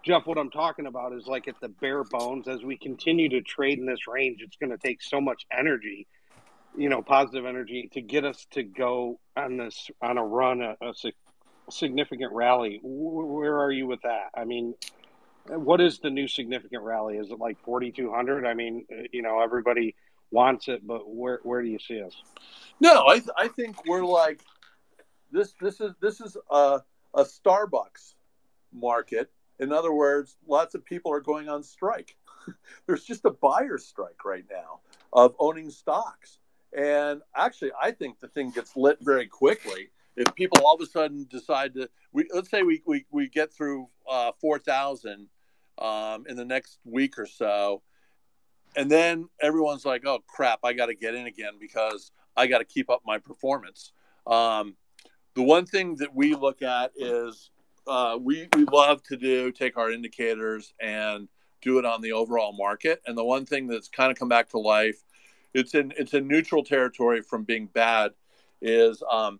Geoff, 0.06 0.28
what 0.28 0.38
I'm 0.38 0.52
talking 0.52 0.86
about 0.86 1.14
is 1.14 1.26
like 1.26 1.48
at 1.48 1.60
the 1.62 1.70
bare 1.70 2.04
bones, 2.04 2.48
as 2.48 2.64
we 2.64 2.78
continue 2.78 3.28
to 3.30 3.42
trade 3.42 3.80
in 3.80 3.86
this 3.86 4.08
range, 4.08 4.42
it's 4.42 4.56
going 4.56 4.70
to 4.70 4.78
take 4.78 5.02
so 5.02 5.20
much 5.20 5.46
energy 5.52 6.08
you 6.78 6.90
know, 6.90 7.02
positive 7.02 7.46
energy 7.46 7.90
to 7.94 8.02
get 8.02 8.26
us 8.26 8.46
to 8.52 8.64
go 8.64 9.20
on 9.36 9.58
this 9.58 9.90
on 10.02 10.18
a 10.18 10.24
run, 10.24 10.62
a, 10.62 10.76
a 10.82 10.94
significant 11.70 12.34
rally. 12.34 12.80
Where 12.84 13.60
are 13.60 13.72
you 13.72 13.88
with 13.88 14.02
that? 14.04 14.30
I 14.36 14.46
mean, 14.46 14.76
what 15.48 15.82
is 15.82 16.00
the 16.00 16.10
new 16.10 16.28
significant 16.28 16.84
rally? 16.84 17.18
Is 17.18 17.32
it 17.32 17.40
like 17.40 17.58
4,200? 17.64 18.46
I 18.46 18.54
mean, 18.54 18.86
you 19.12 19.22
know, 19.22 19.42
everybody 19.42 19.96
wants 20.32 20.68
it, 20.68 20.86
but 20.86 21.08
where 21.08 21.40
where 21.44 21.62
do 21.62 21.70
you 21.70 21.80
see 21.80 22.02
us? 22.02 22.16
No, 22.80 23.06
I 23.08 23.22
I 23.38 23.48
think 23.48 23.86
we're 23.86 24.06
like 24.06 24.42
this. 25.32 25.54
This 25.62 25.80
is 25.82 25.94
this 26.02 26.20
is 26.20 26.36
a 26.50 26.82
a 27.14 27.24
Starbucks 27.24 28.16
market. 28.74 29.32
In 29.60 29.72
other 29.72 29.94
words, 29.94 30.38
lots 30.48 30.76
of 30.76 30.84
people 30.84 31.12
are 31.12 31.22
going 31.22 31.50
on 31.50 31.64
strike. 31.64 32.18
There's 32.88 33.04
just 33.04 33.26
a 33.26 33.32
buyer 33.32 33.78
strike 33.78 34.26
right 34.26 34.46
now 34.50 34.82
of 35.14 35.36
owning 35.40 35.70
stocks. 35.70 36.40
And 36.78 37.22
actually, 37.36 37.72
I 37.82 37.92
think 37.92 38.20
the 38.20 38.28
thing 38.28 38.52
gets 38.52 38.76
lit 38.76 38.98
very 39.02 39.28
quickly 39.28 39.90
if 40.18 40.34
people 40.36 40.66
all 40.66 40.76
of 40.76 40.82
a 40.82 40.86
sudden 40.86 41.26
decide 41.30 41.74
to. 41.76 41.90
We 42.12 42.28
let's 42.34 42.50
say 42.50 42.64
we 42.64 42.82
we, 42.86 43.06
we 43.12 43.30
get 43.30 43.54
through 43.54 43.90
uh, 44.10 44.32
four 44.40 44.60
thousand 44.60 45.28
um, 45.78 46.26
in 46.28 46.36
the 46.36 46.46
next 46.46 46.80
week 46.84 47.18
or 47.18 47.26
so, 47.26 47.82
and 48.76 48.90
then 48.90 49.30
everyone's 49.42 49.86
like, 49.86 50.06
"Oh 50.06 50.20
crap, 50.28 50.60
I 50.64 50.74
got 50.74 50.88
to 50.88 50.96
get 50.96 51.16
in 51.16 51.28
again 51.28 51.54
because 51.60 52.12
I 52.36 52.48
got 52.48 52.60
to 52.60 52.66
keep 52.66 52.90
up 52.90 53.04
my 53.06 53.20
performance." 53.20 53.92
Um, 54.28 54.76
the 55.36 55.44
one 55.44 55.66
thing 55.66 55.96
that 55.98 56.16
we 56.16 56.34
look 56.36 56.62
at 56.62 56.92
is 56.96 57.52
uh, 57.88 58.18
we 58.20 58.48
we 58.56 58.66
love 58.66 59.04
to 59.04 59.18
do 59.18 59.52
take 59.52 59.78
our 59.78 59.92
indicators 59.92 60.74
and 60.80 61.28
do 61.62 61.80
it 61.80 61.86
on 61.86 62.02
the 62.02 62.12
overall 62.12 62.54
market. 62.54 63.02
And 63.06 63.18
the 63.18 63.24
one 63.24 63.46
thing 63.46 63.68
that's 63.68 63.88
kind 63.88 64.12
of 64.12 64.18
come 64.18 64.30
back 64.30 64.50
to 64.50 64.60
life 64.60 65.04
it's 65.56 65.74
in 65.74 65.94
it's 65.98 66.14
in 66.14 66.28
neutral 66.28 66.64
territory 66.64 67.22
from 67.22 67.44
being 67.44 67.68
bad 67.68 68.12
is 68.62 69.02
um, 69.10 69.40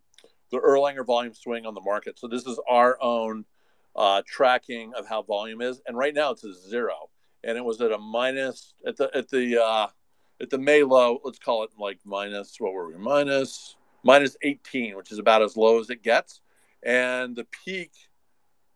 the 0.50 0.58
Erlanger 0.58 1.06
volume 1.06 1.34
swing 1.34 1.66
on 1.66 1.74
the 1.74 1.82
market. 1.82 2.18
So 2.18 2.28
this 2.28 2.46
is 2.46 2.60
our 2.70 2.98
own 3.02 3.44
uh, 3.96 4.22
tracking 4.26 4.94
of 4.98 5.06
how 5.06 5.24
volume 5.24 5.62
is, 5.62 5.82
and 5.86 5.98
right 5.98 6.14
now 6.14 6.32
it's 6.32 6.46
a 6.46 6.54
zero, 6.54 7.10
and 7.44 7.58
it 7.58 7.66
was 7.66 7.82
at 7.82 7.92
a 7.92 7.98
minus 7.98 8.74
at 8.88 8.96
the 8.96 9.12
at 9.14 9.30
the 9.30 9.62
uh, 9.62 9.88
at 10.42 10.50
the 10.50 10.58
May 10.58 10.84
low. 10.84 11.20
Let's 11.24 11.40
call 11.40 11.66
it 11.66 11.72
like 11.78 12.00
minus 12.06 12.56
what 12.60 12.72
were 12.72 12.88
we 12.88 12.98
minus 12.98 13.76
minus 14.04 14.38
18, 14.42 14.96
which 14.96 15.12
is 15.12 15.20
about 15.20 15.42
as 15.42 15.58
low 15.58 15.82
as 15.82 15.90
it 15.90 16.02
gets, 16.02 16.40
and 16.82 17.36
the 17.36 17.46
peak 17.66 17.92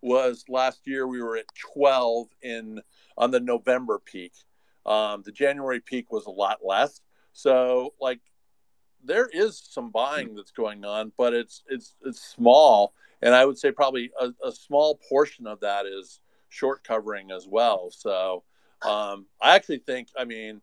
was 0.02 0.46
last 0.48 0.86
year 0.86 1.08
we 1.08 1.22
were 1.22 1.38
at 1.38 1.46
12 1.74 2.28
in 2.42 2.82
on 3.18 3.32
the 3.32 3.40
November 3.40 4.00
peak. 4.00 4.34
Um, 4.86 5.24
the 5.24 5.32
January 5.32 5.80
peak 5.80 6.12
was 6.12 6.26
a 6.26 6.32
lot 6.32 6.60
less. 6.64 7.02
So 7.34 7.94
like 8.00 8.20
there 9.04 9.30
is 9.32 9.58
some 9.58 9.92
buying 9.92 10.36
that's 10.36 10.52
going 10.52 10.86
on, 10.86 11.12
but 11.18 11.34
it's 11.34 11.64
it's 11.68 11.96
it's 12.04 12.22
small, 12.22 12.94
and 13.22 13.34
I 13.34 13.46
would 13.46 13.58
say 13.58 13.72
probably 13.72 14.12
a, 14.20 14.32
a 14.46 14.52
small 14.52 15.00
portion 15.08 15.48
of 15.48 15.60
that 15.62 15.86
is 15.86 16.20
short 16.50 16.84
covering 16.84 17.32
as 17.32 17.48
well. 17.48 17.90
So 17.92 18.44
um, 18.82 19.26
I 19.42 19.56
actually 19.56 19.80
think, 19.80 20.10
I 20.18 20.26
mean, 20.26 20.62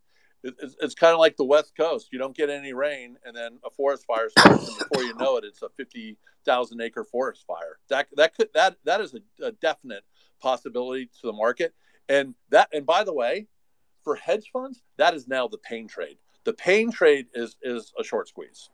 it's, 0.60 0.76
it's 0.80 0.94
kind 0.94 1.12
of 1.12 1.18
like 1.18 1.36
the 1.36 1.44
West 1.44 1.72
Coast. 1.76 2.08
You 2.12 2.18
don't 2.18 2.36
get 2.36 2.50
any 2.50 2.72
rain, 2.72 3.16
and 3.24 3.36
then 3.36 3.58
a 3.64 3.70
forest 3.70 4.04
fire 4.06 4.28
starts, 4.30 4.68
and 4.68 4.78
before 4.78 5.04
you 5.04 5.14
know 5.14 5.36
it, 5.36 5.44
it's 5.44 5.62
a 5.62 5.68
fifty 5.70 6.16
thousand 6.44 6.80
acre 6.80 7.04
forest 7.04 7.44
fire. 7.46 7.78
That 7.88 8.08
that 8.16 8.34
could 8.34 8.48
that 8.54 8.76
that 8.84 9.00
is 9.00 9.14
a, 9.14 9.46
a 9.46 9.52
definite 9.52 10.04
possibility 10.40 11.06
to 11.06 11.26
the 11.26 11.32
market, 11.32 11.74
and 12.08 12.34
that 12.50 12.68
and 12.72 12.86
by 12.86 13.04
the 13.04 13.12
way, 13.12 13.46
for 14.02 14.16
hedge 14.16 14.50
funds, 14.52 14.82
that 14.96 15.14
is 15.14 15.26
now 15.28 15.48
the 15.48 15.58
pain 15.58 15.88
trade. 15.88 16.18
The 16.44 16.52
pain 16.52 16.90
trade 16.90 17.26
is 17.34 17.56
is 17.62 17.92
a 17.98 18.04
short 18.04 18.28
squeeze, 18.28 18.70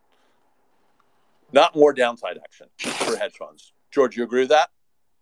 not 1.51 1.75
more 1.75 1.93
downside 1.93 2.37
action 2.37 2.67
for 2.77 3.17
hedge 3.17 3.35
funds. 3.37 3.73
George, 3.91 4.17
you 4.17 4.23
agree 4.23 4.41
with 4.41 4.49
that? 4.49 4.69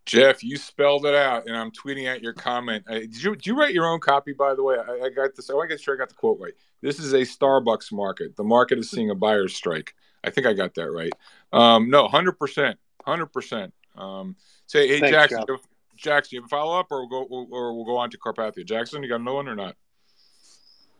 Geoff, 0.06 0.44
you 0.44 0.58
spelled 0.58 1.06
it 1.06 1.14
out, 1.14 1.48
and 1.48 1.56
I'm 1.56 1.72
tweeting 1.72 2.12
out 2.12 2.22
your 2.22 2.34
comment. 2.34 2.84
Uh, 2.90 2.96
did 2.96 3.24
you 3.24 3.36
did 3.36 3.46
you 3.46 3.58
write 3.58 3.74
your 3.74 3.86
own 3.86 4.00
copy, 4.00 4.34
by 4.34 4.56
the 4.56 4.64
way? 4.64 4.76
I, 4.76 5.06
I 5.06 5.10
got 5.10 5.36
this. 5.36 5.50
I 5.50 5.54
want 5.54 5.70
to 5.70 5.76
get 5.76 5.82
sure 5.82 5.94
I 5.94 5.98
got 5.98 6.10
the 6.10 6.16
quote 6.16 6.40
right. 6.40 6.54
This 6.82 7.00
is 7.00 7.14
a 7.14 7.22
Starbucks 7.22 7.92
market. 7.92 8.36
The 8.36 8.44
market 8.44 8.80
is 8.80 8.90
seeing 8.90 9.12
a 9.12 9.16
buyer's 9.16 9.56
strike. 9.56 9.94
I 10.24 10.30
think 10.30 10.48
I 10.48 10.54
got 10.54 10.74
that 10.76 10.90
right. 10.92 11.14
Um, 11.54 11.90
no, 11.90 12.08
hundred 12.08 12.34
percent, 12.34 12.80
hundred 13.06 13.28
percent. 13.28 13.74
Um, 13.96 14.36
say, 14.66 14.88
hey 14.88 15.00
Thanks, 15.00 15.12
Jackson, 15.12 15.44
Geoff. 15.48 15.62
Jackson, 15.98 16.36
you 16.36 16.42
have 16.42 16.48
a 16.48 16.50
follow 16.50 16.80
up, 16.80 16.88
or 16.90 17.08
we'll 17.08 17.28
go, 17.28 17.48
or 17.52 17.76
we'll 17.76 17.86
go 17.86 17.98
on 17.98 18.10
to 18.10 18.18
Carpathia. 18.18 18.66
Jackson, 18.66 19.04
you 19.04 19.10
got 19.10 19.20
another 19.20 19.36
one 19.36 19.48
or 19.48 19.56
not? 19.56 19.76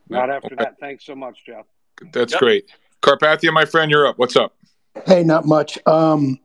Not 0.08 0.30
after 0.30 0.46
okay. 0.46 0.56
that. 0.58 0.78
Thanks 0.78 1.04
so 1.04 1.14
much, 1.14 1.44
Geoff. 1.44 1.66
That's 2.12 2.32
yep. 2.32 2.40
great. 2.40 2.70
Carpathia, 3.02 3.52
my 3.52 3.64
friend, 3.64 3.90
you're 3.90 4.06
up. 4.06 4.18
What's 4.18 4.36
up? 4.36 4.54
Hey, 5.06 5.24
not 5.24 5.46
much. 5.46 5.78
Um, 5.86 6.38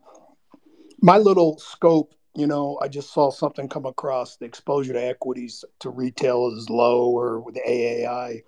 my 1.00 1.18
little 1.18 1.58
scope, 1.58 2.14
you 2.34 2.46
know, 2.46 2.78
I 2.82 2.88
just 2.88 3.12
saw 3.12 3.30
something 3.30 3.68
come 3.68 3.86
across 3.86 4.36
the 4.36 4.44
exposure 4.44 4.92
to 4.92 5.04
equities 5.04 5.64
to 5.80 5.90
retail 5.90 6.52
is 6.56 6.70
low 6.70 7.10
or 7.10 7.40
with 7.40 7.56
AAI. 7.56 8.42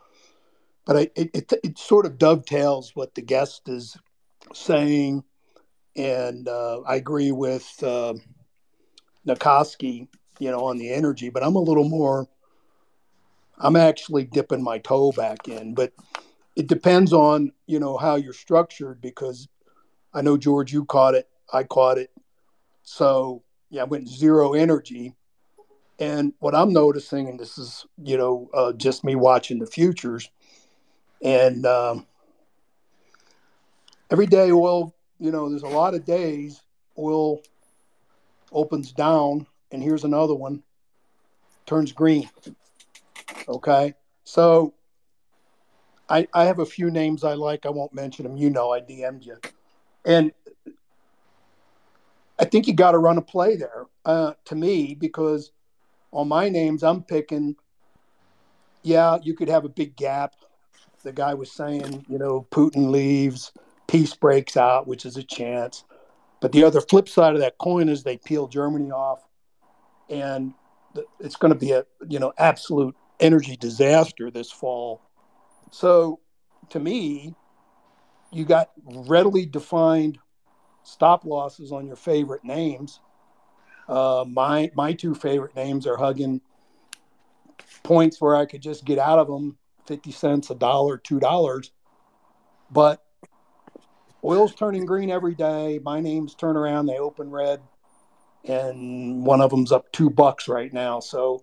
But 0.84 0.96
I, 0.96 1.00
it, 1.16 1.30
it, 1.34 1.52
it 1.64 1.78
sort 1.78 2.06
of 2.06 2.18
dovetails 2.18 2.94
what 2.94 3.14
the 3.14 3.22
guest 3.22 3.68
is 3.68 3.96
saying. 4.52 5.24
And 5.96 6.48
uh, 6.48 6.80
I 6.82 6.96
agree 6.96 7.32
with 7.32 7.68
uh, 7.82 8.14
Nicoski, 9.26 10.08
you 10.38 10.50
know, 10.50 10.64
on 10.64 10.78
the 10.78 10.92
energy, 10.92 11.30
but 11.30 11.42
I'm 11.42 11.56
a 11.56 11.60
little 11.60 11.88
more 11.88 12.28
I'm 13.60 13.76
actually 13.76 14.24
dipping 14.24 14.62
my 14.62 14.78
toe 14.78 15.12
back 15.12 15.46
in, 15.46 15.74
but 15.74 15.92
it 16.56 16.66
depends 16.66 17.12
on 17.12 17.52
you 17.66 17.78
know 17.78 17.96
how 17.96 18.16
you're 18.16 18.32
structured 18.32 19.00
because 19.00 19.48
I 20.14 20.22
know 20.22 20.36
George, 20.36 20.72
you 20.72 20.84
caught 20.86 21.14
it, 21.14 21.28
I 21.52 21.64
caught 21.64 21.98
it, 21.98 22.10
so 22.82 23.42
yeah, 23.70 23.82
I 23.82 23.84
went 23.84 24.08
zero 24.08 24.52
energy. 24.52 25.14
And 25.98 26.32
what 26.38 26.54
I'm 26.54 26.72
noticing, 26.72 27.28
and 27.28 27.38
this 27.38 27.58
is 27.58 27.86
you 28.02 28.16
know 28.16 28.50
uh, 28.54 28.72
just 28.72 29.04
me 29.04 29.14
watching 29.14 29.58
the 29.58 29.66
futures, 29.66 30.30
and 31.22 31.66
um, 31.66 32.06
every 34.10 34.26
day 34.26 34.50
oil, 34.50 34.94
you 35.18 35.30
know, 35.30 35.48
there's 35.48 35.62
a 35.62 35.68
lot 35.68 35.94
of 35.94 36.04
days 36.04 36.62
oil 36.98 37.40
opens 38.52 38.92
down, 38.92 39.46
and 39.70 39.82
here's 39.82 40.04
another 40.04 40.34
one, 40.34 40.62
turns 41.66 41.92
green. 41.92 42.28
Okay. 43.48 43.94
So 44.24 44.74
I, 46.08 46.26
I 46.34 46.44
have 46.44 46.58
a 46.58 46.66
few 46.66 46.90
names 46.90 47.24
I 47.24 47.34
like. 47.34 47.66
I 47.66 47.70
won't 47.70 47.94
mention 47.94 48.24
them. 48.24 48.36
You 48.36 48.50
know, 48.50 48.72
I 48.72 48.80
DM'd 48.80 49.24
you. 49.24 49.38
And 50.04 50.32
I 52.40 52.46
think 52.46 52.66
you 52.66 52.72
got 52.72 52.92
to 52.92 52.98
run 52.98 53.18
a 53.18 53.22
play 53.22 53.56
there 53.56 53.84
uh, 54.06 54.32
to 54.46 54.54
me 54.54 54.94
because 54.94 55.52
on 56.10 56.28
my 56.28 56.48
names, 56.48 56.82
I'm 56.82 57.02
picking, 57.02 57.54
yeah, 58.82 59.18
you 59.22 59.34
could 59.34 59.48
have 59.48 59.66
a 59.66 59.68
big 59.68 59.94
gap. 59.94 60.34
The 61.02 61.12
guy 61.12 61.34
was 61.34 61.52
saying, 61.52 62.06
you 62.08 62.18
know, 62.18 62.46
Putin 62.50 62.90
leaves, 62.90 63.52
peace 63.86 64.14
breaks 64.14 64.56
out, 64.56 64.86
which 64.86 65.04
is 65.04 65.18
a 65.18 65.22
chance. 65.22 65.84
But 66.40 66.52
the 66.52 66.64
other 66.64 66.80
flip 66.80 67.08
side 67.10 67.34
of 67.34 67.40
that 67.40 67.58
coin 67.58 67.90
is 67.90 68.02
they 68.02 68.16
peel 68.16 68.48
Germany 68.48 68.90
off, 68.90 69.20
and 70.08 70.54
it's 71.20 71.36
going 71.36 71.52
to 71.52 71.58
be 71.58 71.72
a 71.72 71.84
you 72.08 72.18
know 72.18 72.32
absolute 72.38 72.96
energy 73.20 73.56
disaster 73.56 74.30
this 74.30 74.50
fall. 74.50 75.02
So, 75.70 76.20
to 76.70 76.80
me, 76.80 77.34
you 78.32 78.46
got 78.46 78.70
readily 78.86 79.44
defined 79.44 80.18
stop 80.90 81.24
losses 81.24 81.72
on 81.72 81.86
your 81.86 81.96
favorite 81.96 82.44
names. 82.44 83.00
Uh, 83.88 84.24
my 84.28 84.70
my 84.74 84.92
two 84.92 85.14
favorite 85.14 85.54
names 85.56 85.86
are 85.86 85.96
hugging 85.96 86.40
points 87.82 88.20
where 88.20 88.36
I 88.36 88.46
could 88.46 88.60
just 88.60 88.84
get 88.84 88.98
out 88.98 89.18
of 89.18 89.26
them 89.26 89.56
fifty 89.86 90.12
cents, 90.12 90.50
a 90.50 90.54
dollar, 90.54 90.98
two 90.98 91.20
dollars. 91.20 91.72
But 92.70 93.02
oil's 94.22 94.54
turning 94.54 94.86
green 94.86 95.10
every 95.10 95.34
day. 95.34 95.80
My 95.82 96.00
name's 96.00 96.34
turn 96.34 96.56
around, 96.56 96.86
they 96.86 96.98
open 96.98 97.30
red, 97.30 97.60
and 98.44 99.24
one 99.24 99.40
of 99.40 99.50
them's 99.50 99.72
up 99.72 99.90
two 99.92 100.10
bucks 100.10 100.48
right 100.48 100.72
now. 100.72 101.00
So 101.00 101.42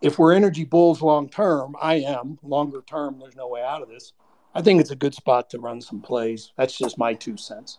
if 0.00 0.18
we're 0.18 0.32
energy 0.32 0.64
bulls 0.64 1.00
long 1.00 1.28
term, 1.28 1.76
I 1.80 1.96
am. 1.96 2.38
Longer 2.42 2.82
term, 2.86 3.18
there's 3.20 3.36
no 3.36 3.46
way 3.46 3.62
out 3.62 3.82
of 3.82 3.88
this. 3.88 4.12
I 4.54 4.62
think 4.62 4.80
it's 4.80 4.90
a 4.90 4.96
good 4.96 5.14
spot 5.14 5.48
to 5.50 5.60
run 5.60 5.80
some 5.80 6.00
plays. 6.00 6.52
That's 6.56 6.76
just 6.76 6.98
my 6.98 7.14
two 7.14 7.36
cents. 7.36 7.78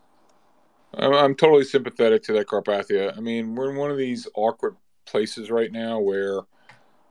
I'm 0.95 1.35
totally 1.35 1.63
sympathetic 1.63 2.23
to 2.23 2.33
that 2.33 2.47
Carpathia. 2.47 3.17
I 3.17 3.19
mean, 3.19 3.55
we're 3.55 3.71
in 3.71 3.77
one 3.77 3.91
of 3.91 3.97
these 3.97 4.27
awkward 4.35 4.75
places 5.05 5.49
right 5.49 5.71
now 5.71 5.99
where, 5.99 6.41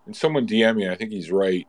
and 0.07 0.17
someone 0.17 0.47
DM 0.47 0.77
me, 0.77 0.89
I 0.89 0.95
think 0.95 1.11
he's 1.11 1.33
right. 1.33 1.67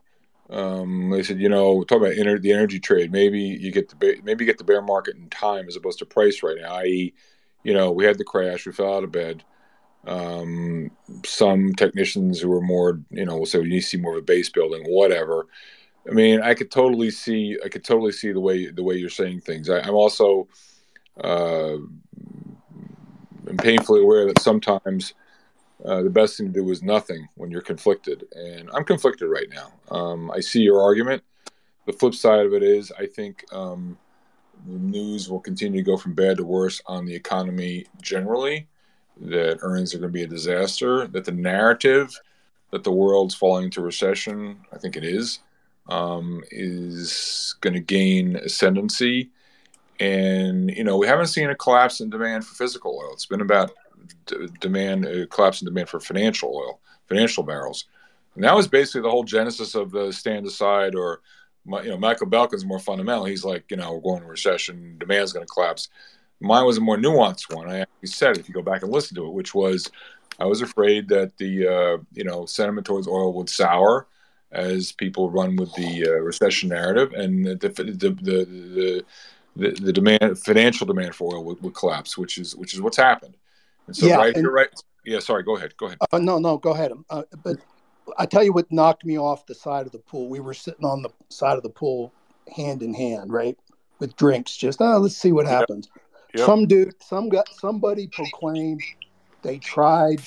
Um, 0.50 1.10
they 1.10 1.24
said, 1.24 1.40
you 1.40 1.50
know, 1.50 1.84
talk 1.84 2.00
about 2.00 2.16
the 2.16 2.52
energy 2.52 2.80
trade. 2.80 3.12
Maybe 3.12 3.40
you 3.40 3.72
get 3.72 3.90
the 3.90 4.22
maybe 4.24 4.44
you 4.44 4.52
get 4.52 4.58
the 4.58 4.64
bear 4.64 4.82
market 4.82 5.16
in 5.16 5.30
time 5.30 5.68
as 5.68 5.76
opposed 5.76 6.00
to 6.00 6.06
price 6.06 6.44
right 6.44 6.58
now. 6.60 6.76
I.e., 6.76 7.14
you 7.64 7.74
know, 7.74 7.92
we 7.92 8.06
had 8.06 8.18
the 8.18 8.24
crash, 8.24 8.66
we 8.66 8.72
fell 8.74 8.94
out 8.94 9.04
of 9.04 9.12
bed. 9.12 9.44
Um, 10.06 10.92
some 11.26 11.74
technicians 11.74 12.42
who 12.42 12.52
are 12.52 12.62
more, 12.62 13.00
you 13.10 13.26
know, 13.26 13.38
will 13.38 13.46
say 13.46 13.60
we 13.60 13.70
need 13.70 13.82
to 13.82 13.88
see 13.88 13.98
more 13.98 14.14
of 14.14 14.20
a 14.20 14.22
base 14.22 14.50
building, 14.50 14.84
whatever. 14.84 15.48
I 16.08 16.12
mean, 16.12 16.42
I 16.42 16.54
could 16.54 16.70
totally 16.70 17.10
see, 17.10 17.58
I 17.64 17.70
could 17.70 17.86
totally 17.86 18.12
see 18.12 18.34
the 18.34 18.42
way 18.42 18.70
the 18.70 18.84
way 18.84 18.96
you're 18.96 19.10
saying 19.10 19.42
things. 19.42 19.70
I, 19.70 19.80
am 19.88 19.96
also 19.96 20.50
uh, 21.22 21.74
am 21.74 23.58
painfully 23.58 24.02
aware 24.02 24.26
that 24.26 24.42
sometimes 24.42 25.14
uh, 25.86 26.02
the 26.02 26.10
best 26.10 26.38
thing 26.38 26.48
to 26.48 26.54
do 26.54 26.70
is 26.72 26.82
nothing 26.82 27.28
when 27.36 27.52
you're 27.52 27.62
conflicted. 27.62 28.26
And 28.36 28.70
I'm 28.74 28.86
conflicted 28.86 29.30
right 29.30 29.48
now. 29.50 29.74
Um, 29.96 30.32
I 30.32 30.40
see 30.40 30.62
your 30.62 30.82
argument. 30.82 31.24
The 31.86 31.94
flip 31.94 32.16
side 32.16 32.46
of 32.46 32.54
it 32.54 32.64
is, 32.64 32.92
I 32.98 33.06
think 33.06 33.44
um, 33.52 33.98
the 34.66 34.80
news 34.80 35.30
will 35.30 35.42
continue 35.42 35.84
to 35.84 35.86
go 35.86 35.98
from 35.98 36.14
bad 36.14 36.38
to 36.38 36.46
worse 36.46 36.82
on 36.86 37.06
the 37.06 37.14
economy 37.14 37.86
generally, 38.02 38.68
that 39.22 39.60
earnings 39.62 39.94
are 39.94 40.00
going 40.00 40.10
to 40.10 40.14
be 40.14 40.24
a 40.24 40.28
disaster, 40.28 41.08
that 41.08 41.26
the 41.26 41.32
narrative 41.32 42.18
that 42.72 42.84
the 42.84 42.92
world's 42.92 43.36
falling 43.36 43.66
into 43.66 43.82
recession, 43.82 44.58
I 44.74 44.80
think 44.80 44.98
it 44.98 45.04
is, 45.04 45.40
um, 45.90 46.44
is 46.50 47.56
going 47.62 47.76
to 47.76 47.80
gain 47.80 48.36
ascendancy. 48.38 49.30
And, 50.04 50.70
you 50.70 50.84
know, 50.84 50.98
we 50.98 51.08
haven't 51.08 51.28
seen 51.28 51.50
a 51.50 51.56
collapse 51.56 52.02
in 52.02 52.10
demand 52.10 52.46
for 52.46 52.56
physical 52.56 52.92
oil. 53.02 53.14
It's 53.14 53.26
been 53.34 53.42
about 53.50 53.72
d- 54.26 54.48
demand, 54.60 55.06
uh, 55.06 55.26
collapse 55.28 55.62
in 55.62 55.66
demand 55.66 55.88
for 55.90 56.00
financial 56.00 56.50
oil, 56.50 56.74
financial 57.08 57.44
barrels. 57.44 57.86
And 58.36 58.44
that 58.44 58.56
was 58.56 58.68
basically 58.68 59.02
the 59.02 59.14
whole 59.14 59.24
genesis 59.24 59.76
of 59.76 59.92
the 59.92 60.12
stand 60.12 60.46
aside 60.46 60.94
or, 60.96 61.22
you 61.84 61.92
know, 61.92 61.98
Michael 61.98 62.28
Belkin's 62.28 62.66
more 62.66 62.80
fundamental. 62.80 63.26
He's 63.26 63.46
like, 63.46 63.64
you 63.72 63.78
know, 63.78 63.94
we're 63.94 64.10
going 64.10 64.24
to 64.24 64.28
recession, 64.28 64.98
demand's 64.98 65.34
going 65.34 65.46
to 65.46 65.54
collapse. 65.54 65.90
Mine 66.42 66.66
was 66.66 66.78
a 66.78 66.82
more 66.82 66.98
nuanced 66.98 67.56
one. 67.56 67.70
I 67.70 67.80
actually 67.80 68.10
said, 68.10 68.38
if 68.38 68.50
you 68.50 68.54
go 68.54 68.62
back 68.62 68.84
and 68.84 68.92
listen 68.92 69.16
to 69.16 69.26
it, 69.28 69.34
which 69.34 69.56
was, 69.56 69.90
I 70.38 70.46
was 70.46 70.62
afraid 70.62 71.08
that 71.10 71.38
the, 71.38 71.52
uh, 71.76 71.98
you 72.12 72.26
know, 72.26 72.46
sentiment 72.46 72.86
towards 72.86 73.08
oil 73.08 73.34
would 73.36 73.50
sour 73.50 74.08
as 74.52 74.92
people 74.92 75.30
run 75.30 75.56
with 75.56 75.74
the 75.76 76.08
uh, 76.08 76.20
recession 76.20 76.70
narrative, 76.70 77.14
and 77.14 77.46
the 77.46 77.56
the 77.56 77.84
the, 77.84 78.10
the 78.30 79.06
the, 79.56 79.72
the 79.72 79.94
demand, 79.94 80.40
financial 80.40 80.88
demand 80.88 81.16
for 81.16 81.36
oil 81.36 81.44
would, 81.44 81.62
would, 81.62 81.74
collapse, 81.74 82.18
which 82.18 82.38
is 82.38 82.56
which 82.56 82.74
is 82.74 82.82
what's 82.82 82.98
happened. 82.98 83.36
And 83.88 83.96
so, 83.96 84.08
yeah, 84.08 84.16
right, 84.16 84.34
and, 84.34 84.44
you're 84.44 84.54
right. 84.54 84.70
Yeah, 85.06 85.20
sorry. 85.20 85.44
Go 85.44 85.58
ahead. 85.58 85.76
Go 85.78 85.88
ahead. 85.88 86.00
Uh, 86.12 86.20
no, 86.20 86.40
no, 86.40 86.58
go 86.58 86.72
ahead. 86.72 86.92
Uh, 87.10 87.24
but 87.44 87.58
I 88.18 88.26
tell 88.26 88.44
you 88.44 88.54
what 88.54 88.72
knocked 88.72 89.06
me 89.06 89.18
off 89.18 89.46
the 89.46 89.56
side 89.56 89.86
of 89.86 89.92
the 89.92 90.00
pool. 90.00 90.28
We 90.30 90.40
were 90.40 90.54
sitting 90.54 90.86
on 90.86 91.02
the 91.02 91.10
side 91.30 91.58
of 91.58 91.64
the 91.64 91.70
pool, 91.70 92.12
hand 92.56 92.82
in 92.82 92.94
hand, 92.94 93.32
right, 93.32 93.58
with 94.00 94.16
drinks. 94.16 94.56
Just 94.56 94.82
oh, 94.82 94.98
let's 94.98 95.18
see 95.18 95.32
what 95.32 95.46
happens. 95.46 95.90
Yep. 95.94 96.04
Yep. 96.36 96.46
Some 96.46 96.66
dude, 96.66 97.04
some 97.04 97.30
got 97.30 97.48
somebody 97.50 98.08
proclaimed 98.08 98.82
they 99.44 99.60
tried 99.60 100.22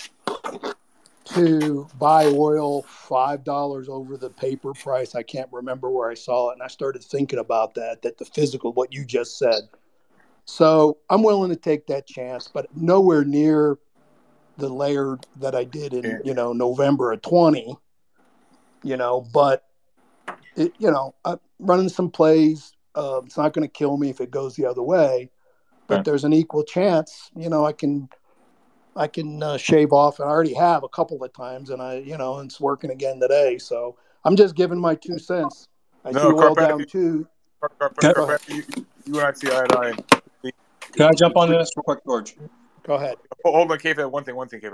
to 1.26 1.88
buy 1.98 2.26
oil 2.26 2.82
five 2.82 3.44
dollars 3.44 3.88
over 3.88 4.16
the 4.16 4.30
paper 4.30 4.72
price. 4.72 5.14
I 5.14 5.22
can't 5.22 5.48
remember 5.52 5.90
where 5.90 6.10
I 6.10 6.14
saw 6.14 6.50
it, 6.50 6.54
and 6.54 6.62
I 6.62 6.68
started 6.68 7.02
thinking 7.02 7.38
about 7.38 7.74
that. 7.74 8.02
That 8.02 8.18
the 8.18 8.24
physical, 8.24 8.72
what 8.72 8.92
you 8.92 9.04
just 9.04 9.38
said. 9.38 9.68
So 10.44 10.98
I'm 11.10 11.22
willing 11.22 11.50
to 11.50 11.56
take 11.56 11.86
that 11.88 12.06
chance, 12.06 12.48
but 12.48 12.74
nowhere 12.76 13.24
near 13.24 13.78
the 14.58 14.68
layer 14.68 15.18
that 15.40 15.54
I 15.54 15.64
did 15.64 15.92
in 15.92 16.20
you 16.24 16.34
know 16.34 16.52
November 16.52 17.12
of 17.12 17.22
20. 17.22 17.76
You 18.82 18.96
know, 18.96 19.26
but 19.32 19.64
it, 20.54 20.72
you 20.78 20.90
know, 20.90 21.14
I'm 21.24 21.40
running 21.58 21.88
some 21.88 22.10
plays. 22.10 22.72
Uh, 22.94 23.20
it's 23.24 23.36
not 23.36 23.52
going 23.52 23.66
to 23.66 23.72
kill 23.72 23.96
me 23.96 24.10
if 24.10 24.20
it 24.20 24.30
goes 24.30 24.54
the 24.54 24.64
other 24.64 24.82
way, 24.82 25.30
but 25.86 26.04
there's 26.04 26.24
an 26.24 26.32
equal 26.32 26.62
chance. 26.62 27.30
You 27.36 27.50
know, 27.50 27.66
I 27.66 27.72
can 27.72 28.08
I 28.96 29.06
can 29.06 29.42
uh, 29.42 29.56
shave 29.56 29.92
off. 29.92 30.18
And 30.18 30.28
I 30.28 30.32
already 30.32 30.54
have 30.54 30.82
a 30.82 30.88
couple 30.88 31.22
of 31.22 31.32
times, 31.32 31.70
and 31.70 31.80
I, 31.80 31.96
you 31.98 32.16
know, 32.16 32.38
it's 32.40 32.60
working 32.60 32.90
again 32.90 33.20
today. 33.20 33.58
So 33.58 33.96
I'm 34.24 34.36
just 34.36 34.54
giving 34.54 34.78
my 34.78 34.94
two 34.94 35.18
cents. 35.18 35.68
I 36.04 36.12
no, 36.12 36.30
see 36.30 36.34
well 36.34 36.54
down 36.54 36.84
too. 36.86 37.26
You, 38.48 38.62
you 39.06 39.18
and 39.18 39.20
I 39.20 39.32
see 39.32 39.48
eye 39.48 39.66
to 39.66 39.78
eye. 39.78 40.50
Can 40.92 41.06
I 41.06 41.12
jump 41.12 41.36
on 41.36 41.50
this 41.50 41.70
real 41.76 41.82
quick, 41.82 42.04
George? 42.04 42.36
Go 42.84 42.94
ahead. 42.94 43.16
Hold 43.44 43.70
on, 43.70 43.78
Kate. 43.78 43.98
One 44.10 44.24
thing. 44.24 44.36
One 44.36 44.48
thing, 44.48 44.60
Kate. 44.60 44.72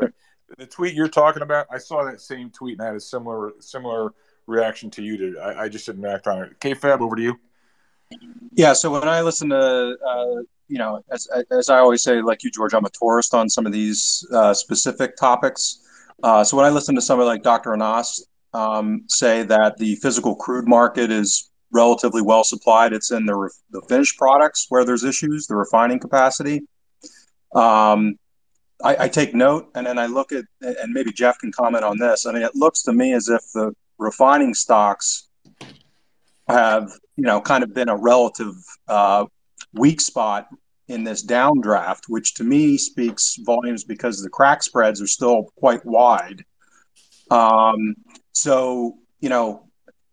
The 0.58 0.66
tweet 0.66 0.94
you're 0.94 1.08
talking 1.08 1.42
about, 1.42 1.66
I 1.70 1.78
saw 1.78 2.04
that 2.04 2.20
same 2.20 2.50
tweet 2.50 2.74
and 2.74 2.82
I 2.82 2.86
had 2.86 2.96
a 2.96 3.00
similar 3.00 3.52
similar 3.58 4.12
reaction 4.46 4.90
to 4.90 5.02
you. 5.02 5.16
Did 5.16 5.38
I, 5.38 5.62
I 5.62 5.68
just 5.68 5.86
didn't 5.86 6.04
act 6.04 6.26
on 6.26 6.42
it. 6.42 6.60
KFAB, 6.60 7.00
over 7.00 7.16
to 7.16 7.22
you. 7.22 7.40
Yeah. 8.52 8.74
So 8.74 8.92
when 8.92 9.08
I 9.08 9.22
listen 9.22 9.48
to 9.48 9.96
uh, 10.06 10.42
you 10.68 10.78
know, 10.78 11.02
as, 11.10 11.28
as 11.50 11.68
I 11.68 11.78
always 11.78 12.02
say, 12.02 12.22
like 12.22 12.42
you, 12.42 12.50
George, 12.50 12.74
I'm 12.74 12.84
a 12.84 12.90
tourist 12.90 13.34
on 13.34 13.48
some 13.48 13.66
of 13.66 13.72
these 13.72 14.26
uh, 14.32 14.54
specific 14.54 15.16
topics. 15.16 15.80
Uh, 16.22 16.44
so 16.44 16.56
when 16.56 16.66
I 16.66 16.70
listen 16.70 16.94
to 16.94 17.02
somebody 17.02 17.26
like 17.26 17.42
Dr. 17.42 17.74
Anas 17.74 18.26
um, 18.54 19.04
say 19.08 19.42
that 19.44 19.76
the 19.78 19.96
physical 19.96 20.34
crude 20.34 20.68
market 20.68 21.10
is 21.10 21.50
relatively 21.72 22.22
well 22.22 22.44
supplied, 22.44 22.92
it's 22.92 23.10
in 23.10 23.26
the, 23.26 23.34
re- 23.34 23.50
the 23.70 23.82
finished 23.88 24.18
products 24.18 24.66
where 24.68 24.84
there's 24.84 25.04
issues, 25.04 25.46
the 25.46 25.56
refining 25.56 25.98
capacity. 25.98 26.62
Um, 27.54 28.18
I, 28.82 29.04
I, 29.04 29.08
take 29.08 29.34
note, 29.34 29.70
and 29.74 29.86
then 29.86 29.98
I 29.98 30.06
look 30.06 30.32
at, 30.32 30.44
and 30.60 30.92
maybe 30.92 31.12
Geoff 31.12 31.38
can 31.38 31.52
comment 31.52 31.84
on 31.84 31.98
this. 31.98 32.26
I 32.26 32.32
mean, 32.32 32.42
it 32.42 32.54
looks 32.54 32.82
to 32.84 32.92
me 32.92 33.12
as 33.12 33.28
if 33.28 33.42
the 33.52 33.74
refining 33.98 34.54
stocks 34.54 35.28
have, 36.48 36.90
you 37.16 37.24
know, 37.24 37.40
kind 37.40 37.62
of 37.62 37.74
been 37.74 37.88
a 37.88 37.96
relative 37.96 38.54
uh, 38.88 39.26
weak 39.72 40.00
spot 40.00 40.48
in 40.88 41.04
this 41.04 41.24
downdraft, 41.24 42.02
which 42.08 42.34
to 42.34 42.44
me 42.44 42.76
speaks 42.76 43.36
volumes 43.40 43.84
because 43.84 44.22
the 44.22 44.28
crack 44.28 44.62
spreads 44.62 45.00
are 45.00 45.06
still 45.06 45.44
quite 45.56 45.84
wide. 45.86 46.44
Um, 47.30 47.94
so, 48.32 48.98
you 49.20 49.28
know, 49.28 49.68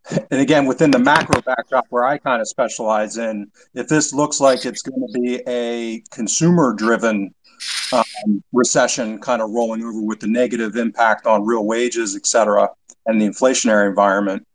and 0.09 0.39
again, 0.39 0.65
within 0.65 0.91
the 0.91 0.99
macro 0.99 1.41
backdrop 1.41 1.85
where 1.89 2.05
I 2.05 2.17
kind 2.17 2.41
of 2.41 2.47
specialize 2.47 3.17
in, 3.17 3.51
if 3.73 3.87
this 3.87 4.13
looks 4.13 4.39
like 4.39 4.65
it's 4.65 4.81
going 4.81 5.05
to 5.05 5.19
be 5.19 5.41
a 5.47 6.01
consumer 6.11 6.73
driven 6.73 7.33
um, 7.93 8.43
recession 8.53 9.19
kind 9.19 9.41
of 9.41 9.51
rolling 9.51 9.83
over 9.83 10.01
with 10.01 10.19
the 10.19 10.27
negative 10.27 10.77
impact 10.77 11.27
on 11.27 11.45
real 11.45 11.65
wages, 11.65 12.15
et 12.15 12.25
cetera, 12.25 12.69
and 13.05 13.21
the 13.21 13.25
inflationary 13.25 13.87
environment. 13.87 14.45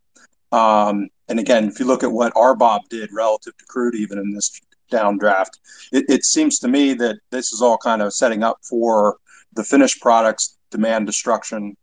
Um, 0.51 1.09
and 1.27 1.39
again, 1.39 1.65
if 1.65 1.79
you 1.79 1.85
look 1.85 2.03
at 2.03 2.11
what 2.11 2.33
RBOB 2.33 2.81
did 2.89 3.09
relative 3.13 3.57
to 3.57 3.65
crude, 3.65 3.95
even 3.95 4.17
in 4.17 4.31
this 4.31 4.59
downdraft. 4.91 5.59
It, 5.91 6.05
it 6.09 6.25
seems 6.25 6.59
to 6.59 6.67
me 6.67 6.93
that 6.95 7.17
this 7.31 7.51
is 7.51 7.61
all 7.61 7.77
kind 7.77 8.01
of 8.01 8.13
setting 8.13 8.43
up 8.43 8.57
for 8.67 9.17
the 9.53 9.63
finished 9.63 10.01
products 10.01 10.57
demand 10.71 11.05
destruction 11.05 11.75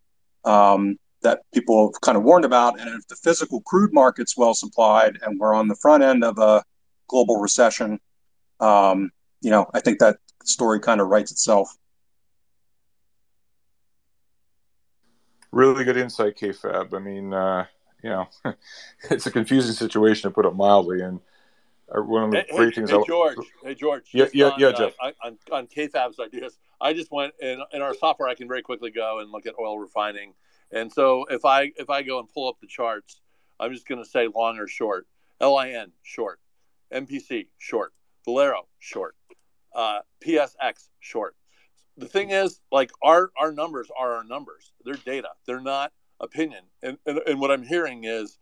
um, 0.45 0.97
that 1.21 1.41
people 1.53 1.87
have 1.87 2.01
kind 2.01 2.17
of 2.17 2.23
warned 2.23 2.45
about. 2.45 2.79
And 2.79 2.89
if 2.89 3.07
the 3.07 3.15
physical 3.15 3.61
crude 3.61 3.93
market's 3.93 4.37
well 4.37 4.53
supplied 4.53 5.17
and 5.21 5.39
we're 5.39 5.53
on 5.53 5.67
the 5.67 5.75
front 5.75 6.03
end 6.03 6.23
of 6.23 6.37
a 6.37 6.63
global 7.07 7.37
recession, 7.37 7.99
um, 8.59 9.11
you 9.41 9.49
know, 9.49 9.69
I 9.73 9.79
think 9.79 9.99
that 9.99 10.17
story 10.43 10.79
kind 10.79 11.01
of 11.01 11.07
writes 11.07 11.31
itself. 11.31 11.75
Really 15.51 15.83
good 15.83 15.97
insight, 15.97 16.37
KFAB. 16.37 16.93
I 16.93 16.99
mean, 16.99 17.33
uh, 17.33 17.65
you 18.03 18.09
know, 18.09 18.27
it's 19.11 19.25
a 19.25 19.31
confusing 19.31 19.73
situation 19.73 20.29
to 20.29 20.33
put 20.33 20.45
it 20.45 20.55
mildly. 20.55 21.01
And 21.01 21.19
one 22.01 22.23
of 22.23 22.31
the 22.31 22.37
hey, 22.37 22.55
great 22.55 22.69
hey, 22.69 22.75
things. 22.75 22.89
Hey, 22.89 22.97
I, 22.97 23.03
George. 23.05 23.37
Hey, 23.63 23.75
George. 23.75 24.09
Yeah, 24.13 24.25
yeah, 24.33 24.49
on, 24.49 24.59
yeah, 24.59 24.71
Geoff. 24.71 24.93
Uh, 25.01 25.11
on, 25.23 25.37
on 25.51 25.67
KFAB's 25.67 26.19
ideas, 26.19 26.57
I 26.81 26.93
just 26.93 27.11
went 27.11 27.33
in 27.41 27.61
in 27.71 27.81
our 27.81 27.93
software. 27.93 28.27
I 28.27 28.35
can 28.35 28.47
very 28.47 28.61
quickly 28.61 28.91
go 28.91 29.19
and 29.19 29.31
look 29.31 29.45
at 29.45 29.53
oil 29.59 29.77
refining, 29.77 30.33
and 30.71 30.91
so 30.91 31.25
if 31.29 31.45
I 31.45 31.71
if 31.75 31.89
I 31.89 32.01
go 32.01 32.19
and 32.19 32.27
pull 32.27 32.49
up 32.49 32.59
the 32.61 32.67
charts, 32.67 33.21
I'm 33.59 33.73
just 33.73 33.87
going 33.87 34.03
to 34.03 34.09
say 34.09 34.27
long 34.33 34.57
or 34.57 34.67
short. 34.67 35.07
LIN 35.41 35.91
short, 36.03 36.39
MPC 36.93 37.47
short, 37.57 37.93
Valero 38.25 38.67
short, 38.79 39.15
uh, 39.75 39.99
PSX 40.25 40.89
short. 40.99 41.35
The 41.97 42.07
thing 42.07 42.31
is, 42.31 42.59
like 42.71 42.91
our 43.03 43.31
our 43.37 43.51
numbers 43.51 43.89
are 43.97 44.15
our 44.15 44.23
numbers. 44.23 44.71
They're 44.83 44.95
data. 44.95 45.29
They're 45.45 45.61
not 45.61 45.91
opinion. 46.19 46.63
And 46.81 46.97
and, 47.05 47.19
and 47.27 47.39
what 47.39 47.51
I'm 47.51 47.63
hearing 47.63 48.05
is 48.05 48.37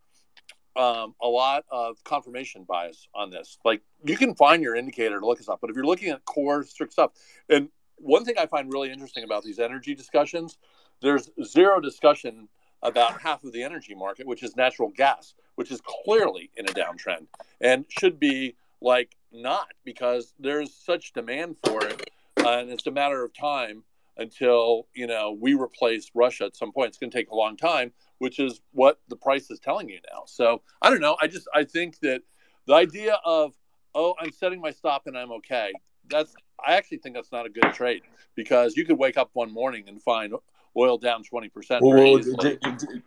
um, 0.76 1.15
a 1.22 1.27
lot 1.27 1.65
of 1.69 2.03
confirmation 2.03 2.64
bias 2.64 3.07
on 3.14 3.30
this. 3.30 3.57
Like 3.65 3.81
you 4.03 4.18
can 4.18 4.35
find 4.35 4.64
your 4.64 4.76
indicator 4.76 5.19
to 5.19 5.26
look 5.26 5.38
this 5.38 5.49
up, 5.49 5.60
but 5.61 5.69
if 5.69 5.76
you're 5.76 5.85
looking 5.85 6.10
at 6.10 6.23
core 6.26 6.64
strict 6.64 6.93
stuff, 6.93 7.11
and 7.49 7.69
one 7.98 8.26
thing 8.26 8.35
I 8.39 8.45
find 8.45 8.72
really 8.72 8.91
interesting 8.91 9.23
about 9.23 9.43
these 9.43 9.60
energy 9.60 9.93
discussions, 9.93 10.57
there's 11.02 11.30
zero 11.43 11.80
discussion 11.80 12.48
about 12.84 13.22
half 13.22 13.43
of 13.43 13.52
the 13.52 13.64
energy 13.64 13.93
market, 13.93 14.26
which 14.26 14.43
is 14.43 14.56
natural 14.56 14.89
gas, 14.89 15.35
which 15.56 15.72
is 15.72 15.81
clearly 15.81 16.49
in 16.56 16.65
a 16.65 16.72
downtrend 16.72 17.27
and 17.60 17.85
should 17.89 18.19
be 18.19 18.56
like 18.81 19.15
not 19.31 19.68
because 19.85 20.34
there's 20.39 20.73
such 20.73 21.14
demand 21.14 21.57
for 21.64 21.85
it, 21.85 22.10
and 22.38 22.69
it's 22.69 22.88
a 22.88 22.91
matter 22.91 23.23
of 23.23 23.34
time 23.34 23.84
until 24.18 24.88
you 24.93 25.07
know 25.07 25.38
we 25.39 25.53
replace 25.53 26.11
Russia 26.14 26.45
at 26.45 26.56
some 26.56 26.72
point. 26.72 26.89
It's 26.89 26.98
going 26.98 27.11
to 27.11 27.18
take 27.18 27.30
a 27.30 27.35
long 27.35 27.56
time, 27.56 27.91
which 28.22 28.38
is 28.38 28.61
what 28.72 28.99
the 29.07 29.15
price 29.15 29.49
is 29.49 29.60
telling 29.60 29.89
you 29.89 29.98
now. 30.14 30.22
So 30.27 30.61
I 30.80 30.91
don't 30.91 31.02
know. 31.02 31.18
I 31.19 31.26
just 31.26 31.48
I 31.56 31.64
think 31.64 31.99
that 32.02 32.22
the 32.68 32.76
idea 32.76 33.18
of 33.26 33.53
oh 33.95 34.14
I'm 34.19 34.31
setting 34.31 34.61
my 34.61 34.69
stop 34.69 35.07
and 35.07 35.18
I'm 35.18 35.31
okay. 35.31 35.73
That's 36.07 36.35
I 36.64 36.73
actually 36.73 36.99
think 36.99 37.15
that's 37.15 37.31
not 37.31 37.48
a 37.48 37.49
good 37.49 37.73
trade 37.73 38.03
because 38.35 38.77
you 38.77 38.85
could 38.85 38.99
wake 38.99 39.18
up 39.18 39.31
one 39.34 39.52
morning 39.52 39.85
and 39.88 39.99
find 39.99 40.34
oil 40.77 40.99
down 40.99 41.23
twenty 41.23 41.49
percent. 41.49 41.84
Well, 41.84 42.19
J- 42.19 42.60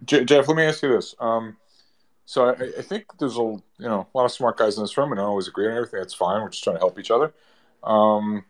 J- 0.04 0.24
Geoff, 0.24 0.48
let 0.48 0.56
me 0.56 0.64
ask 0.64 0.82
you 0.82 0.88
this. 0.88 1.14
Um, 1.20 1.58
so 2.26 2.46
I, 2.46 2.52
I, 2.78 2.82
think 2.82 3.04
there's 3.20 3.36
a 3.36 3.42
you 3.42 3.62
know 3.78 4.08
a 4.12 4.18
lot 4.18 4.24
of 4.24 4.32
smart 4.32 4.56
guys 4.56 4.76
in 4.76 4.82
this 4.82 4.98
room, 4.98 5.12
and 5.12 5.20
I 5.20 5.24
always 5.24 5.46
agree 5.46 5.68
on 5.68 5.76
everything. 5.76 6.00
That's 6.00 6.14
fine. 6.14 6.42
We're 6.42 6.48
just 6.48 6.64
trying 6.64 6.74
to 6.74 6.80
help 6.80 6.98
each 6.98 7.12
other. 7.12 7.32
Um, 7.84 8.46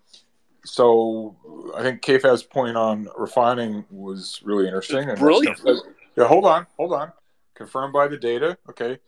so 0.64 1.36
I 1.76 1.82
think 1.82 2.00
KFAB's 2.00 2.44
point 2.44 2.78
on 2.78 3.08
refining 3.18 3.84
was 3.90 4.40
really 4.42 4.64
interesting. 4.64 5.10
And 5.10 5.18
brilliant. 5.18 5.60
Yeah, 6.16 6.26
hold 6.26 6.44
on, 6.44 6.66
hold 6.76 6.92
on. 6.92 7.12
Confirmed 7.54 7.92
by 7.92 8.08
the 8.08 8.16
data. 8.16 8.58
Okay. 8.68 8.98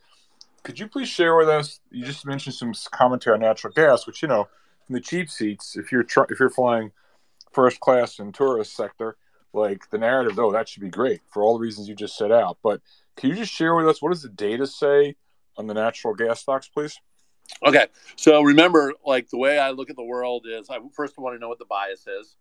Could 0.63 0.79
you 0.79 0.87
please 0.87 1.07
share 1.07 1.35
with 1.35 1.47
us? 1.47 1.79
You 1.91 2.05
just 2.05 2.25
mentioned 2.25 2.55
some 2.55 2.73
commentary 2.91 3.35
on 3.35 3.41
natural 3.41 3.73
gas, 3.73 4.05
which 4.05 4.21
you 4.21 4.27
know, 4.27 4.47
in 4.89 4.93
the 4.95 5.01
cheap 5.01 5.29
seats, 5.29 5.77
if 5.77 5.91
you're 5.91 6.03
tr- 6.03 6.29
if 6.29 6.39
you're 6.39 6.49
flying 6.49 6.91
first 7.51 7.79
class 7.79 8.19
in 8.19 8.31
tourist 8.31 8.75
sector, 8.75 9.17
like 9.53 9.89
the 9.89 9.97
narrative, 9.97 10.37
oh, 10.39 10.51
that 10.51 10.67
should 10.67 10.81
be 10.81 10.89
great 10.89 11.21
for 11.27 11.43
all 11.43 11.57
the 11.57 11.61
reasons 11.61 11.87
you 11.87 11.95
just 11.95 12.17
set 12.17 12.31
out. 12.31 12.57
But 12.61 12.81
can 13.15 13.29
you 13.29 13.35
just 13.35 13.53
share 13.53 13.75
with 13.75 13.87
us 13.87 14.01
what 14.01 14.09
does 14.11 14.21
the 14.21 14.29
data 14.29 14.67
say 14.67 15.15
on 15.57 15.67
the 15.67 15.73
natural 15.73 16.13
gas 16.13 16.41
stocks, 16.41 16.67
please? 16.67 16.99
Okay, 17.65 17.87
so 18.17 18.41
remember, 18.41 18.93
like 19.05 19.29
the 19.29 19.37
way 19.37 19.57
I 19.57 19.71
look 19.71 19.89
at 19.89 19.95
the 19.95 20.03
world 20.03 20.45
is, 20.47 20.69
I 20.69 20.79
first 20.93 21.17
want 21.17 21.35
to 21.35 21.39
know 21.39 21.47
what 21.47 21.59
the 21.59 21.65
bias 21.65 22.05
is. 22.05 22.35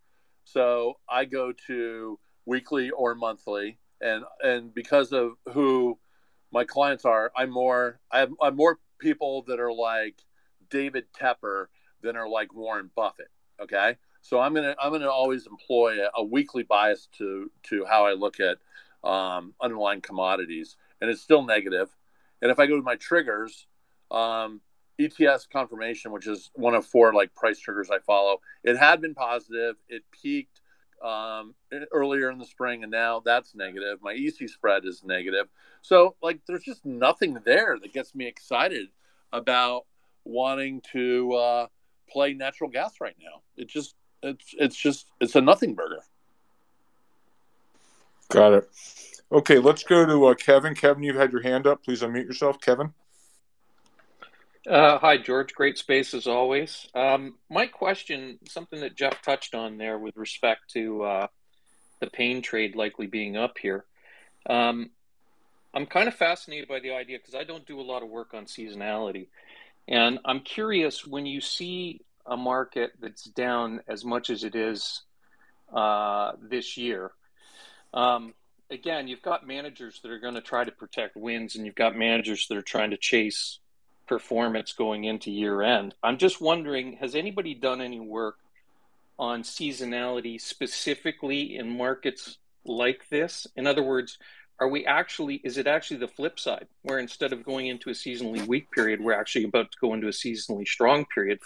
So 0.45 0.95
I 1.09 1.25
go 1.25 1.53
to 1.69 2.19
weekly 2.45 2.91
or 2.91 3.15
monthly, 3.15 3.79
and 4.01 4.25
and 4.43 4.75
because 4.75 5.13
of 5.13 5.33
who 5.53 5.99
my 6.53 6.65
clients 6.65 7.05
are, 7.05 7.33
I'm 7.37 7.51
more 7.51 8.01
I 8.11 8.21
have 8.21 8.33
I'm 8.41 8.57
more 8.57 8.79
people 8.99 9.43
that 9.49 9.61
are 9.61 9.73
like 9.73 10.23
David 10.71 11.07
Tepper 11.19 11.67
than 12.03 12.17
are 12.17 12.29
like 12.29 12.55
Warren 12.55 12.91
Buffett. 12.95 13.31
Okay, 13.61 13.97
so 14.21 14.41
I'm 14.41 14.55
gonna 14.55 14.75
I'm 14.81 14.93
gonna 14.93 15.09
always 15.11 15.47
employ 15.47 16.05
a, 16.05 16.11
a 16.17 16.25
weekly 16.25 16.63
bias 16.63 17.09
to 17.19 17.51
to 17.65 17.85
how 17.85 18.07
I 18.07 18.13
look 18.13 18.41
at 18.41 18.59
um, 19.09 19.55
underlying 19.61 20.01
commodities, 20.01 20.77
and 21.01 21.11
it's 21.11 21.23
still 21.23 21.45
negative. 21.45 21.89
And 22.43 22.51
if 22.51 22.59
I 22.59 22.67
go 22.67 22.77
to 22.77 22.83
my 22.83 22.97
triggers, 22.97 23.67
um, 24.11 24.61
ETS 24.99 25.47
confirmation, 25.47 26.13
which 26.13 26.27
is 26.27 26.51
one 26.55 26.75
of 26.75 26.87
four 26.87 27.13
like 27.15 27.35
price 27.35 27.59
triggers 27.59 27.91
I 27.91 27.99
follow, 28.01 28.41
it 28.63 28.77
had 28.77 29.01
been 29.01 29.15
positive. 29.15 29.77
It 29.89 30.03
peaked 30.11 30.61
um, 31.03 31.55
earlier 31.93 32.31
in 32.31 32.39
the 32.39 32.47
spring, 32.47 32.83
and 32.83 32.91
now 32.91 33.21
that's 33.25 33.55
negative. 33.55 33.99
My 34.03 34.13
EC 34.13 34.49
spread 34.49 34.85
is 34.85 35.03
negative. 35.05 35.47
So 35.83 36.17
like, 36.23 36.41
there's 36.47 36.63
just 36.63 36.85
nothing 36.85 37.39
there 37.45 37.79
that 37.81 37.93
gets 37.93 38.15
me 38.15 38.27
excited 38.27 38.89
about 39.33 39.87
wanting 40.25 40.83
to 40.93 41.33
uh, 41.33 41.67
play 42.09 42.35
natural 42.35 42.71
gas 42.71 42.95
right 43.01 43.17
now. 43.21 43.43
It 43.57 43.69
just 43.69 43.95
it's 44.23 44.55
it's 44.59 44.77
just 44.77 45.07
it's 45.21 45.37
a 45.37 45.41
nothing 45.41 45.75
burger. 45.75 46.03
Got 48.29 48.55
it. 48.55 48.69
Okay, 49.31 49.59
let's 49.59 49.83
go 49.83 50.07
to 50.07 50.27
uh, 50.27 50.35
Kevin. 50.35 50.75
Kevin, 50.75 51.03
you've 51.03 51.17
had 51.17 51.33
your 51.33 51.43
hand 51.43 51.67
up. 51.67 51.85
Please 51.85 52.03
unmute 52.03 52.27
yourself, 52.27 52.61
Kevin. 52.61 52.93
Uh, 54.69 54.99
hi, 54.99 55.17
George. 55.17 55.55
Great 55.55 55.79
space 55.79 56.13
as 56.13 56.27
always. 56.27 56.89
Um, 56.93 57.35
my 57.49 57.67
question, 57.67 58.41
something 58.49 58.81
that 58.81 58.97
Geoff 58.97 59.23
touched 59.23 59.55
on 59.55 59.79
there 59.79 59.97
with 59.97 60.17
respect 60.17 60.73
to 60.73 61.05
uh, 61.05 61.27
the 62.01 62.09
pain 62.09 62.43
trade 62.43 62.75
likely 62.75 63.07
being 63.07 63.37
up 63.37 63.59
here. 63.59 63.85
Um, 64.51 64.91
I'm 65.73 65.87
kind 65.87 66.09
of 66.09 66.15
fascinated 66.15 66.69
by 66.69 66.81
the 66.81 66.93
idea 66.93 67.19
because 67.19 67.37
I 67.37 67.45
don't 67.45 67.65
do 67.65 67.81
a 67.81 67.83
lot 67.83 68.03
of 68.03 68.09
work 68.09 68.35
on 68.35 68.47
seasonality. 68.47 69.29
And 69.87 70.19
I'm 70.25 70.41
curious 70.41 71.07
when 71.07 71.27
you 71.27 71.41
see 71.41 72.01
a 72.27 72.37
market 72.37 72.91
that's 73.01 73.23
down 73.23 73.83
as 73.87 74.05
much 74.05 74.31
as 74.31 74.43
it 74.43 74.57
is 74.57 75.03
uh, 75.73 76.33
this 76.43 76.77
year. 76.77 77.13
Um, 77.95 78.35
again, 78.69 79.07
you've 79.07 79.23
got 79.23 79.47
managers 79.47 80.01
that 80.03 80.11
are 80.11 80.19
going 80.19 80.35
to 80.35 80.41
try 80.41 80.65
to 80.65 80.73
protect 80.73 81.17
wins, 81.17 81.55
and 81.55 81.65
you've 81.65 81.77
got 81.77 81.95
managers 81.95 82.49
that 82.49 82.59
are 82.59 82.63
trying 82.63 82.91
to 82.91 82.97
chase 82.97 83.61
performance 84.07 84.73
going 84.73 85.05
into 85.05 85.31
year 85.31 85.63
end. 85.63 85.95
I'm 86.03 86.19
just 86.19 86.41
wondering 86.41 86.97
has 86.99 87.15
anybody 87.15 87.55
done 87.55 87.81
any 87.81 88.01
work 88.01 88.37
on 89.19 89.43
seasonality 89.43 90.41
specifically 90.41 91.57
in 91.57 91.77
markets 91.77 92.39
like 92.65 93.09
this? 93.09 93.47
In 93.57 93.67
other 93.67 93.83
words, 93.83 94.19
are 94.59 94.69
we 94.69 94.87
actually, 94.87 95.37
is 95.45 95.59
it 95.59 95.67
actually 95.67 95.99
the 95.99 96.09
flip 96.09 96.41
side 96.41 96.67
where 96.83 96.99
instead 96.99 97.33
of 97.33 97.45
going 97.45 97.67
into 97.67 97.91
a 97.91 97.93
seasonally 97.93 98.47
weak 98.47 98.71
period, 98.71 99.01
we're 99.01 99.13
actually 99.13 99.45
about 99.45 99.71
to 99.73 99.79
go 99.81 99.93
into 99.93 100.07
a 100.07 100.11
seasonally 100.11 100.67
strong 100.67 101.05
period, 101.15 101.39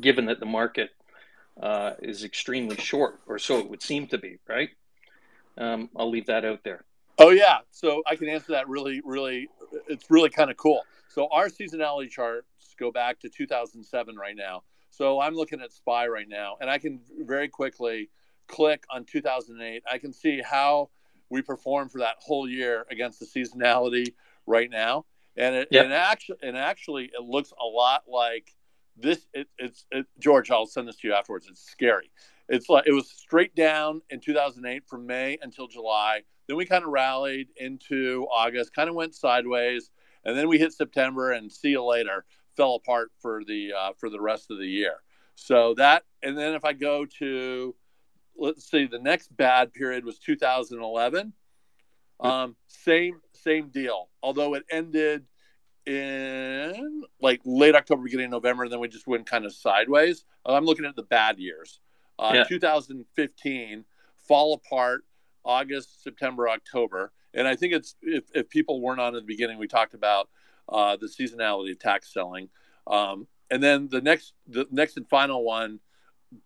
given 0.00 0.26
that 0.26 0.40
the 0.40 0.46
market 0.46 0.90
uh, 1.62 1.92
is 2.00 2.24
extremely 2.24 2.76
short, 2.76 3.20
or 3.26 3.38
so 3.38 3.58
it 3.58 3.68
would 3.68 3.82
seem 3.82 4.06
to 4.06 4.16
be, 4.16 4.38
right? 4.48 4.70
Um, 5.58 5.90
I'll 5.94 6.08
leave 6.08 6.26
that 6.26 6.46
out 6.46 6.60
there. 6.64 6.84
Oh, 7.18 7.30
yeah. 7.30 7.58
So 7.70 8.02
I 8.06 8.16
can 8.16 8.30
answer 8.30 8.52
that 8.52 8.68
really, 8.68 9.02
really, 9.04 9.48
it's 9.88 10.10
really 10.10 10.30
kind 10.30 10.50
of 10.50 10.56
cool. 10.56 10.82
So 11.08 11.28
our 11.32 11.48
seasonality 11.48 12.10
charts 12.10 12.46
go 12.78 12.90
back 12.90 13.20
to 13.20 13.28
2007 13.28 14.16
right 14.16 14.36
now. 14.36 14.62
So 14.90 15.20
I'm 15.20 15.34
looking 15.34 15.60
at 15.60 15.72
SPY 15.72 16.08
right 16.08 16.28
now, 16.28 16.56
and 16.60 16.68
I 16.68 16.78
can 16.78 17.00
very 17.18 17.48
quickly 17.48 18.10
click 18.48 18.84
on 18.90 19.04
2008. 19.04 19.82
I 19.90 19.98
can 19.98 20.12
see 20.12 20.42
how 20.42 20.90
we 21.30 21.42
perform 21.42 21.88
for 21.88 21.98
that 21.98 22.16
whole 22.18 22.48
year 22.48 22.84
against 22.90 23.20
the 23.20 23.26
seasonality 23.26 24.14
right 24.46 24.70
now, 24.70 25.06
and 25.36 25.54
it, 25.54 25.68
yep. 25.70 25.84
and 25.84 25.94
actually 25.94 26.38
and 26.42 26.56
actually 26.56 27.04
it 27.04 27.22
looks 27.22 27.52
a 27.52 27.64
lot 27.64 28.02
like 28.08 28.54
this. 28.96 29.26
It, 29.32 29.48
it's 29.58 29.86
it, 29.92 30.06
George. 30.18 30.50
I'll 30.50 30.66
send 30.66 30.88
this 30.88 30.96
to 30.96 31.08
you 31.08 31.14
afterwards. 31.14 31.46
It's 31.48 31.62
scary. 31.62 32.10
It's 32.48 32.68
like 32.68 32.84
it 32.86 32.92
was 32.92 33.08
straight 33.08 33.54
down 33.54 34.02
in 34.10 34.20
2008 34.20 34.82
from 34.88 35.06
May 35.06 35.38
until 35.40 35.68
July. 35.68 36.22
Then 36.50 36.58
we 36.58 36.66
kind 36.66 36.84
of 36.84 36.90
rallied 36.90 37.48
into 37.56 38.26
August, 38.30 38.74
kind 38.74 38.88
of 38.88 38.94
went 38.94 39.14
sideways 39.14 39.90
and 40.24 40.36
then 40.36 40.48
we 40.48 40.58
hit 40.58 40.72
September 40.72 41.32
and 41.32 41.50
see 41.50 41.70
you 41.70 41.84
later 41.84 42.24
fell 42.56 42.74
apart 42.74 43.10
for 43.20 43.42
the 43.44 43.72
uh, 43.72 43.92
for 43.98 44.10
the 44.10 44.20
rest 44.20 44.50
of 44.50 44.58
the 44.58 44.66
year. 44.66 44.96
So 45.34 45.74
that 45.74 46.04
and 46.22 46.36
then 46.36 46.54
if 46.54 46.64
I 46.64 46.72
go 46.72 47.06
to 47.18 47.74
let's 48.36 48.70
see 48.70 48.86
the 48.86 48.98
next 48.98 49.34
bad 49.36 49.72
period 49.72 50.04
was 50.04 50.18
2011. 50.18 51.32
Um, 52.20 52.56
same 52.66 53.20
same 53.32 53.68
deal. 53.68 54.08
Although 54.22 54.54
it 54.54 54.64
ended 54.70 55.24
in 55.86 57.02
like 57.20 57.40
late 57.44 57.74
October, 57.74 58.02
beginning 58.02 58.26
of 58.26 58.32
November, 58.32 58.64
and 58.64 58.72
then 58.72 58.80
we 58.80 58.88
just 58.88 59.06
went 59.06 59.26
kind 59.26 59.46
of 59.46 59.54
sideways. 59.54 60.24
I'm 60.44 60.66
looking 60.66 60.84
at 60.84 60.96
the 60.96 61.02
bad 61.02 61.38
years. 61.38 61.80
Uh, 62.18 62.32
yeah. 62.34 62.44
2015 62.44 63.84
fall 64.28 64.52
apart 64.52 65.04
August, 65.44 66.02
September, 66.02 66.48
October. 66.48 67.12
And 67.34 67.46
I 67.46 67.56
think 67.56 67.72
it's 67.72 67.94
if, 68.02 68.24
if 68.34 68.48
people 68.48 68.80
weren't 68.80 69.00
on 69.00 69.14
at 69.14 69.22
the 69.22 69.26
beginning, 69.26 69.58
we 69.58 69.68
talked 69.68 69.94
about 69.94 70.28
uh, 70.68 70.96
the 70.96 71.06
seasonality 71.06 71.72
of 71.72 71.78
tax 71.78 72.12
selling. 72.12 72.48
Um, 72.86 73.26
and 73.50 73.62
then 73.62 73.88
the 73.88 74.00
next 74.00 74.34
the 74.46 74.66
next 74.70 74.96
and 74.96 75.08
final 75.08 75.44
one 75.44 75.80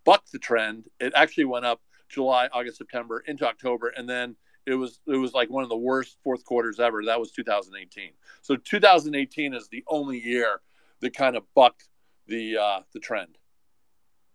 bucked 0.05 0.33
the 0.33 0.39
trend. 0.39 0.89
It 1.01 1.13
actually 1.15 1.45
went 1.45 1.67
up 1.67 1.81
July, 2.09 2.49
August, 2.53 2.79
September 2.79 3.23
into 3.27 3.47
October, 3.47 3.89
and 3.89 4.09
then 4.09 4.37
it 4.67 4.75
was 4.75 5.01
it 5.07 5.17
was 5.17 5.33
like 5.33 5.51
one 5.51 5.63
of 5.63 5.69
the 5.69 5.77
worst 5.77 6.19
fourth 6.23 6.45
quarters 6.45 6.81
ever. 6.81 7.03
That 7.05 7.21
was 7.21 7.31
2018. 7.33 8.11
So 8.43 8.57
2018 8.57 9.55
is 9.55 9.69
the 9.69 9.85
only 9.87 10.19
year 10.19 10.61
that 11.01 11.15
kind 11.15 11.37
of 11.37 11.45
bucked 11.55 11.89
the 12.27 12.57
uh, 12.57 12.81
the 12.93 13.01
trend. 13.01 13.37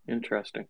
Interesting. 0.06 0.66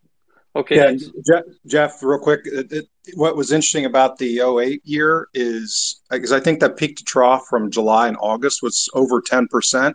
Okay. 0.55 0.75
Yeah, 0.75 0.93
Geoff, 1.25 1.43
Geoff, 1.65 2.03
real 2.03 2.19
quick. 2.19 2.41
It, 2.45 2.71
it, 2.71 2.85
what 3.15 3.37
was 3.37 3.51
interesting 3.51 3.85
about 3.85 4.17
the 4.17 4.41
08 4.41 4.81
year 4.83 5.27
is 5.33 6.01
because 6.09 6.33
I 6.33 6.39
think 6.41 6.59
that 6.59 6.77
peak 6.77 6.97
to 6.97 7.03
trough 7.03 7.45
from 7.49 7.71
July 7.71 8.07
and 8.09 8.17
August 8.19 8.61
was 8.61 8.89
over 8.93 9.21
10%. 9.21 9.93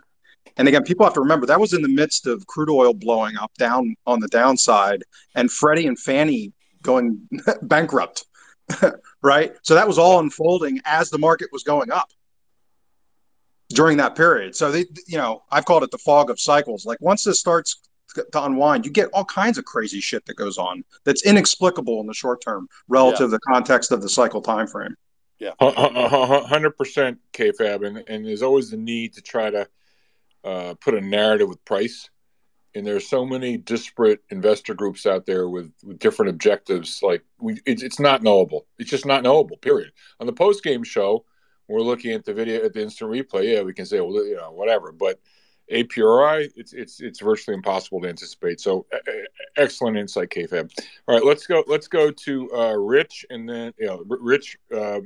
And 0.57 0.67
again, 0.67 0.83
people 0.83 1.05
have 1.05 1.13
to 1.13 1.21
remember 1.21 1.45
that 1.45 1.59
was 1.59 1.73
in 1.73 1.83
the 1.83 1.87
midst 1.89 2.25
of 2.25 2.47
crude 2.47 2.69
oil 2.71 2.93
blowing 2.93 3.37
up 3.37 3.53
down 3.59 3.95
on 4.07 4.19
the 4.19 4.27
downside 4.29 5.03
and 5.35 5.51
Freddie 5.51 5.85
and 5.87 5.99
Fannie 5.99 6.53
going 6.81 7.29
bankrupt, 7.61 8.25
right? 9.21 9.53
So 9.61 9.75
that 9.75 9.87
was 9.87 9.99
all 9.99 10.19
unfolding 10.19 10.79
as 10.85 11.09
the 11.11 11.19
market 11.19 11.49
was 11.51 11.63
going 11.63 11.91
up. 11.91 12.09
during 13.69 13.97
that 13.97 14.15
period. 14.15 14.55
So 14.55 14.71
they, 14.71 14.85
you 15.07 15.17
know, 15.17 15.43
I've 15.51 15.65
called 15.65 15.83
it 15.83 15.91
the 15.91 15.97
fog 15.97 16.29
of 16.29 16.39
cycles. 16.39 16.85
Like 16.85 16.99
once 17.01 17.23
this 17.23 17.39
starts 17.39 17.81
to 18.31 18.43
unwind, 18.43 18.85
you 18.85 18.91
get 18.91 19.09
all 19.13 19.25
kinds 19.25 19.57
of 19.57 19.65
crazy 19.65 19.99
shit 19.99 20.25
that 20.25 20.35
goes 20.35 20.57
on 20.57 20.83
that's 21.03 21.25
inexplicable 21.25 21.99
in 22.01 22.07
the 22.07 22.13
short 22.13 22.41
term 22.41 22.67
relative 22.87 23.21
yeah. 23.21 23.25
to 23.25 23.31
the 23.31 23.39
context 23.39 23.91
of 23.91 24.01
the 24.01 24.09
cycle 24.09 24.41
time 24.41 24.67
frame. 24.67 24.95
Yeah, 25.39 25.51
hundred 25.59 26.71
percent, 26.71 27.19
KFAB, 27.33 27.85
and 27.85 28.03
and 28.07 28.25
there's 28.25 28.41
always 28.41 28.71
the 28.71 28.77
need 28.77 29.13
to 29.13 29.21
try 29.21 29.51
to 29.51 29.67
uh, 30.43 30.73
put 30.75 30.95
a 30.95 31.01
narrative 31.01 31.49
with 31.49 31.63
price. 31.65 32.09
And 32.75 32.85
there's 32.85 33.07
so 33.07 33.25
many 33.25 33.57
disparate 33.57 34.19
investor 34.29 34.75
groups 34.75 35.07
out 35.07 35.25
there 35.25 35.49
with, 35.49 35.71
with 35.83 35.97
different 35.97 36.29
objectives. 36.29 36.99
Like 37.01 37.23
we, 37.39 37.53
it, 37.65 37.81
it's 37.81 37.99
not 37.99 38.21
knowable. 38.21 38.67
It's 38.77 38.89
just 38.89 39.05
not 39.05 39.23
knowable. 39.23 39.57
Period. 39.57 39.91
On 40.19 40.27
the 40.27 40.33
post 40.33 40.63
game 40.63 40.83
show, 40.83 41.25
we're 41.67 41.81
looking 41.81 42.11
at 42.11 42.23
the 42.23 42.33
video 42.33 42.63
at 42.63 42.73
the 42.73 42.81
instant 42.81 43.11
replay. 43.11 43.53
Yeah, 43.53 43.63
we 43.63 43.73
can 43.73 43.85
say, 43.85 43.99
well, 43.99 44.25
you 44.25 44.35
know, 44.35 44.51
whatever. 44.51 44.91
But 44.91 45.19
a 45.69 45.83
priori, 45.83 46.51
it's 46.55 46.73
it's 46.73 47.01
it's 47.01 47.19
virtually 47.19 47.55
impossible 47.55 48.01
to 48.01 48.07
anticipate. 48.07 48.59
So 48.59 48.85
excellent 49.57 49.97
insight, 49.97 50.29
KFAB. 50.29 50.71
All 51.07 51.15
right, 51.15 51.25
let's 51.25 51.45
go. 51.45 51.63
Let's 51.67 51.87
go 51.87 52.11
to 52.11 52.53
uh, 52.53 52.73
Rich, 52.73 53.25
and 53.29 53.47
then 53.47 53.73
you 53.77 53.87
know, 53.87 54.03
Rich. 54.07 54.57
Uh, 54.73 55.01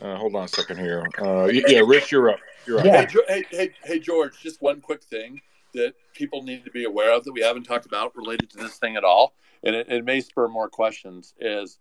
uh, 0.00 0.16
hold 0.16 0.34
on 0.34 0.44
a 0.44 0.48
second 0.48 0.78
here. 0.78 1.06
Uh, 1.18 1.44
yeah, 1.46 1.80
Rich, 1.84 2.10
you're 2.10 2.30
up. 2.30 2.40
You're 2.66 2.78
up. 2.78 2.84
Yeah. 2.86 3.06
Hey, 3.28 3.44
hey, 3.50 3.70
hey, 3.84 3.98
George. 3.98 4.40
Just 4.40 4.62
one 4.62 4.80
quick 4.80 5.02
thing 5.02 5.40
that 5.74 5.94
people 6.14 6.42
need 6.42 6.64
to 6.64 6.70
be 6.70 6.84
aware 6.84 7.12
of 7.12 7.24
that 7.24 7.32
we 7.32 7.42
haven't 7.42 7.64
talked 7.64 7.86
about 7.86 8.16
related 8.16 8.50
to 8.50 8.56
this 8.56 8.76
thing 8.76 8.96
at 8.96 9.04
all, 9.04 9.34
and 9.62 9.76
it, 9.76 9.88
it 9.88 10.04
may 10.04 10.20
spur 10.20 10.48
more 10.48 10.68
questions. 10.68 11.34
Is 11.38 11.78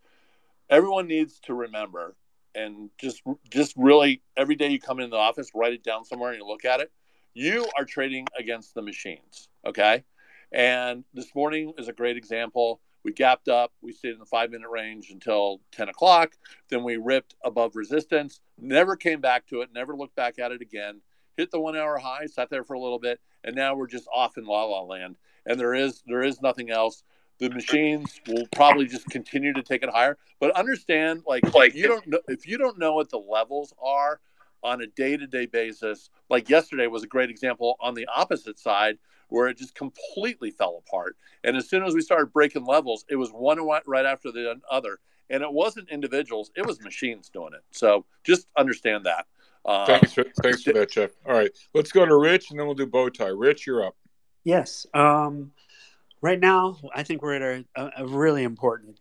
everyone 0.70 1.08
needs 1.08 1.40
to 1.46 1.54
remember 1.54 2.16
and 2.56 2.90
just 2.98 3.22
just 3.50 3.74
really 3.78 4.22
every 4.36 4.56
day 4.56 4.70
you 4.70 4.80
come 4.80 5.00
into 5.00 5.12
the 5.12 5.18
office, 5.18 5.52
write 5.54 5.74
it 5.74 5.84
down 5.84 6.06
somewhere 6.06 6.32
and 6.32 6.40
you 6.40 6.48
look 6.48 6.66
at 6.66 6.80
it. 6.80 6.92
You 7.34 7.68
are 7.78 7.86
trading 7.86 8.28
against 8.38 8.74
the 8.74 8.82
machines. 8.82 9.50
Okay. 9.66 10.04
And 10.52 11.04
this 11.14 11.34
morning 11.36 11.74
is 11.78 11.88
a 11.88 11.94
great 11.94 12.18
example. 12.18 12.82
We 13.04 13.14
gapped 13.14 13.48
up, 13.48 13.72
we 13.82 13.94
stayed 13.94 14.14
in 14.14 14.20
the 14.20 14.26
five 14.26 14.52
minute 14.52 14.70
range 14.70 15.10
until 15.10 15.62
10 15.72 15.90
o'clock. 15.90 16.34
Then 16.70 16.84
we 16.84 16.98
ripped 16.98 17.36
above 17.46 17.76
resistance, 17.76 18.42
never 18.58 18.96
came 18.96 19.22
back 19.22 19.48
to 19.48 19.62
it, 19.62 19.70
never 19.74 19.96
looked 19.96 20.16
back 20.16 20.38
at 20.38 20.52
it 20.52 20.62
again. 20.62 21.02
Hit 21.38 21.52
the 21.52 21.60
one 21.60 21.78
hour 21.78 21.98
high, 21.98 22.26
sat 22.26 22.50
there 22.50 22.66
for 22.66 22.74
a 22.74 22.80
little 22.80 23.00
bit, 23.00 23.22
and 23.46 23.56
now 23.56 23.74
we're 23.74 23.88
just 23.88 24.08
off 24.14 24.38
in 24.38 24.46
la 24.46 24.66
la 24.66 24.82
land. 24.82 25.16
And 25.46 25.58
there 25.58 25.74
is 25.74 26.04
there 26.08 26.24
is 26.24 26.42
nothing 26.42 26.70
else 26.70 27.04
the 27.40 27.50
machines 27.50 28.20
will 28.28 28.46
probably 28.52 28.86
just 28.86 29.10
continue 29.10 29.54
to 29.54 29.64
take 29.64 29.82
it 29.82 29.90
higher. 29.90 30.18
But 30.40 30.52
understand, 30.58 31.24
like, 31.26 31.54
like 31.54 31.74
you 31.74 31.88
don't 31.88 32.06
know 32.06 32.20
if 32.28 32.46
you 32.46 32.58
don't 32.58 32.78
know 32.78 32.94
what 32.94 33.10
the 33.10 33.18
levels 33.18 33.74
are 33.82 34.20
on 34.64 34.82
a 34.82 34.88
day 34.88 35.18
to 35.18 35.28
day 35.28 35.46
basis. 35.46 36.10
Like 36.30 36.50
yesterday 36.50 36.88
was 36.88 37.04
a 37.04 37.08
great 37.08 37.30
example 37.30 37.76
on 37.80 37.94
the 37.94 38.08
opposite 38.14 38.60
side 38.60 38.98
where 39.30 39.48
it 39.48 39.58
just 39.58 39.76
completely 39.76 40.52
fell 40.52 40.82
apart. 40.86 41.16
And 41.44 41.56
as 41.56 41.70
soon 41.70 41.84
as 41.84 41.94
we 41.94 42.02
started 42.02 42.34
breaking 42.34 42.66
levels, 42.66 43.06
it 43.10 43.16
was 43.16 43.30
one 43.30 43.60
right 43.86 44.06
after 44.06 44.32
the 44.32 44.60
other. 44.70 45.00
And 45.30 45.44
it 45.44 45.52
wasn't 45.52 45.90
individuals; 45.90 46.52
it 46.56 46.66
was 46.66 46.82
machines 46.82 47.30
doing 47.30 47.52
it. 47.54 47.62
So 47.72 48.06
just 48.24 48.48
understand 48.58 49.06
that. 49.06 49.28
Uh, 49.64 49.86
thanks 49.86 50.14
for 50.14 50.26
thanks 50.42 50.64
for 50.64 50.74
that, 50.74 50.90
Jeff. 50.90 51.12
All 51.28 51.34
right, 51.34 51.52
let's 51.76 51.92
go 51.92 52.04
to 52.04 52.16
Rich, 52.16 52.50
and 52.50 52.60
then 52.60 52.66
we'll 52.66 52.76
do 52.76 52.88
bow 52.88 53.10
tie. 53.10 53.28
Rich, 53.28 53.68
you're 53.68 53.86
up. 53.86 53.96
Yes. 54.44 54.88
Um, 54.94 55.52
right 56.22 56.40
now, 56.40 56.78
I 56.96 57.04
think 57.04 57.22
we're 57.22 57.36
at 57.36 57.66
a, 57.76 57.92
a 57.98 58.08
really 58.08 58.44
important 58.44 59.00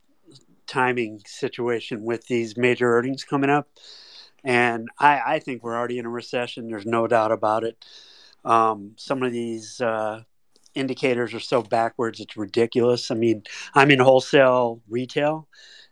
timing 0.67 1.23
situation 1.27 2.05
with 2.05 2.27
these 2.27 2.57
major 2.57 2.97
earnings 2.97 3.25
coming 3.25 3.51
up. 3.51 3.69
And 4.45 4.89
I, 4.99 5.21
I, 5.27 5.39
think 5.41 5.63
we're 5.63 5.77
already 5.77 5.99
in 5.99 6.07
a 6.07 6.11
recession. 6.11 6.69
There's 6.69 6.87
no 6.87 7.07
doubt 7.07 7.33
about 7.33 7.65
it. 7.65 7.85
Um, 8.45 8.93
some 8.97 9.23
of 9.23 9.33
these 9.33 9.81
uh, 9.81 10.23
indicators 10.75 11.35
are 11.35 11.41
so 11.41 11.63
backwards, 11.63 12.21
it's 12.21 12.37
ridiculous. 12.37 13.11
I 13.11 13.15
mean, 13.15 13.43
I'm 13.75 13.91
in 13.91 13.99
wholesale 13.99 14.81
retail, 14.89 15.49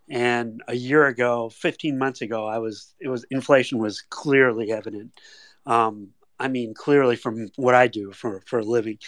and 0.09 0.61
a 0.67 0.75
year 0.75 1.07
ago, 1.07 1.49
15 1.49 1.97
months 1.97 2.21
ago, 2.21 2.47
I 2.47 2.59
was 2.59 2.95
it 2.99 3.09
was 3.09 3.25
inflation 3.29 3.79
was 3.79 4.01
clearly 4.01 4.71
evident. 4.71 5.19
Um, 5.65 6.09
I 6.39 6.47
mean, 6.47 6.73
clearly 6.73 7.15
from 7.15 7.49
what 7.55 7.75
I 7.75 7.87
do 7.87 8.11
for, 8.11 8.41
for 8.45 8.59
a 8.59 8.63
living. 8.63 8.99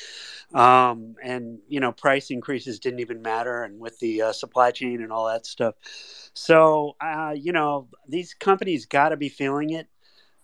Um, 0.53 1.15
and, 1.23 1.59
you 1.67 1.79
know, 1.79 1.91
price 1.91 2.31
increases 2.31 2.79
didn't 2.79 3.01
even 3.01 3.21
matter. 3.21 3.63
And 3.63 3.79
with 3.79 3.99
the 3.99 4.23
uh, 4.23 4.33
supply 4.33 4.71
chain 4.71 5.01
and 5.03 5.11
all 5.11 5.27
that 5.27 5.45
stuff. 5.45 5.75
So, 6.33 6.95
uh, 7.01 7.35
you 7.35 7.51
know, 7.51 7.87
these 8.07 8.33
companies 8.33 8.85
got 8.85 9.09
to 9.09 9.17
be 9.17 9.29
feeling 9.29 9.71
it. 9.71 9.87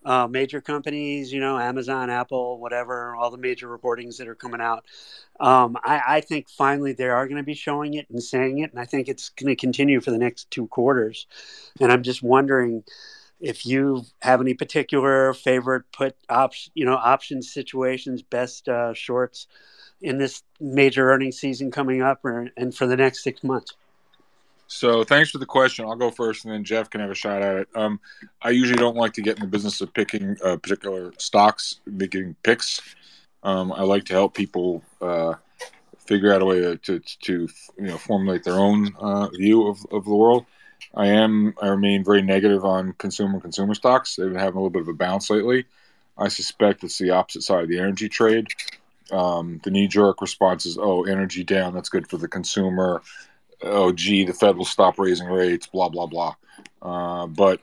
Uh, 0.05 0.27
major 0.27 0.61
companies, 0.61 1.33
you 1.33 1.39
know, 1.39 1.57
Amazon, 1.57 2.11
Apple, 2.11 2.59
whatever, 2.59 3.15
all 3.15 3.31
the 3.31 3.39
major 3.39 3.67
reportings 3.67 4.17
that 4.17 4.27
are 4.27 4.35
coming 4.35 4.61
out. 4.61 4.85
Um, 5.39 5.77
I, 5.83 6.01
I, 6.07 6.21
think 6.21 6.47
finally 6.47 6.93
they 6.93 7.07
are 7.07 7.27
going 7.27 7.37
to 7.37 7.43
be 7.43 7.55
showing 7.55 7.95
it 7.95 8.07
and 8.11 8.21
saying 8.21 8.59
it. 8.59 8.69
And 8.69 8.79
I 8.79 8.85
think 8.85 9.07
it's 9.07 9.29
going 9.29 9.47
to 9.47 9.55
continue 9.55 9.99
for 9.99 10.11
the 10.11 10.19
next 10.19 10.51
two 10.51 10.67
quarters. 10.67 11.25
And 11.81 11.91
I'm 11.91 12.03
just 12.03 12.21
wondering, 12.21 12.83
if 13.39 13.65
you 13.65 14.03
have 14.21 14.41
any 14.41 14.53
particular 14.53 15.33
favorite 15.33 15.83
put 15.91 16.15
option, 16.29 16.71
you 16.75 16.85
know, 16.85 16.95
option 16.95 17.41
situations, 17.41 18.21
best 18.21 18.67
uh, 18.67 18.93
shorts 18.93 19.47
in 20.01 20.17
this 20.17 20.43
major 20.59 21.11
earnings 21.11 21.37
season 21.37 21.71
coming 21.71 22.01
up, 22.01 22.23
or, 22.23 22.49
and 22.57 22.75
for 22.75 22.87
the 22.87 22.97
next 22.97 23.23
six 23.23 23.43
months. 23.43 23.75
So 24.67 25.03
thanks 25.03 25.29
for 25.29 25.37
the 25.37 25.45
question. 25.45 25.85
I'll 25.85 25.95
go 25.95 26.09
first, 26.09 26.45
and 26.45 26.53
then 26.53 26.63
Geoff 26.63 26.89
can 26.89 27.01
have 27.01 27.11
a 27.11 27.15
shot 27.15 27.41
at 27.41 27.55
it. 27.55 27.67
Um, 27.75 27.99
I 28.41 28.49
usually 28.49 28.77
don't 28.77 28.95
like 28.95 29.13
to 29.13 29.21
get 29.21 29.37
in 29.37 29.41
the 29.41 29.47
business 29.47 29.79
of 29.81 29.93
picking 29.93 30.37
uh, 30.43 30.57
particular 30.57 31.13
stocks, 31.17 31.81
making 31.85 32.35
picks. 32.43 32.81
Um, 33.43 33.71
I 33.71 33.83
like 33.83 34.05
to 34.05 34.13
help 34.13 34.33
people 34.33 34.83
uh, 35.01 35.35
figure 35.99 36.33
out 36.33 36.41
a 36.41 36.45
way 36.45 36.61
to, 36.61 36.77
to, 36.77 36.99
to, 36.99 37.47
you 37.77 37.87
know 37.87 37.97
formulate 37.97 38.43
their 38.43 38.55
own 38.55 38.95
uh, 38.99 39.27
view 39.29 39.67
of, 39.67 39.85
of 39.91 40.03
the 40.05 40.15
world. 40.15 40.45
I 40.93 41.07
am 41.07 41.53
I 41.61 41.67
remain 41.67 42.03
very 42.03 42.21
negative 42.21 42.63
on 42.63 42.93
consumer 42.93 43.39
consumer 43.39 43.73
stocks. 43.73 44.15
They've 44.15 44.27
been 44.27 44.39
having 44.39 44.57
a 44.57 44.59
little 44.59 44.69
bit 44.69 44.83
of 44.83 44.87
a 44.87 44.93
bounce 44.93 45.29
lately. 45.29 45.65
I 46.17 46.29
suspect 46.29 46.83
it's 46.83 46.97
the 46.97 47.11
opposite 47.11 47.43
side 47.43 47.63
of 47.63 47.69
the 47.69 47.79
energy 47.79 48.07
trade. 48.07 48.47
Um, 49.11 49.59
the 49.63 49.71
knee 49.71 49.87
jerk 49.87 50.21
response 50.21 50.65
is, 50.65 50.77
"Oh, 50.77 51.03
energy 51.03 51.43
down. 51.43 51.73
That's 51.73 51.89
good 51.89 52.07
for 52.07 52.17
the 52.17 52.27
consumer." 52.27 53.01
Oh, 53.61 53.91
gee, 53.91 54.25
the 54.25 54.33
Fed 54.33 54.57
will 54.57 54.65
stop 54.65 54.99
raising 54.99 55.27
rates. 55.27 55.67
Blah 55.67 55.89
blah 55.89 56.07
blah. 56.07 56.35
Uh, 56.81 57.27
but 57.27 57.61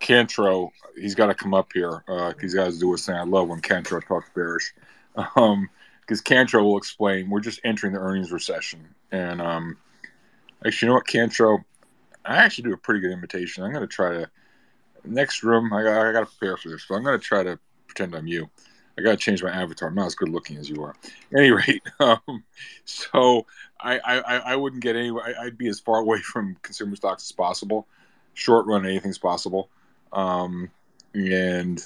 Cantro, 0.00 0.70
he's 0.96 1.14
got 1.14 1.26
to 1.26 1.34
come 1.34 1.54
up 1.54 1.72
here. 1.72 2.02
Uh, 2.08 2.32
these 2.38 2.54
guys 2.54 2.78
do 2.78 2.92
a 2.94 2.96
thing. 2.96 3.14
I 3.14 3.24
love 3.24 3.48
when 3.48 3.60
Cantro 3.60 4.04
talks 4.04 4.30
bearish, 4.34 4.72
because 5.14 5.30
um, 5.36 5.68
Cantro 6.08 6.62
will 6.62 6.78
explain. 6.78 7.28
We're 7.28 7.40
just 7.40 7.60
entering 7.64 7.92
the 7.92 8.00
earnings 8.00 8.32
recession, 8.32 8.94
and 9.12 9.40
um, 9.42 9.76
actually, 10.66 10.86
you 10.86 10.90
know 10.90 10.94
what, 10.96 11.06
Cantro, 11.06 11.64
I 12.24 12.36
actually 12.36 12.64
do 12.64 12.74
a 12.74 12.78
pretty 12.78 13.00
good 13.00 13.12
imitation. 13.12 13.64
I'm 13.64 13.72
going 13.72 13.86
to 13.86 13.92
try 13.92 14.10
to 14.10 14.30
next 15.04 15.42
room. 15.42 15.72
I 15.72 15.82
got, 15.82 16.06
I 16.06 16.12
got 16.12 16.20
to 16.20 16.26
prepare 16.26 16.56
for 16.56 16.68
this, 16.68 16.84
but 16.88 16.96
I'm 16.96 17.04
going 17.04 17.18
to 17.18 17.24
try 17.24 17.42
to 17.42 17.58
pretend 17.86 18.14
I'm 18.14 18.26
you. 18.26 18.48
I 18.98 19.02
got 19.02 19.12
to 19.12 19.16
change 19.16 19.42
my 19.42 19.50
avatar. 19.50 19.88
I'm 19.88 19.94
not 19.94 20.06
as 20.06 20.14
good 20.14 20.28
looking 20.28 20.56
as 20.58 20.68
you 20.68 20.82
are. 20.82 20.94
Any 21.34 21.50
rate, 21.50 21.82
um, 22.00 22.44
so 22.84 23.46
I, 23.80 23.98
I, 23.98 24.36
I 24.38 24.56
wouldn't 24.56 24.82
get 24.82 24.96
anywhere. 24.96 25.34
I'd 25.40 25.56
be 25.56 25.68
as 25.68 25.80
far 25.80 25.98
away 26.00 26.20
from 26.20 26.56
consumer 26.62 26.96
stocks 26.96 27.24
as 27.24 27.32
possible. 27.32 27.86
Short 28.34 28.66
run, 28.66 28.84
anything's 28.84 29.18
possible. 29.18 29.70
Um, 30.12 30.70
and 31.14 31.82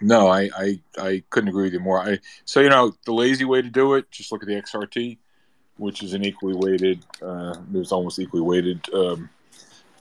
no, 0.00 0.28
I, 0.28 0.48
I, 0.56 0.80
I 0.98 1.22
couldn't 1.30 1.48
agree 1.48 1.64
with 1.64 1.72
you 1.72 1.80
more. 1.80 2.00
I 2.00 2.18
so 2.44 2.60
you 2.60 2.68
know 2.68 2.94
the 3.04 3.12
lazy 3.12 3.44
way 3.44 3.62
to 3.62 3.68
do 3.68 3.94
it. 3.94 4.10
Just 4.10 4.32
look 4.32 4.42
at 4.42 4.48
the 4.48 4.54
XRT 4.54 5.18
which 5.78 6.02
is 6.02 6.12
an 6.14 6.24
equally 6.24 6.54
weighted. 6.54 7.04
Uh, 7.22 7.56
there's 7.70 7.92
almost 7.92 8.18
equally 8.18 8.42
weighted 8.42 8.80
um, 8.92 9.30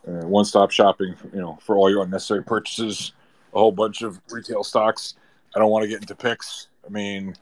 uh, 0.08 0.26
one-stop 0.26 0.72
shopping. 0.72 1.16
You 1.34 1.40
know, 1.40 1.60
for 1.62 1.78
all 1.78 1.90
your 1.90 2.04
unnecessary 2.04 2.44
purchases, 2.44 3.14
a 3.54 3.60
whole 3.60 3.72
bunch 3.72 4.02
of 4.02 4.20
retail 4.30 4.64
stocks. 4.64 5.16
I 5.56 5.60
don't 5.60 5.72
want 5.72 5.84
to 5.84 5.88
get 5.88 6.02
into 6.02 6.16
picks. 6.16 6.68
I 6.86 6.90
mean, 6.90 7.36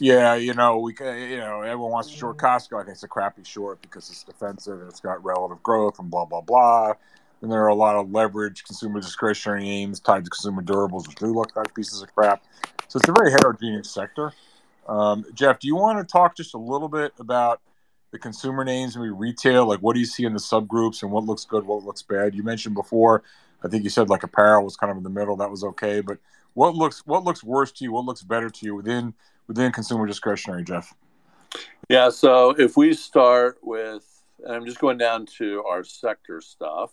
yeah, 0.00 0.34
you 0.34 0.54
know, 0.54 0.78
we 0.78 0.94
you 1.00 1.38
know 1.38 1.60
everyone 1.60 1.92
wants 1.92 2.10
to 2.10 2.16
short 2.16 2.38
Costco. 2.38 2.80
I 2.80 2.84
think 2.84 2.94
it's 2.94 3.04
a 3.04 3.08
crappy 3.08 3.44
short 3.44 3.80
because 3.80 4.10
it's 4.10 4.24
defensive 4.24 4.80
and 4.80 4.88
it's 4.88 5.00
got 5.00 5.24
relative 5.24 5.62
growth 5.62 5.98
and 5.98 6.10
blah 6.10 6.24
blah 6.24 6.40
blah. 6.40 6.94
And 7.42 7.52
there 7.52 7.62
are 7.62 7.68
a 7.68 7.74
lot 7.74 7.96
of 7.96 8.10
leverage 8.10 8.64
consumer 8.64 9.00
discretionary 9.00 9.64
names 9.64 10.00
tied 10.00 10.24
to 10.24 10.30
consumer 10.30 10.62
durables, 10.62 11.06
which 11.06 11.16
do 11.16 11.26
look 11.26 11.54
like 11.54 11.74
pieces 11.74 12.02
of 12.02 12.12
crap. 12.14 12.42
So 12.88 12.98
it's 12.98 13.08
a 13.08 13.12
very 13.12 13.30
heterogeneous 13.30 13.90
sector. 13.90 14.32
Um, 14.86 15.24
Geoff, 15.34 15.58
do 15.58 15.66
you 15.66 15.76
want 15.76 15.98
to 15.98 16.10
talk 16.10 16.36
just 16.36 16.54
a 16.54 16.58
little 16.58 16.88
bit 16.88 17.12
about 17.18 17.60
the 18.10 18.18
consumer 18.18 18.64
names 18.64 18.96
and 18.96 19.18
retail? 19.18 19.66
Like, 19.66 19.80
what 19.80 19.94
do 19.94 20.00
you 20.00 20.06
see 20.06 20.24
in 20.24 20.32
the 20.32 20.38
subgroups 20.38 21.02
and 21.02 21.10
what 21.10 21.24
looks 21.24 21.44
good, 21.44 21.66
what 21.66 21.84
looks 21.84 22.02
bad? 22.02 22.34
You 22.34 22.42
mentioned 22.42 22.74
before, 22.74 23.22
I 23.64 23.68
think 23.68 23.82
you 23.82 23.90
said 23.90 24.08
like 24.10 24.22
apparel 24.22 24.64
was 24.64 24.76
kind 24.76 24.90
of 24.90 24.96
in 24.96 25.02
the 25.02 25.10
middle. 25.10 25.36
That 25.36 25.50
was 25.50 25.64
okay, 25.64 26.00
but 26.00 26.18
what 26.52 26.74
looks 26.74 27.02
what 27.06 27.24
looks 27.24 27.42
worse 27.42 27.72
to 27.72 27.84
you? 27.84 27.92
What 27.92 28.04
looks 28.04 28.22
better 28.22 28.50
to 28.50 28.66
you 28.66 28.74
within 28.74 29.14
within 29.48 29.72
consumer 29.72 30.06
discretionary, 30.06 30.64
Geoff? 30.64 30.94
Yeah. 31.88 32.10
So 32.10 32.50
if 32.50 32.76
we 32.76 32.92
start 32.92 33.58
with, 33.62 34.06
and 34.44 34.54
I'm 34.54 34.66
just 34.66 34.78
going 34.78 34.98
down 34.98 35.26
to 35.38 35.64
our 35.68 35.82
sector 35.82 36.40
stuff. 36.40 36.92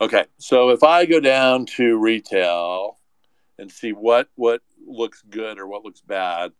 Okay, 0.00 0.24
so 0.38 0.70
if 0.70 0.82
I 0.82 1.04
go 1.04 1.20
down 1.20 1.66
to 1.76 1.98
retail 1.98 2.96
and 3.60 3.70
see 3.70 3.92
what 3.92 4.28
what 4.34 4.62
looks 4.84 5.22
good 5.28 5.58
or 5.58 5.66
what 5.66 5.84
looks 5.84 6.00
bad, 6.00 6.52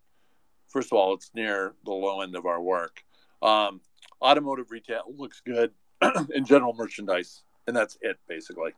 first 0.68 0.92
of 0.92 0.98
all, 0.98 1.14
it's 1.14 1.30
near 1.34 1.74
the 1.84 1.90
low 1.90 2.20
end 2.20 2.36
of 2.36 2.46
our 2.46 2.60
work. 2.60 3.02
Um, 3.42 3.80
automotive 4.22 4.70
retail 4.70 5.04
looks 5.16 5.40
good 5.40 5.72
in 6.34 6.44
general 6.44 6.74
merchandise, 6.74 7.42
and 7.66 7.74
that's 7.74 7.96
it 8.02 8.18
basically. 8.28 8.72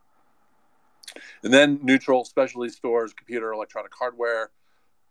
And 1.42 1.52
then 1.52 1.80
neutral 1.82 2.24
specialty 2.24 2.70
stores, 2.70 3.12
computer, 3.12 3.52
electronic 3.52 3.92
hardware, 3.94 4.50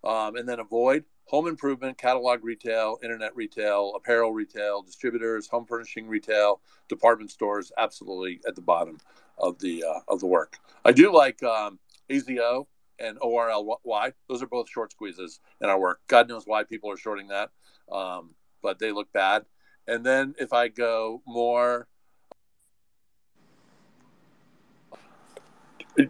um, 0.03 0.35
and 0.35 0.47
then 0.47 0.59
avoid 0.59 1.03
home 1.25 1.47
improvement, 1.47 1.97
catalog 1.97 2.43
retail, 2.43 2.97
internet 3.03 3.35
retail, 3.35 3.93
apparel 3.95 4.33
retail, 4.33 4.81
distributors, 4.81 5.47
home 5.47 5.65
furnishing 5.65 6.07
retail, 6.07 6.61
department 6.88 7.29
stores. 7.29 7.71
Absolutely 7.77 8.39
at 8.47 8.55
the 8.55 8.61
bottom 8.61 8.97
of 9.38 9.59
the 9.59 9.83
uh, 9.83 9.99
of 10.07 10.21
the 10.21 10.27
work. 10.27 10.57
I 10.85 10.93
do 10.93 11.13
like 11.13 11.43
um, 11.43 11.77
AZO 12.09 12.67
and 13.01 13.17
ORLY. 13.21 14.11
Those 14.29 14.41
are 14.41 14.47
both 14.47 14.69
short 14.69 14.91
squeezes 14.91 15.39
in 15.61 15.69
our 15.69 15.79
work. 15.79 16.01
God 16.07 16.29
knows 16.29 16.43
why 16.45 16.63
people 16.63 16.91
are 16.91 16.97
shorting 16.97 17.27
that, 17.27 17.49
um, 17.91 18.35
but 18.61 18.79
they 18.79 18.91
look 18.91 19.11
bad. 19.11 19.45
And 19.87 20.05
then 20.05 20.35
if 20.37 20.53
I 20.53 20.67
go 20.67 21.21
more, 21.25 21.87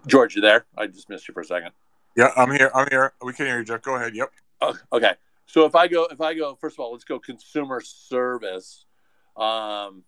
George, 0.06 0.36
you 0.36 0.42
there? 0.42 0.66
I 0.78 0.88
just 0.88 1.10
missed 1.10 1.28
you 1.28 1.34
for 1.34 1.42
a 1.42 1.46
second. 1.46 1.72
Yeah, 2.16 2.32
I'm 2.36 2.52
here. 2.52 2.70
I'm 2.76 2.88
here. 2.90 3.14
We 3.24 3.34
can 3.34 3.46
hear 3.46 3.60
you, 3.60 3.66
Geoff. 3.66 3.82
Go 3.82 3.96
ahead. 3.96 4.16
Yep. 4.16 4.32
Oh, 4.62 4.78
okay. 4.94 5.14
So 5.46 5.66
if 5.66 5.76
I 5.76 5.88
go, 5.88 6.08
if 6.12 6.22
I 6.22 6.34
go, 6.34 6.56
first 6.56 6.76
of 6.76 6.82
all, 6.82 6.92
let's 6.92 7.04
go 7.04 7.20
consumer 7.20 7.82
service, 7.82 8.86
um, 9.36 10.04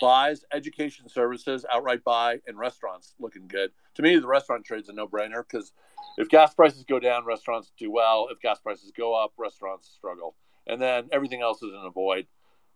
buys, 0.00 0.44
education 0.52 1.08
services, 1.08 1.64
outright 1.72 2.04
buy, 2.04 2.40
and 2.46 2.58
restaurants 2.58 3.14
looking 3.18 3.46
good. 3.48 3.70
To 3.96 4.02
me, 4.02 4.16
the 4.18 4.26
restaurant 4.26 4.64
trade's 4.64 4.88
a 4.88 4.92
no-brainer 4.92 5.44
because 5.48 5.72
if 6.18 6.28
gas 6.28 6.54
prices 6.54 6.84
go 6.84 6.98
down, 7.00 7.24
restaurants 7.24 7.72
do 7.78 7.90
well. 7.90 8.28
If 8.30 8.40
gas 8.40 8.60
prices 8.60 8.92
go 8.96 9.14
up, 9.14 9.32
restaurants 9.36 9.88
struggle. 9.88 10.36
And 10.66 10.80
then 10.80 11.08
everything 11.12 11.42
else 11.42 11.62
is 11.62 11.72
in 11.72 11.82
a 11.84 11.90
void. 11.90 12.26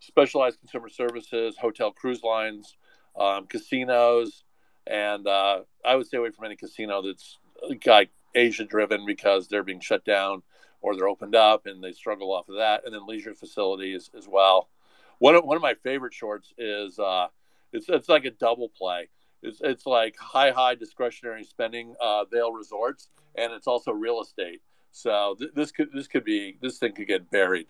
Specialized 0.00 0.58
consumer 0.60 0.88
services, 0.88 1.56
hotel, 1.58 1.90
cruise 1.90 2.22
lines, 2.22 2.76
um, 3.18 3.46
casinos, 3.46 4.44
and 4.86 5.26
uh, 5.26 5.60
I 5.84 5.96
would 5.96 6.06
stay 6.06 6.18
away 6.18 6.30
from 6.30 6.46
any 6.46 6.56
casino 6.56 7.02
that's 7.02 7.38
like 7.84 8.10
Asia 8.34 8.64
driven 8.64 9.04
because 9.06 9.48
they're 9.48 9.62
being 9.62 9.80
shut 9.80 10.04
down 10.04 10.42
or 10.80 10.94
they're 10.94 11.08
opened 11.08 11.34
up 11.34 11.66
and 11.66 11.82
they 11.82 11.92
struggle 11.92 12.32
off 12.32 12.48
of 12.48 12.56
that. 12.56 12.84
And 12.84 12.94
then 12.94 13.06
leisure 13.06 13.34
facilities 13.34 14.10
as 14.16 14.28
well. 14.28 14.68
One 15.18 15.34
of, 15.34 15.44
one 15.44 15.56
of 15.56 15.62
my 15.62 15.74
favorite 15.74 16.14
shorts 16.14 16.52
is 16.58 16.98
uh, 16.98 17.28
it's 17.72 17.88
it's 17.88 18.08
like 18.08 18.24
a 18.24 18.30
double 18.30 18.68
play. 18.68 19.08
It's 19.42 19.60
it's 19.62 19.86
like 19.86 20.16
high 20.16 20.50
high 20.50 20.74
discretionary 20.74 21.44
spending 21.44 21.94
uh, 22.00 22.24
Vail 22.24 22.52
Resorts, 22.52 23.08
and 23.34 23.52
it's 23.52 23.66
also 23.66 23.92
real 23.92 24.20
estate. 24.20 24.62
So 24.92 25.36
th- 25.38 25.52
this 25.54 25.70
could 25.72 25.92
this 25.92 26.06
could 26.06 26.24
be 26.24 26.56
this 26.60 26.78
thing 26.78 26.92
could 26.92 27.06
get 27.06 27.30
buried. 27.30 27.66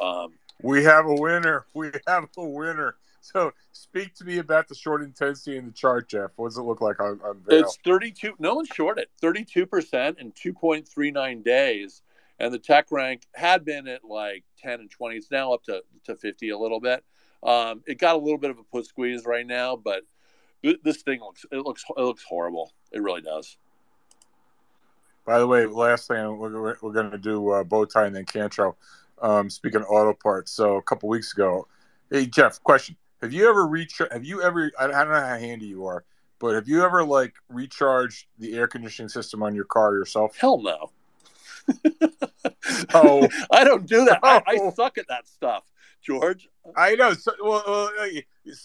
Um, 0.00 0.32
we 0.62 0.84
have 0.84 1.06
a 1.06 1.14
winner. 1.14 1.66
We 1.74 1.90
have 2.06 2.28
a 2.36 2.44
winner. 2.44 2.96
So 3.22 3.52
speak 3.72 4.14
to 4.16 4.24
me 4.24 4.38
about 4.38 4.68
the 4.68 4.74
short 4.74 5.02
intensity 5.02 5.56
in 5.56 5.66
the 5.66 5.72
chart, 5.72 6.08
Geoff. 6.08 6.32
What 6.36 6.48
does 6.48 6.58
it 6.58 6.62
look 6.62 6.80
like 6.80 7.00
on, 7.00 7.20
on 7.22 7.40
Vail? 7.46 7.60
It's 7.60 7.78
32. 7.84 8.34
No 8.38 8.54
one's 8.54 8.68
short 8.68 8.98
it. 8.98 9.10
32% 9.22 10.18
in 10.18 10.32
2.39 10.32 11.44
days. 11.44 12.02
And 12.40 12.52
the 12.52 12.58
tech 12.58 12.86
rank 12.90 13.22
had 13.34 13.64
been 13.64 13.86
at 13.86 14.02
like 14.02 14.44
10 14.62 14.80
and 14.80 14.90
20. 14.90 15.16
It's 15.16 15.30
now 15.30 15.52
up 15.52 15.62
to, 15.64 15.82
to 16.04 16.16
50 16.16 16.48
a 16.48 16.58
little 16.58 16.80
bit. 16.80 17.04
Um, 17.42 17.82
it 17.86 17.98
got 17.98 18.16
a 18.16 18.18
little 18.18 18.38
bit 18.38 18.50
of 18.50 18.58
a 18.58 18.64
put 18.64 18.86
squeeze 18.86 19.24
right 19.26 19.46
now, 19.46 19.76
but 19.76 20.02
this 20.82 21.02
thing 21.02 21.20
looks 21.20 21.46
it 21.50 21.58
looks 21.58 21.84
it 21.96 22.00
looks 22.00 22.22
horrible. 22.22 22.72
It 22.92 23.02
really 23.02 23.22
does. 23.22 23.56
By 25.24 25.38
the 25.38 25.46
way, 25.46 25.66
last 25.66 26.08
thing 26.08 26.38
we're, 26.38 26.76
we're 26.80 26.92
going 26.92 27.10
to 27.10 27.18
do 27.18 27.50
uh, 27.50 27.64
bow 27.64 27.84
tie 27.84 28.06
and 28.06 28.16
then 28.16 28.24
Kantro. 28.24 28.74
Um, 29.22 29.50
speaking 29.50 29.82
of 29.82 29.86
auto 29.88 30.14
parts, 30.14 30.50
so 30.50 30.76
a 30.76 30.82
couple 30.82 31.08
weeks 31.08 31.32
ago, 31.32 31.68
hey 32.10 32.26
Geoff, 32.26 32.62
question: 32.62 32.96
Have 33.20 33.32
you 33.32 33.48
ever 33.48 33.66
reach? 33.66 34.00
Have 34.10 34.24
you 34.24 34.42
ever? 34.42 34.70
I 34.78 34.86
don't 34.86 35.08
know 35.08 35.14
how 35.14 35.38
handy 35.38 35.66
you 35.66 35.86
are, 35.86 36.04
but 36.38 36.54
have 36.54 36.68
you 36.68 36.82
ever 36.82 37.04
like 37.04 37.34
recharged 37.48 38.26
the 38.38 38.54
air 38.54 38.66
conditioning 38.66 39.10
system 39.10 39.42
on 39.42 39.54
your 39.54 39.66
car 39.66 39.94
yourself? 39.94 40.36
Hell 40.36 40.60
no. 40.62 40.90
oh, 42.94 43.28
I 43.50 43.64
don't 43.64 43.86
do 43.86 44.04
that. 44.06 44.20
Oh, 44.22 44.40
I, 44.46 44.52
I, 44.52 44.70
suck 44.70 44.98
at 44.98 45.08
that 45.08 45.28
stuff, 45.28 45.64
George. 46.02 46.48
I 46.76 46.94
know. 46.94 47.14
So, 47.14 47.32
well, 47.42 47.90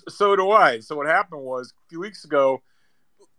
so 0.07 0.35
do 0.35 0.51
I. 0.51 0.79
So 0.79 0.95
what 0.95 1.07
happened 1.07 1.41
was 1.41 1.71
a 1.71 1.89
few 1.89 1.99
weeks 1.99 2.25
ago, 2.25 2.61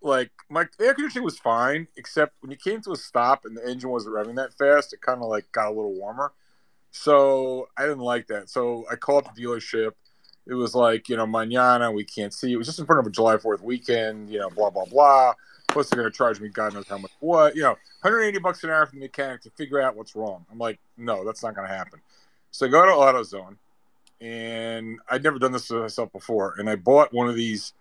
like 0.02 0.30
my 0.48 0.66
air 0.80 0.94
conditioning 0.94 1.24
was 1.24 1.38
fine, 1.38 1.88
except 1.96 2.34
when 2.40 2.50
you 2.50 2.56
came 2.56 2.80
to 2.82 2.92
a 2.92 2.96
stop 2.96 3.44
and 3.44 3.56
the 3.56 3.68
engine 3.68 3.90
wasn't 3.90 4.14
revving 4.14 4.36
that 4.36 4.54
fast, 4.54 4.92
it 4.92 5.00
kind 5.00 5.20
of 5.22 5.28
like 5.28 5.50
got 5.52 5.68
a 5.68 5.74
little 5.74 5.94
warmer. 5.94 6.32
So 6.90 7.68
I 7.76 7.82
didn't 7.82 7.98
like 7.98 8.28
that. 8.28 8.48
So 8.48 8.86
I 8.90 8.96
called 8.96 9.26
the 9.26 9.42
dealership. 9.42 9.92
It 10.46 10.54
was 10.54 10.74
like, 10.74 11.08
you 11.08 11.16
know, 11.16 11.26
manana, 11.26 11.90
we 11.90 12.04
can't 12.04 12.32
see. 12.32 12.52
It 12.52 12.56
was 12.56 12.66
just 12.66 12.78
in 12.78 12.86
front 12.86 13.00
of 13.00 13.06
a 13.06 13.10
July 13.10 13.36
4th 13.36 13.62
weekend, 13.62 14.30
you 14.30 14.38
know, 14.38 14.48
blah, 14.48 14.70
blah, 14.70 14.84
blah. 14.84 15.34
Plus, 15.76 15.90
they're 15.90 16.00
going 16.00 16.10
to 16.10 16.16
charge 16.16 16.40
me 16.40 16.48
God 16.48 16.72
knows 16.72 16.88
how 16.88 16.96
much. 16.96 17.10
What? 17.20 17.54
You 17.54 17.60
know, 17.60 17.76
180 18.00 18.38
bucks 18.38 18.64
an 18.64 18.70
hour 18.70 18.86
for 18.86 18.94
the 18.94 19.00
mechanic 19.00 19.42
to 19.42 19.50
figure 19.50 19.78
out 19.78 19.94
what's 19.94 20.16
wrong. 20.16 20.46
I'm 20.50 20.56
like, 20.56 20.78
no, 20.96 21.22
that's 21.22 21.42
not 21.42 21.54
going 21.54 21.68
to 21.68 21.74
happen. 21.74 22.00
So 22.50 22.64
I 22.64 22.70
go 22.70 22.86
to 22.86 22.92
AutoZone, 22.92 23.58
and 24.18 24.98
I'd 25.10 25.22
never 25.22 25.38
done 25.38 25.52
this 25.52 25.68
to 25.68 25.82
myself 25.82 26.10
before. 26.12 26.54
And 26.56 26.70
I 26.70 26.76
bought 26.76 27.12
one 27.12 27.28
of 27.28 27.34
these 27.34 27.74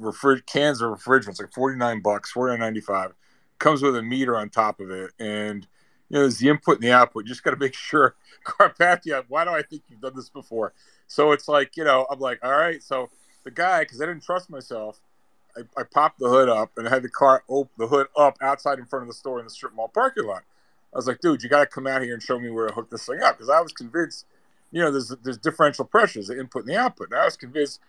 refri- 0.00 0.46
cans 0.46 0.80
of 0.80 0.92
refrigerants, 0.92 1.40
like 1.40 1.52
49 1.52 2.00
bucks, 2.00 2.32
49.95. 2.32 3.14
Comes 3.58 3.82
with 3.82 3.96
a 3.96 4.02
meter 4.02 4.36
on 4.36 4.48
top 4.48 4.78
of 4.78 4.92
it. 4.92 5.10
And 5.18 5.66
you 6.08 6.14
know, 6.14 6.20
there's 6.20 6.38
the 6.38 6.48
input 6.48 6.76
and 6.76 6.84
the 6.84 6.92
output. 6.92 7.24
You 7.24 7.30
just 7.30 7.42
got 7.42 7.50
to 7.50 7.56
make 7.56 7.74
sure. 7.74 8.14
Carpathia, 8.44 9.24
why 9.26 9.42
do 9.42 9.50
I 9.50 9.62
think 9.62 9.82
you've 9.88 10.00
done 10.00 10.14
this 10.14 10.28
before? 10.28 10.74
So 11.08 11.32
it's 11.32 11.48
like, 11.48 11.76
you 11.76 11.82
know, 11.82 12.06
I'm 12.08 12.20
like, 12.20 12.38
all 12.44 12.52
right. 12.52 12.80
So 12.80 13.10
the 13.42 13.50
guy, 13.50 13.80
because 13.80 14.00
I 14.00 14.06
didn't 14.06 14.22
trust 14.22 14.48
myself, 14.48 15.00
I, 15.56 15.80
I, 15.80 15.84
popped 15.84 16.18
the 16.18 16.28
hood 16.28 16.48
up 16.48 16.72
and 16.76 16.86
I 16.86 16.90
had 16.90 17.02
the 17.02 17.08
car 17.08 17.42
open 17.48 17.72
the 17.78 17.86
hood 17.86 18.08
up 18.16 18.36
outside 18.40 18.78
in 18.78 18.86
front 18.86 19.04
of 19.04 19.08
the 19.08 19.14
store 19.14 19.38
in 19.38 19.44
the 19.44 19.50
strip 19.50 19.74
mall 19.74 19.88
parking 19.88 20.26
lot. 20.26 20.42
I 20.92 20.96
was 20.96 21.06
like, 21.06 21.20
dude, 21.20 21.42
you 21.42 21.48
got 21.48 21.60
to 21.60 21.66
come 21.66 21.86
out 21.86 22.02
here 22.02 22.14
and 22.14 22.22
show 22.22 22.38
me 22.38 22.50
where 22.50 22.68
to 22.68 22.74
hook 22.74 22.90
this 22.90 23.06
thing 23.06 23.20
up 23.22 23.36
because 23.36 23.50
I 23.50 23.60
was 23.60 23.72
convinced, 23.72 24.26
you 24.72 24.82
know, 24.82 24.90
there's 24.90 25.08
there's 25.22 25.38
differential 25.38 25.84
pressures, 25.84 26.28
the 26.28 26.38
input 26.38 26.64
and 26.64 26.74
the 26.74 26.78
output. 26.78 27.10
And 27.10 27.20
I 27.20 27.24
was 27.24 27.36
convinced. 27.36 27.80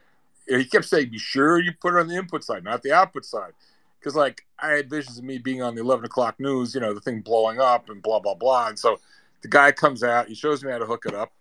He 0.48 0.64
kept 0.64 0.86
saying, 0.86 1.10
"Be 1.10 1.18
sure 1.18 1.60
you 1.60 1.74
put 1.74 1.94
it 1.94 2.00
on 2.00 2.08
the 2.08 2.16
input 2.16 2.42
side, 2.42 2.64
not 2.64 2.82
the 2.82 2.94
output 2.94 3.26
side." 3.26 3.52
because 4.00 4.16
like 4.16 4.46
I 4.60 4.70
had 4.70 4.90
visions 4.90 5.18
of 5.18 5.24
me 5.24 5.38
being 5.38 5.62
on 5.62 5.76
the 5.76 5.82
eleven 5.82 6.06
o'clock 6.06 6.40
news, 6.40 6.74
you 6.74 6.82
know, 6.82 6.94
the 6.94 7.02
thing 7.02 7.22
blowing 7.22 7.60
up 7.60 7.90
and 7.90 8.02
blah 8.02 8.20
blah 8.20 8.36
blah. 8.36 8.70
And 8.70 8.80
so 8.80 9.00
the 9.42 9.48
guy 9.48 9.72
comes 9.72 10.04
out, 10.04 10.28
he 10.28 10.36
shows 10.36 10.64
me 10.64 10.72
how 10.72 10.78
to 10.78 10.86
hook 10.86 11.06
it 11.06 11.14
up, 11.14 11.32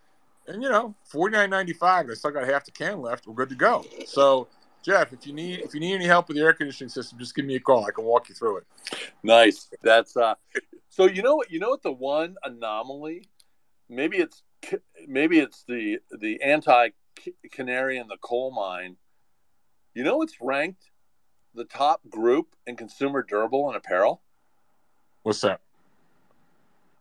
and 0.48 0.62
you 0.62 0.68
know, 0.68 0.94
forty 1.04 1.36
nine 1.36 1.50
ninety 1.50 1.72
five. 1.72 2.08
I 2.10 2.14
still 2.14 2.32
got 2.32 2.46
half 2.48 2.64
the 2.64 2.72
can 2.72 3.00
left. 3.00 3.26
We're 3.26 3.34
good 3.34 3.50
to 3.50 3.54
go. 3.54 3.84
So 4.06 4.48
Geoff, 4.86 5.12
if 5.12 5.26
you 5.26 5.32
need 5.32 5.60
if 5.60 5.74
you 5.74 5.80
need 5.80 5.94
any 5.94 6.06
help 6.06 6.28
with 6.28 6.36
the 6.36 6.42
air 6.44 6.52
conditioning 6.52 6.88
system, 6.88 7.18
just 7.18 7.34
give 7.34 7.44
me 7.44 7.56
a 7.56 7.60
call. 7.60 7.84
I 7.84 7.90
can 7.90 8.04
walk 8.04 8.28
you 8.28 8.36
through 8.36 8.58
it. 8.58 8.64
Nice. 9.24 9.68
That's 9.82 10.16
uh. 10.16 10.36
So 10.88 11.06
you 11.06 11.22
know 11.22 11.34
what? 11.34 11.50
You 11.50 11.58
know 11.58 11.70
what? 11.70 11.82
The 11.82 11.90
one 11.90 12.36
anomaly, 12.44 13.28
maybe 13.88 14.18
it's 14.18 14.44
maybe 15.08 15.40
it's 15.40 15.64
the 15.66 15.98
the 16.16 16.40
anti 16.40 16.90
canary 17.50 17.98
in 17.98 18.06
the 18.06 18.16
coal 18.20 18.52
mine. 18.52 18.96
You 19.92 20.04
know, 20.04 20.22
it's 20.22 20.36
ranked 20.40 20.84
the 21.56 21.64
top 21.64 22.08
group 22.08 22.54
in 22.66 22.76
consumer 22.76 23.22
durable 23.22 23.66
and 23.66 23.76
apparel? 23.76 24.22
What's 25.24 25.40
that? 25.40 25.60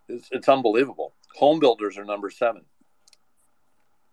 It's, 0.07 0.30
it's 0.32 0.49
unbelievable. 0.49 1.14
Home 1.36 1.60
builders 1.60 1.98
are 1.98 2.06
number 2.06 2.32
seven. 2.32 2.64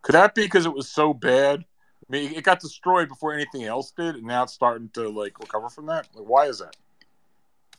Could 0.03 0.15
that 0.15 0.35
be 0.35 0.43
because 0.43 0.66
it 0.66 0.74
was 0.74 0.90
so 0.90 1.15
bad? 1.15 1.65
I 2.12 2.16
mean, 2.16 2.34
it 2.34 2.44
got 2.44 2.60
destroyed 2.60 3.09
before 3.09 3.32
anything 3.32 3.64
else 3.64 3.90
did, 3.93 4.16
and 4.16 4.24
now 4.24 4.43
it's 4.43 4.52
starting 4.52 4.90
to 4.94 5.09
like 5.09 5.39
recover 5.39 5.68
from 5.68 5.86
that. 5.86 6.09
Like, 6.14 6.28
why 6.28 6.47
is 6.47 6.59
that? 6.59 6.76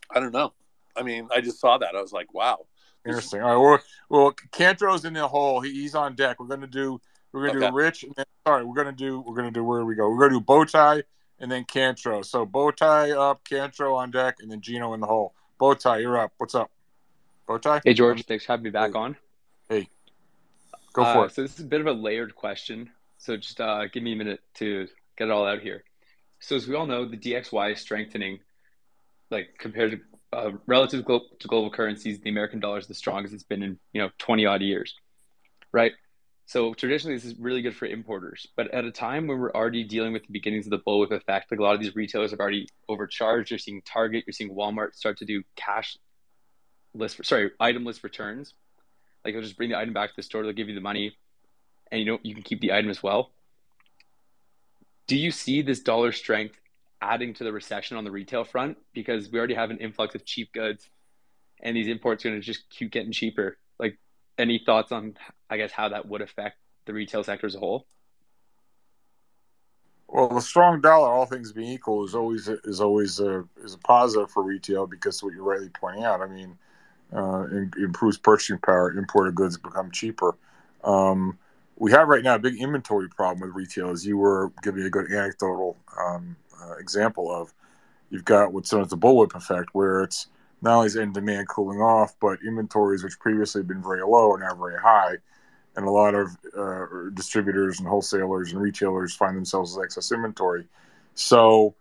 I 0.10 0.20
don't 0.20 0.34
know. 0.34 0.54
I 0.96 1.04
mean, 1.04 1.28
I 1.34 1.42
just 1.42 1.60
saw 1.60 1.78
that. 1.78 1.96
I 1.96 2.02
was 2.02 2.14
like, 2.14 2.34
wow. 2.34 2.66
Interesting. 3.06 3.42
All 3.42 3.56
right. 3.56 3.80
Well, 4.10 4.24
well 4.24 4.36
Kantro's 4.52 5.06
in 5.06 5.14
the 5.14 5.28
hole. 5.28 5.62
He, 5.62 5.72
he's 5.74 5.94
on 5.94 6.16
deck. 6.16 6.40
We're 6.40 6.48
gonna 6.48 6.68
do. 6.68 7.00
We're 7.32 7.48
gonna 7.48 7.60
okay. 7.60 7.70
do 7.70 7.76
Rich. 7.76 8.04
And 8.04 8.14
then, 8.16 8.26
sorry, 8.48 8.64
we're 8.64 8.76
gonna 8.76 8.92
do. 8.92 9.22
We're 9.22 9.36
gonna 9.36 9.52
do. 9.52 9.64
Where 9.64 9.82
do 9.82 9.86
we 9.86 9.96
go? 9.96 10.10
We're 10.10 10.20
gonna 10.20 10.40
do 10.40 10.42
bow 10.42 10.66
tie 10.66 11.04
and 11.44 11.52
then 11.52 11.66
Kantro. 11.66 12.26
So 12.26 12.46
Bowtie 12.46 13.16
up, 13.16 13.44
Kantro 13.44 13.96
on 13.96 14.12
deck, 14.12 14.38
and 14.40 14.50
then 14.50 14.62
Gino 14.62 14.94
in 14.94 15.02
the 15.02 15.08
hole. 15.08 15.34
Bowtie, 15.60 16.02
you're 16.02 16.18
up. 16.18 16.32
What's 16.38 16.56
up? 16.56 16.72
Bowtie? 17.48 17.82
Hey 17.84 17.94
George, 17.94 18.26
thanks 18.26 18.46
for 18.46 18.54
having 18.54 18.64
me 18.64 18.70
back 18.70 18.96
on. 18.96 19.18
Hey, 19.70 19.90
go 20.94 21.04
uh, 21.04 21.14
for 21.14 21.26
it. 21.26 21.34
So 21.34 21.42
this 21.42 21.56
is 21.56 21.66
a 21.66 21.68
bit 21.68 21.82
of 21.82 21.88
a 21.88 21.92
layered 21.92 22.34
question. 22.34 22.90
So 23.24 23.38
just 23.38 23.62
uh, 23.62 23.88
give 23.88 24.04
me 24.04 24.12
a 24.12 24.16
minute 24.18 24.42
to 24.56 24.86
get 25.18 25.30
it 25.30 25.32
all 25.32 25.48
out 25.48 25.62
here. 25.62 25.86
So 26.42 26.58
as 26.58 26.68
we 26.68 26.76
all 26.76 26.86
know, 26.86 27.08
the 27.08 27.16
DXY 27.16 27.72
is 27.72 27.80
strengthening, 27.80 28.40
like 29.32 29.56
compared 29.58 29.92
to 29.92 30.38
uh, 30.38 30.52
relative 30.68 31.00
to 31.00 31.06
global, 31.06 31.28
to 31.40 31.48
global 31.48 31.72
currencies, 31.72 32.20
the 32.20 32.30
American 32.30 32.60
dollar 32.60 32.80
is 32.80 32.88
the 32.88 32.94
strongest 32.94 33.34
it's 33.34 33.44
been 33.44 33.64
in 33.64 33.80
you 33.94 34.02
know 34.02 34.10
20 34.18 34.46
odd 34.46 34.62
years, 34.62 34.94
right? 35.72 35.94
So 36.48 36.74
traditionally, 36.74 37.16
this 37.16 37.24
is 37.24 37.40
really 37.40 37.62
good 37.62 37.78
for 37.78 37.86
importers. 37.86 38.46
But 38.58 38.74
at 38.74 38.84
a 38.84 38.92
time 38.92 39.28
when 39.28 39.40
we're 39.40 39.54
already 39.54 39.86
dealing 39.86 40.12
with 40.12 40.24
the 40.24 40.34
beginnings 40.34 40.66
of 40.68 40.72
the 40.72 40.80
bullwhip 40.80 41.12
effect, 41.12 41.50
like 41.50 41.62
a 41.62 41.64
lot 41.64 41.76
of 41.76 41.80
these 41.80 41.96
retailers 41.96 42.32
have 42.32 42.42
already 42.42 42.68
overcharged. 42.90 43.52
You're 43.52 43.58
seeing 43.58 43.82
Target, 43.86 44.26
you're 44.28 44.34
seeing 44.34 44.54
Walmart 44.54 44.96
start 44.96 45.20
to 45.20 45.26
do 45.26 45.44
cash 45.56 45.98
list, 46.94 47.24
sorry, 47.24 47.52
itemless 47.62 48.04
returns. 48.04 48.54
Like 49.24 49.34
you'll 49.34 49.44
just 49.44 49.56
bring 49.56 49.70
the 49.70 49.78
item 49.78 49.94
back 49.94 50.10
to 50.10 50.16
the 50.18 50.24
store, 50.24 50.44
they'll 50.44 50.52
give 50.52 50.68
you 50.68 50.76
the 50.76 50.82
money, 50.82 51.16
and 51.94 52.00
you 52.00 52.06
know 52.08 52.18
you 52.24 52.34
can 52.34 52.44
keep 52.44 52.60
the 52.60 52.74
item 52.74 52.90
as 52.90 53.04
well. 53.04 53.32
Do 55.06 55.16
you 55.16 55.30
see 55.30 55.62
this 55.62 55.80
dollar 55.80 56.12
strength 56.12 56.60
adding 57.02 57.36
to 57.36 57.44
the 57.44 57.54
recession 57.54 57.98
on 57.98 58.04
the 58.04 58.10
retail 58.10 58.44
front? 58.44 58.78
Because 58.94 59.30
we 59.30 59.38
already 59.38 59.54
have 59.54 59.70
an 59.70 59.78
influx 59.78 60.16
of 60.16 60.26
cheap 60.26 60.52
goods, 60.54 60.90
and 61.62 61.78
these 61.78 61.88
imports 61.88 62.26
are 62.26 62.30
going 62.30 62.42
to 62.42 62.46
just 62.46 62.68
keep 62.72 62.92
getting 62.92 63.12
cheaper. 63.12 63.60
Like, 63.80 64.00
any 64.40 64.64
thoughts 64.66 64.92
on, 64.92 65.16
I 65.52 65.58
guess, 65.58 65.72
how 65.72 65.90
that 65.90 66.08
would 66.08 66.22
affect 66.22 66.58
the 66.88 66.94
retail 66.94 67.24
sector 67.24 67.46
as 67.46 67.54
a 67.54 67.60
whole? 67.60 67.86
Well, 70.08 70.30
the 70.30 70.42
strong 70.42 70.82
dollar, 70.82 71.10
all 71.10 71.28
things 71.28 71.52
being 71.52 71.70
equal, 71.70 72.04
is 72.06 72.16
always 72.16 72.48
is 72.48 72.82
always 72.82 73.20
a, 73.20 73.46
is 73.64 73.76
a 73.76 73.80
positive 73.80 74.32
for 74.32 74.42
retail 74.42 74.88
because 74.88 75.22
what 75.22 75.34
you're 75.34 75.44
rightly 75.44 75.70
pointing 75.70 76.06
out. 76.06 76.22
I 76.22 76.28
mean, 76.28 76.58
uh, 77.16 77.46
improves 77.78 78.18
purchasing 78.18 78.58
power. 78.58 78.92
Imported 78.98 79.36
goods 79.36 79.58
become 79.58 79.92
cheaper. 79.92 80.36
Um, 80.84 81.38
we 81.76 81.92
have 81.92 82.08
right 82.08 82.24
now 82.24 82.36
a 82.36 82.40
big 82.40 82.62
inventory 82.62 83.10
problem 83.10 83.42
with 83.42 83.56
retail, 83.56 83.90
as 83.90 84.06
you 84.06 84.18
were 84.18 84.52
giving 84.62 84.84
a 84.84 84.90
good 84.90 85.12
anecdotal 85.12 85.78
um, 86.00 86.36
uh, 86.62 86.76
example 86.76 87.32
of. 87.34 87.54
You've 88.10 88.26
got 88.26 88.54
what's 88.54 88.72
known 88.72 88.84
as 88.84 88.90
the 88.90 88.98
bullwhip 88.98 89.36
effect, 89.36 89.70
where 89.74 90.04
it's 90.04 90.28
not 90.62 90.76
only 90.76 90.88
is 90.88 90.96
end 90.96 91.14
demand 91.14 91.50
cooling 91.50 91.82
off, 91.82 92.16
but 92.22 92.40
inventories, 92.46 93.04
which 93.04 93.20
previously 93.20 93.60
had 93.60 93.68
been 93.68 93.82
very 93.82 94.02
low, 94.02 94.32
are 94.32 94.40
now 94.40 94.56
very 94.56 94.80
high. 94.80 95.16
And 95.76 95.86
a 95.88 95.92
lot 95.92 96.14
of 96.14 96.38
uh, 96.56 97.10
distributors 97.16 97.80
and 97.80 97.88
wholesalers 97.88 98.52
and 98.52 98.62
retailers 98.62 99.16
find 99.16 99.36
themselves 99.36 99.76
with 99.76 99.84
excess 99.84 100.12
inventory. 100.12 100.68
So, 101.16 101.74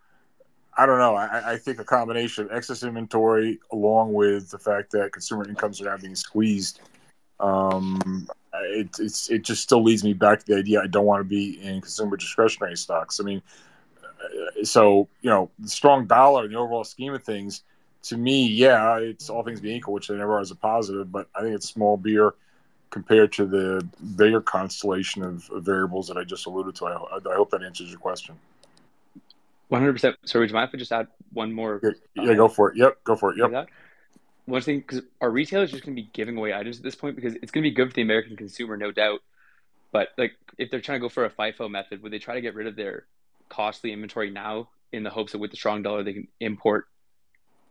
I 0.77 0.86
don't 0.86 0.98
know. 0.98 1.14
I, 1.14 1.52
I, 1.52 1.59
think 1.59 1.78
a 1.78 1.85
combination 1.85 2.47
of 2.47 2.52
excess 2.52 2.82
inventory, 2.82 3.60
along 3.70 4.14
with 4.14 4.51
the 4.51 4.59
fact 4.59 4.90
that 4.93 5.12
consumer 5.12 5.47
incomes 5.47 5.82
are 5.82 5.85
now 5.85 5.98
being 5.98 6.14
squeezed, 6.14 6.81
um, 7.39 8.27
it, 8.54 8.98
it's 8.98 9.30
it 9.30 9.42
just 9.42 9.62
still 9.62 9.82
leads 9.82 10.04
me 10.04 10.12
back 10.12 10.40
to 10.40 10.46
the 10.46 10.58
idea 10.58 10.82
I 10.82 10.86
don't 10.86 11.06
want 11.06 11.20
to 11.20 11.24
be 11.24 11.60
in 11.62 11.80
consumer 11.80 12.16
discretionary 12.16 12.76
stocks. 12.76 13.20
I 13.20 13.24
mean, 13.24 13.42
uh, 14.04 14.64
so 14.64 15.08
you 15.22 15.30
know, 15.30 15.50
the 15.58 15.68
strong 15.68 16.06
dollar 16.06 16.44
in 16.44 16.52
the 16.52 16.58
overall 16.58 16.84
scheme 16.84 17.14
of 17.14 17.22
things, 17.22 17.62
to 18.04 18.16
me, 18.16 18.46
yeah, 18.46 18.98
it's 18.98 19.30
all 19.30 19.42
things 19.42 19.60
being 19.60 19.76
equal, 19.76 19.94
which 19.94 20.08
they 20.08 20.16
never 20.16 20.36
are 20.36 20.40
as 20.40 20.50
a 20.50 20.56
positive. 20.56 21.10
But 21.10 21.28
I 21.34 21.40
think 21.40 21.54
it's 21.54 21.68
small 21.68 21.96
beer 21.96 22.34
compared 22.90 23.32
to 23.32 23.46
the 23.46 23.86
bigger 24.16 24.40
constellation 24.40 25.22
of, 25.22 25.48
of 25.50 25.64
variables 25.64 26.08
that 26.08 26.18
I 26.18 26.24
just 26.24 26.44
alluded 26.44 26.74
to. 26.76 26.86
I, 26.86 26.92
I, 26.92 27.34
hope 27.34 27.50
that 27.52 27.62
answers 27.62 27.88
your 27.88 27.98
question. 27.98 28.34
One 29.68 29.80
hundred 29.80 29.94
percent. 29.94 30.16
So, 30.24 30.40
would 30.40 30.50
you 30.50 30.54
mind 30.54 30.68
if 30.68 30.74
I 30.74 30.78
just 30.78 30.92
add 30.92 31.06
one 31.32 31.52
more? 31.52 31.80
Yeah, 32.14 32.30
uh, 32.30 32.34
go 32.34 32.48
for 32.48 32.70
it. 32.70 32.76
Yep, 32.76 33.04
go 33.04 33.16
for 33.16 33.32
it. 33.32 33.38
Yep 33.38 33.68
one 34.47 34.62
thing 34.62 34.81
because 34.81 35.02
our 35.20 35.31
retailers 35.31 35.70
just 35.70 35.85
going 35.85 35.97
to 35.97 36.02
be 36.02 36.09
giving 36.12 36.36
away 36.36 36.52
items 36.52 36.78
at 36.78 36.82
this 36.82 36.94
point 36.94 37.16
because 37.16 37.35
it's 37.35 37.52
going 37.52 37.62
to 37.62 37.70
be 37.70 37.74
good 37.74 37.89
for 37.89 37.94
the 37.94 38.02
American 38.02 38.36
consumer, 38.36 38.77
no 38.77 38.90
doubt. 38.90 39.20
But 39.93 40.09
like, 40.19 40.32
if 40.59 40.70
they're 40.70 40.81
trying 40.81 41.01
to 41.01 41.05
go 41.05 41.09
for 41.09 41.24
a 41.24 41.31
FIFO 41.31 41.70
method, 41.70 42.02
would 42.02 42.12
they 42.12 42.19
try 42.19 42.35
to 42.35 42.40
get 42.40 42.55
rid 42.55 42.66
of 42.66 42.77
their 42.77 43.06
costly 43.48 43.93
inventory 43.93 44.31
now 44.31 44.70
in 44.93 45.02
the 45.02 45.10
hopes 45.10 45.32
that 45.32 45.39
with 45.39 45.51
the 45.51 45.56
strong 45.56 45.82
dollar 45.82 46.02
they 46.02 46.14
can 46.14 46.28
import 46.40 46.86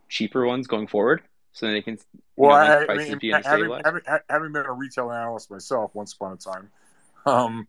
cheaper 0.09 0.45
ones 0.45 0.67
going 0.67 0.87
forward, 0.87 1.21
so 1.53 1.65
then 1.65 1.75
they 1.75 1.81
can 1.81 1.97
well, 2.35 2.51
know, 2.51 2.85
I, 2.87 2.93
I 2.93 2.97
mean, 2.97 3.19
having, 3.43 3.71
having, 3.83 4.01
having, 4.29 4.51
been 4.51 4.65
a 4.65 4.71
retail 4.71 5.11
analyst 5.11 5.51
myself 5.51 5.91
once 5.93 6.13
upon 6.13 6.33
a 6.33 6.37
time, 6.37 6.69
um, 7.25 7.67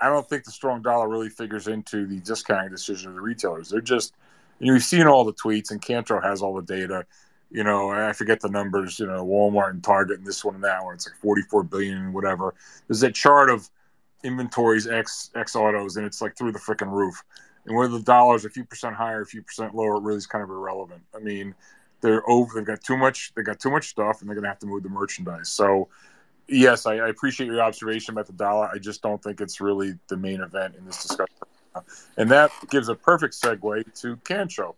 I 0.00 0.08
don't 0.08 0.28
think 0.28 0.44
the 0.44 0.50
strong 0.50 0.82
dollar 0.82 1.08
really 1.08 1.28
figures 1.28 1.68
into 1.68 2.06
the 2.06 2.18
discounting 2.20 2.70
decision 2.70 3.10
of 3.10 3.14
the 3.14 3.20
retailers. 3.20 3.70
They're 3.70 3.80
just, 3.80 4.14
you 4.58 4.66
know, 4.66 4.72
we've 4.74 4.82
seen 4.82 5.06
all 5.06 5.24
the 5.24 5.32
tweets, 5.32 5.70
and 5.70 5.80
Kantro 5.80 6.22
has 6.22 6.42
all 6.42 6.54
the 6.54 6.62
data 6.62 7.06
you 7.52 7.64
know, 7.64 7.90
I 7.90 8.12
forget 8.12 8.40
the 8.40 8.48
numbers, 8.48 8.98
you 8.98 9.06
know, 9.06 9.24
Walmart 9.24 9.70
and 9.70 9.84
Target 9.84 10.18
and 10.18 10.26
this 10.26 10.44
one 10.44 10.54
and 10.54 10.64
that 10.64 10.82
one. 10.82 10.94
It's 10.94 11.06
like 11.06 11.16
44 11.16 11.64
billion 11.64 11.98
and 11.98 12.14
whatever. 12.14 12.54
There's 12.88 13.00
that 13.00 13.14
chart 13.14 13.50
of 13.50 13.68
inventories 14.24 14.86
X 14.86 15.30
X 15.34 15.54
autos, 15.54 15.96
and 15.96 16.06
it's 16.06 16.22
like 16.22 16.36
through 16.36 16.52
the 16.52 16.58
freaking 16.58 16.90
roof. 16.90 17.22
And 17.66 17.76
whether 17.76 17.98
the 17.98 18.04
dollar's 18.04 18.44
a 18.44 18.50
few 18.50 18.64
percent 18.64 18.94
higher, 18.96 19.20
a 19.20 19.26
few 19.26 19.42
percent 19.42 19.74
lower, 19.74 19.96
it 19.96 20.02
really 20.02 20.18
is 20.18 20.26
kind 20.26 20.42
of 20.42 20.50
irrelevant. 20.50 21.02
I 21.14 21.18
mean, 21.18 21.54
they're 22.00 22.28
over. 22.28 22.54
They've 22.54 22.64
got 22.64 22.82
too 22.82 22.96
much. 22.96 23.32
They 23.34 23.42
got 23.42 23.60
too 23.60 23.70
much 23.70 23.88
stuff, 23.88 24.20
and 24.20 24.28
they're 24.28 24.34
going 24.34 24.44
to 24.44 24.48
have 24.48 24.58
to 24.60 24.66
move 24.66 24.82
the 24.82 24.88
merchandise. 24.88 25.48
So, 25.48 25.88
yes, 26.48 26.86
I, 26.86 26.96
I, 26.96 27.08
appreciate 27.08 27.46
your 27.46 27.62
observation 27.62 28.14
about 28.14 28.26
the 28.26 28.32
dollar. 28.32 28.68
I 28.68 28.78
just 28.78 29.02
don't 29.02 29.22
think 29.22 29.40
it's 29.40 29.60
really 29.60 29.94
the 30.08 30.16
main 30.16 30.40
event 30.40 30.74
in 30.76 30.84
this 30.84 31.02
discussion. 31.02 31.36
And 32.16 32.30
that 32.30 32.50
gives 32.70 32.88
a 32.88 32.94
perfect 32.94 33.40
segue 33.40 34.00
to 34.00 34.16
Kantro. 34.16 34.74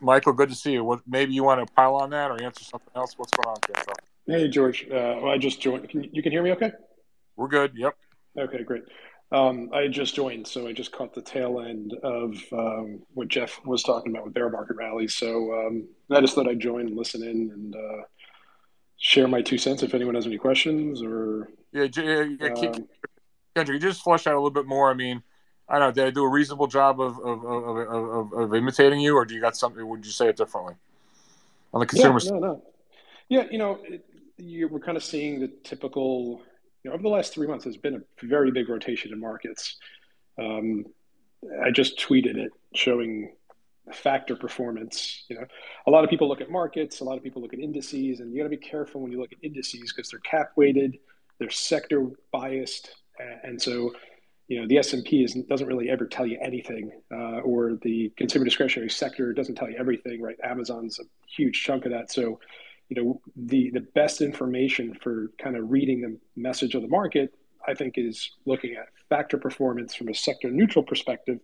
Michael, 0.00 0.32
good 0.32 0.48
to 0.48 0.54
see 0.54 0.72
you. 0.72 0.84
What 0.84 1.00
maybe 1.06 1.32
you 1.32 1.44
want 1.44 1.66
to 1.66 1.72
pile 1.74 1.96
on 1.96 2.10
that 2.10 2.30
or 2.30 2.42
answer 2.42 2.64
something 2.64 2.92
else? 2.94 3.14
What's 3.16 3.32
going 3.32 3.48
on, 3.48 3.56
Geoff? 3.66 3.96
Hey, 4.26 4.48
George. 4.48 4.86
Uh, 4.90 5.20
well, 5.20 5.30
I 5.30 5.38
just 5.38 5.60
joined. 5.60 5.88
Can, 5.88 6.04
you 6.12 6.22
can 6.22 6.32
hear 6.32 6.42
me 6.42 6.52
okay? 6.52 6.72
We're 7.36 7.48
good. 7.48 7.72
Yep. 7.76 7.96
Okay, 8.38 8.62
great. 8.62 8.84
Um, 9.32 9.70
I 9.72 9.88
just 9.88 10.14
joined, 10.14 10.46
so 10.46 10.68
I 10.68 10.72
just 10.72 10.92
caught 10.92 11.14
the 11.14 11.22
tail 11.22 11.60
end 11.60 11.94
of 12.02 12.36
um, 12.52 13.02
what 13.14 13.28
Geoff 13.28 13.60
was 13.64 13.82
talking 13.82 14.12
about 14.12 14.24
with 14.24 14.34
bear 14.34 14.48
market 14.48 14.76
rallies. 14.76 15.14
So 15.14 15.52
um, 15.66 15.88
I 16.10 16.20
just 16.20 16.34
thought 16.34 16.48
I'd 16.48 16.60
join 16.60 16.86
and 16.86 16.96
listen 16.96 17.22
in 17.22 17.50
and 17.50 17.74
uh, 17.74 18.04
share 18.96 19.26
my 19.26 19.42
two 19.42 19.58
cents 19.58 19.82
if 19.82 19.94
anyone 19.94 20.14
has 20.14 20.26
any 20.26 20.38
questions 20.38 21.02
or. 21.02 21.48
Yeah, 21.72 21.88
yeah, 21.96 22.24
yeah 22.40 22.48
keep, 22.50 22.76
um, 22.76 22.88
Kendrick, 23.56 23.82
you 23.82 23.88
just 23.88 24.02
flesh 24.02 24.26
out 24.26 24.34
a 24.34 24.38
little 24.38 24.50
bit 24.50 24.66
more. 24.66 24.90
I 24.90 24.94
mean, 24.94 25.22
I 25.68 25.78
don't 25.78 25.88
know. 25.88 25.92
Did 25.92 26.06
I 26.06 26.10
do 26.10 26.24
a 26.24 26.28
reasonable 26.28 26.66
job 26.66 27.00
of 27.00 27.18
of, 27.18 27.44
of, 27.44 27.76
of, 27.76 28.32
of 28.32 28.54
imitating 28.54 29.00
you, 29.00 29.16
or 29.16 29.24
do 29.24 29.34
you 29.34 29.40
got 29.40 29.56
something? 29.56 29.86
Would 29.86 30.04
you 30.04 30.12
say 30.12 30.28
it 30.28 30.36
differently 30.36 30.74
on 31.72 31.80
the 31.80 31.86
consumer? 31.86 32.20
Yeah, 32.22 32.30
no, 32.32 32.38
no. 32.38 32.62
Yeah, 33.28 33.44
you 33.50 33.58
know, 33.58 33.78
it, 33.84 34.04
you, 34.36 34.68
we're 34.68 34.80
kind 34.80 34.96
of 34.96 35.04
seeing 35.04 35.40
the 35.40 35.48
typical. 35.64 36.42
You 36.82 36.90
know, 36.90 36.94
over 36.94 37.02
the 37.02 37.08
last 37.08 37.32
three 37.32 37.46
months, 37.46 37.64
there's 37.64 37.78
been 37.78 37.94
a 37.94 38.26
very 38.26 38.50
big 38.50 38.68
rotation 38.68 39.12
in 39.12 39.18
markets. 39.18 39.76
Um, 40.38 40.84
I 41.64 41.70
just 41.70 41.98
tweeted 41.98 42.36
it 42.36 42.52
showing 42.74 43.32
factor 43.92 44.36
performance. 44.36 45.24
You 45.28 45.36
know, 45.36 45.46
a 45.86 45.90
lot 45.90 46.04
of 46.04 46.10
people 46.10 46.28
look 46.28 46.40
at 46.40 46.50
markets, 46.50 47.00
a 47.00 47.04
lot 47.04 47.16
of 47.16 47.22
people 47.22 47.40
look 47.40 47.54
at 47.54 47.58
indices, 47.58 48.20
and 48.20 48.32
you 48.32 48.38
got 48.38 48.44
to 48.44 48.50
be 48.50 48.56
careful 48.56 49.00
when 49.00 49.12
you 49.12 49.20
look 49.20 49.32
at 49.32 49.38
indices 49.42 49.92
because 49.92 50.10
they're 50.10 50.20
cap 50.20 50.52
weighted, 50.56 50.98
they're 51.38 51.50
sector 51.50 52.10
biased, 52.32 52.94
and 53.42 53.60
so 53.60 53.92
you 54.48 54.60
know 54.60 54.66
the 54.66 54.78
S&P 54.78 55.24
is, 55.24 55.34
doesn't 55.48 55.66
really 55.66 55.90
ever 55.90 56.06
tell 56.06 56.26
you 56.26 56.38
anything 56.42 56.90
uh, 57.12 57.40
or 57.40 57.78
the 57.82 58.12
consumer 58.16 58.44
discretionary 58.44 58.90
sector 58.90 59.32
doesn't 59.32 59.54
tell 59.54 59.70
you 59.70 59.76
everything 59.78 60.20
right? 60.20 60.36
Amazon's 60.42 60.98
a 60.98 61.04
huge 61.26 61.62
chunk 61.62 61.86
of 61.86 61.92
that. 61.92 62.12
So 62.12 62.40
you 62.88 63.02
know 63.02 63.20
the 63.36 63.70
the 63.70 63.80
best 63.80 64.20
information 64.20 64.94
for 64.94 65.30
kind 65.38 65.56
of 65.56 65.70
reading 65.70 66.00
the 66.02 66.18
message 66.40 66.74
of 66.74 66.82
the 66.82 66.88
market 66.88 67.34
I 67.66 67.74
think 67.74 67.94
is 67.96 68.30
looking 68.44 68.74
at 68.74 68.88
factor 69.08 69.38
performance 69.38 69.94
from 69.94 70.08
a 70.08 70.14
sector 70.14 70.50
neutral 70.50 70.84
perspective. 70.84 71.40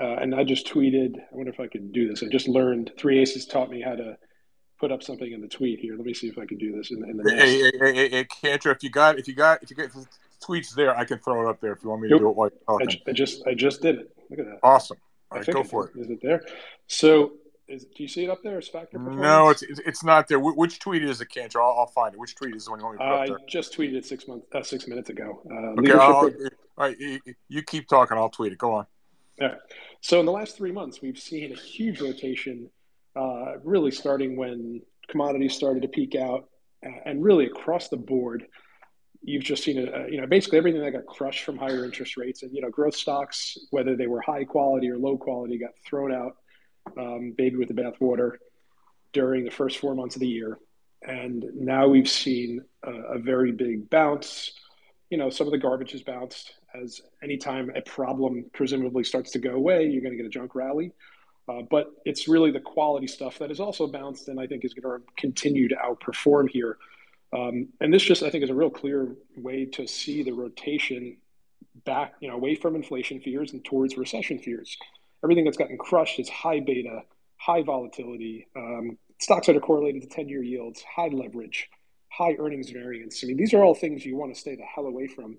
Uh, 0.00 0.14
and 0.14 0.34
I 0.34 0.44
just 0.44 0.66
tweeted 0.66 1.16
I 1.16 1.36
wonder 1.36 1.52
if 1.52 1.60
I 1.60 1.66
can 1.66 1.92
do 1.92 2.08
this. 2.08 2.22
I 2.22 2.26
just 2.26 2.48
learned 2.48 2.92
three 2.98 3.20
aces 3.20 3.46
taught 3.46 3.70
me 3.70 3.80
how 3.80 3.94
to 3.94 4.16
put 4.78 4.92
up 4.92 5.02
something 5.02 5.30
in 5.30 5.40
the 5.40 5.48
tweet 5.48 5.80
here. 5.80 5.96
Let 5.96 6.06
me 6.06 6.14
see 6.14 6.28
if 6.28 6.38
I 6.38 6.46
can 6.46 6.58
do 6.58 6.76
this 6.76 6.90
in, 6.90 7.08
in 7.08 7.16
the 7.16 7.24
next. 7.24 7.42
Hey, 7.42 7.62
hey, 7.62 7.94
hey, 7.94 8.08
hey, 8.10 8.24
Cantor, 8.24 8.70
if 8.70 8.82
you 8.82 8.90
got 8.90 9.18
if 9.18 9.28
you 9.28 9.34
got 9.34 9.62
if 9.62 9.70
you 9.70 9.76
get 9.76 9.90
tweets 10.44 10.74
there. 10.74 10.96
I 10.96 11.04
can 11.04 11.18
throw 11.18 11.46
it 11.46 11.50
up 11.50 11.60
there 11.60 11.72
if 11.72 11.82
you 11.82 11.90
want 11.90 12.02
me 12.02 12.08
to 12.08 12.14
yep. 12.14 12.20
do 12.20 12.28
it 12.30 12.36
while 12.36 12.50
you're 12.50 12.78
talking. 12.78 13.00
I, 13.06 13.12
just 13.12 13.46
I 13.46 13.54
just 13.54 13.82
did 13.82 13.96
it. 13.96 14.16
Look 14.30 14.40
at 14.40 14.46
that. 14.46 14.58
Awesome. 14.62 14.98
All 15.30 15.38
right, 15.38 15.46
go 15.46 15.62
for 15.62 15.88
it. 15.88 16.00
Is 16.00 16.10
it 16.10 16.20
there? 16.22 16.42
So 16.86 17.32
is, 17.68 17.84
do 17.84 18.02
you 18.02 18.08
see 18.08 18.24
it 18.24 18.30
up 18.30 18.42
there? 18.42 18.58
Is 18.58 18.68
factor 18.68 18.98
performance? 18.98 19.20
No, 19.20 19.50
it's 19.50 19.62
it's 19.62 20.02
not 20.02 20.26
there. 20.26 20.38
Which 20.38 20.78
tweet 20.78 21.04
is 21.04 21.20
it, 21.20 21.26
Cantor? 21.26 21.60
I'll, 21.60 21.80
I'll 21.80 21.86
find 21.86 22.14
it. 22.14 22.18
Which 22.18 22.34
tweet 22.34 22.54
is 22.54 22.64
the 22.64 22.70
one 22.70 22.80
you 22.80 22.86
want 22.86 22.98
me 22.98 23.04
to 23.04 23.10
put 23.10 23.14
I 23.14 23.22
up 23.22 23.28
there? 23.28 23.38
just 23.46 23.76
tweeted 23.76 23.94
it 23.94 24.06
six 24.06 24.26
months, 24.26 24.46
uh, 24.54 24.62
six 24.62 24.86
minutes 24.88 25.10
ago. 25.10 25.42
Uh, 25.50 25.80
okay, 25.80 25.92
all 25.92 26.30
right. 26.78 26.96
You 27.48 27.62
keep 27.62 27.88
talking. 27.88 28.16
I'll 28.16 28.30
tweet 28.30 28.52
it. 28.52 28.58
Go 28.58 28.74
on. 28.74 28.86
All 29.40 29.48
right. 29.48 29.58
So 30.00 30.18
in 30.20 30.26
the 30.26 30.32
last 30.32 30.56
three 30.56 30.72
months, 30.72 31.02
we've 31.02 31.18
seen 31.18 31.52
a 31.52 31.56
huge 31.56 32.00
rotation, 32.00 32.70
uh, 33.14 33.58
really 33.62 33.90
starting 33.90 34.36
when 34.36 34.80
commodities 35.08 35.54
started 35.54 35.82
to 35.82 35.88
peak 35.88 36.14
out, 36.14 36.48
and 36.82 37.22
really 37.22 37.46
across 37.46 37.88
the 37.88 37.96
board 37.96 38.46
you've 39.22 39.42
just 39.42 39.64
seen 39.64 39.78
a, 39.78 40.08
you 40.08 40.20
know 40.20 40.26
basically 40.26 40.58
everything 40.58 40.80
that 40.80 40.92
got 40.92 41.06
crushed 41.06 41.44
from 41.44 41.56
higher 41.56 41.84
interest 41.84 42.16
rates 42.16 42.42
and 42.42 42.52
you 42.54 42.62
know 42.62 42.70
growth 42.70 42.94
stocks 42.94 43.58
whether 43.70 43.96
they 43.96 44.06
were 44.06 44.20
high 44.20 44.44
quality 44.44 44.88
or 44.88 44.96
low 44.96 45.16
quality 45.16 45.58
got 45.58 45.70
thrown 45.84 46.12
out 46.12 46.36
um, 46.96 47.32
baby 47.36 47.56
with 47.56 47.68
the 47.68 47.74
bathwater 47.74 48.32
during 49.12 49.44
the 49.44 49.50
first 49.50 49.78
four 49.78 49.94
months 49.94 50.16
of 50.16 50.20
the 50.20 50.28
year. 50.28 50.58
And 51.02 51.44
now 51.54 51.88
we've 51.88 52.08
seen 52.08 52.60
a, 52.82 52.92
a, 52.92 53.18
very 53.18 53.52
big 53.52 53.88
bounce. 53.88 54.52
You 55.10 55.18
know 55.18 55.30
some 55.30 55.46
of 55.46 55.52
the 55.52 55.58
garbage 55.58 55.92
has 55.92 56.02
bounced 56.02 56.54
as 56.74 57.00
anytime 57.22 57.70
a 57.74 57.80
problem 57.80 58.44
presumably 58.52 59.04
starts 59.04 59.30
to 59.32 59.38
go 59.38 59.52
away 59.52 59.86
you're 59.86 60.02
going 60.02 60.12
to 60.12 60.18
get 60.18 60.26
a 60.26 60.30
junk 60.30 60.54
rally. 60.54 60.92
Uh, 61.48 61.62
but 61.70 61.86
it's 62.04 62.28
really 62.28 62.50
the 62.50 62.60
quality 62.60 63.06
stuff 63.06 63.38
that 63.38 63.48
has 63.48 63.58
also 63.58 63.86
bounced 63.86 64.28
and 64.28 64.38
i 64.38 64.46
think 64.46 64.66
is 64.66 64.74
going 64.74 65.00
to 65.00 65.06
continue 65.16 65.66
to 65.66 65.76
outperform 65.76 66.46
here 66.46 66.76
Um, 67.32 67.68
and 67.80 67.92
this 67.92 68.02
just, 68.02 68.22
I 68.22 68.30
think, 68.30 68.44
is 68.44 68.50
a 68.50 68.54
real 68.54 68.70
clear 68.70 69.14
way 69.36 69.66
to 69.66 69.86
see 69.86 70.22
the 70.22 70.32
rotation 70.32 71.18
back, 71.84 72.14
you 72.20 72.28
know, 72.28 72.34
away 72.34 72.54
from 72.54 72.74
inflation 72.74 73.20
fears 73.20 73.52
and 73.52 73.64
towards 73.64 73.96
recession 73.96 74.38
fears. 74.38 74.76
Everything 75.22 75.44
that's 75.44 75.56
gotten 75.56 75.78
crushed 75.78 76.18
is 76.18 76.28
high 76.28 76.60
beta, 76.60 77.02
high 77.36 77.62
volatility, 77.62 78.48
um, 78.56 78.98
stocks 79.20 79.46
that 79.46 79.56
are 79.56 79.60
correlated 79.60 80.02
to 80.02 80.08
10 80.08 80.28
year 80.28 80.42
yields, 80.42 80.82
high 80.82 81.08
leverage, 81.08 81.68
high 82.08 82.36
earnings 82.38 82.70
variance. 82.70 83.22
I 83.22 83.26
mean, 83.26 83.36
these 83.36 83.52
are 83.54 83.62
all 83.62 83.74
things 83.74 84.04
you 84.04 84.16
want 84.16 84.34
to 84.34 84.40
stay 84.40 84.56
the 84.56 84.62
hell 84.62 84.86
away 84.86 85.06
from, 85.06 85.38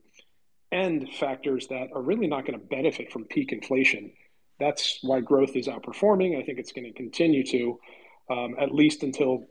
and 0.72 1.08
factors 1.20 1.68
that 1.68 1.90
are 1.94 2.02
really 2.02 2.28
not 2.28 2.46
going 2.46 2.60
to 2.60 2.66
benefit 2.66 3.12
from 3.12 3.26
peak 3.26 3.52
inflation. 3.52 4.12
That's 4.60 5.00
why 5.02 5.22
growth 5.22 5.56
is 5.56 5.68
outperforming. 5.68 6.38
I 6.38 6.44
think 6.44 6.60
it's 6.60 6.74
going 6.74 6.86
to 6.86 6.94
continue 6.94 7.46
to, 7.48 7.80
um, 8.30 8.56
at 8.60 8.74
least 8.74 9.04
until 9.04 9.46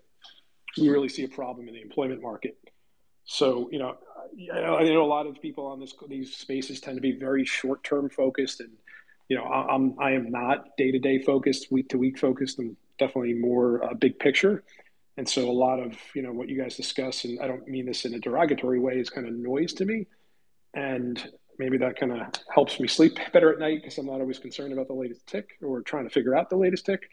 we 0.77 0.89
really 0.89 1.09
see 1.09 1.25
a 1.25 1.29
problem 1.29 1.69
in 1.69 1.75
the 1.75 1.81
employment 1.81 2.23
market. 2.23 2.57
So, 3.25 3.69
you 3.71 3.79
know, 3.79 3.97
I 4.53 4.85
know 4.85 5.05
a 5.05 5.07
lot 5.07 5.27
of 5.27 5.41
people 5.41 5.67
on 5.67 5.81
this 5.81 5.95
these 6.09 6.35
spaces 6.35 6.81
tend 6.81 6.97
to 6.97 7.01
be 7.01 7.13
very 7.13 7.45
short 7.45 7.85
term 7.85 8.09
focused, 8.09 8.61
and 8.61 8.71
you 9.29 9.37
know, 9.37 9.45
I'm 9.45 9.99
I 9.99 10.13
am 10.13 10.31
not 10.31 10.77
day 10.77 10.91
to 10.91 10.99
day 10.99 11.21
focused, 11.21 11.71
week 11.71 11.89
to 11.91 11.99
week 11.99 12.19
focused. 12.19 12.59
I'm 12.59 12.77
definitely 12.99 13.35
more 13.35 13.85
uh, 13.85 13.95
big 13.95 14.19
picture. 14.19 14.65
And 15.17 15.29
so, 15.29 15.49
a 15.49 15.53
lot 15.53 15.79
of 15.81 15.95
you 16.15 16.23
know 16.23 16.33
what 16.33 16.49
you 16.49 16.61
guys 16.61 16.77
discuss, 16.77 17.25
and 17.25 17.41
I 17.41 17.49
don't 17.49 17.67
mean 17.67 17.87
this 17.87 18.05
in 18.05 18.15
a 18.15 18.19
derogatory 18.19 18.81
way, 18.81 18.95
is 18.95 19.11
kind 19.11 19.27
of 19.27 19.35
noise 19.35 19.73
to 19.75 19.85
me, 19.85 20.07
and 20.75 21.23
maybe 21.59 21.77
that 21.79 21.99
kind 21.99 22.13
of 22.13 22.21
helps 22.55 22.79
me 22.81 22.89
sleep 22.89 23.19
better 23.33 23.53
at 23.53 23.59
night 23.59 23.83
because 23.83 23.99
I'm 23.99 24.07
not 24.07 24.21
always 24.21 24.39
concerned 24.39 24.73
about 24.73 24.87
the 24.87 24.95
latest 24.95 25.27
tick 25.27 25.51
or 25.61 25.83
trying 25.83 26.05
to 26.05 26.11
figure 26.11 26.37
out 26.37 26.49
the 26.51 26.57
latest 26.57 26.87
tick 26.87 27.11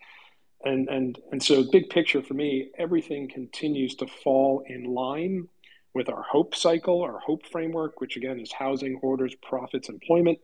and 0.65 0.89
and 0.89 1.19
and 1.31 1.41
so 1.41 1.63
big 1.71 1.89
picture 1.89 2.21
for 2.21 2.33
me 2.33 2.69
everything 2.77 3.29
continues 3.29 3.95
to 3.95 4.07
fall 4.07 4.63
in 4.67 4.83
line 4.83 5.47
with 5.93 6.09
our 6.09 6.23
hope 6.23 6.55
cycle 6.55 7.01
our 7.03 7.19
hope 7.19 7.45
framework 7.45 8.01
which 8.01 8.17
again 8.17 8.39
is 8.39 8.51
housing 8.51 8.99
orders 9.01 9.33
profits 9.41 9.87
employment. 9.87 10.39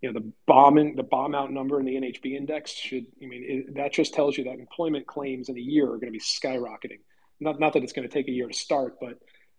You 0.00 0.12
know 0.12 0.20
the 0.20 0.32
bombing 0.46 0.94
the 0.94 1.02
bomb 1.02 1.34
out 1.34 1.50
number 1.52 1.80
in 1.80 1.86
the 1.86 1.94
nhb 1.94 2.24
index 2.24 2.72
should 2.72 3.06
i 3.22 3.26
mean 3.26 3.44
it, 3.46 3.74
that 3.76 3.92
just 3.92 4.14
tells 4.14 4.38
you 4.38 4.44
that 4.44 4.58
employment 4.58 5.06
claims 5.06 5.48
in 5.48 5.56
a 5.56 5.60
year 5.60 5.84
are 5.84 5.98
going 5.98 6.06
to 6.06 6.10
be 6.12 6.20
skyrocketing. 6.20 7.00
Not, 7.38 7.60
not 7.60 7.74
that 7.74 7.82
it's 7.82 7.92
going 7.92 8.08
to 8.08 8.12
take 8.12 8.28
a 8.28 8.32
year 8.32 8.46
to 8.46 8.54
start 8.54 8.98
but 9.00 9.18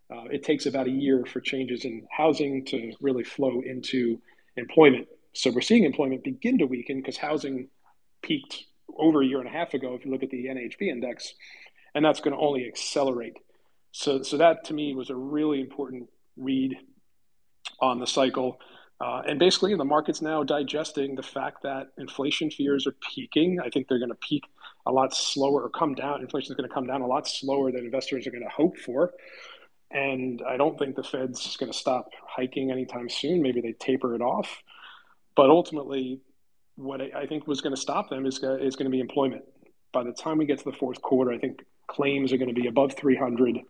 uh, 0.09 0.23
it 0.31 0.43
takes 0.43 0.65
about 0.65 0.87
a 0.87 0.91
year 0.91 1.25
for 1.25 1.41
changes 1.41 1.83
in 1.83 2.07
housing 2.09 2.63
to 2.65 2.93
really 3.01 3.25
flow 3.25 3.61
into 3.61 4.21
employment. 4.55 5.07
So 5.33 5.51
we're 5.51 5.61
seeing 5.61 5.83
employment 5.83 6.23
begin 6.23 6.59
to 6.59 6.65
weaken 6.65 6.97
because 6.97 7.17
housing 7.17 7.67
peaked 8.21 8.65
over 8.95 9.21
a 9.21 9.25
year 9.25 9.39
and 9.39 9.47
a 9.47 9.51
half 9.51 9.73
ago 9.73 9.93
if 9.93 10.05
you 10.05 10.11
look 10.11 10.23
at 10.23 10.29
the 10.29 10.45
NHB 10.45 10.81
index, 10.81 11.33
and 11.95 12.03
that's 12.03 12.19
going 12.19 12.35
to 12.35 12.39
only 12.39 12.67
accelerate. 12.67 13.37
So, 13.91 14.21
so 14.21 14.37
that 14.37 14.65
to 14.65 14.73
me 14.73 14.93
was 14.93 15.09
a 15.09 15.15
really 15.15 15.59
important 15.59 16.09
read 16.35 16.77
on 17.81 17.99
the 17.99 18.07
cycle. 18.07 18.59
Uh, 18.99 19.21
and 19.27 19.39
basically, 19.39 19.75
the 19.75 19.85
market's 19.85 20.21
now 20.21 20.43
digesting 20.43 21.15
the 21.15 21.23
fact 21.23 21.61
that 21.63 21.89
inflation 21.97 22.49
fears 22.49 22.87
are 22.87 22.95
peaking. 23.13 23.59
I 23.63 23.69
think 23.69 23.87
they're 23.87 23.99
going 23.99 24.09
to 24.09 24.15
peak 24.15 24.43
a 24.87 24.91
lot 24.91 25.13
slower 25.13 25.63
or 25.63 25.69
come 25.69 25.93
down. 25.93 26.21
Inflation 26.21 26.51
is 26.51 26.55
going 26.55 26.67
to 26.67 26.73
come 26.73 26.87
down 26.87 27.01
a 27.01 27.07
lot 27.07 27.27
slower 27.27 27.71
than 27.71 27.85
investors 27.85 28.25
are 28.25 28.31
going 28.31 28.43
to 28.43 28.49
hope 28.49 28.77
for. 28.77 29.13
And 29.91 30.41
I 30.47 30.57
don't 30.57 30.77
think 30.79 30.95
the 30.95 31.03
Fed's 31.03 31.55
going 31.57 31.71
to 31.71 31.77
stop 31.77 32.09
hiking 32.27 32.71
anytime 32.71 33.07
soon. 33.09 33.41
Maybe 33.41 33.61
they 33.61 33.73
taper 33.73 34.15
it 34.15 34.21
off. 34.21 34.63
But 35.35 35.49
ultimately, 35.49 36.21
what 36.77 37.01
I 37.01 37.25
think 37.25 37.47
was 37.47 37.59
going 37.59 37.75
to 37.75 37.81
stop 37.81 38.09
them 38.09 38.25
is, 38.25 38.35
is 38.35 38.75
going 38.75 38.85
to 38.85 38.89
be 38.89 38.99
employment. 38.99 39.43
By 39.91 40.03
the 40.03 40.13
time 40.13 40.37
we 40.37 40.45
get 40.45 40.59
to 40.59 40.65
the 40.65 40.77
fourth 40.77 41.01
quarter, 41.01 41.31
I 41.31 41.39
think 41.39 41.65
claims 41.87 42.31
are 42.31 42.37
going 42.37 42.53
to 42.53 42.59
be 42.59 42.67
above 42.67 42.93
300, 42.93 43.57
uh, 43.57 43.61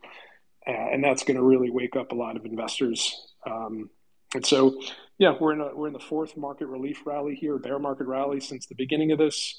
and 0.71 1.03
that's 1.03 1.23
going 1.23 1.37
to 1.37 1.43
really 1.43 1.71
wake 1.71 1.95
up 1.95 2.11
a 2.11 2.15
lot 2.15 2.35
of 2.35 2.45
investors. 2.45 3.33
Um, 3.45 3.89
and 4.35 4.45
so, 4.45 4.81
yeah, 5.17 5.35
we're 5.39 5.53
in 5.53 5.61
a, 5.61 5.73
we're 5.73 5.87
in 5.87 5.93
the 5.93 5.99
fourth 5.99 6.35
market 6.35 6.67
relief 6.67 7.01
rally 7.05 7.33
here, 7.33 7.57
bear 7.57 7.79
market 7.79 8.07
rally 8.07 8.41
since 8.41 8.67
the 8.67 8.75
beginning 8.75 9.11
of 9.13 9.17
this. 9.17 9.55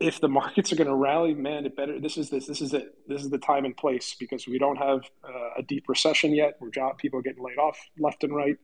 If 0.00 0.20
the 0.20 0.28
markets 0.28 0.72
are 0.72 0.76
going 0.76 0.88
to 0.88 0.94
rally, 0.94 1.34
man, 1.34 1.66
it 1.66 1.76
better. 1.76 2.00
This 2.00 2.16
is 2.16 2.30
this. 2.30 2.46
This 2.46 2.62
is 2.62 2.72
it. 2.72 2.94
This 3.06 3.22
is 3.22 3.30
the 3.30 3.38
time 3.38 3.66
and 3.66 3.76
place 3.76 4.16
because 4.18 4.48
we 4.48 4.58
don't 4.58 4.76
have 4.76 5.02
uh, 5.22 5.50
a 5.58 5.62
deep 5.62 5.84
recession 5.88 6.34
yet. 6.34 6.56
We're 6.58 6.70
job 6.70 6.98
people 6.98 7.20
are 7.20 7.22
getting 7.22 7.44
laid 7.44 7.58
off 7.58 7.78
left 7.98 8.24
and 8.24 8.34
right. 8.34 8.56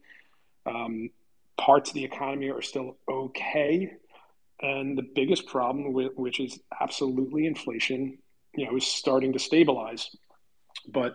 Um, 0.67 1.11
parts 1.59 1.91
of 1.91 1.95
the 1.95 2.05
economy 2.05 2.51
are 2.51 2.63
still 2.63 2.97
okay. 3.11 3.93
And 4.61 4.97
the 4.97 5.07
biggest 5.15 5.47
problem, 5.47 5.93
which 5.93 6.41
is 6.41 6.59
absolutely 6.81 7.47
inflation, 7.47 8.19
you 8.55 8.67
know, 8.67 8.77
is 8.77 8.87
starting 8.87 9.33
to 9.35 9.39
stabilize. 9.39 10.11
But 10.89 11.15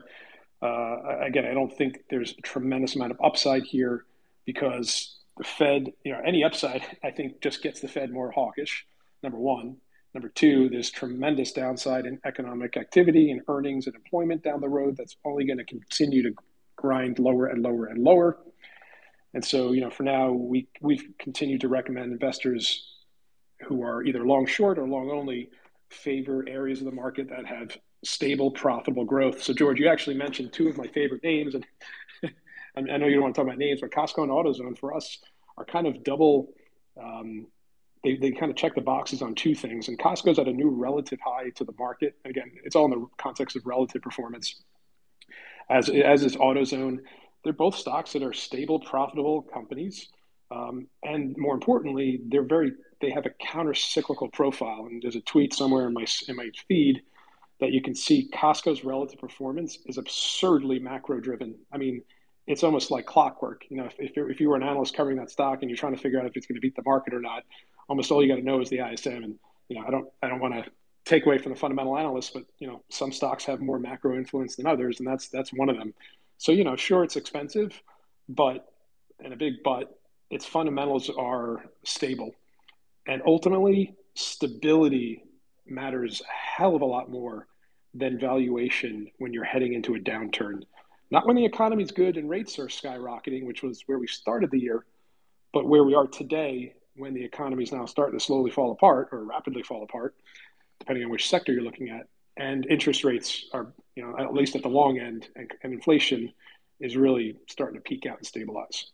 uh, 0.61 1.19
again, 1.21 1.45
I 1.45 1.53
don't 1.53 1.75
think 1.75 1.99
there's 2.09 2.35
a 2.37 2.41
tremendous 2.41 2.95
amount 2.95 3.11
of 3.11 3.19
upside 3.23 3.63
here 3.63 4.05
because 4.45 5.17
the 5.37 5.43
Fed, 5.43 5.91
you 6.05 6.13
know, 6.13 6.21
any 6.25 6.43
upside, 6.43 6.83
I 7.03 7.11
think, 7.11 7.41
just 7.41 7.63
gets 7.63 7.81
the 7.81 7.87
Fed 7.87 8.11
more 8.11 8.31
hawkish. 8.31 8.85
Number 9.21 9.39
one. 9.39 9.77
Number 10.13 10.29
two, 10.29 10.69
there's 10.69 10.91
tremendous 10.91 11.51
downside 11.53 12.05
in 12.05 12.19
economic 12.23 12.77
activity 12.77 13.31
and 13.31 13.41
earnings 13.47 13.87
and 13.87 13.95
employment 13.95 14.43
down 14.43 14.61
the 14.61 14.69
road 14.69 14.95
that's 14.95 15.15
only 15.25 15.43
going 15.43 15.57
to 15.57 15.65
continue 15.65 16.21
to 16.21 16.35
grind 16.75 17.17
lower 17.17 17.47
and 17.47 17.63
lower 17.63 17.87
and 17.87 18.03
lower. 18.03 18.37
And 19.33 19.43
so, 19.43 19.71
you 19.71 19.81
know, 19.81 19.89
for 19.89 20.03
now, 20.03 20.31
we 20.31 20.67
we've 20.81 21.05
continued 21.19 21.61
to 21.61 21.67
recommend 21.67 22.11
investors 22.11 22.87
who 23.67 23.83
are 23.83 24.03
either 24.03 24.25
long 24.25 24.45
short 24.45 24.77
or 24.77 24.87
long 24.87 25.09
only 25.09 25.49
favor 25.89 26.45
areas 26.47 26.79
of 26.79 26.85
the 26.85 26.91
market 26.91 27.29
that 27.29 27.45
have 27.45 27.77
stable, 28.03 28.51
profitable 28.51 29.05
growth. 29.05 29.41
So, 29.41 29.53
George, 29.53 29.79
you 29.79 29.87
actually 29.87 30.17
mentioned 30.17 30.53
two 30.53 30.67
of 30.67 30.77
my 30.77 30.87
favorite 30.87 31.23
names, 31.23 31.55
and 31.55 31.65
I 32.77 32.97
know 32.97 33.07
you 33.07 33.15
don't 33.15 33.23
want 33.23 33.35
to 33.35 33.39
talk 33.39 33.47
about 33.47 33.57
names, 33.57 33.81
but 33.81 33.91
Costco 33.91 34.23
and 34.23 34.31
AutoZone 34.31 34.77
for 34.77 34.95
us 34.95 35.19
are 35.57 35.65
kind 35.65 35.87
of 35.87 36.03
double. 36.03 36.53
Um, 37.01 37.47
they, 38.03 38.17
they 38.17 38.31
kind 38.31 38.51
of 38.51 38.57
check 38.57 38.75
the 38.75 38.81
boxes 38.81 39.21
on 39.21 39.33
two 39.33 39.55
things, 39.55 39.87
and 39.87 39.97
Costco's 39.97 40.37
at 40.37 40.47
a 40.47 40.53
new 40.53 40.69
relative 40.69 41.19
high 41.25 41.49
to 41.51 41.63
the 41.63 41.73
market. 41.79 42.15
Again, 42.25 42.51
it's 42.63 42.75
all 42.75 42.85
in 42.85 42.91
the 42.91 43.07
context 43.17 43.55
of 43.55 43.65
relative 43.65 44.01
performance. 44.01 44.61
As 45.69 45.89
as 45.89 46.23
is 46.25 46.35
AutoZone, 46.35 46.99
they're 47.43 47.53
both 47.53 47.75
stocks 47.75 48.13
that 48.13 48.23
are 48.23 48.33
stable, 48.33 48.79
profitable 48.79 49.41
companies, 49.41 50.09
um, 50.51 50.87
and 51.03 51.35
more 51.37 51.53
importantly, 51.53 52.21
they're 52.27 52.43
very 52.43 52.73
they 53.01 53.09
have 53.09 53.25
a 53.25 53.31
counter 53.31 53.73
cyclical 53.73 54.29
profile. 54.29 54.87
And 54.89 55.01
there's 55.01 55.15
a 55.15 55.21
tweet 55.21 55.53
somewhere 55.53 55.87
in 55.87 55.93
my 55.93 56.05
in 56.27 56.35
my 56.35 56.49
feed 56.67 57.01
that 57.59 57.71
you 57.71 57.81
can 57.81 57.95
see 57.95 58.29
Costco's 58.33 58.83
relative 58.83 59.19
performance 59.19 59.77
is 59.85 59.97
absurdly 59.97 60.79
macro 60.79 61.19
driven. 61.19 61.55
I 61.71 61.77
mean, 61.77 62.01
it's 62.47 62.63
almost 62.63 62.91
like 62.91 63.05
clockwork. 63.05 63.63
You 63.69 63.77
know, 63.77 63.85
if, 63.85 63.95
if, 63.99 64.11
if 64.15 64.41
you 64.41 64.49
were 64.49 64.55
an 64.55 64.63
analyst 64.63 64.95
covering 64.95 65.17
that 65.17 65.29
stock 65.29 65.59
and 65.61 65.69
you're 65.69 65.77
trying 65.77 65.95
to 65.95 66.01
figure 66.01 66.19
out 66.19 66.25
if 66.25 66.35
it's 66.35 66.45
going 66.45 66.55
to 66.55 66.61
beat 66.61 66.75
the 66.75 66.83
market 66.85 67.13
or 67.13 67.21
not, 67.21 67.43
almost 67.87 68.11
all 68.11 68.21
you 68.21 68.27
got 68.27 68.35
to 68.35 68.45
know 68.45 68.61
is 68.61 68.69
the 68.69 68.79
ISM. 68.79 69.23
And 69.23 69.39
you 69.69 69.79
know, 69.79 69.87
I 69.87 69.91
don't 69.91 70.07
I 70.21 70.29
don't 70.29 70.39
want 70.39 70.53
to 70.53 70.71
take 71.05 71.25
away 71.25 71.37
from 71.37 71.51
the 71.51 71.59
fundamental 71.59 71.97
analysts, 71.97 72.29
but 72.29 72.43
you 72.59 72.67
know, 72.67 72.83
some 72.89 73.11
stocks 73.11 73.45
have 73.45 73.59
more 73.59 73.79
macro 73.79 74.15
influence 74.15 74.55
than 74.55 74.65
others, 74.65 74.99
and 74.99 75.07
that's 75.07 75.29
that's 75.29 75.51
one 75.51 75.69
of 75.69 75.77
them. 75.77 75.93
So, 76.43 76.51
you 76.51 76.65
know, 76.65 76.75
sure, 76.75 77.05
it's 77.05 77.15
expensive, 77.15 77.81
but, 78.27 78.67
and 79.23 79.31
a 79.31 79.37
big 79.37 79.63
but, 79.63 79.97
its 80.29 80.45
fundamentals 80.45 81.09
are 81.09 81.63
stable. 81.85 82.35
And 83.07 83.21
ultimately, 83.25 83.95
stability 84.15 85.23
matters 85.65 86.21
a 86.21 86.57
hell 86.57 86.75
of 86.75 86.81
a 86.81 86.85
lot 86.85 87.09
more 87.09 87.47
than 87.93 88.19
valuation 88.19 89.09
when 89.19 89.31
you're 89.31 89.45
heading 89.45 89.71
into 89.71 89.95
a 89.95 89.99
downturn. 89.99 90.63
Not 91.11 91.25
when 91.25 91.37
the 91.37 91.45
economy's 91.45 91.91
good 91.91 92.17
and 92.17 92.29
rates 92.29 92.59
are 92.59 92.67
skyrocketing, 92.67 93.45
which 93.45 93.63
was 93.63 93.83
where 93.85 93.97
we 93.97 94.07
started 94.07 94.51
the 94.51 94.59
year, 94.59 94.83
but 95.53 95.65
where 95.65 95.85
we 95.85 95.95
are 95.95 96.07
today 96.07 96.73
when 96.97 97.13
the 97.13 97.23
economy 97.23 97.63
is 97.63 97.71
now 97.71 97.85
starting 97.85 98.19
to 98.19 98.25
slowly 98.25 98.51
fall 98.51 98.73
apart 98.73 99.07
or 99.13 99.23
rapidly 99.23 99.63
fall 99.63 99.83
apart, 99.83 100.13
depending 100.79 101.05
on 101.05 101.09
which 101.09 101.29
sector 101.29 101.53
you're 101.53 101.63
looking 101.63 101.87
at 101.87 102.07
and 102.37 102.65
interest 102.65 103.03
rates 103.03 103.45
are, 103.53 103.73
you 103.95 104.03
know, 104.03 104.17
at 104.17 104.33
least 104.33 104.55
at 104.55 104.63
the 104.63 104.69
long 104.69 104.99
end, 104.99 105.27
and, 105.35 105.51
and 105.63 105.73
inflation 105.73 106.31
is 106.79 106.97
really 106.97 107.37
starting 107.47 107.75
to 107.75 107.81
peak 107.81 108.05
out 108.05 108.17
and 108.17 108.25
stabilize. 108.25 108.87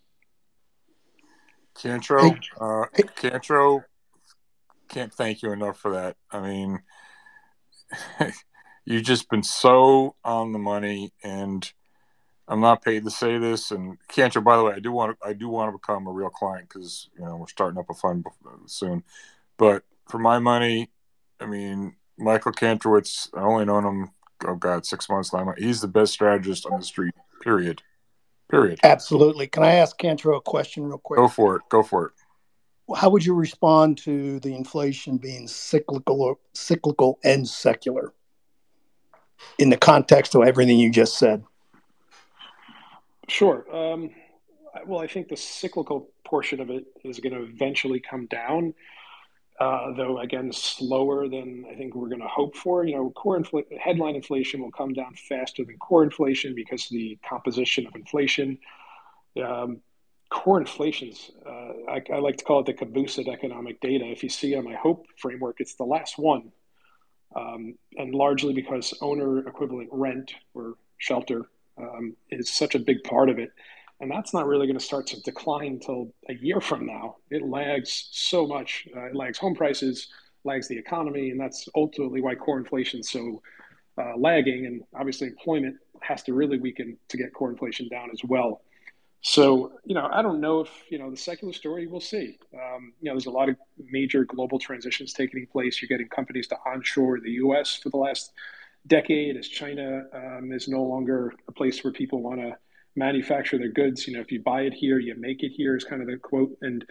Kantro, 1.76 2.38
uh, 2.60 2.86
Kantro, 3.16 3.84
can't 4.90 5.14
thank 5.14 5.42
you 5.42 5.52
enough 5.54 5.80
for 5.80 5.94
that. 5.94 6.18
I 6.30 6.42
mean, 6.42 6.80
you've 8.86 9.04
just 9.04 9.30
been 9.30 9.44
so 9.44 10.16
on 10.24 10.52
the 10.52 10.60
money, 10.60 11.14
and 11.24 11.72
I'm 12.48 12.60
not 12.60 12.84
paid 12.84 13.06
to 13.06 13.12
say 13.12 13.38
this. 13.38 13.72
And 13.72 13.98
Kantro, 14.10 14.44
by 14.44 14.58
the 14.58 14.64
way, 14.64 14.74
I 14.74 14.80
do 14.80 14.92
want 14.92 15.18
to, 15.20 15.28
I 15.28 15.34
do 15.34 15.48
want 15.48 15.70
to 15.70 15.78
become 15.78 16.08
a 16.08 16.12
real 16.12 16.30
client 16.30 16.68
because 16.68 17.10
you 17.18 17.24
know 17.24 17.38
we're 17.38 17.48
starting 17.48 17.80
up 17.80 17.90
a 17.90 17.94
fund 17.94 18.26
soon. 18.66 19.04
But 19.58 19.84
for 20.10 20.18
my 20.18 20.40
money, 20.40 20.90
I 21.40 21.46
mean, 21.46 21.96
Michael 22.20 22.52
Kantrowitz, 22.52 23.30
I 23.34 23.42
only 23.42 23.66
known 23.66 23.86
him, 23.86 24.12
oh 24.46 24.56
God, 24.56 24.86
six 24.86 25.10
months 25.10 25.34
now. 25.34 25.54
He's 25.58 25.82
the 25.82 25.88
best 25.88 26.14
strategist 26.14 26.66
on 26.66 26.80
the 26.80 26.86
street, 26.86 27.14
period. 27.42 27.82
Period. 28.50 28.80
Absolutely. 28.84 29.46
Can 29.46 29.64
I 29.64 29.76
ask 29.76 30.00
Kantro 30.00 30.36
a 30.36 30.42
question 30.42 30.84
real 30.84 30.98
quick? 30.98 31.18
Go 31.18 31.28
for 31.28 31.58
it. 31.58 31.62
Go 31.70 31.84
for 31.84 32.08
it. 32.08 32.14
How 32.98 33.12
would 33.12 33.24
you 33.24 33.36
respond 33.36 34.00
to 34.00 34.40
the 34.40 34.56
inflation 34.56 35.18
being 35.18 35.48
cyclical 35.48 36.24
or 36.24 36.40
cyclical 36.54 37.20
and 37.24 37.48
secular 37.48 38.14
in 39.60 39.70
the 39.70 39.78
context 39.78 40.34
of 40.34 40.48
everything 40.48 40.80
you 40.80 40.90
just 40.90 41.20
said? 41.20 41.44
Sure. 43.28 43.64
Um, 43.72 44.10
well, 44.88 45.00
I 45.00 45.06
think 45.06 45.28
the 45.28 45.38
cyclical 45.38 46.10
portion 46.26 46.60
of 46.60 46.72
it 46.72 46.86
is 47.04 47.20
going 47.20 47.34
to 47.34 47.44
eventually 47.44 48.00
come 48.00 48.26
down, 48.26 48.74
uh, 49.60 49.92
though 49.92 50.20
again 50.20 50.52
slower 50.54 51.28
than 51.28 51.66
I 51.70 51.76
think 51.76 51.94
we're 51.94 52.08
going 52.08 52.22
to 52.22 52.28
hope 52.28 52.56
for. 52.56 52.86
You 52.86 52.96
know, 52.96 53.10
core 53.12 53.38
infl- 53.38 53.66
headline 53.78 54.16
inflation 54.16 54.62
will 54.62 54.72
come 54.72 54.94
down 54.94 55.14
faster 55.16 55.66
than 55.66 55.78
core 55.78 56.04
inflation 56.04 56.56
because 56.56 56.86
of 56.86 56.92
the 56.92 57.18
composition 57.28 57.86
of 57.86 57.96
inflation. 57.96 58.58
Um, 59.44 59.82
core 60.30 60.60
inflation's 60.60 61.32
uh, 61.46 61.72
I, 61.90 62.02
I, 62.14 62.20
like 62.20 62.38
to 62.38 62.46
call 62.46 62.62
it 62.62 62.68
the 62.68 62.74
caboose 62.74 63.18
of 63.18 63.28
economic 63.28 63.82
data. 63.82 64.06
If 64.06 64.24
you 64.24 64.30
see 64.30 64.56
on 64.56 64.64
my 64.64 64.76
hope 64.76 65.08
framework, 65.18 65.58
it's 65.60 65.76
the 65.76 65.84
last 65.84 66.18
one, 66.18 66.52
um, 67.36 67.76
and 67.98 68.16
largely 68.16 68.54
because 68.54 68.94
owner 69.02 69.40
equivalent 69.48 69.90
rent 69.92 70.34
or 70.54 70.76
shelter 71.00 71.50
um, 71.78 72.16
is 72.30 72.50
such 72.50 72.76
a 72.76 72.80
big 72.80 73.04
part 73.04 73.30
of 73.30 73.40
it. 73.40 73.52
And 74.02 74.10
that's 74.10 74.34
not 74.34 74.48
really 74.48 74.66
going 74.66 74.80
to 74.80 74.84
start 74.84 75.08
to 75.08 75.22
decline 75.22 75.74
until 75.74 76.14
a 76.30 76.34
year 76.34 76.62
from 76.62 76.86
now. 76.86 77.18
It 77.30 77.44
lags 77.44 78.10
so 78.12 78.48
much. 78.48 78.88
Uh, 78.96 79.08
it 79.08 79.16
lags 79.16 79.38
home 79.38 79.56
prices, 79.56 80.08
lags 80.46 80.68
the 80.68 80.78
economy, 80.78 81.32
and 81.32 81.40
that's 81.40 81.68
ultimately 81.76 82.22
why 82.22 82.36
core 82.36 82.58
inflation 82.58 83.02
is 83.02 83.10
so 83.10 83.42
uh, 83.98 84.16
lagging. 84.18 84.66
And 84.66 84.84
obviously, 84.96 85.28
employment 85.28 85.76
has 86.02 86.24
to 86.24 86.34
really 86.34 86.60
weaken 86.60 86.98
to 87.10 87.18
get 87.18 87.34
core 87.34 87.52
inflation 87.52 87.90
down 87.90 88.10
as 88.12 88.22
well. 88.24 88.62
So, 89.22 89.74
you 89.84 89.96
know, 89.96 90.08
I 90.10 90.22
don't 90.22 90.40
know 90.40 90.62
if, 90.62 90.70
you 90.90 90.98
know, 90.98 91.12
the 91.12 91.18
secular 91.18 91.54
story, 91.54 91.88
we'll 91.88 92.00
see. 92.00 92.38
Um, 92.54 92.94
you 93.02 93.10
know, 93.10 93.16
there's 93.16 93.26
a 93.26 93.32
lot 93.32 93.50
of 93.50 93.58
major 93.78 94.24
global 94.24 94.60
transitions 94.60 95.12
taking 95.12 95.46
place. 95.46 95.82
You're 95.82 95.90
getting 95.90 96.08
companies 96.08 96.48
to 96.48 96.58
onshore 96.66 97.20
the 97.20 97.32
US 97.32 97.76
for 97.76 97.90
the 97.90 97.98
last 97.98 98.32
decade 98.88 99.36
as 99.36 99.50
China 99.50 100.04
um, 100.14 100.54
is 100.54 100.70
no 100.70 100.84
longer 100.84 101.34
a 101.50 101.52
place 101.52 101.84
where 101.84 101.92
people 101.92 102.22
want 102.22 102.40
to 102.40 102.56
manufacture 102.96 103.58
their 103.58 103.72
goods. 103.72 104.08
You 104.08 104.16
know, 104.16 104.22
if 104.22 104.32
you 104.32 104.42
buy 104.42 104.62
it 104.62 104.74
here, 104.74 105.00
you 105.00 105.16
make 105.16 105.44
it 105.44 105.50
here 105.50 105.76
is 105.76 105.84
kind 105.84 106.02
of 106.02 106.08
the 106.08 106.18
quote. 106.18 106.58
And 106.62 106.86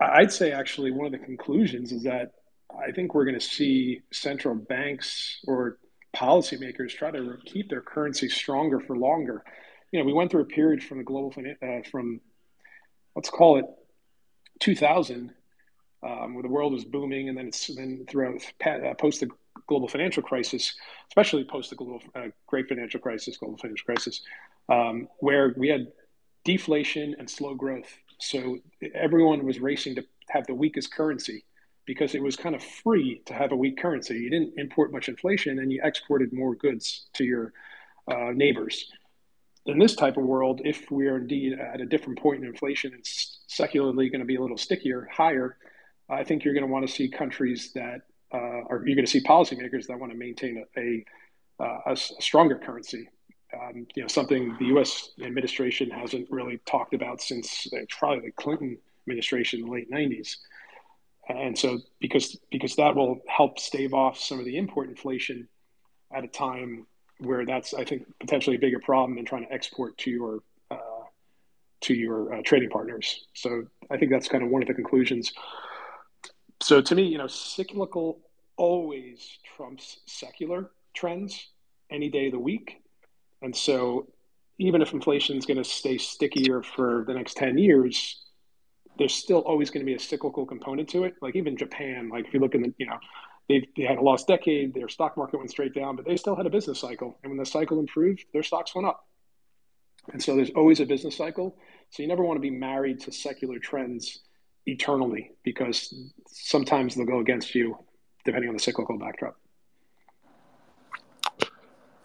I'd 0.00 0.32
say 0.32 0.52
actually 0.52 0.90
one 0.90 1.06
of 1.06 1.12
the 1.12 1.18
conclusions 1.18 1.92
is 1.92 2.04
that 2.04 2.32
I 2.70 2.92
think 2.92 3.14
we're 3.14 3.24
going 3.24 3.38
to 3.38 3.44
see 3.44 4.02
central 4.12 4.54
banks 4.54 5.38
or 5.46 5.78
policymakers 6.14 6.90
try 6.90 7.10
to 7.10 7.36
keep 7.44 7.68
their 7.68 7.80
currency 7.80 8.28
stronger 8.28 8.80
for 8.80 8.96
longer. 8.96 9.42
You 9.92 10.00
know, 10.00 10.04
we 10.04 10.12
went 10.12 10.30
through 10.30 10.42
a 10.42 10.46
period 10.46 10.82
from 10.82 10.98
the 10.98 11.04
global 11.04 11.32
uh, 11.62 11.82
from 11.90 12.20
let's 13.16 13.30
call 13.30 13.58
it 13.58 13.64
2000, 14.60 15.32
um, 16.02 16.34
where 16.34 16.42
the 16.42 16.48
world 16.48 16.72
was 16.72 16.84
booming, 16.84 17.28
and 17.28 17.36
then 17.36 17.48
it's 17.48 17.66
then 17.74 18.04
throughout 18.08 18.40
uh, 18.64 18.94
post 18.94 19.20
the 19.20 19.28
global 19.66 19.88
financial 19.88 20.22
crisis, 20.22 20.74
especially 21.08 21.44
post 21.44 21.70
the 21.70 21.76
global 21.76 22.00
uh, 22.14 22.28
great 22.46 22.68
financial 22.68 23.00
crisis, 23.00 23.36
global 23.36 23.56
financial 23.56 23.84
crisis, 23.84 24.22
um, 24.68 25.08
where 25.20 25.54
we 25.56 25.68
had 25.68 25.88
deflation 26.44 27.14
and 27.18 27.28
slow 27.28 27.54
growth. 27.54 27.88
So 28.20 28.58
everyone 28.94 29.44
was 29.44 29.60
racing 29.60 29.96
to 29.96 30.04
have 30.30 30.46
the 30.46 30.54
weakest 30.54 30.92
currency 30.92 31.44
because 31.86 32.14
it 32.14 32.22
was 32.22 32.36
kind 32.36 32.54
of 32.54 32.62
free 32.62 33.22
to 33.26 33.32
have 33.32 33.52
a 33.52 33.56
weak 33.56 33.78
currency. 33.78 34.14
You 34.14 34.30
didn't 34.30 34.58
import 34.58 34.92
much 34.92 35.08
inflation 35.08 35.58
and 35.58 35.72
you 35.72 35.80
exported 35.82 36.32
more 36.32 36.54
goods 36.54 37.06
to 37.14 37.24
your 37.24 37.52
uh, 38.10 38.32
neighbors. 38.34 38.90
In 39.66 39.78
this 39.78 39.94
type 39.94 40.16
of 40.16 40.24
world, 40.24 40.60
if 40.64 40.90
we 40.90 41.06
are 41.08 41.18
indeed 41.18 41.58
at 41.58 41.80
a 41.80 41.86
different 41.86 42.18
point 42.18 42.42
in 42.42 42.46
inflation, 42.46 42.92
it's 42.98 43.40
secularly 43.46 44.08
going 44.08 44.20
to 44.20 44.26
be 44.26 44.36
a 44.36 44.40
little 44.40 44.56
stickier, 44.56 45.08
higher. 45.12 45.56
I 46.10 46.24
think 46.24 46.44
you're 46.44 46.54
going 46.54 46.66
to 46.66 46.72
want 46.72 46.86
to 46.86 46.92
see 46.92 47.08
countries 47.08 47.72
that 47.74 48.02
uh, 48.32 48.36
are 48.36 48.82
you're 48.84 48.96
going 48.96 49.06
to 49.06 49.10
see 49.10 49.22
policymakers 49.22 49.86
that 49.86 49.98
want 49.98 50.12
to 50.12 50.18
maintain 50.18 50.64
a, 50.76 50.80
a, 50.80 51.04
uh, 51.62 51.80
a, 51.86 51.92
a 51.92 51.96
stronger 51.96 52.58
currency. 52.58 53.08
Um, 53.54 53.86
you 53.94 54.02
know, 54.02 54.08
something 54.08 54.56
the 54.58 54.66
U.S. 54.66 55.10
administration 55.22 55.90
hasn't 55.90 56.30
really 56.30 56.60
talked 56.66 56.94
about 56.94 57.22
since 57.22 57.66
probably 57.98 58.26
the 58.26 58.32
Clinton 58.32 58.78
administration 59.06 59.60
in 59.60 59.66
the 59.66 59.72
late 59.72 59.90
'90s. 59.90 60.36
And 61.28 61.58
so, 61.58 61.78
because 62.00 62.38
because 62.50 62.76
that 62.76 62.94
will 62.94 63.20
help 63.26 63.58
stave 63.58 63.94
off 63.94 64.18
some 64.18 64.38
of 64.38 64.44
the 64.44 64.56
import 64.56 64.88
inflation 64.88 65.48
at 66.14 66.24
a 66.24 66.28
time 66.28 66.86
where 67.20 67.44
that's, 67.44 67.74
I 67.74 67.84
think, 67.84 68.06
potentially 68.20 68.56
a 68.56 68.58
bigger 68.58 68.78
problem 68.78 69.16
than 69.16 69.24
trying 69.24 69.46
to 69.46 69.52
export 69.52 69.96
to 69.98 70.10
your 70.10 70.40
uh, 70.70 71.04
to 71.82 71.94
your 71.94 72.34
uh, 72.34 72.42
trading 72.44 72.70
partners. 72.70 73.24
So, 73.34 73.64
I 73.90 73.96
think 73.96 74.10
that's 74.10 74.28
kind 74.28 74.44
of 74.44 74.50
one 74.50 74.62
of 74.62 74.68
the 74.68 74.74
conclusions 74.74 75.32
so 76.62 76.80
to 76.80 76.94
me, 76.94 77.04
you 77.04 77.18
know, 77.18 77.26
cyclical 77.26 78.20
always 78.56 79.38
trumps 79.56 80.00
secular 80.06 80.70
trends 80.94 81.48
any 81.90 82.10
day 82.10 82.26
of 82.26 82.32
the 82.32 82.38
week. 82.38 82.82
And 83.42 83.54
so 83.54 84.08
even 84.58 84.82
if 84.82 84.92
inflation 84.92 85.36
is 85.36 85.46
going 85.46 85.62
to 85.62 85.68
stay 85.68 85.98
stickier 85.98 86.62
for 86.62 87.04
the 87.06 87.14
next 87.14 87.36
10 87.36 87.58
years, 87.58 88.24
there's 88.98 89.14
still 89.14 89.40
always 89.40 89.70
going 89.70 89.84
to 89.84 89.86
be 89.86 89.94
a 89.94 89.98
cyclical 89.98 90.44
component 90.44 90.88
to 90.90 91.04
it. 91.04 91.14
Like 91.22 91.36
even 91.36 91.56
Japan, 91.56 92.08
like 92.08 92.26
if 92.26 92.34
you 92.34 92.40
look 92.40 92.54
in 92.54 92.62
the, 92.62 92.74
you 92.78 92.86
know, 92.86 92.98
they, 93.48 93.66
they 93.76 93.84
had 93.84 93.98
a 93.98 94.02
lost 94.02 94.26
decade, 94.26 94.74
their 94.74 94.88
stock 94.88 95.16
market 95.16 95.38
went 95.38 95.50
straight 95.50 95.74
down, 95.74 95.96
but 95.96 96.04
they 96.04 96.16
still 96.16 96.34
had 96.34 96.46
a 96.46 96.50
business 96.50 96.80
cycle. 96.80 97.18
And 97.22 97.30
when 97.30 97.38
the 97.38 97.46
cycle 97.46 97.78
improved, 97.78 98.24
their 98.32 98.42
stocks 98.42 98.74
went 98.74 98.86
up. 98.86 99.06
And 100.12 100.22
so 100.22 100.34
there's 100.34 100.50
always 100.50 100.80
a 100.80 100.86
business 100.86 101.16
cycle. 101.16 101.56
So 101.90 102.02
you 102.02 102.08
never 102.08 102.24
want 102.24 102.36
to 102.36 102.40
be 102.40 102.50
married 102.50 103.00
to 103.00 103.12
secular 103.12 103.58
trends 103.58 104.20
eternally 104.66 105.32
because 105.44 105.94
sometimes 106.26 106.94
they'll 106.94 107.06
go 107.06 107.20
against 107.20 107.54
you 107.54 107.78
depending 108.24 108.48
on 108.48 108.56
the 108.56 108.62
cyclical 108.62 108.98
backdrop. 108.98 109.36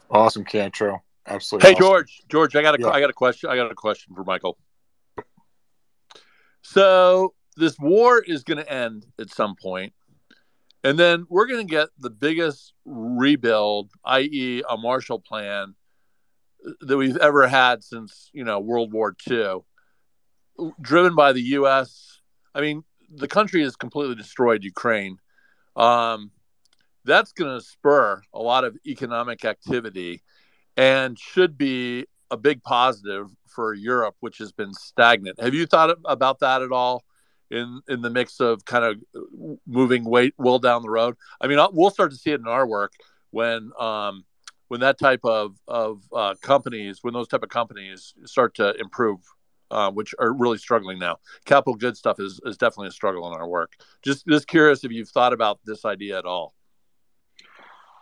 Awesome, 0.09 0.45
Kantro. 0.45 1.01
Absolutely. 1.27 1.69
Hey, 1.69 1.73
awesome. 1.73 1.85
George. 1.85 2.21
George, 2.29 2.55
I 2.55 2.61
got 2.61 2.79
a 2.79 2.81
yeah. 2.81 2.89
I 2.89 2.99
got 2.99 3.09
a 3.09 3.13
question. 3.13 3.49
I 3.49 3.55
got 3.55 3.71
a 3.71 3.75
question 3.75 4.15
for 4.15 4.23
Michael. 4.23 4.57
So 6.61 7.33
this 7.57 7.77
war 7.79 8.21
is 8.21 8.43
going 8.43 8.57
to 8.57 8.71
end 8.71 9.05
at 9.19 9.29
some 9.29 9.55
point, 9.55 9.93
and 10.83 10.97
then 10.97 11.25
we're 11.29 11.47
going 11.47 11.65
to 11.65 11.71
get 11.71 11.89
the 11.97 12.09
biggest 12.09 12.73
rebuild, 12.85 13.91
i.e., 14.05 14.63
a 14.67 14.77
Marshall 14.77 15.19
Plan, 15.19 15.75
that 16.81 16.97
we've 16.97 17.17
ever 17.17 17.47
had 17.47 17.83
since 17.83 18.29
you 18.33 18.43
know 18.43 18.59
World 18.59 18.91
War 18.91 19.15
II, 19.29 19.59
driven 20.81 21.15
by 21.15 21.33
the 21.33 21.41
U.S 21.41 22.13
I 22.55 22.61
mean, 22.61 22.83
the 23.09 23.27
country 23.27 23.63
has 23.63 23.75
completely 23.75 24.15
destroyed 24.15 24.63
Ukraine. 24.63 25.17
Um, 25.75 26.31
that's 27.05 27.31
going 27.31 27.59
to 27.59 27.65
spur 27.65 28.21
a 28.33 28.39
lot 28.39 28.63
of 28.63 28.77
economic 28.85 29.43
activity 29.43 30.23
and 30.77 31.17
should 31.17 31.57
be 31.57 32.05
a 32.31 32.37
big 32.37 32.63
positive 32.63 33.27
for 33.47 33.73
Europe, 33.73 34.15
which 34.19 34.39
has 34.39 34.51
been 34.51 34.73
stagnant. 34.73 35.39
Have 35.39 35.53
you 35.53 35.65
thought 35.65 35.97
about 36.05 36.39
that 36.39 36.61
at 36.61 36.71
all 36.71 37.03
in 37.51 37.81
in 37.87 38.01
the 38.01 38.09
mix 38.09 38.39
of 38.39 38.65
kind 38.65 38.83
of 38.83 39.59
moving 39.67 40.03
weight 40.03 40.33
well 40.37 40.59
down 40.59 40.81
the 40.81 40.89
road? 40.89 41.15
I 41.39 41.47
mean, 41.47 41.59
we'll 41.71 41.91
start 41.91 42.11
to 42.11 42.17
see 42.17 42.31
it 42.31 42.39
in 42.39 42.47
our 42.47 42.67
work 42.67 42.93
when 43.31 43.71
um, 43.79 44.25
when 44.67 44.79
that 44.81 44.97
type 44.97 45.21
of 45.23 45.55
of 45.67 46.03
uh, 46.13 46.35
companies, 46.41 46.99
when 47.01 47.13
those 47.13 47.27
type 47.27 47.43
of 47.43 47.49
companies 47.49 48.13
start 48.25 48.55
to 48.55 48.73
improve 48.79 49.19
uh, 49.73 49.89
which 49.91 50.13
are 50.19 50.31
really 50.33 50.57
struggling 50.57 50.99
now. 50.99 51.17
Capital 51.45 51.73
goods 51.73 51.97
stuff 51.97 52.19
is, 52.19 52.39
is 52.45 52.57
definitely 52.57 52.89
a 52.89 52.91
struggle 52.91 53.27
in 53.27 53.33
our 53.33 53.47
work. 53.47 53.73
Just 54.03 54.25
just 54.27 54.47
curious 54.47 54.83
if 54.83 54.91
you've 54.91 55.09
thought 55.09 55.33
about 55.33 55.59
this 55.65 55.83
idea 55.83 56.17
at 56.19 56.25
all. 56.25 56.53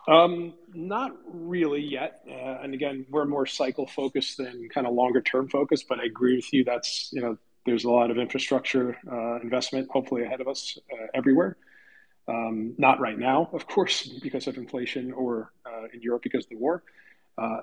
Um, 0.08 0.54
not 0.74 1.12
really 1.26 1.80
yet. 1.80 2.22
Uh, 2.28 2.58
and 2.62 2.74
again, 2.74 3.06
we're 3.08 3.24
more 3.24 3.46
cycle 3.46 3.86
focused 3.86 4.38
than 4.38 4.68
kind 4.68 4.86
of 4.86 4.94
longer 4.94 5.20
term 5.20 5.48
focused. 5.48 5.86
But 5.88 6.00
I 6.00 6.04
agree 6.04 6.36
with 6.36 6.52
you. 6.52 6.64
That's 6.64 7.10
you 7.12 7.22
know, 7.22 7.38
there's 7.66 7.84
a 7.84 7.90
lot 7.90 8.10
of 8.10 8.18
infrastructure 8.18 8.98
uh, 9.10 9.40
investment 9.40 9.88
hopefully 9.90 10.24
ahead 10.24 10.40
of 10.40 10.48
us 10.48 10.78
uh, 10.92 11.06
everywhere. 11.14 11.56
Um, 12.28 12.74
not 12.78 13.00
right 13.00 13.18
now, 13.18 13.48
of 13.52 13.66
course, 13.66 14.06
because 14.22 14.46
of 14.46 14.56
inflation, 14.56 15.12
or 15.12 15.52
uh, 15.66 15.86
in 15.92 16.02
Europe 16.02 16.22
because 16.22 16.44
of 16.44 16.50
the 16.50 16.56
war. 16.56 16.82
Uh, 17.36 17.58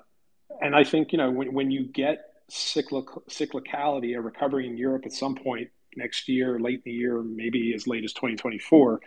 and 0.60 0.74
I 0.74 0.84
think 0.84 1.12
you 1.12 1.18
know 1.18 1.30
when 1.30 1.52
when 1.52 1.70
you 1.70 1.84
get 1.84 2.42
cyclic, 2.48 3.06
cyclicality, 3.28 4.16
a 4.16 4.20
recovery 4.20 4.66
in 4.66 4.76
Europe 4.76 5.04
at 5.06 5.12
some 5.12 5.34
point 5.34 5.70
next 5.96 6.28
year, 6.28 6.58
late 6.58 6.76
in 6.76 6.82
the 6.84 6.92
year, 6.92 7.22
maybe 7.22 7.74
as 7.74 7.86
late 7.86 8.04
as 8.04 8.12
2024, 8.12 9.00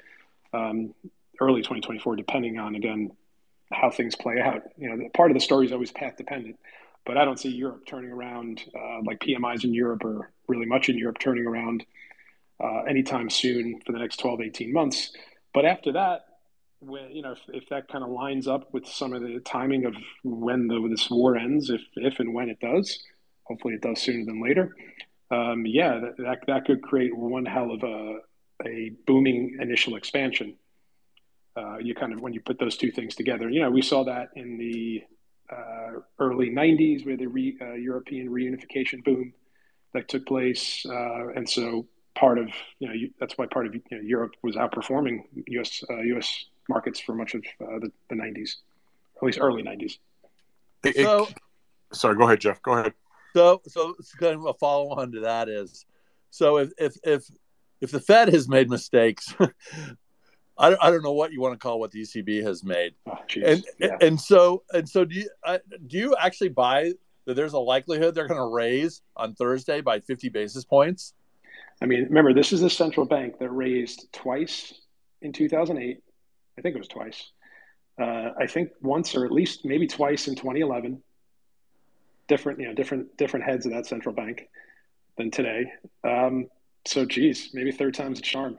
um, 0.53 0.93
early 1.39 1.61
2024, 1.61 2.15
depending 2.15 2.59
on 2.59 2.75
again 2.75 3.11
how 3.73 3.89
things 3.89 4.15
play 4.15 4.39
out. 4.39 4.63
You 4.77 4.95
know, 4.95 5.09
part 5.13 5.31
of 5.31 5.35
the 5.35 5.41
story 5.41 5.65
is 5.65 5.71
always 5.71 5.91
path 5.91 6.17
dependent, 6.17 6.57
but 7.05 7.17
I 7.17 7.25
don't 7.25 7.39
see 7.39 7.49
Europe 7.49 7.85
turning 7.87 8.11
around 8.11 8.63
uh, 8.75 9.01
like 9.03 9.19
PMIs 9.19 9.63
in 9.63 9.73
Europe 9.73 10.03
or 10.05 10.31
really 10.47 10.65
much 10.65 10.89
in 10.89 10.97
Europe 10.97 11.19
turning 11.19 11.45
around 11.45 11.85
uh, 12.63 12.83
anytime 12.83 13.29
soon 13.29 13.79
for 13.85 13.91
the 13.91 13.99
next 13.99 14.17
12, 14.17 14.41
18 14.41 14.73
months. 14.73 15.11
But 15.53 15.65
after 15.65 15.93
that, 15.93 16.25
when 16.79 17.11
you 17.11 17.21
know 17.21 17.31
if, 17.31 17.39
if 17.49 17.69
that 17.69 17.87
kind 17.87 18.03
of 18.03 18.09
lines 18.09 18.47
up 18.47 18.73
with 18.73 18.87
some 18.87 19.13
of 19.13 19.21
the 19.21 19.39
timing 19.39 19.85
of 19.85 19.95
when 20.23 20.67
the, 20.67 20.85
this 20.89 21.09
war 21.09 21.37
ends, 21.37 21.69
if 21.69 21.81
if 21.95 22.19
and 22.19 22.33
when 22.33 22.49
it 22.49 22.59
does, 22.59 22.99
hopefully 23.43 23.75
it 23.75 23.81
does 23.81 24.01
sooner 24.01 24.25
than 24.25 24.41
later. 24.41 24.75
Um, 25.31 25.65
yeah, 25.65 25.99
that, 25.99 26.17
that, 26.17 26.39
that 26.47 26.65
could 26.65 26.83
create 26.83 27.15
one 27.15 27.45
hell 27.45 27.71
of 27.71 27.83
a 27.83 28.19
a 28.65 28.91
booming 29.07 29.57
initial 29.59 29.95
expansion. 29.95 30.55
Uh, 31.55 31.77
you 31.77 31.93
kind 31.93 32.13
of 32.13 32.19
when 32.19 32.33
you 32.33 32.41
put 32.41 32.59
those 32.59 32.77
two 32.77 32.91
things 32.91 33.15
together, 33.15 33.49
you 33.49 33.61
know, 33.61 33.69
we 33.69 33.81
saw 33.81 34.03
that 34.03 34.29
in 34.35 34.57
the 34.57 35.03
uh, 35.51 35.99
early 36.19 36.49
90s 36.49 37.05
with 37.05 37.19
the 37.19 37.27
re, 37.27 37.55
uh, 37.61 37.73
European 37.73 38.29
reunification 38.29 39.03
boom 39.03 39.33
that 39.93 40.07
took 40.07 40.25
place. 40.25 40.85
Uh, 40.85 41.29
and 41.35 41.47
so 41.47 41.85
part 42.15 42.39
of, 42.39 42.49
you 42.79 42.87
know, 42.87 42.93
that's 43.19 43.37
why 43.37 43.45
part 43.45 43.67
of 43.67 43.75
you 43.75 43.81
know, 43.91 43.99
Europe 43.99 44.33
was 44.41 44.55
outperforming 44.55 45.23
US, 45.47 45.83
US 45.89 46.45
markets 46.69 46.99
for 46.99 47.13
much 47.13 47.35
of 47.35 47.43
the, 47.59 47.91
the 48.09 48.15
90s, 48.15 48.55
at 49.17 49.23
least 49.23 49.39
early 49.39 49.63
90s. 49.63 49.97
So, 50.95 51.27
sorry, 51.93 52.15
go 52.15 52.23
ahead, 52.23 52.41
Geoff. 52.41 52.61
Go 52.61 52.73
ahead. 52.73 52.93
So, 53.33 53.61
so 53.67 53.95
it's 53.99 54.13
kind 54.13 54.35
of 54.35 54.45
a 54.45 54.53
follow 54.53 54.89
on 54.89 55.11
to 55.13 55.21
that 55.21 55.49
is, 55.49 55.85
so 56.29 56.57
if 56.57 56.71
if 56.77 56.95
if 57.03 57.23
if 57.81 57.91
the 57.91 57.99
Fed 57.99 58.29
has 58.29 58.47
made 58.47 58.69
mistakes, 58.69 59.33
I 60.57 60.69
don't, 60.69 60.83
I 60.83 60.91
don't 60.91 61.03
know 61.03 61.13
what 61.13 61.31
you 61.31 61.41
want 61.41 61.53
to 61.53 61.59
call 61.59 61.79
what 61.79 61.91
the 61.91 62.01
ECB 62.01 62.43
has 62.43 62.63
made, 62.63 62.93
oh, 63.07 63.17
and 63.43 63.65
yeah. 63.79 63.97
and 64.01 64.19
so 64.19 64.63
and 64.71 64.87
so 64.87 65.03
do 65.03 65.15
you 65.15 65.29
uh, 65.43 65.57
do 65.87 65.97
you 65.97 66.15
actually 66.15 66.49
buy 66.49 66.93
that 67.25 67.35
there's 67.35 67.53
a 67.53 67.59
likelihood 67.59 68.13
they're 68.13 68.27
going 68.27 68.39
to 68.39 68.53
raise 68.53 69.01
on 69.15 69.33
Thursday 69.33 69.81
by 69.81 69.99
50 69.99 70.29
basis 70.29 70.63
points? 70.63 71.13
I 71.81 71.85
mean, 71.85 72.03
remember 72.03 72.33
this 72.33 72.53
is 72.53 72.61
the 72.61 72.69
central 72.69 73.05
bank 73.05 73.39
that 73.39 73.49
raised 73.49 74.11
twice 74.13 74.73
in 75.21 75.33
2008. 75.33 76.03
I 76.57 76.61
think 76.61 76.75
it 76.75 76.77
was 76.77 76.87
twice. 76.87 77.31
Uh, 77.99 78.29
I 78.39 78.47
think 78.47 78.71
once 78.81 79.15
or 79.15 79.25
at 79.25 79.31
least 79.31 79.65
maybe 79.65 79.87
twice 79.87 80.27
in 80.27 80.35
2011. 80.35 81.01
Different, 82.27 82.59
you 82.59 82.67
know, 82.67 82.73
different 82.73 83.17
different 83.17 83.45
heads 83.45 83.65
of 83.65 83.73
that 83.73 83.85
central 83.85 84.15
bank 84.15 84.47
than 85.17 85.29
today. 85.29 85.65
Um, 86.03 86.47
so, 86.85 87.05
geez, 87.05 87.49
maybe 87.53 87.71
third 87.71 87.93
time's 87.93 88.19
a 88.19 88.21
charm. 88.21 88.57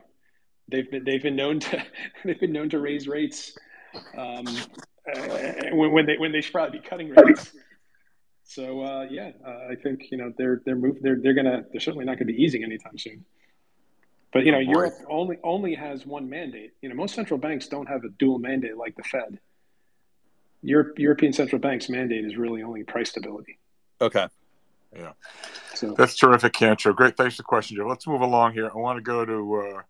They've 0.68 0.90
been 0.90 1.04
they've 1.04 1.22
been 1.22 1.36
known 1.36 1.60
to 1.60 1.84
they've 2.24 2.40
been 2.40 2.52
known 2.52 2.70
to 2.70 2.78
raise 2.78 3.06
rates 3.06 3.56
um, 4.16 4.46
uh, 4.46 5.20
when, 5.72 5.92
when, 5.92 6.06
they 6.06 6.16
when 6.16 6.32
they 6.32 6.40
should 6.40 6.52
probably 6.52 6.78
be 6.78 6.86
cutting 6.86 7.10
rates. 7.10 7.52
So 8.44 8.82
uh, 8.82 9.06
yeah, 9.10 9.32
uh, 9.46 9.70
I 9.70 9.74
think 9.82 10.10
you 10.10 10.18
know 10.18 10.32
they're 10.36 10.62
they're 10.64 10.76
move 10.76 10.98
they're 11.00 11.18
they're 11.20 11.34
gonna 11.34 11.64
they're 11.70 11.80
certainly 11.80 12.04
not 12.04 12.18
going 12.18 12.26
to 12.26 12.32
be 12.32 12.42
easing 12.42 12.62
anytime 12.62 12.98
soon. 12.98 13.24
But 14.32 14.44
you 14.44 14.52
know, 14.52 14.58
Europe 14.58 14.94
only 15.08 15.38
only 15.44 15.74
has 15.74 16.04
one 16.04 16.28
mandate. 16.28 16.72
You 16.82 16.88
know, 16.88 16.94
most 16.94 17.14
central 17.14 17.38
banks 17.38 17.68
don't 17.68 17.86
have 17.86 18.04
a 18.04 18.08
dual 18.08 18.38
mandate 18.38 18.76
like 18.76 18.96
the 18.96 19.04
Fed. 19.04 19.38
Europe, 20.64 20.98
European 20.98 21.32
central 21.32 21.60
bank's 21.60 21.88
mandate 21.88 22.24
is 22.24 22.36
really 22.36 22.62
only 22.62 22.82
price 22.82 23.10
stability. 23.10 23.58
Okay. 24.00 24.26
Yeah. 24.96 25.12
So 25.74 25.92
That's 25.92 26.16
terrific, 26.16 26.54
Cancho. 26.54 26.94
Great. 26.94 27.16
Thanks 27.16 27.36
for 27.36 27.42
the 27.42 27.46
question, 27.46 27.76
Joe. 27.76 27.86
Let's 27.86 28.06
move 28.06 28.22
along 28.22 28.54
here. 28.54 28.70
I 28.74 28.78
want 28.78 28.96
to 28.96 29.02
go 29.02 29.24
to, 29.24 29.54
uh, 29.56 29.82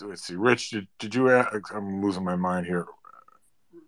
let's 0.00 0.24
see, 0.24 0.34
Rich, 0.34 0.70
did, 0.70 0.88
did 0.98 1.14
you 1.14 1.30
ask? 1.30 1.72
I'm 1.74 2.02
losing 2.02 2.24
my 2.24 2.36
mind 2.36 2.66
here. 2.66 2.86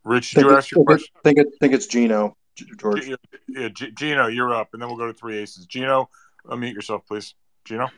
Rich, 0.05 0.31
did 0.31 0.37
think 0.41 0.51
you 0.51 0.57
ask 0.57 0.71
your 0.71 0.79
think 0.85 0.91
it- 0.91 0.93
question? 0.93 1.15
think 1.25 1.39
it 1.39 1.47
think 1.61 1.75
it's 1.75 1.87
Gino, 1.87 2.37
George. 2.79 3.07
Yeah, 3.07 3.17
yeah, 3.49 3.69
Gino, 3.69 4.27
you're 4.27 4.55
up, 4.55 4.71
and 4.73 4.83
then 4.83 4.89
we'll 4.89 4.99
go 4.99 5.07
to 5.07 5.15
three 5.15 5.39
aces. 5.39 5.67
Gino, 5.67 6.09
unmute 6.47 6.75
yourself, 6.75 7.03
please. 7.07 7.35
Gino? 7.65 7.89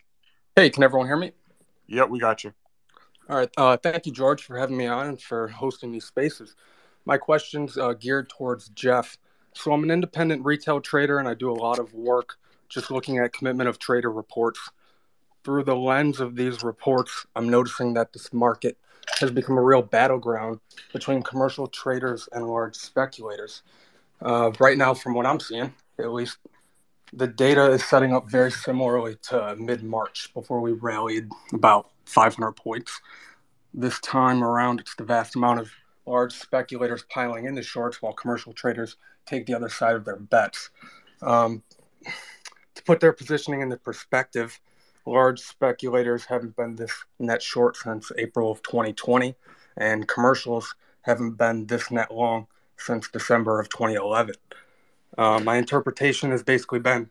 Hey, 0.55 0.71
can 0.71 0.83
everyone 0.85 1.09
hear 1.09 1.17
me? 1.17 1.33
Yep, 1.89 2.09
we 2.09 2.19
got 2.19 2.45
you. 2.45 2.53
All 3.29 3.37
right. 3.37 3.51
Uh, 3.57 3.77
thank 3.77 4.07
you, 4.07 4.13
George, 4.13 4.45
for 4.45 4.57
having 4.57 4.77
me 4.77 4.87
on 4.87 5.07
and 5.09 5.21
for 5.21 5.49
hosting 5.49 5.91
these 5.91 6.05
spaces. 6.05 6.55
My 7.05 7.17
question's 7.19 7.77
uh, 7.77 7.93
geared 7.95 8.29
towards 8.29 8.69
Geoff. 8.69 9.19
So 9.53 9.73
I'm 9.73 9.83
an 9.83 9.91
independent 9.91 10.45
retail 10.45 10.81
trader, 10.81 11.19
and 11.19 11.27
I 11.29 11.35
do 11.35 11.51
a 11.51 11.55
lot 11.55 11.79
of 11.79 11.93
work 11.93 12.37
just 12.69 12.91
looking 12.91 13.19
at 13.19 13.33
commitment 13.33 13.69
of 13.69 13.79
trader 13.79 14.11
reports. 14.13 14.61
Through 15.47 15.63
the 15.63 15.77
lens 15.77 16.19
of 16.19 16.35
these 16.35 16.65
reports, 16.65 17.25
I'm 17.37 17.49
noticing 17.49 17.95
that 17.95 18.13
this 18.13 18.33
market 18.33 18.77
has 19.21 19.31
become 19.31 19.57
a 19.57 19.63
real 19.63 19.81
battleground 19.81 20.59
between 20.93 21.23
commercial 21.23 21.69
traders 21.69 22.29
and 22.33 22.49
large 22.49 22.75
speculators. 22.75 23.63
Uh, 24.21 24.51
right 24.59 24.77
now, 24.77 24.93
from 24.93 25.15
what 25.15 25.25
I'm 25.25 25.39
seeing, 25.39 25.73
at 26.01 26.13
least, 26.13 26.39
the 27.13 27.29
data 27.29 27.71
is 27.71 27.85
setting 27.85 28.13
up 28.13 28.29
very 28.29 28.51
similarly 28.51 29.19
to 29.29 29.55
mid 29.55 29.85
March 29.85 30.35
before 30.35 30.61
we 30.61 30.73
rallied 30.73 31.29
about 31.53 31.91
500 32.07 32.51
points. 32.55 33.01
This 33.73 34.01
time 34.01 34.43
around, 34.43 34.81
it's 34.81 34.97
the 34.97 35.05
vast 35.05 35.37
amount 35.37 35.61
of 35.61 35.71
large 36.07 36.33
speculators 36.33 37.05
piling 37.09 37.45
into 37.45 37.63
shorts 37.63 38.03
while 38.03 38.15
commercial 38.15 38.53
traders 38.53 38.97
take 39.27 39.47
the 39.47 39.55
other 39.55 39.69
side 39.69 39.95
of 39.95 40.05
their 40.05 40.17
bets. 40.17 40.71
Um, 41.23 41.63
to 42.75 42.83
put 42.83 42.99
their 42.99 43.13
positioning 43.13 43.61
into 43.61 43.77
perspective, 43.77 44.59
large 45.07 45.41
speculators 45.41 46.25
haven't 46.25 46.57
been 46.57 46.77
this 46.77 46.93
net 47.19 47.43
short 47.43 47.77
since 47.77 48.11
April 48.19 48.51
of 48.51 48.63
2020, 48.63 49.35
and 49.77 50.09
commercials 50.09 50.75
haven't 51.03 51.33
been 51.33 51.67
this 51.67 51.91
net 51.91 52.13
long 52.13 52.47
since 52.77 53.09
December 53.09 53.61
of 53.61 53.69
2011. 53.69 54.35
Uh, 55.17 55.41
my 55.41 55.57
interpretation 55.57 56.31
has 56.31 56.43
basically 56.43 56.81
been 56.81 57.09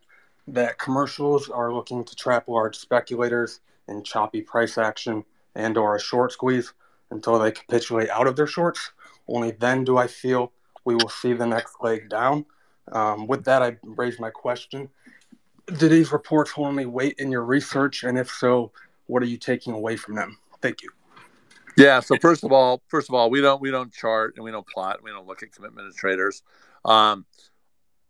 that 0.48 0.78
commercials 0.78 1.50
are 1.50 1.74
looking 1.74 2.04
to 2.04 2.16
trap 2.16 2.48
large 2.48 2.76
speculators 2.76 3.62
in 3.88 4.04
choppy 4.04 4.42
price 4.42 4.78
action 4.78 5.24
and 5.56 5.78
or 5.78 5.96
a 5.96 6.00
short 6.00 6.32
squeeze 6.32 6.74
until 7.10 7.40
they 7.40 7.52
capitulate 7.52 8.10
out 8.10 8.28
of 8.28 8.36
their 8.36 8.48
shorts. 8.48 8.92
Only 9.28 9.52
then 9.52 9.84
do 9.84 9.98
I 9.98 10.08
feel 10.08 10.52
we 10.84 10.96
will 10.96 11.10
see 11.10 11.34
the 11.34 11.48
next 11.48 11.78
leg 11.82 12.10
down. 12.10 12.46
Um, 12.92 13.26
with 13.26 13.46
that, 13.46 13.64
I 13.64 13.78
raise 13.84 14.20
my 14.20 14.30
question. 14.30 14.90
Do 15.68 15.90
these 15.90 16.12
reports 16.12 16.52
hold 16.52 16.74
any 16.74 16.86
weight 16.86 17.16
in 17.18 17.32
your 17.32 17.44
research? 17.44 18.04
And 18.04 18.18
if 18.18 18.30
so, 18.30 18.72
what 19.08 19.24
are 19.24 19.28
you 19.28 19.38
taking 19.38 19.74
away 19.74 19.96
from 19.96 20.16
them? 20.16 20.38
Thank 20.62 20.84
you. 20.84 20.90
Yeah. 21.78 22.00
So 22.00 22.16
first 22.22 22.44
of 22.44 22.52
all, 22.52 22.82
first 22.88 23.10
of 23.10 23.16
all, 23.16 23.30
we 23.30 23.42
don't 23.42 23.62
we 23.62 23.72
don't 23.72 23.92
chart 23.92 24.36
and 24.36 24.44
we 24.46 24.52
don't 24.52 24.68
plot. 24.68 24.98
and 24.98 25.04
We 25.04 25.12
don't 25.12 25.28
look 25.28 25.44
at 25.44 25.52
commitment 25.52 25.88
of 25.88 25.96
traders. 25.96 26.44
Um, 26.86 27.26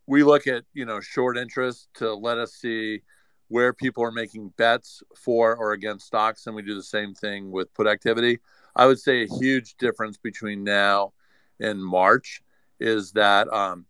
we 0.08 0.24
look 0.24 0.48
at 0.48 0.64
you 0.74 0.86
know 0.86 1.00
short 1.00 1.38
interest 1.38 1.88
to 1.96 2.14
let 2.14 2.38
us 2.38 2.54
see 2.54 3.02
where 3.48 3.74
people 3.74 4.04
are 4.04 4.12
making 4.12 4.50
bets 4.58 5.04
for 5.16 5.56
or 5.56 5.74
against 5.74 6.08
stocks, 6.08 6.48
and 6.48 6.56
we 6.56 6.62
do 6.62 6.76
the 6.76 6.84
same 6.84 7.14
thing 7.14 7.52
with 7.52 7.74
put 7.74 7.88
activity. 7.88 8.40
I 8.76 8.86
would 8.86 9.00
say 9.00 9.24
a 9.24 9.38
huge 9.40 9.76
difference 9.78 10.18
between 10.18 10.64
now 10.64 11.14
and 11.60 11.84
March 11.84 12.42
is 12.80 13.14
that 13.14 13.52
um, 13.54 13.86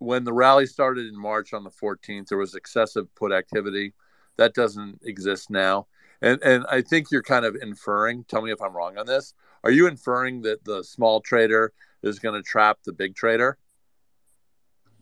when 0.00 0.24
the 0.24 0.32
rally 0.32 0.66
started 0.66 1.06
in 1.06 1.16
March 1.16 1.52
on 1.52 1.62
the 1.62 1.70
14th, 1.70 2.28
there 2.28 2.38
was 2.38 2.54
excessive 2.54 3.14
put 3.14 3.32
activity. 3.32 3.92
That 4.36 4.54
doesn't 4.54 5.00
exist 5.04 5.50
now. 5.50 5.86
And, 6.22 6.42
and 6.42 6.64
I 6.70 6.80
think 6.82 7.10
you're 7.10 7.22
kind 7.22 7.44
of 7.44 7.54
inferring, 7.60 8.24
tell 8.24 8.42
me 8.42 8.50
if 8.50 8.60
I'm 8.60 8.74
wrong 8.74 8.98
on 8.98 9.06
this. 9.06 9.34
Are 9.62 9.70
you 9.70 9.86
inferring 9.86 10.40
that 10.42 10.64
the 10.64 10.82
small 10.82 11.20
trader 11.20 11.72
is 12.02 12.18
going 12.18 12.34
to 12.34 12.42
trap 12.42 12.78
the 12.84 12.94
big 12.94 13.14
trader? 13.14 13.58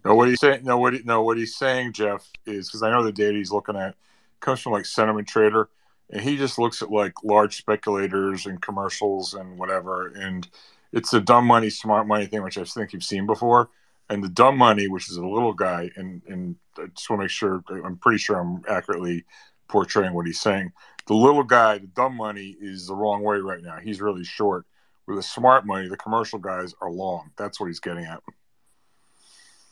No, 0.04 0.14
what 0.14 0.28
he's 0.28 0.40
saying, 0.40 0.64
no, 0.64 0.78
what 0.78 0.94
he, 0.94 1.02
no, 1.04 1.22
what 1.22 1.38
he's 1.38 1.56
saying, 1.56 1.92
Geoff, 1.92 2.28
is 2.44 2.68
because 2.68 2.82
I 2.82 2.90
know 2.90 3.04
the 3.04 3.12
data 3.12 3.36
he's 3.36 3.52
looking 3.52 3.76
at 3.76 3.94
comes 4.40 4.60
from 4.60 4.72
like 4.72 4.86
Sentiment 4.86 5.28
Trader, 5.28 5.68
and 6.10 6.22
he 6.22 6.36
just 6.36 6.58
looks 6.58 6.82
at 6.82 6.90
like 6.90 7.12
large 7.24 7.56
speculators 7.56 8.46
and 8.46 8.62
commercials 8.62 9.34
and 9.34 9.58
whatever, 9.58 10.08
and 10.08 10.48
it's 10.92 11.12
a 11.12 11.20
dumb 11.20 11.46
money, 11.46 11.70
smart 11.70 12.06
money 12.06 12.26
thing, 12.26 12.42
which 12.42 12.58
I 12.58 12.64
think 12.64 12.92
you've 12.92 13.04
seen 13.04 13.26
before, 13.26 13.70
and 14.10 14.22
the 14.22 14.28
dumb 14.28 14.56
money, 14.56 14.88
which 14.88 15.10
is 15.10 15.16
a 15.16 15.26
little 15.26 15.52
guy, 15.52 15.90
and 15.96 16.22
and 16.28 16.56
I 16.78 16.86
just 16.94 17.08
want 17.10 17.20
to 17.20 17.24
make 17.24 17.30
sure 17.30 17.62
I'm 17.84 17.96
pretty 17.96 18.18
sure 18.18 18.38
I'm 18.38 18.62
accurately 18.68 19.24
portraying 19.68 20.14
what 20.14 20.26
he's 20.26 20.40
saying. 20.40 20.72
The 21.06 21.14
little 21.14 21.44
guy, 21.44 21.78
the 21.78 21.86
dumb 21.86 22.16
money, 22.16 22.56
is 22.60 22.86
the 22.86 22.94
wrong 22.94 23.22
way 23.22 23.38
right 23.38 23.62
now. 23.62 23.78
He's 23.82 24.00
really 24.00 24.24
short. 24.24 24.66
With 25.06 25.16
the 25.16 25.22
smart 25.22 25.66
money, 25.66 25.88
the 25.88 25.96
commercial 25.96 26.38
guys 26.38 26.74
are 26.82 26.90
long. 26.90 27.30
That's 27.38 27.58
what 27.58 27.66
he's 27.66 27.80
getting 27.80 28.04
at. 28.04 28.22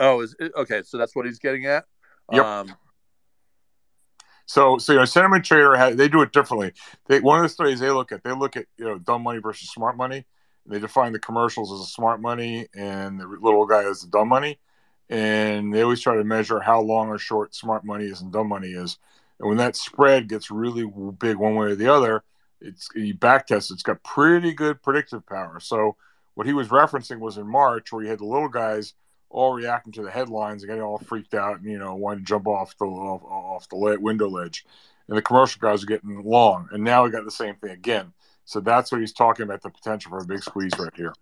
Oh, 0.00 0.20
is 0.20 0.34
it, 0.38 0.52
okay. 0.56 0.82
So 0.82 0.96
that's 0.96 1.14
what 1.14 1.26
he's 1.26 1.38
getting 1.38 1.66
at. 1.66 1.84
Yep. 2.32 2.44
Um, 2.44 2.76
So, 4.46 4.78
so 4.78 4.92
you 4.92 4.98
know, 5.00 5.04
sentiment 5.04 5.44
trader 5.44 5.94
they 5.94 6.08
do 6.08 6.22
it 6.22 6.32
differently. 6.32 6.72
They 7.06 7.20
one 7.20 7.38
of 7.38 7.42
the 7.42 7.48
studies 7.48 7.80
they 7.80 7.90
look 7.90 8.12
at, 8.12 8.22
they 8.22 8.32
look 8.32 8.56
at 8.56 8.66
you 8.78 8.84
know 8.84 8.98
dumb 8.98 9.22
money 9.22 9.40
versus 9.40 9.68
smart 9.68 9.96
money. 9.96 10.24
They 10.68 10.78
define 10.78 11.12
the 11.12 11.18
commercials 11.18 11.72
as 11.72 11.80
a 11.80 11.90
smart 11.90 12.20
money 12.20 12.66
and 12.74 13.20
the 13.20 13.26
little 13.26 13.66
guy 13.66 13.84
as 13.84 14.02
the 14.02 14.08
dumb 14.08 14.28
money. 14.28 14.58
And 15.08 15.72
they 15.72 15.82
always 15.82 16.00
try 16.00 16.16
to 16.16 16.24
measure 16.24 16.60
how 16.60 16.80
long 16.80 17.08
or 17.08 17.18
short 17.18 17.54
smart 17.54 17.84
money 17.84 18.06
is 18.06 18.20
and 18.20 18.32
dumb 18.32 18.48
money 18.48 18.70
is. 18.70 18.98
And 19.38 19.48
when 19.48 19.58
that 19.58 19.76
spread 19.76 20.28
gets 20.28 20.50
really 20.50 20.90
big 21.18 21.36
one 21.36 21.54
way 21.54 21.68
or 21.68 21.74
the 21.74 21.92
other, 21.92 22.24
it's 22.60 22.88
you 22.94 23.14
back 23.14 23.46
test. 23.46 23.70
It's 23.70 23.82
got 23.82 24.02
pretty 24.02 24.52
good 24.52 24.82
predictive 24.82 25.26
power. 25.26 25.60
So 25.60 25.96
what 26.34 26.46
he 26.46 26.52
was 26.52 26.68
referencing 26.68 27.20
was 27.20 27.38
in 27.38 27.46
March, 27.46 27.92
where 27.92 28.02
you 28.02 28.10
had 28.10 28.18
the 28.18 28.24
little 28.24 28.48
guys 28.48 28.94
all 29.30 29.52
reacting 29.52 29.92
to 29.92 30.02
the 30.02 30.10
headlines 30.10 30.62
and 30.62 30.70
getting 30.70 30.82
all 30.82 30.98
freaked 30.98 31.34
out 31.34 31.58
and 31.58 31.70
you 31.70 31.78
know 31.78 31.94
wanting 31.94 32.20
to 32.20 32.28
jump 32.28 32.46
off 32.46 32.76
the 32.78 32.86
off, 32.86 33.22
off 33.24 33.68
the 33.68 33.98
window 34.00 34.28
ledge, 34.28 34.64
and 35.08 35.16
the 35.16 35.22
commercial 35.22 35.60
guys 35.60 35.82
are 35.82 35.86
getting 35.86 36.22
long. 36.24 36.68
And 36.72 36.82
now 36.82 37.04
we 37.04 37.10
got 37.10 37.24
the 37.24 37.30
same 37.30 37.56
thing 37.56 37.70
again. 37.70 38.12
So 38.46 38.60
that's 38.60 38.90
what 38.90 39.00
he's 39.00 39.12
talking 39.12 39.42
about 39.42 39.60
the 39.60 39.70
potential 39.70 40.10
for 40.10 40.18
a 40.18 40.24
big 40.24 40.42
squeeze 40.42 40.72
right 40.78 40.92
here. 40.96 41.12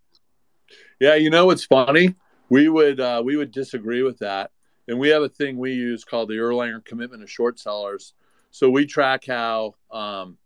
Yeah, 1.01 1.15
you 1.17 1.31
know 1.31 1.47
what's 1.47 1.65
funny? 1.65 2.15
We 2.51 2.69
would 2.69 3.01
uh, 3.01 3.23
we 3.25 3.37
would 3.37 3.51
disagree 3.51 4.03
with 4.03 4.19
that, 4.19 4.51
and 4.87 4.99
we 4.99 5.09
have 5.09 5.23
a 5.23 5.29
thing 5.29 5.57
we 5.57 5.73
use 5.73 6.05
called 6.05 6.29
the 6.29 6.35
Erlanger 6.35 6.85
commitment 6.85 7.23
of 7.23 7.31
short 7.31 7.59
sellers. 7.59 8.13
So 8.51 8.71
we 8.71 8.87
track 8.87 9.25
how 9.27 9.75
um, 9.91 10.37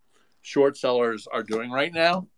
short 0.40 0.76
sellers 0.76 1.26
are 1.26 1.42
doing 1.42 1.70
right 1.70 1.92
now, 1.92 2.28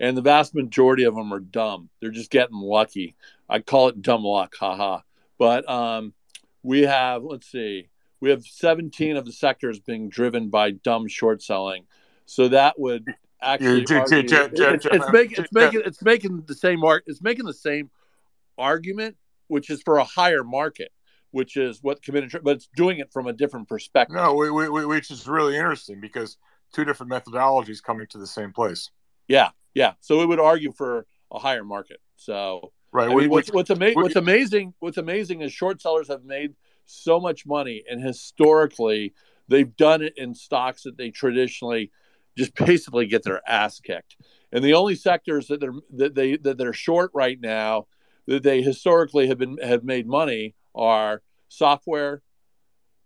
and 0.00 0.16
the 0.16 0.22
vast 0.22 0.54
majority 0.54 1.04
of 1.04 1.14
them 1.14 1.32
are 1.32 1.40
dumb. 1.40 1.88
They're 2.00 2.10
just 2.10 2.30
getting 2.30 2.56
lucky. 2.56 3.14
I 3.48 3.60
call 3.60 3.88
it 3.88 4.02
dumb 4.02 4.24
luck, 4.24 4.54
haha. 4.58 5.00
But 5.38 5.68
um, 5.70 6.12
we 6.62 6.82
have, 6.82 7.22
let's 7.22 7.50
see, 7.50 7.88
we 8.20 8.30
have 8.30 8.44
17 8.44 9.16
of 9.16 9.24
the 9.24 9.32
sectors 9.32 9.78
being 9.78 10.08
driven 10.08 10.48
by 10.48 10.72
dumb 10.72 11.08
short 11.08 11.42
selling. 11.42 11.84
So 12.26 12.48
that 12.48 12.78
would 12.78 13.06
actually 13.44 13.84
argue, 13.94 14.18
it's, 14.18 14.86
it's, 14.86 15.12
making 15.12 15.44
it's 15.44 15.52
making 15.52 15.82
it's 15.84 16.02
making 16.02 16.44
the 16.46 16.54
same 16.54 16.80
mark 16.80 17.04
it's 17.06 17.22
making 17.22 17.44
the 17.44 17.54
same 17.54 17.90
argument, 18.58 19.16
which 19.48 19.70
is 19.70 19.82
for 19.82 19.98
a 19.98 20.04
higher 20.04 20.44
market, 20.44 20.92
which 21.30 21.56
is 21.56 21.82
what 21.82 22.02
committed, 22.02 22.40
but 22.42 22.56
it's 22.56 22.68
doing 22.76 22.98
it 22.98 23.12
from 23.12 23.26
a 23.26 23.32
different 23.32 23.68
perspective. 23.68 24.16
No, 24.16 24.34
we, 24.34 24.50
we, 24.50 24.86
which 24.86 25.10
is 25.10 25.26
really 25.26 25.56
interesting 25.56 26.00
because 26.00 26.36
two 26.72 26.84
different 26.84 27.10
methodologies 27.10 27.82
coming 27.82 28.06
to 28.08 28.18
the 28.18 28.26
same 28.26 28.52
place. 28.52 28.90
Yeah, 29.28 29.50
yeah. 29.74 29.94
So 30.00 30.20
it 30.22 30.26
would 30.26 30.40
argue 30.40 30.72
for 30.72 31.06
a 31.32 31.38
higher 31.38 31.64
market. 31.64 32.00
So 32.16 32.72
right. 32.92 33.10
I 33.10 33.14
mean, 33.14 33.30
what's 33.30 33.52
what's, 33.52 33.70
ama- 33.70 33.92
what's 33.94 34.16
amazing 34.16 34.74
what's 34.78 34.98
amazing 34.98 35.40
is 35.40 35.52
short 35.52 35.80
sellers 35.80 36.08
have 36.08 36.24
made 36.24 36.54
so 36.86 37.18
much 37.18 37.46
money, 37.46 37.82
and 37.90 38.02
historically 38.02 39.14
they've 39.48 39.74
done 39.76 40.02
it 40.02 40.14
in 40.16 40.34
stocks 40.34 40.84
that 40.84 40.96
they 40.96 41.10
traditionally 41.10 41.90
just 42.36 42.54
basically 42.66 43.06
get 43.06 43.22
their 43.22 43.40
ass 43.48 43.80
kicked. 43.80 44.16
And 44.52 44.64
the 44.64 44.74
only 44.74 44.94
sectors 44.94 45.48
that 45.48 45.60
they're 45.60 45.74
that 45.96 46.14
they 46.14 46.36
that 46.38 46.58
they're 46.58 46.72
short 46.72 47.10
right 47.14 47.38
now 47.40 47.86
that 48.26 48.42
they 48.42 48.62
historically 48.62 49.26
have 49.28 49.38
been 49.38 49.58
have 49.58 49.84
made 49.84 50.06
money 50.06 50.54
are 50.74 51.22
software, 51.48 52.22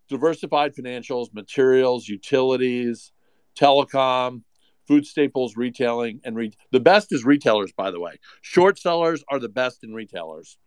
diversified 0.08 0.74
financials, 0.74 1.32
materials, 1.32 2.08
utilities, 2.08 3.12
telecom, 3.58 4.42
food 4.86 5.06
staples, 5.06 5.56
retailing, 5.56 6.20
and 6.24 6.36
re- 6.36 6.52
the 6.70 6.80
best 6.80 7.12
is 7.12 7.24
retailers. 7.24 7.72
By 7.72 7.90
the 7.90 8.00
way, 8.00 8.18
short 8.42 8.78
sellers 8.78 9.24
are 9.28 9.38
the 9.38 9.48
best 9.48 9.84
in 9.84 9.92
retailers. 9.92 10.58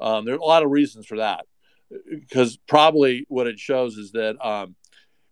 Um, 0.00 0.24
there 0.24 0.34
are 0.34 0.38
a 0.38 0.44
lot 0.44 0.62
of 0.62 0.70
reasons 0.70 1.06
for 1.06 1.18
that 1.18 1.46
because 2.10 2.58
probably 2.68 3.24
what 3.28 3.46
it 3.46 3.58
shows 3.58 3.96
is 3.96 4.12
that 4.12 4.36
um, 4.44 4.74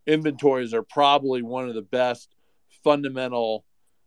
inventories 0.06 0.73
are 0.73 0.82
probably 0.82 1.43
one 1.43 1.69
of 1.69 1.74
the 1.74 1.82
best 1.82 2.35
fundamental 2.85 3.65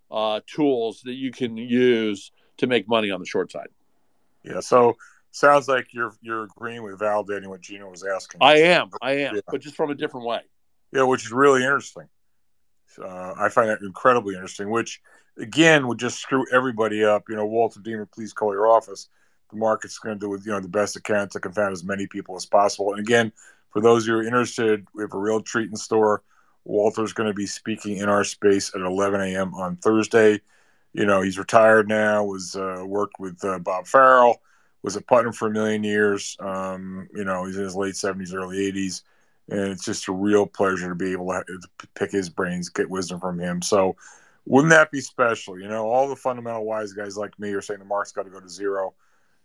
uh, 0.09 0.39
tools 0.47 1.01
that 1.03 1.15
you 1.15 1.31
can 1.31 1.57
use 1.57 2.31
to 2.57 2.67
make 2.67 2.87
money 2.87 3.11
on 3.11 3.19
the 3.19 3.25
short 3.25 3.51
side. 3.51 3.67
Yeah. 4.43 4.61
So 4.61 4.95
sounds 5.31 5.67
like 5.67 5.93
you're 5.93 6.13
you're 6.21 6.43
agreeing 6.43 6.83
with 6.83 6.99
validating 6.99 7.47
what 7.47 7.61
Gino 7.61 7.89
was 7.89 8.03
asking. 8.03 8.41
I 8.41 8.57
am. 8.61 8.89
I 9.01 9.11
am, 9.13 9.35
yeah. 9.35 9.41
but 9.49 9.61
just 9.61 9.75
from 9.75 9.91
a 9.91 9.95
different 9.95 10.25
way. 10.25 10.41
Yeah, 10.91 11.03
which 11.03 11.25
is 11.25 11.31
really 11.31 11.63
interesting. 11.63 12.07
Uh, 13.01 13.33
I 13.37 13.49
find 13.49 13.69
that 13.69 13.81
incredibly 13.81 14.35
interesting. 14.35 14.69
Which 14.69 15.01
again 15.37 15.87
would 15.87 15.99
just 15.99 16.19
screw 16.19 16.45
everybody 16.51 17.03
up. 17.03 17.25
You 17.29 17.35
know, 17.35 17.45
Walter 17.45 17.79
Deemer, 17.79 18.05
please 18.05 18.33
call 18.33 18.53
your 18.53 18.67
office. 18.67 19.09
The 19.51 19.57
market's 19.57 19.99
going 19.99 20.15
to 20.15 20.19
do 20.19 20.29
with 20.29 20.45
you 20.45 20.51
know 20.51 20.59
the 20.59 20.67
best 20.67 20.95
it 20.95 21.03
can 21.03 21.29
to 21.29 21.39
confound 21.39 21.73
as 21.73 21.83
many 21.83 22.07
people 22.07 22.35
as 22.35 22.45
possible. 22.45 22.91
And 22.91 22.99
again, 22.99 23.31
for 23.71 23.81
those 23.81 24.05
who 24.05 24.13
are 24.13 24.23
interested, 24.23 24.87
we 24.93 25.03
have 25.03 25.13
a 25.13 25.17
real 25.17 25.41
treat 25.41 25.69
in 25.69 25.75
store. 25.75 26.23
Walter's 26.67 27.13
going 27.13 27.29
to 27.29 27.33
be 27.33 27.45
speaking 27.45 27.97
in 27.97 28.09
our 28.09 28.25
space 28.25 28.71
at 28.75 28.81
11 28.81 29.21
a.m. 29.21 29.53
on 29.55 29.77
Thursday. 29.77 30.41
You 30.93 31.05
know, 31.05 31.21
he's 31.21 31.39
retired 31.39 31.87
now. 31.87 32.25
Was 32.25 32.55
uh, 32.55 32.83
worked 32.85 33.19
with 33.19 33.43
uh, 33.43 33.59
Bob 33.59 33.87
Farrell. 33.87 34.41
Was 34.83 34.97
at 34.97 35.07
Putnam 35.07 35.33
for 35.33 35.47
a 35.47 35.51
million 35.51 35.83
years. 35.83 36.35
Um, 36.39 37.07
you 37.13 37.23
know, 37.23 37.45
he's 37.45 37.57
in 37.57 37.63
his 37.63 37.75
late 37.75 37.95
70s, 37.95 38.33
early 38.33 38.71
80s, 38.71 39.01
and 39.49 39.71
it's 39.71 39.83
just 39.85 40.07
a 40.07 40.11
real 40.11 40.45
pleasure 40.45 40.89
to 40.89 40.95
be 40.95 41.13
able 41.13 41.27
to, 41.27 41.43
to 41.79 41.87
pick 41.95 42.11
his 42.11 42.29
brains, 42.29 42.69
get 42.69 42.89
wisdom 42.89 43.19
from 43.19 43.39
him. 43.39 43.61
So, 43.61 43.95
wouldn't 44.45 44.71
that 44.71 44.91
be 44.91 45.01
special? 45.01 45.59
You 45.59 45.67
know, 45.67 45.89
all 45.89 46.07
the 46.07 46.15
fundamental 46.15 46.65
wise 46.65 46.93
guys 46.93 47.17
like 47.17 47.37
me 47.39 47.53
are 47.53 47.61
saying 47.61 47.79
the 47.79 47.85
mark's 47.85 48.11
got 48.11 48.23
to 48.23 48.29
go 48.29 48.39
to 48.39 48.49
zero. 48.49 48.93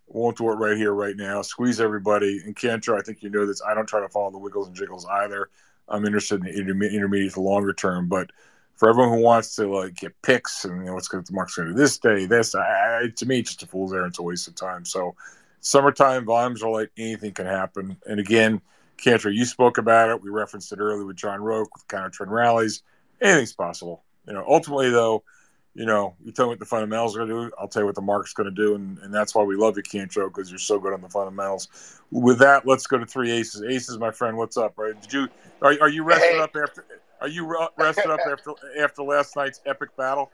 Won't 0.07 0.39
do 0.39 0.51
it 0.51 0.55
right 0.55 0.77
here, 0.77 0.93
right 0.93 1.17
now. 1.17 1.43
Squeeze 1.43 1.81
everybody. 1.81 2.41
And 2.45 2.55
Kantro, 2.55 2.99
I 2.99 3.03
think 3.03 3.23
you 3.23 3.31
know 3.31 3.47
this. 3.47 3.63
I 3.63 3.75
don't 3.75 3.87
try 3.87 4.01
to 4.01 4.09
follow 4.09 4.31
the 4.31 4.39
wiggles 4.39 4.67
and 4.67 4.77
jiggles 4.77 5.07
either. 5.07 5.49
I'm 5.89 6.05
interested 6.05 6.45
in 6.47 6.79
the 6.79 6.89
intermediate 6.89 7.35
to 7.35 7.41
longer 7.41 7.73
term. 7.73 8.09
But 8.09 8.31
for 8.75 8.89
everyone 8.89 9.17
who 9.17 9.25
wants 9.25 9.55
to 9.57 9.67
like 9.67 9.95
get 9.95 10.21
picks 10.23 10.65
and 10.65 10.79
you 10.79 10.87
know 10.87 10.95
what's 10.95 11.09
going 11.09 11.23
to 11.23 11.31
the 11.31 11.35
market's 11.35 11.57
going 11.57 11.69
to 11.69 11.75
do 11.75 11.79
this 11.79 11.99
day, 11.99 12.27
this 12.27 12.55
I, 12.55 13.09
to 13.17 13.27
me, 13.27 13.43
just 13.43 13.63
a 13.63 13.67
fool's 13.67 13.93
errand. 13.93 14.11
It's 14.11 14.19
a 14.19 14.23
waste 14.23 14.49
of 14.49 14.55
time. 14.55 14.85
So 14.85 15.15
summertime 15.61 16.25
volumes 16.25 16.63
are 16.63 16.71
like 16.71 16.91
anything 16.97 17.33
can 17.33 17.47
happen. 17.47 17.97
And 18.07 18.21
again, 18.21 18.61
Cantor, 18.97 19.31
you 19.31 19.45
spoke 19.45 19.79
about 19.79 20.11
it. 20.11 20.23
We 20.23 20.31
referenced 20.31 20.73
it 20.73 20.79
earlier 20.79 21.05
with 21.05 21.17
John 21.17 21.41
Roque 21.41 21.75
with 21.75 21.87
counter 21.89 22.11
trend 22.11 22.33
rallies. 22.33 22.83
Anything's 23.21 23.53
possible. 23.53 24.03
You 24.27 24.35
know, 24.35 24.45
ultimately 24.47 24.91
though, 24.91 25.25
you 25.75 25.87
know, 25.87 26.15
you 26.23 26.33
tell 26.33 26.47
me 26.47 26.51
what 26.51 26.59
the 26.59 26.67
fundamentals 26.67 27.17
are 27.17 27.27
going 27.27 27.31
to 27.31 27.49
do. 27.49 27.55
I'll 27.59 27.69
tell 27.69 27.83
you 27.83 27.87
what 27.87 27.95
the 27.95 28.03
market's 28.03 28.35
going 28.35 28.49
to 28.49 28.55
do, 28.55 28.75
and, 28.75 28.99
and 28.99 29.13
that's 29.13 29.35
why 29.35 29.43
we 29.43 29.57
love 29.57 29.77
you, 29.77 29.83
Kantro, 29.83 30.27
because 30.27 30.51
you're 30.51 30.59
so 30.59 30.79
good 30.79 30.93
on 30.93 31.01
the 31.01 31.09
fundamentals. 31.09 31.69
With 32.11 32.39
that, 32.41 32.67
let's 32.67 32.87
go 32.87 32.99
to 32.99 33.07
three 33.07 33.31
aces. 33.31 33.63
Aces, 33.63 33.99
my 33.99 34.11
friend, 34.11 34.37
what's 34.37 34.57
up? 34.57 34.75
Right? 34.77 35.01
Did 35.01 35.13
you 35.13 35.29
are, 35.63 35.75
are 35.81 35.89
you 35.89 36.05
rested 36.05 36.33
hey. 36.33 36.41
up 36.41 36.55
after? 36.57 36.85
Are 37.21 37.29
you 37.29 37.57
rested 37.79 38.11
up 38.11 38.21
after 38.31 38.53
after 38.81 39.03
last 39.03 39.37
night's 39.37 39.61
epic 39.65 39.97
battle? 39.97 40.31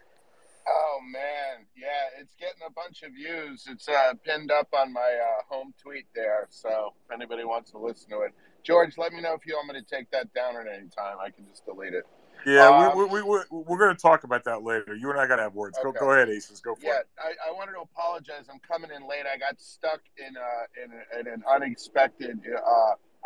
Oh 0.66 0.98
man, 1.02 1.66
yeah, 1.76 2.20
it's 2.20 2.34
getting 2.34 2.62
a 2.66 2.72
bunch 2.72 3.02
of 3.02 3.12
views. 3.12 3.66
It's 3.70 3.88
uh, 3.88 4.14
pinned 4.24 4.50
up 4.50 4.68
on 4.72 4.92
my 4.92 5.00
uh, 5.00 5.42
home 5.54 5.72
tweet 5.80 6.06
there. 6.14 6.46
So 6.50 6.94
if 7.04 7.14
anybody 7.14 7.44
wants 7.44 7.70
to 7.70 7.78
listen 7.78 8.10
to 8.10 8.22
it, 8.22 8.32
George, 8.64 8.98
let 8.98 9.12
me 9.12 9.20
know 9.20 9.34
if 9.34 9.46
you 9.46 9.54
want 9.54 9.68
me 9.68 9.80
to 9.80 9.86
take 9.86 10.10
that 10.10 10.32
down 10.34 10.56
at 10.56 10.66
any 10.66 10.88
time. 10.88 11.16
I 11.24 11.30
can 11.30 11.46
just 11.48 11.64
delete 11.64 11.94
it. 11.94 12.04
Yeah, 12.48 12.88
um, 12.88 12.96
we, 12.96 13.04
we, 13.04 13.22
we, 13.22 13.40
we're 13.50 13.78
going 13.78 13.94
to 13.94 14.00
talk 14.00 14.24
about 14.24 14.42
that 14.44 14.62
later. 14.62 14.94
You 14.94 15.10
and 15.10 15.20
I 15.20 15.26
got 15.26 15.36
to 15.36 15.42
have 15.42 15.54
words. 15.54 15.76
Okay. 15.76 15.92
Go, 15.98 16.06
go 16.06 16.12
ahead, 16.12 16.30
Aces. 16.30 16.60
Go 16.60 16.74
for 16.74 16.82
yeah, 16.82 17.00
it. 17.00 17.08
I, 17.18 17.50
I 17.50 17.52
wanted 17.52 17.72
to 17.72 17.80
apologize. 17.80 18.46
I'm 18.50 18.60
coming 18.60 18.90
in 18.90 19.06
late. 19.06 19.24
I 19.32 19.36
got 19.36 19.60
stuck 19.60 20.00
in, 20.16 20.34
uh, 20.34 20.82
in, 20.82 21.20
in 21.20 21.30
an 21.30 21.42
unexpected. 21.52 22.38
Uh, 22.56 22.70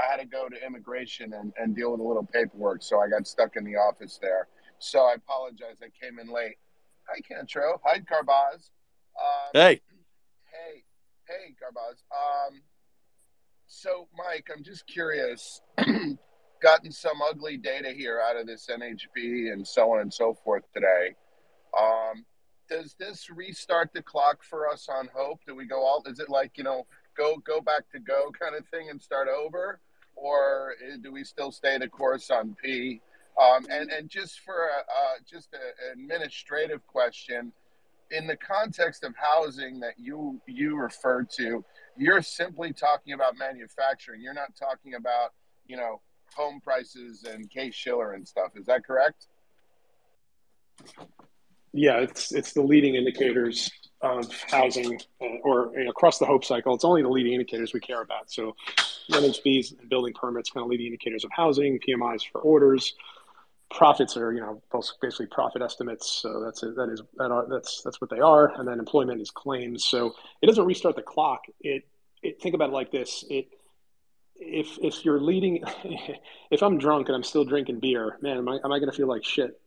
I 0.00 0.10
had 0.10 0.16
to 0.16 0.26
go 0.26 0.48
to 0.48 0.66
immigration 0.66 1.34
and, 1.34 1.52
and 1.56 1.76
deal 1.76 1.92
with 1.92 2.00
a 2.00 2.02
little 2.02 2.26
paperwork, 2.26 2.82
so 2.82 3.00
I 3.00 3.08
got 3.08 3.28
stuck 3.28 3.54
in 3.54 3.62
the 3.62 3.76
office 3.76 4.18
there. 4.20 4.48
So 4.80 5.02
I 5.02 5.14
apologize. 5.14 5.76
I 5.80 5.90
came 6.04 6.18
in 6.18 6.26
late. 6.26 6.56
Hi, 7.06 7.20
Kantro. 7.20 7.78
Hi, 7.84 7.98
Garbacz. 8.00 8.70
Um, 9.14 9.50
hey. 9.52 9.80
Hey. 10.50 10.82
Hey, 11.28 11.54
Garbacz. 11.62 12.02
Um, 12.10 12.62
so, 13.68 14.08
Mike, 14.16 14.48
I'm 14.54 14.64
just 14.64 14.84
curious. 14.88 15.60
gotten 16.62 16.92
some 16.92 17.20
ugly 17.20 17.56
data 17.56 17.90
here 17.90 18.20
out 18.24 18.36
of 18.36 18.46
this 18.46 18.68
NHB 18.70 19.52
and 19.52 19.66
so 19.66 19.92
on 19.92 20.00
and 20.00 20.14
so 20.14 20.32
forth 20.32 20.62
today. 20.72 21.14
Um, 21.78 22.24
does 22.70 22.94
this 22.98 23.28
restart 23.28 23.90
the 23.92 24.02
clock 24.02 24.42
for 24.42 24.68
us 24.68 24.88
on 24.88 25.08
hope? 25.14 25.40
Do 25.46 25.54
we 25.54 25.66
go 25.66 25.82
all? 25.82 26.02
Is 26.06 26.20
it 26.20 26.30
like 26.30 26.56
you 26.56 26.64
know, 26.64 26.86
go 27.16 27.36
go 27.36 27.60
back 27.60 27.90
to 27.92 27.98
go 27.98 28.30
kind 28.38 28.54
of 28.54 28.66
thing 28.68 28.88
and 28.88 29.00
start 29.02 29.28
over, 29.28 29.80
or 30.14 30.74
do 31.02 31.12
we 31.12 31.24
still 31.24 31.52
stay 31.52 31.76
the 31.78 31.88
course 31.88 32.30
on 32.30 32.56
P? 32.62 33.00
Um, 33.40 33.66
and 33.70 33.90
and 33.90 34.08
just 34.08 34.40
for 34.40 34.68
a, 34.68 34.80
uh, 34.80 35.18
just 35.28 35.52
an 35.52 35.92
administrative 35.92 36.86
question, 36.86 37.52
in 38.10 38.26
the 38.26 38.36
context 38.36 39.04
of 39.04 39.14
housing 39.16 39.80
that 39.80 39.94
you 39.98 40.40
you 40.46 40.76
referred 40.76 41.28
to, 41.38 41.64
you're 41.96 42.22
simply 42.22 42.72
talking 42.72 43.14
about 43.14 43.36
manufacturing. 43.38 44.22
You're 44.22 44.34
not 44.34 44.54
talking 44.56 44.94
about 44.94 45.32
you 45.66 45.76
know 45.76 46.00
home 46.32 46.60
prices 46.60 47.24
and 47.24 47.48
Case 47.50 47.74
Shiller 47.74 48.12
and 48.12 48.26
stuff. 48.26 48.52
Is 48.56 48.66
that 48.66 48.84
correct? 48.84 49.26
Yeah, 51.72 51.98
it's 51.98 52.32
it's 52.32 52.52
the 52.52 52.62
leading 52.62 52.96
indicators 52.96 53.70
of 54.02 54.30
housing 54.48 55.00
uh, 55.20 55.26
or 55.42 55.72
you 55.76 55.84
know, 55.84 55.90
across 55.90 56.18
the 56.18 56.26
hope 56.26 56.44
cycle. 56.44 56.74
It's 56.74 56.84
only 56.84 57.02
the 57.02 57.08
leading 57.08 57.32
indicators 57.32 57.72
we 57.72 57.80
care 57.80 58.02
about. 58.02 58.30
So 58.30 58.54
NHBs 59.10 59.78
and 59.80 59.88
building 59.88 60.12
permits 60.12 60.50
kind 60.50 60.64
of 60.64 60.70
leading 60.70 60.86
indicators 60.86 61.24
of 61.24 61.30
housing, 61.32 61.78
PMIs 61.86 62.22
for 62.30 62.40
orders. 62.40 62.94
Profits 63.70 64.18
are, 64.18 64.32
you 64.34 64.40
know, 64.40 64.62
basically 65.00 65.26
profit 65.26 65.62
estimates. 65.62 66.20
So 66.20 66.42
that's 66.44 66.62
it. 66.62 66.76
That 66.76 66.90
is 66.90 67.00
that 67.16 67.30
are 67.30 67.46
that's 67.48 67.80
that's 67.82 68.00
what 68.02 68.10
they 68.10 68.20
are. 68.20 68.52
And 68.58 68.68
then 68.68 68.78
employment 68.78 69.20
is 69.20 69.30
claims. 69.30 69.86
So 69.86 70.14
it 70.42 70.46
doesn't 70.46 70.66
restart 70.66 70.96
the 70.96 71.02
clock. 71.02 71.44
It, 71.60 71.84
it 72.22 72.42
think 72.42 72.54
about 72.54 72.68
it 72.68 72.72
like 72.72 72.92
this. 72.92 73.24
It 73.30 73.46
if 74.46 74.78
if 74.80 75.04
you're 75.04 75.20
leading, 75.20 75.62
if 76.50 76.62
I'm 76.62 76.78
drunk 76.78 77.08
and 77.08 77.16
I'm 77.16 77.22
still 77.22 77.44
drinking 77.44 77.80
beer, 77.80 78.18
man, 78.20 78.38
am 78.38 78.48
I 78.48 78.58
am 78.64 78.72
I 78.72 78.78
going 78.78 78.90
to 78.90 78.96
feel 78.96 79.08
like 79.08 79.24
shit 79.24 79.60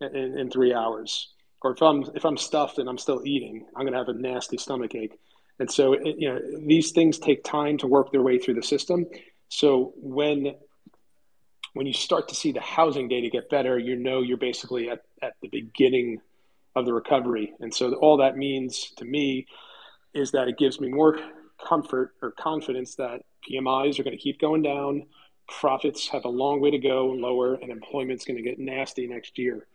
in, 0.00 0.38
in 0.38 0.50
three 0.50 0.74
hours? 0.74 1.32
Or 1.62 1.72
if 1.72 1.82
I'm 1.82 2.04
if 2.14 2.24
I'm 2.24 2.36
stuffed 2.36 2.78
and 2.78 2.88
I'm 2.88 2.98
still 2.98 3.22
eating, 3.24 3.66
I'm 3.74 3.82
going 3.82 3.92
to 3.92 3.98
have 3.98 4.08
a 4.08 4.12
nasty 4.14 4.58
stomach 4.58 4.94
ache. 4.94 5.18
And 5.58 5.70
so, 5.70 5.92
it, 5.92 6.16
you 6.18 6.28
know, 6.28 6.40
these 6.66 6.92
things 6.92 7.18
take 7.18 7.42
time 7.42 7.78
to 7.78 7.88
work 7.88 8.12
their 8.12 8.22
way 8.22 8.38
through 8.38 8.54
the 8.54 8.62
system. 8.62 9.06
So 9.48 9.92
when 9.96 10.54
when 11.74 11.86
you 11.86 11.92
start 11.92 12.28
to 12.28 12.34
see 12.34 12.52
the 12.52 12.60
housing 12.60 13.08
data 13.08 13.28
get 13.28 13.50
better, 13.50 13.78
you 13.78 13.96
know 13.96 14.20
you're 14.22 14.36
basically 14.36 14.88
at, 14.88 15.02
at 15.22 15.34
the 15.42 15.48
beginning 15.48 16.20
of 16.74 16.86
the 16.86 16.92
recovery. 16.92 17.52
And 17.60 17.74
so 17.74 17.94
all 17.94 18.18
that 18.18 18.36
means 18.36 18.92
to 18.96 19.04
me 19.04 19.46
is 20.14 20.32
that 20.32 20.48
it 20.48 20.58
gives 20.58 20.80
me 20.80 20.88
more 20.88 21.18
comfort 21.66 22.14
or 22.22 22.30
confidence 22.32 22.94
that 22.96 23.22
PMIs 23.48 23.98
are 23.98 24.02
going 24.02 24.16
to 24.16 24.22
keep 24.22 24.40
going 24.40 24.62
down, 24.62 25.06
profits 25.48 26.08
have 26.08 26.24
a 26.24 26.28
long 26.28 26.60
way 26.60 26.70
to 26.70 26.78
go 26.78 27.06
lower, 27.06 27.54
and 27.54 27.70
employment's 27.70 28.24
going 28.24 28.36
to 28.36 28.42
get 28.42 28.58
nasty 28.58 29.06
next 29.06 29.38
year. 29.38 29.66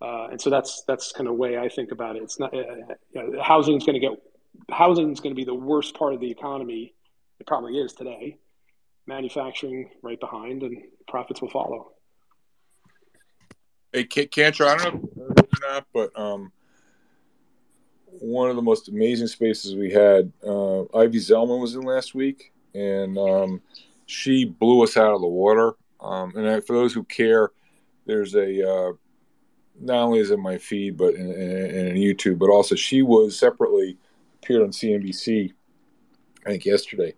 Uh, 0.00 0.28
and 0.30 0.40
so 0.40 0.50
that's 0.50 0.82
that's 0.86 1.12
kind 1.12 1.26
of 1.26 1.32
the 1.32 1.38
way 1.38 1.58
I 1.58 1.68
think 1.68 1.90
about 1.90 2.16
it. 2.16 2.22
It's 2.22 2.38
not 2.38 2.52
uh, 2.52 2.58
you 3.12 3.32
know, 3.32 3.42
housing 3.42 3.76
is 3.76 3.84
going 3.84 4.00
to 4.00 4.00
get 4.00 4.22
housing 4.70 5.10
is 5.10 5.20
going 5.20 5.34
to 5.34 5.36
be 5.36 5.44
the 5.44 5.54
worst 5.54 5.94
part 5.94 6.12
of 6.12 6.20
the 6.20 6.30
economy. 6.30 6.94
It 7.40 7.46
probably 7.46 7.78
is 7.78 7.94
today. 7.94 8.38
Manufacturing 9.06 9.90
right 10.02 10.18
behind, 10.18 10.62
and 10.62 10.82
profits 11.08 11.40
will 11.40 11.50
follow. 11.50 11.92
Hey, 13.92 14.04
Cantor, 14.04 14.66
I 14.66 14.76
don't 14.76 15.16
know 15.16 15.32
if 15.38 15.60
not, 15.62 15.86
but 15.94 16.18
um, 16.18 16.52
one 18.20 18.50
of 18.50 18.56
the 18.56 18.62
most 18.62 18.88
amazing 18.88 19.26
spaces 19.26 19.74
we 19.74 19.90
had, 19.90 20.32
uh, 20.46 20.82
Ivy 20.96 21.18
Zelman 21.18 21.60
was 21.60 21.74
in 21.74 21.82
last 21.82 22.14
week, 22.14 22.52
and 22.74 23.16
um, 23.18 23.62
she 24.06 24.44
blew 24.44 24.82
us 24.82 24.96
out 24.96 25.14
of 25.14 25.20
the 25.20 25.26
water. 25.26 25.74
Um, 26.00 26.36
and 26.36 26.64
for 26.64 26.74
those 26.74 26.92
who 26.92 27.04
care, 27.04 27.50
there's 28.06 28.34
a 28.34 28.68
uh, 28.68 28.92
not 29.80 30.02
only 30.02 30.20
is 30.20 30.30
it 30.30 30.38
my 30.38 30.58
feed, 30.58 30.96
but 30.96 31.14
in, 31.14 31.30
in, 31.30 31.88
in, 31.88 31.96
YouTube, 31.96 32.38
but 32.38 32.50
also 32.50 32.74
she 32.74 33.02
was 33.02 33.38
separately 33.38 33.98
appeared 34.36 34.62
on 34.62 34.70
CNBC, 34.70 35.52
I 36.46 36.50
think 36.50 36.64
yesterday. 36.64 37.14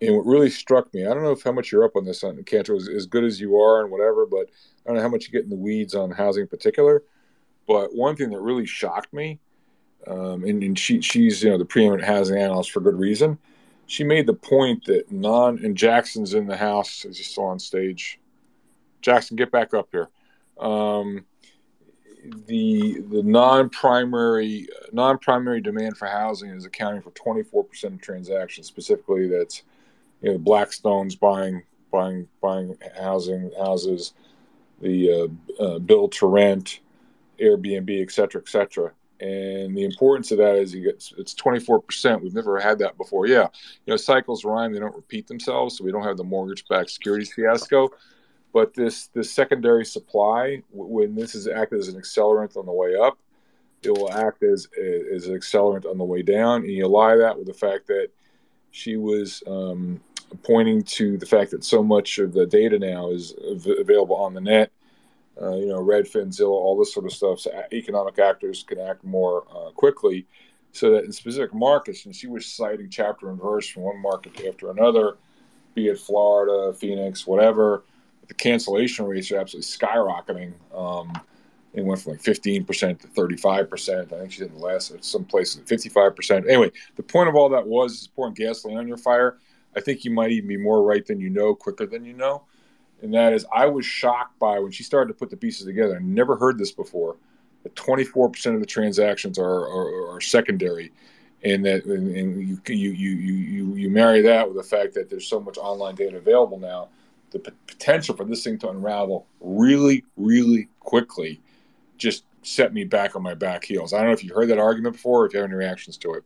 And 0.00 0.16
what 0.16 0.26
really 0.26 0.50
struck 0.50 0.92
me, 0.92 1.06
I 1.06 1.14
don't 1.14 1.22
know 1.22 1.30
if 1.30 1.42
how 1.42 1.52
much 1.52 1.70
you're 1.70 1.84
up 1.84 1.94
on 1.94 2.04
this 2.04 2.24
on 2.24 2.42
Cantor, 2.44 2.74
as, 2.74 2.88
as 2.88 3.06
good 3.06 3.24
as 3.24 3.40
you 3.40 3.56
are 3.56 3.82
and 3.82 3.90
whatever, 3.90 4.26
but 4.26 4.48
I 4.84 4.88
don't 4.88 4.96
know 4.96 5.02
how 5.02 5.08
much 5.08 5.26
you 5.26 5.32
get 5.32 5.44
in 5.44 5.50
the 5.50 5.56
weeds 5.56 5.94
on 5.94 6.10
housing 6.10 6.42
in 6.42 6.48
particular. 6.48 7.04
But 7.68 7.94
one 7.94 8.16
thing 8.16 8.30
that 8.30 8.40
really 8.40 8.66
shocked 8.66 9.12
me, 9.12 9.38
um, 10.06 10.44
and, 10.44 10.62
and 10.62 10.78
she, 10.78 11.00
she's 11.00 11.42
you 11.42 11.50
know 11.50 11.58
the 11.58 11.64
preeminent 11.64 12.04
housing 12.04 12.38
analyst 12.38 12.70
for 12.70 12.80
good 12.80 12.98
reason. 12.98 13.38
She 13.86 14.04
made 14.04 14.26
the 14.26 14.34
point 14.34 14.84
that 14.86 15.10
non 15.10 15.58
and 15.64 15.76
Jackson's 15.76 16.34
in 16.34 16.46
the 16.46 16.56
house 16.56 17.04
as 17.04 17.18
you 17.18 17.24
saw 17.24 17.46
on 17.46 17.58
stage. 17.58 18.18
Jackson, 19.00 19.36
get 19.36 19.50
back 19.50 19.74
up 19.74 19.88
here. 19.92 20.08
Um, 20.58 21.24
the 22.46 23.00
the 23.10 23.22
non-primary 23.22 24.68
non-primary 24.92 25.60
demand 25.60 25.96
for 25.96 26.06
housing 26.06 26.50
is 26.50 26.64
accounting 26.64 27.02
for 27.02 27.10
24% 27.10 27.84
of 27.84 28.00
transactions 28.00 28.66
specifically 28.66 29.26
that's 29.26 29.62
you 30.20 30.30
know 30.30 30.38
blackstone's 30.38 31.16
buying 31.16 31.62
buying 31.90 32.28
buying 32.40 32.76
housing 32.96 33.50
houses 33.58 34.14
the 34.80 35.30
uh, 35.58 35.62
uh, 35.62 35.78
build 35.80 36.12
to 36.12 36.26
rent 36.26 36.80
airbnb 37.40 38.02
et 38.02 38.12
cetera 38.12 38.40
et 38.40 38.48
cetera 38.48 38.92
and 39.22 39.76
the 39.76 39.84
importance 39.84 40.32
of 40.32 40.38
that 40.38 40.56
is 40.56 40.74
it's 40.74 41.34
24% 41.34 42.20
we've 42.20 42.34
never 42.34 42.58
had 42.58 42.78
that 42.80 42.98
before. 42.98 43.26
Yeah. 43.28 43.46
You 43.86 43.92
know 43.92 43.96
cycles 43.96 44.44
rhyme. 44.44 44.72
They 44.72 44.80
don't 44.80 44.96
repeat 44.96 45.28
themselves 45.28 45.78
so 45.78 45.84
we 45.84 45.92
don't 45.92 46.02
have 46.02 46.16
the 46.16 46.24
mortgage-backed 46.24 46.90
securities 46.90 47.32
fiasco. 47.32 47.90
But 48.52 48.74
this 48.74 49.06
this 49.08 49.30
secondary 49.30 49.84
supply, 49.84 50.62
when 50.72 51.14
this 51.14 51.36
is 51.36 51.46
acted 51.46 51.78
as 51.78 51.88
an 51.88 52.00
accelerant 52.00 52.56
on 52.56 52.66
the 52.66 52.72
way 52.72 52.96
up, 52.96 53.16
it 53.82 53.90
will 53.90 54.12
act 54.12 54.42
as 54.42 54.66
as 55.14 55.28
an 55.28 55.38
accelerant 55.38 55.88
on 55.88 55.98
the 55.98 56.04
way 56.04 56.22
down. 56.22 56.62
And 56.62 56.72
you 56.72 56.88
lie 56.88 57.16
that 57.16 57.38
with 57.38 57.46
the 57.46 57.54
fact 57.54 57.86
that 57.86 58.08
she 58.72 58.96
was 58.96 59.42
um, 59.46 60.00
pointing 60.42 60.82
to 60.82 61.16
the 61.16 61.26
fact 61.26 61.52
that 61.52 61.62
so 61.62 61.82
much 61.82 62.18
of 62.18 62.32
the 62.32 62.46
data 62.46 62.78
now 62.78 63.10
is 63.10 63.34
available 63.78 64.16
on 64.16 64.34
the 64.34 64.40
net. 64.40 64.72
Uh, 65.40 65.56
you 65.56 65.66
know, 65.66 65.78
Redfin, 65.78 66.28
Zillow, 66.28 66.50
all 66.50 66.78
this 66.78 66.92
sort 66.92 67.06
of 67.06 67.12
stuff. 67.12 67.40
So 67.40 67.64
economic 67.72 68.18
actors 68.18 68.64
can 68.66 68.78
act 68.78 69.02
more 69.02 69.44
uh, 69.50 69.70
quickly. 69.70 70.26
So 70.72 70.90
that 70.90 71.04
in 71.04 71.12
specific 71.12 71.54
markets, 71.54 72.06
and 72.06 72.14
she 72.14 72.26
was 72.26 72.46
citing 72.46 72.88
chapter 72.90 73.30
and 73.30 73.40
verse 73.40 73.68
from 73.68 73.82
one 73.82 74.00
market 74.00 74.44
after 74.46 74.70
another, 74.70 75.16
be 75.74 75.88
it 75.88 75.98
Florida, 75.98 76.76
Phoenix, 76.76 77.26
whatever 77.26 77.84
the 78.28 78.34
cancellation 78.34 79.04
rates 79.06 79.30
are 79.30 79.38
absolutely 79.38 79.68
skyrocketing. 79.68 80.52
Um, 80.74 81.12
it 81.74 81.84
went 81.84 82.00
from 82.00 82.12
like 82.12 82.22
15% 82.22 83.00
to 83.00 83.08
35%. 83.08 84.12
I 84.12 84.18
think 84.18 84.32
she 84.32 84.40
did 84.40 84.54
the 84.54 84.58
last, 84.58 84.92
some 85.04 85.24
places 85.24 85.62
55%. 85.62 86.48
Anyway, 86.48 86.70
the 86.96 87.02
point 87.02 87.28
of 87.28 87.34
all 87.34 87.48
that 87.50 87.66
was 87.66 87.92
is 87.92 88.06
pouring 88.08 88.34
gasoline 88.34 88.78
on 88.78 88.88
your 88.88 88.98
fire. 88.98 89.38
I 89.76 89.80
think 89.80 90.04
you 90.04 90.10
might 90.10 90.32
even 90.32 90.48
be 90.48 90.56
more 90.56 90.82
right 90.82 91.04
than 91.04 91.20
you 91.20 91.30
know, 91.30 91.54
quicker 91.54 91.86
than 91.86 92.04
you 92.04 92.12
know. 92.12 92.44
And 93.02 93.12
that 93.14 93.32
is, 93.32 93.44
I 93.52 93.66
was 93.66 93.84
shocked 93.84 94.38
by 94.38 94.58
when 94.58 94.72
she 94.72 94.82
started 94.82 95.12
to 95.12 95.18
put 95.18 95.30
the 95.30 95.36
pieces 95.36 95.66
together. 95.66 95.96
I 95.96 96.02
never 96.02 96.36
heard 96.36 96.58
this 96.58 96.70
before. 96.70 97.16
That 97.64 97.74
24% 97.74 98.54
of 98.54 98.60
the 98.60 98.66
transactions 98.66 99.38
are, 99.38 99.44
are, 99.44 100.14
are 100.14 100.20
secondary. 100.20 100.92
And 101.44 101.64
that 101.64 101.84
and, 101.84 102.16
and 102.16 102.48
you, 102.48 102.60
you, 102.68 102.90
you, 102.90 103.10
you, 103.16 103.74
you 103.74 103.90
marry 103.90 104.22
that 104.22 104.46
with 104.46 104.56
the 104.56 104.62
fact 104.62 104.94
that 104.94 105.10
there's 105.10 105.26
so 105.26 105.40
much 105.40 105.58
online 105.58 105.96
data 105.96 106.16
available 106.16 106.58
now 106.58 106.88
the 107.32 107.38
p- 107.40 107.52
potential 107.66 108.14
for 108.14 108.24
this 108.24 108.44
thing 108.44 108.58
to 108.58 108.68
unravel 108.68 109.26
really, 109.40 110.04
really 110.16 110.68
quickly 110.80 111.40
just 111.98 112.24
set 112.42 112.72
me 112.72 112.84
back 112.84 113.16
on 113.16 113.22
my 113.22 113.34
back 113.34 113.64
heels. 113.64 113.92
I 113.92 113.98
don't 113.98 114.08
know 114.08 114.12
if 114.12 114.24
you 114.24 114.34
heard 114.34 114.48
that 114.48 114.58
argument 114.58 114.96
before 114.96 115.22
or 115.22 115.26
if 115.26 115.32
you 115.32 115.40
have 115.40 115.48
any 115.48 115.56
reactions 115.56 115.96
to 115.98 116.12
it. 116.14 116.24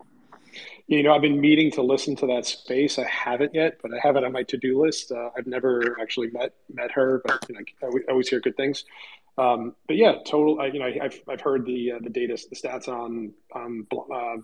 You 0.88 1.02
know, 1.02 1.12
I've 1.12 1.22
been 1.22 1.40
meeting 1.40 1.72
to 1.72 1.82
listen 1.82 2.14
to 2.16 2.26
that 2.28 2.46
space. 2.46 2.98
I 2.98 3.06
haven't 3.08 3.54
yet, 3.54 3.78
but 3.82 3.92
I 3.92 3.98
have 4.02 4.16
it 4.16 4.22
on 4.22 4.32
my 4.32 4.44
to-do 4.44 4.80
list. 4.80 5.10
Uh, 5.10 5.30
I've 5.36 5.46
never 5.46 5.96
actually 6.00 6.30
met 6.30 6.54
met 6.72 6.92
her, 6.92 7.22
but 7.24 7.44
you 7.48 7.56
know, 7.56 7.60
I 7.82 8.10
always 8.10 8.28
hear 8.28 8.40
good 8.40 8.56
things. 8.56 8.84
Um, 9.36 9.74
but 9.88 9.96
yeah, 9.96 10.14
total. 10.24 10.60
I, 10.60 10.66
you 10.66 10.78
know, 10.78 10.86
I've 10.86 11.20
I've 11.28 11.40
heard 11.40 11.66
the 11.66 11.92
uh, 11.92 11.98
the 12.00 12.10
data, 12.10 12.38
the 12.48 12.56
stats 12.56 12.88
on 12.88 13.32
on 13.52 13.86
uh, 13.92 14.36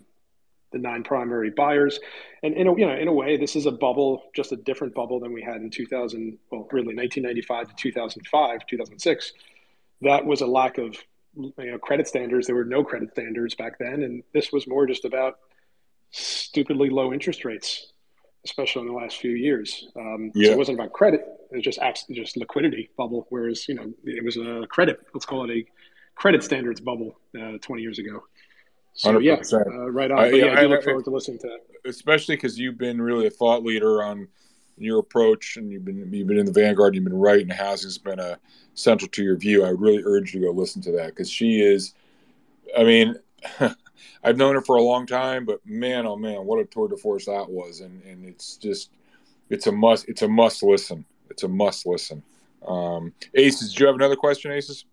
the 0.73 0.79
nine 0.79 1.03
primary 1.03 1.51
buyers. 1.51 1.99
And 2.41 2.55
in 2.55 2.67
a, 2.67 2.77
you 2.77 2.85
know, 2.85 2.93
in 2.93 3.07
a 3.07 3.13
way, 3.13 3.37
this 3.37 3.55
is 3.55 3.65
a 3.65 3.71
bubble, 3.71 4.23
just 4.35 4.51
a 4.51 4.57
different 4.57 4.93
bubble 4.93 5.21
than 5.21 5.31
we 5.31 5.41
had 5.41 5.57
in 5.57 5.69
2000, 5.69 6.37
well, 6.51 6.67
really 6.71 6.93
1995 6.95 7.69
to 7.69 7.75
2005, 7.75 8.67
2006. 8.67 9.33
That 10.01 10.25
was 10.25 10.41
a 10.41 10.47
lack 10.47 10.77
of 10.77 10.97
you 11.35 11.53
know, 11.57 11.77
credit 11.77 12.07
standards. 12.07 12.47
There 12.47 12.55
were 12.55 12.65
no 12.65 12.83
credit 12.83 13.11
standards 13.11 13.55
back 13.55 13.79
then. 13.79 14.03
And 14.03 14.23
this 14.33 14.51
was 14.51 14.67
more 14.67 14.85
just 14.85 15.05
about 15.05 15.37
stupidly 16.13 16.89
low 16.89 17.11
interest 17.11 17.43
rates, 17.43 17.91
especially 18.45 18.83
in 18.83 18.87
the 18.87 18.93
last 18.93 19.17
few 19.17 19.31
years. 19.31 19.87
Um, 19.95 20.31
yeah. 20.35 20.47
So 20.47 20.53
it 20.53 20.57
wasn't 20.57 20.79
about 20.79 20.93
credit. 20.93 21.25
It 21.51 21.55
was 21.55 21.63
just 21.63 21.79
just 22.11 22.37
liquidity 22.37 22.89
bubble. 22.97 23.27
Whereas, 23.29 23.67
you 23.67 23.75
know, 23.75 23.91
it 24.05 24.23
was 24.23 24.37
a 24.37 24.65
credit, 24.67 24.99
let's 25.13 25.25
call 25.25 25.49
it 25.49 25.55
a 25.55 25.65
credit 26.15 26.43
standards 26.43 26.79
bubble 26.79 27.19
uh, 27.37 27.57
20 27.61 27.81
years 27.81 27.99
ago. 27.99 28.23
So 28.93 29.13
100%. 29.13 29.23
yeah, 29.23 29.57
uh, 29.57 29.89
right 29.89 30.11
on. 30.11 30.17
But 30.17 30.35
yeah, 30.35 30.45
I, 30.45 30.61
I, 30.61 30.61
I 30.61 30.65
look 30.65 30.83
forward 30.83 31.03
to 31.05 31.09
listening 31.09 31.39
to 31.39 31.47
that. 31.47 31.89
Especially 31.89 32.35
because 32.35 32.59
you've 32.59 32.77
been 32.77 33.01
really 33.01 33.25
a 33.25 33.31
thought 33.31 33.63
leader 33.63 34.03
on 34.03 34.27
your 34.77 34.99
approach, 34.99 35.57
and 35.57 35.71
you've 35.71 35.83
been 35.83 36.13
you've 36.13 36.27
been 36.27 36.37
in 36.37 36.45
the 36.45 36.51
vanguard. 36.51 36.93
You've 36.93 37.03
been 37.03 37.17
right, 37.17 37.41
and 37.41 37.51
housing's 37.51 37.97
been 37.97 38.19
a 38.19 38.37
central 38.75 39.09
to 39.09 39.23
your 39.23 39.35
view. 39.35 39.65
I 39.65 39.71
would 39.71 39.81
really 39.81 40.03
urge 40.05 40.33
you 40.33 40.41
to 40.41 40.47
go 40.47 40.51
listen 40.51 40.81
to 40.83 40.91
that 40.93 41.07
because 41.07 41.29
she 41.29 41.59
is. 41.59 41.95
I 42.77 42.83
mean, 42.83 43.15
I've 44.23 44.37
known 44.37 44.55
her 44.55 44.61
for 44.61 44.77
a 44.77 44.81
long 44.81 45.05
time, 45.05 45.45
but 45.45 45.59
man, 45.65 46.05
oh 46.05 46.15
man, 46.15 46.45
what 46.45 46.59
a 46.59 46.65
tour 46.65 46.87
de 46.87 46.97
force 46.97 47.25
that 47.25 47.49
was, 47.49 47.81
and 47.81 48.01
and 48.03 48.25
it's 48.25 48.57
just 48.57 48.89
it's 49.49 49.67
a 49.67 49.71
must. 49.71 50.07
It's 50.07 50.21
a 50.21 50.27
must 50.27 50.63
listen. 50.63 51.05
It's 51.29 51.43
a 51.43 51.47
must 51.47 51.85
listen. 51.85 52.23
Um, 52.67 53.13
Aces, 53.35 53.73
do 53.73 53.83
you 53.83 53.87
have 53.87 53.95
another 53.95 54.15
question, 54.15 54.51
Aces? 54.51 54.85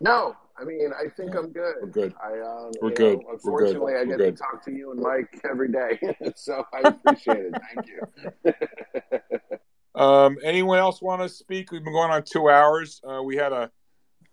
No, 0.00 0.36
I 0.56 0.64
mean, 0.64 0.90
I 0.92 1.08
think 1.08 1.34
I'm 1.34 1.50
good. 1.50 1.74
We're 1.80 1.88
good. 1.88 2.14
I, 2.22 2.38
um, 2.40 2.72
We're 2.80 2.90
good. 2.90 3.20
Know, 3.20 3.32
unfortunately, 3.32 3.78
We're 3.80 4.04
good. 4.04 4.14
I 4.14 4.16
get 4.16 4.18
good. 4.18 4.36
to 4.36 4.42
talk 4.42 4.64
to 4.66 4.72
you 4.72 4.92
and 4.92 5.00
Mike 5.00 5.40
every 5.48 5.70
day, 5.70 5.98
so 6.36 6.64
I 6.72 6.88
appreciate 6.88 7.46
it. 7.46 7.54
Thank 7.74 7.88
you. 7.88 9.60
um, 10.00 10.36
anyone 10.44 10.78
else 10.78 11.02
want 11.02 11.22
to 11.22 11.28
speak? 11.28 11.72
We've 11.72 11.82
been 11.82 11.92
going 11.92 12.10
on 12.10 12.22
two 12.22 12.48
hours. 12.48 13.00
Uh, 13.08 13.22
we 13.22 13.36
had 13.36 13.52
a, 13.52 13.70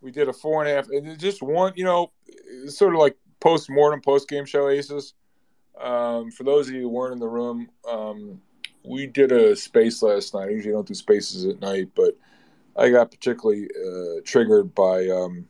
we 0.02 0.12
did 0.12 0.28
a 0.28 0.34
four 0.34 0.62
and 0.64 0.72
a 0.72 0.76
half, 0.76 0.90
and 0.90 1.18
just 1.18 1.42
one, 1.42 1.74
you 1.76 1.86
know, 1.86 2.12
sort 2.68 2.94
of 2.94 3.00
like 3.00 3.18
post 3.42 3.70
mortem, 3.70 4.00
post 4.00 4.30
game 4.30 4.46
show 4.46 4.70
aces. 4.70 5.14
Um, 5.80 6.32
for 6.32 6.44
those 6.44 6.70
of 6.70 6.76
you 6.76 6.84
who 6.84 6.90
weren't 6.90 7.14
in 7.14 7.20
the 7.20 7.28
room, 7.28 7.70
um, 7.90 8.42
we 8.84 9.08
did 9.08 9.32
a 9.32 9.56
space 9.56 10.02
last 10.02 10.34
night. 10.34 10.48
I 10.48 10.52
usually 10.52 10.74
don't 10.74 10.88
do 10.88 10.94
spaces 10.94 11.46
at 11.46 11.60
night, 11.60 11.90
but 11.96 12.18
I 12.78 12.90
got 12.90 13.12
particularly 13.12 13.68
uh, 13.68 14.22
triggered 14.24 14.74
by 14.74 15.08
um, 15.10 15.48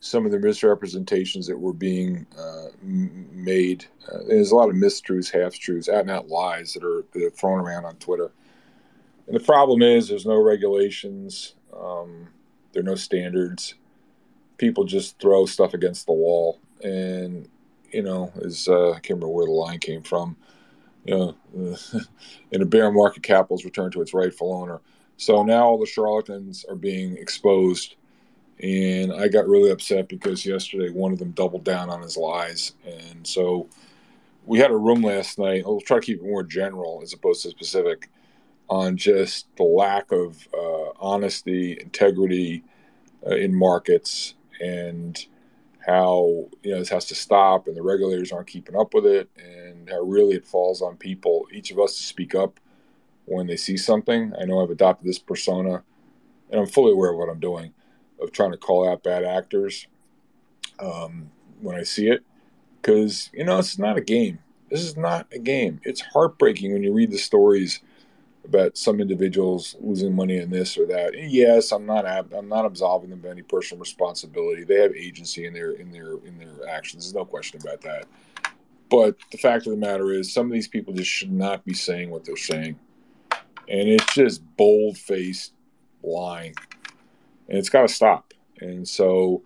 some 0.00 0.24
of 0.24 0.32
the 0.32 0.38
misrepresentations 0.38 1.46
that 1.46 1.58
were 1.58 1.74
being 1.74 2.26
uh, 2.38 2.68
made. 2.82 3.84
Uh, 4.10 4.18
there's 4.26 4.50
a 4.50 4.56
lot 4.56 4.70
of 4.70 4.74
mistruths, 4.74 5.30
half 5.30 5.54
truths, 5.54 5.88
out 5.88 6.00
and 6.00 6.10
out 6.10 6.28
lies 6.28 6.72
that 6.72 6.84
are, 6.84 7.04
that 7.12 7.22
are 7.22 7.30
thrown 7.30 7.60
around 7.60 7.84
on 7.84 7.96
Twitter. 7.96 8.32
And 9.26 9.36
the 9.36 9.44
problem 9.44 9.82
is, 9.82 10.08
there's 10.08 10.26
no 10.26 10.40
regulations, 10.40 11.54
um, 11.76 12.28
there 12.72 12.80
are 12.80 12.84
no 12.84 12.94
standards. 12.94 13.74
People 14.60 14.84
just 14.84 15.18
throw 15.18 15.46
stuff 15.46 15.72
against 15.72 16.04
the 16.04 16.12
wall, 16.12 16.60
and 16.84 17.48
you 17.90 18.02
know, 18.02 18.30
as 18.44 18.68
uh, 18.68 18.90
I 18.90 19.00
can't 19.00 19.10
remember 19.10 19.28
where 19.28 19.46
the 19.46 19.52
line 19.52 19.78
came 19.78 20.02
from. 20.02 20.36
You 21.04 21.34
know, 21.54 21.76
in 22.52 22.60
a 22.60 22.66
bear 22.66 22.92
market, 22.92 23.22
capital's 23.22 23.64
returned 23.64 23.94
to 23.94 24.02
its 24.02 24.12
rightful 24.12 24.52
owner. 24.52 24.82
So 25.16 25.42
now 25.42 25.66
all 25.66 25.78
the 25.78 25.86
charlatans 25.86 26.66
are 26.68 26.76
being 26.76 27.16
exposed 27.16 27.96
and 28.62 29.12
I 29.12 29.28
got 29.28 29.48
really 29.48 29.70
upset 29.70 30.08
because 30.08 30.44
yesterday 30.44 30.90
one 30.90 31.12
of 31.12 31.18
them 31.18 31.30
doubled 31.30 31.64
down 31.64 31.88
on 31.88 32.02
his 32.02 32.16
lies, 32.16 32.74
and 32.84 33.26
so 33.26 33.68
we 34.44 34.58
had 34.58 34.70
a 34.70 34.76
room 34.76 35.02
last 35.02 35.38
night. 35.38 35.62
I'll 35.64 35.80
try 35.80 35.98
to 35.98 36.04
keep 36.04 36.18
it 36.18 36.24
more 36.24 36.42
general 36.42 37.00
as 37.02 37.14
opposed 37.14 37.42
to 37.42 37.50
specific 37.50 38.10
on 38.68 38.96
just 38.96 39.46
the 39.56 39.62
lack 39.62 40.12
of 40.12 40.46
uh, 40.52 40.90
honesty, 41.00 41.78
integrity, 41.80 42.62
uh, 43.26 43.34
in 43.34 43.54
markets 43.54 44.34
and 44.60 45.26
how 45.86 46.46
you 46.62 46.70
know 46.70 46.78
this 46.78 46.90
has 46.90 47.06
to 47.06 47.14
stop 47.14 47.66
and 47.66 47.76
the 47.76 47.82
regulators 47.82 48.32
aren't 48.32 48.46
keeping 48.46 48.76
up 48.76 48.92
with 48.92 49.06
it 49.06 49.28
and 49.36 49.88
how 49.88 50.00
really 50.00 50.36
it 50.36 50.46
falls 50.46 50.82
on 50.82 50.96
people 50.96 51.46
each 51.52 51.70
of 51.70 51.78
us 51.78 51.96
to 51.96 52.02
speak 52.02 52.34
up 52.34 52.60
when 53.24 53.46
they 53.46 53.56
see 53.56 53.76
something. 53.76 54.32
I 54.40 54.44
know 54.44 54.62
i've 54.62 54.70
adopted 54.70 55.08
this 55.08 55.18
persona 55.18 55.82
and 56.50 56.60
i'm 56.60 56.66
fully 56.66 56.92
aware 56.92 57.12
of 57.12 57.18
what 57.18 57.30
i'm 57.30 57.40
doing 57.40 57.72
of 58.20 58.30
trying 58.32 58.52
to 58.52 58.58
call 58.58 58.88
out 58.88 59.02
bad 59.02 59.24
actors 59.24 59.86
um, 60.78 61.30
when 61.60 61.76
i 61.76 61.82
see 61.82 62.08
it. 62.08 62.22
Because 62.80 63.30
you 63.32 63.44
know 63.44 63.58
it's 63.58 63.78
not 63.78 63.96
a 63.96 64.02
game. 64.02 64.38
This 64.70 64.82
is 64.82 64.96
not 64.96 65.26
a 65.32 65.38
game. 65.38 65.80
It's 65.84 66.00
heartbreaking 66.00 66.72
when 66.72 66.82
you 66.82 66.92
read 66.92 67.10
the 67.10 67.18
stories 67.18 67.80
about 68.44 68.76
some 68.76 69.00
individuals 69.00 69.76
losing 69.80 70.14
money 70.14 70.38
in 70.38 70.50
this 70.50 70.76
or 70.78 70.86
that. 70.86 71.12
yes, 71.14 71.72
I'm 71.72 71.86
not 71.86 72.06
I'm 72.06 72.48
not 72.48 72.64
absolving 72.64 73.10
them 73.10 73.20
of 73.20 73.26
any 73.26 73.42
personal 73.42 73.80
responsibility. 73.80 74.64
They 74.64 74.80
have 74.80 74.94
agency 74.94 75.46
in 75.46 75.52
their 75.52 75.72
in 75.72 75.92
their 75.92 76.14
in 76.24 76.38
their 76.38 76.68
actions. 76.68 77.04
There's 77.04 77.14
no 77.14 77.24
question 77.24 77.60
about 77.60 77.80
that. 77.82 78.06
But 78.90 79.16
the 79.30 79.38
fact 79.38 79.66
of 79.66 79.72
the 79.72 79.78
matter 79.78 80.10
is, 80.12 80.32
some 80.32 80.46
of 80.46 80.52
these 80.52 80.66
people 80.66 80.92
just 80.92 81.10
should 81.10 81.30
not 81.30 81.64
be 81.64 81.74
saying 81.74 82.10
what 82.10 82.24
they're 82.24 82.36
saying, 82.36 82.78
and 83.68 83.88
it's 83.88 84.14
just 84.14 84.42
bold 84.56 84.98
faced 84.98 85.52
lying, 86.02 86.54
and 87.48 87.56
it's 87.56 87.68
got 87.68 87.82
to 87.82 87.88
stop. 87.88 88.34
And 88.60 88.86
so, 88.86 89.44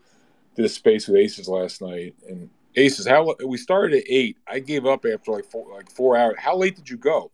this 0.54 0.74
space 0.74 1.06
with 1.06 1.18
Aces 1.18 1.46
last 1.46 1.82
night, 1.82 2.14
and 2.26 2.48
Aces, 2.76 3.06
how 3.06 3.34
we 3.44 3.58
started 3.58 3.98
at 3.98 4.04
eight. 4.08 4.38
I 4.48 4.60
gave 4.60 4.86
up 4.86 5.04
after 5.04 5.32
like 5.32 5.44
four 5.44 5.70
like 5.74 5.90
four 5.90 6.16
hours. 6.16 6.36
How 6.38 6.56
late 6.56 6.74
did 6.76 6.88
you 6.88 6.96
go? 6.96 7.30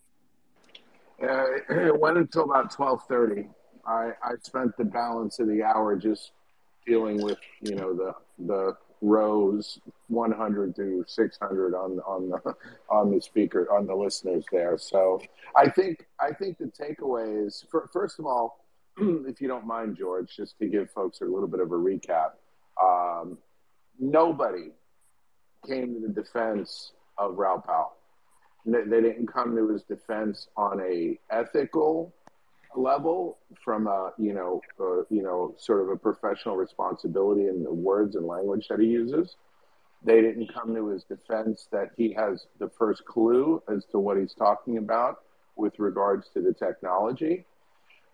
Uh, 1.22 1.44
it 1.70 2.00
went 2.00 2.18
until 2.18 2.44
about 2.44 2.70
twelve 2.70 3.02
thirty. 3.08 3.48
I, 3.86 4.12
I 4.22 4.32
spent 4.42 4.76
the 4.76 4.84
balance 4.84 5.38
of 5.38 5.48
the 5.48 5.62
hour 5.62 5.96
just 5.96 6.32
dealing 6.86 7.22
with 7.22 7.38
you 7.60 7.74
know 7.74 7.94
the 7.94 8.14
the 8.46 8.76
rows 9.02 9.80
100 10.08 10.76
to 10.76 11.04
600 11.06 11.74
on 11.74 12.00
on 12.00 12.28
the 12.28 12.54
on 12.90 13.10
the 13.10 13.20
speaker 13.20 13.66
on 13.72 13.86
the 13.86 13.94
listeners 13.94 14.44
there. 14.52 14.76
So 14.78 15.22
I 15.56 15.68
think 15.70 16.06
I 16.20 16.32
think 16.32 16.58
the 16.58 16.66
takeaway 16.66 17.46
is 17.46 17.64
for, 17.70 17.88
first 17.92 18.18
of 18.18 18.26
all, 18.26 18.66
if 18.98 19.40
you 19.40 19.48
don't 19.48 19.66
mind, 19.66 19.96
George, 19.96 20.36
just 20.36 20.58
to 20.58 20.66
give 20.66 20.90
folks 20.90 21.20
a 21.20 21.24
little 21.24 21.48
bit 21.48 21.60
of 21.60 21.72
a 21.72 21.74
recap. 21.74 22.32
Um, 22.82 23.38
nobody 23.98 24.72
came 25.66 25.94
to 25.94 26.00
the 26.00 26.12
defense 26.12 26.92
of 27.18 27.36
Raoul 27.36 27.62
Pal 27.64 27.96
they 28.66 29.00
didn't 29.00 29.26
come 29.26 29.56
to 29.56 29.68
his 29.68 29.82
defense 29.82 30.48
on 30.56 30.80
a 30.80 31.18
ethical 31.30 32.12
level 32.76 33.38
from 33.64 33.86
a 33.86 34.12
you 34.18 34.32
know 34.32 34.60
you 35.10 35.22
know 35.22 35.54
sort 35.58 35.80
of 35.80 35.88
a 35.88 35.96
professional 35.96 36.56
responsibility 36.56 37.46
in 37.46 37.62
the 37.64 37.72
words 37.72 38.14
and 38.14 38.26
language 38.26 38.66
that 38.68 38.80
he 38.80 38.86
uses. 38.86 39.36
They 40.02 40.22
didn't 40.22 40.52
come 40.52 40.74
to 40.74 40.88
his 40.88 41.04
defense 41.04 41.68
that 41.72 41.90
he 41.96 42.12
has 42.14 42.46
the 42.58 42.70
first 42.78 43.04
clue 43.04 43.62
as 43.68 43.84
to 43.92 43.98
what 43.98 44.16
he's 44.16 44.34
talking 44.34 44.78
about 44.78 45.18
with 45.56 45.78
regards 45.78 46.28
to 46.34 46.40
the 46.40 46.54
technology. 46.54 47.44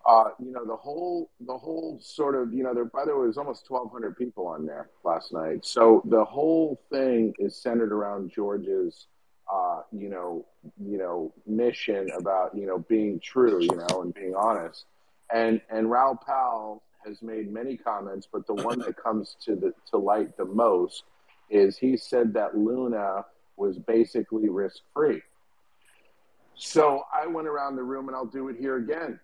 Uh, 0.09 0.31
you 0.39 0.53
know 0.53 0.65
the 0.65 0.77
whole 0.77 1.31
the 1.41 1.57
whole 1.57 1.99
sort 2.01 2.37
of 2.37 2.55
you 2.55 2.63
know 2.63 2.73
there 2.73 2.85
by 2.85 3.05
the 3.05 3.17
way 3.17 3.27
was 3.27 3.39
almost 3.39 3.69
1200 3.69 4.17
people 4.17 4.47
on 4.47 4.65
there 4.65 4.89
last 5.05 5.33
night. 5.33 5.65
So 5.65 6.03
the 6.07 6.25
whole 6.25 6.81
thing 6.91 7.35
is 7.39 7.57
centered 7.57 7.93
around 7.93 8.31
george's 8.31 9.09
you 9.93 10.09
know, 10.09 10.45
you 10.79 10.99
know, 10.99 11.33
mission 11.47 12.09
about 12.19 12.57
you 12.57 12.67
know 12.67 12.79
being 12.89 13.21
true, 13.21 13.63
you 13.63 13.77
know, 13.77 14.03
and 14.03 14.15
being 14.15 14.35
honest. 14.35 14.85
And 15.33 15.61
and 15.71 15.91
Raoul 15.91 16.19
Pal 16.25 16.83
has 17.05 17.23
made 17.23 17.53
many 17.53 17.77
comments, 17.77 18.29
but 18.31 18.47
the 18.47 18.55
one 18.55 18.79
that 18.81 18.97
comes 18.97 19.37
to 19.45 19.55
the 19.55 19.73
to 19.91 19.99
light 19.99 20.37
the 20.37 20.45
most 20.45 21.05
is 21.51 21.79
he 21.79 21.97
said 21.97 22.35
that 22.35 22.57
Luna 22.57 23.25
was 23.57 23.79
basically 23.79 24.49
risk 24.49 24.81
free. 24.93 25.23
So 26.57 27.05
I 27.13 27.27
went 27.27 27.47
around 27.47 27.77
the 27.77 27.83
room, 27.83 28.09
and 28.09 28.17
I'll 28.17 28.27
do 28.27 28.49
it 28.49 28.57
here 28.59 28.77
again. 28.77 29.21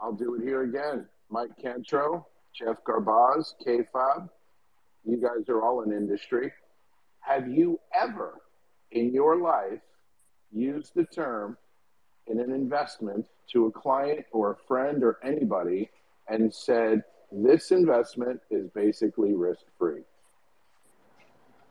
I'll 0.00 0.12
do 0.12 0.34
it 0.34 0.42
here 0.42 0.62
again. 0.62 1.06
Mike 1.30 1.50
Kantro, 1.62 2.24
Geoff 2.54 2.82
Garbacz, 2.84 3.52
KFAB, 3.66 4.28
you 5.04 5.16
guys 5.16 5.48
are 5.48 5.62
all 5.62 5.82
in 5.82 5.92
industry. 5.92 6.52
Have 7.20 7.48
you 7.48 7.78
ever 7.94 8.40
in 8.92 9.12
your 9.12 9.36
life 9.36 9.80
use 10.52 10.90
the 10.94 11.04
term 11.04 11.56
in 12.26 12.40
an 12.40 12.52
investment 12.52 13.26
to 13.52 13.66
a 13.66 13.70
client 13.70 14.24
or 14.32 14.52
a 14.52 14.56
friend 14.66 15.02
or 15.02 15.18
anybody 15.22 15.90
and 16.28 16.52
said, 16.52 17.02
this 17.32 17.70
investment 17.70 18.40
is 18.50 18.68
basically 18.70 19.34
risk 19.34 19.62
free. 19.78 20.02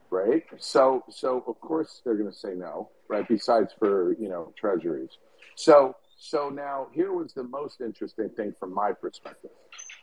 Right? 0.09 0.43
So, 0.57 1.03
so 1.09 1.43
of 1.47 1.59
course 1.59 2.01
they're 2.03 2.15
going 2.15 2.31
to 2.31 2.37
say 2.37 2.53
no, 2.55 2.89
right? 3.07 3.27
Besides 3.27 3.73
for, 3.77 4.15
you 4.19 4.29
know, 4.29 4.53
treasuries. 4.57 5.17
So, 5.55 5.95
so 6.17 6.49
now 6.49 6.87
here 6.93 7.13
was 7.13 7.33
the 7.33 7.43
most 7.43 7.81
interesting 7.81 8.29
thing 8.29 8.53
from 8.59 8.73
my 8.73 8.91
perspective. 8.91 9.51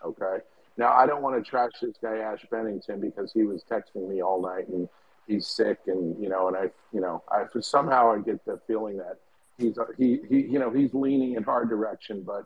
Okay. 0.05 0.39
Now 0.77 0.93
I 0.93 1.07
don't 1.07 1.23
want 1.23 1.43
to 1.43 1.49
trash 1.49 1.73
this 1.81 1.97
guy 2.03 2.19
Ash 2.19 2.45
Bennington 2.51 3.01
because 3.01 3.33
he 3.33 3.45
was 3.45 3.65
texting 3.65 4.09
me 4.09 4.23
all 4.23 4.43
night 4.43 4.69
and 4.69 4.89
he's 5.27 5.47
sick 5.47 5.79
and 5.87 6.21
you 6.23 6.29
know 6.29 6.49
and 6.49 6.57
i 6.57 6.71
you 6.93 7.01
know 7.01 7.23
i 7.31 7.45
somehow 7.61 8.13
i 8.13 8.19
get 8.19 8.45
the 8.45 8.61
feeling 8.67 8.97
that 8.97 9.19
he's 9.59 9.79
he, 9.99 10.21
he 10.29 10.43
you 10.43 10.59
know 10.59 10.71
he's 10.71 10.95
leaning 10.95 11.35
in 11.35 11.43
hard 11.43 11.69
direction 11.69 12.23
but 12.23 12.45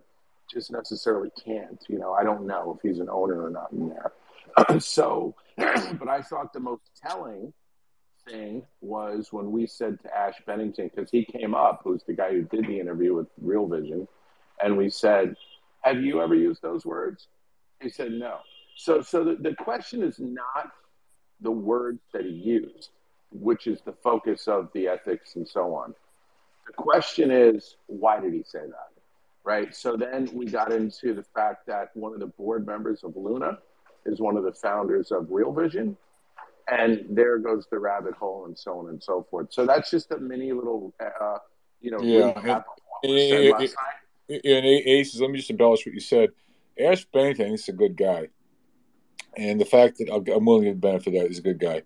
just 0.53 0.71
necessarily 0.71 1.31
can't 1.45 1.85
you 1.89 1.99
know 1.99 2.13
i 2.13 2.23
don't 2.23 2.47
know 2.47 2.77
if 2.77 2.89
he's 2.89 3.01
an 3.01 3.09
owner 3.11 3.43
or 3.43 3.51
not 3.51 3.71
in 3.73 3.89
there. 3.89 4.13
So 4.81 5.35
but 5.57 6.09
i 6.09 6.23
thought 6.23 6.53
the 6.53 6.61
most 6.61 6.83
telling 7.01 7.53
thing 8.29 8.63
was 8.81 9.33
when 9.33 9.53
we 9.53 9.67
said 9.67 10.01
to 10.03 10.17
ash 10.17 10.35
bennington 10.47 10.91
because 10.95 11.11
he 11.11 11.25
came 11.25 11.55
up 11.55 11.81
who's 11.85 12.03
the 12.05 12.13
guy 12.13 12.33
who 12.33 12.43
did 12.43 12.67
the 12.67 12.79
interview 12.79 13.15
with 13.15 13.29
real 13.41 13.67
vision 13.67 14.09
and 14.63 14.77
we 14.77 14.91
said 14.91 15.37
have 15.83 16.01
you 16.03 16.21
ever 16.21 16.35
used 16.35 16.63
those 16.63 16.85
words? 16.85 17.29
He 17.81 17.89
said 17.89 18.13
no. 18.13 18.39
So 18.77 19.01
so 19.03 19.25
the, 19.25 19.37
the 19.37 19.55
question 19.55 20.03
is 20.03 20.19
not 20.19 20.73
the 21.40 21.51
words 21.51 22.01
that 22.12 22.24
he 22.24 22.31
used, 22.31 22.90
which 23.32 23.66
is 23.66 23.81
the 23.85 23.93
focus 23.93 24.48
of 24.48 24.70
the 24.74 24.89
ethics 24.89 25.36
and 25.36 25.47
so 25.47 25.74
on. 25.74 25.94
The 26.66 26.73
question 26.73 27.31
is, 27.31 27.77
why 27.86 28.20
did 28.20 28.32
he 28.32 28.43
say 28.43 28.60
that? 28.60 28.90
Right. 29.44 29.74
So 29.74 29.97
then 29.97 30.28
we 30.35 30.47
got 30.47 30.73
into 30.73 31.15
the 31.15 31.24
fact 31.35 31.66
that 31.66 31.90
one 31.94 32.12
of 32.12 32.20
the 32.20 32.27
board 32.27 32.66
members 32.66 33.02
of 33.02 33.16
Luna 33.16 33.59
is 34.05 34.20
one 34.20 34.36
of 34.36 34.44
the 34.44 34.52
founders 34.52 35.10
of 35.10 35.28
Real 35.31 35.52
Vision. 35.52 35.97
And 36.70 37.06
there 37.09 37.39
goes 37.39 37.66
the 37.70 37.78
rabbit 37.78 38.15
hole 38.15 38.44
and 38.44 38.59
so 38.59 38.78
on 38.78 38.90
and 38.90 39.02
so 39.02 39.27
forth. 39.31 39.48
So 39.51 39.65
that's 39.65 39.90
just 39.90 40.10
a 40.10 40.19
mini 40.19 40.52
little, 40.52 40.93
uh, 41.01 41.39
you 41.81 41.90
know, 41.90 42.01
yeah. 42.02 42.62
And, 43.02 43.12
and, 43.12 43.70
and, 44.28 44.40
and, 44.44 44.66
Aces, 44.66 45.20
let 45.20 45.31
me 45.31 45.39
just 45.39 45.48
embellish 45.48 45.86
what 45.86 45.94
you 45.94 46.01
said. 46.01 46.31
Ash 46.78 47.06
Bennington 47.06 47.55
is 47.55 47.69
a 47.69 47.73
good 47.73 47.97
guy. 47.97 48.28
And 49.39 49.60
the 49.60 49.65
fact 49.65 49.98
that 49.98 50.12
I'm 50.12 50.44
willing 50.44 50.65
to 50.65 50.74
benefit 50.74 51.15
that 51.15 51.28
he's 51.28 51.39
a 51.39 51.43
good 51.43 51.60
guy. 51.60 51.82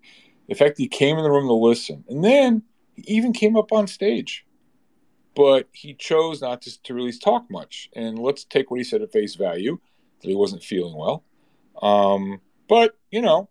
The 0.49 0.55
fact 0.55 0.75
that 0.75 0.83
he 0.83 0.89
came 0.89 1.17
in 1.17 1.23
the 1.23 1.29
room 1.29 1.47
to 1.47 1.53
listen, 1.53 2.03
and 2.09 2.23
then 2.23 2.63
he 2.95 3.03
even 3.13 3.31
came 3.31 3.55
up 3.55 3.71
on 3.71 3.85
stage, 3.87 4.45
but 5.35 5.69
he 5.71 5.93
chose 5.93 6.41
not 6.41 6.63
to, 6.63 6.81
to 6.83 6.93
really 6.93 7.13
talk 7.13 7.49
much. 7.49 7.89
And 7.95 8.17
let's 8.17 8.43
take 8.43 8.71
what 8.71 8.79
he 8.79 8.83
said 8.83 9.03
at 9.03 9.11
face 9.11 9.35
value 9.35 9.79
that 10.19 10.27
he 10.27 10.35
wasn't 10.35 10.63
feeling 10.63 10.97
well. 10.97 11.23
Um, 11.81 12.41
but 12.67 12.97
you 13.11 13.21
know, 13.21 13.49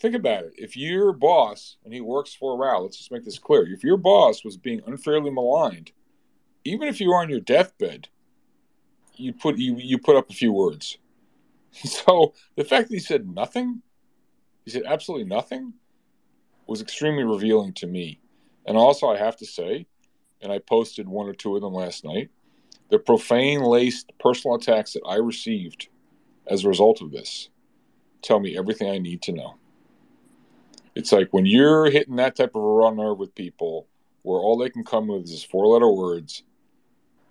think 0.00 0.16
about 0.16 0.44
it. 0.44 0.54
If 0.56 0.76
your 0.76 1.12
boss 1.12 1.76
and 1.84 1.94
he 1.94 2.00
works 2.00 2.34
for 2.34 2.58
Raoul, 2.58 2.82
let's 2.82 2.98
just 2.98 3.12
make 3.12 3.24
this 3.24 3.38
clear. 3.38 3.62
If 3.72 3.84
your 3.84 3.96
boss 3.96 4.44
was 4.44 4.56
being 4.56 4.82
unfairly 4.86 5.30
maligned, 5.30 5.92
even 6.64 6.88
if 6.88 7.00
you 7.00 7.10
were 7.10 7.20
on 7.20 7.30
your 7.30 7.40
deathbed, 7.40 8.08
you 9.14 9.32
put 9.32 9.56
you 9.56 9.76
you 9.76 9.98
put 9.98 10.16
up 10.16 10.30
a 10.30 10.34
few 10.34 10.52
words. 10.52 10.98
So 11.84 12.32
the 12.56 12.64
fact 12.64 12.88
that 12.88 12.94
he 12.94 13.00
said 13.00 13.28
nothing, 13.28 13.82
he 14.64 14.70
said 14.70 14.84
absolutely 14.86 15.26
nothing, 15.26 15.74
was 16.66 16.80
extremely 16.80 17.24
revealing 17.24 17.74
to 17.74 17.86
me. 17.86 18.18
And 18.66 18.76
also, 18.76 19.08
I 19.08 19.18
have 19.18 19.36
to 19.36 19.46
say, 19.46 19.86
and 20.40 20.50
I 20.50 20.58
posted 20.58 21.08
one 21.08 21.26
or 21.26 21.34
two 21.34 21.54
of 21.54 21.62
them 21.62 21.74
last 21.74 22.04
night, 22.04 22.30
the 22.90 22.98
profane 22.98 23.60
laced 23.60 24.12
personal 24.18 24.56
attacks 24.56 24.94
that 24.94 25.02
I 25.06 25.16
received 25.16 25.88
as 26.46 26.64
a 26.64 26.68
result 26.68 27.02
of 27.02 27.10
this 27.10 27.50
tell 28.22 28.40
me 28.40 28.56
everything 28.56 28.90
I 28.90 28.98
need 28.98 29.22
to 29.22 29.32
know. 29.32 29.54
It's 30.94 31.12
like 31.12 31.28
when 31.30 31.46
you're 31.46 31.90
hitting 31.90 32.16
that 32.16 32.36
type 32.36 32.54
of 32.54 32.62
a 32.62 32.66
runner 32.66 33.14
with 33.14 33.34
people 33.34 33.86
where 34.22 34.40
all 34.40 34.56
they 34.56 34.70
can 34.70 34.82
come 34.82 35.06
with 35.06 35.24
is 35.24 35.44
four 35.44 35.66
letter 35.66 35.90
words, 35.90 36.42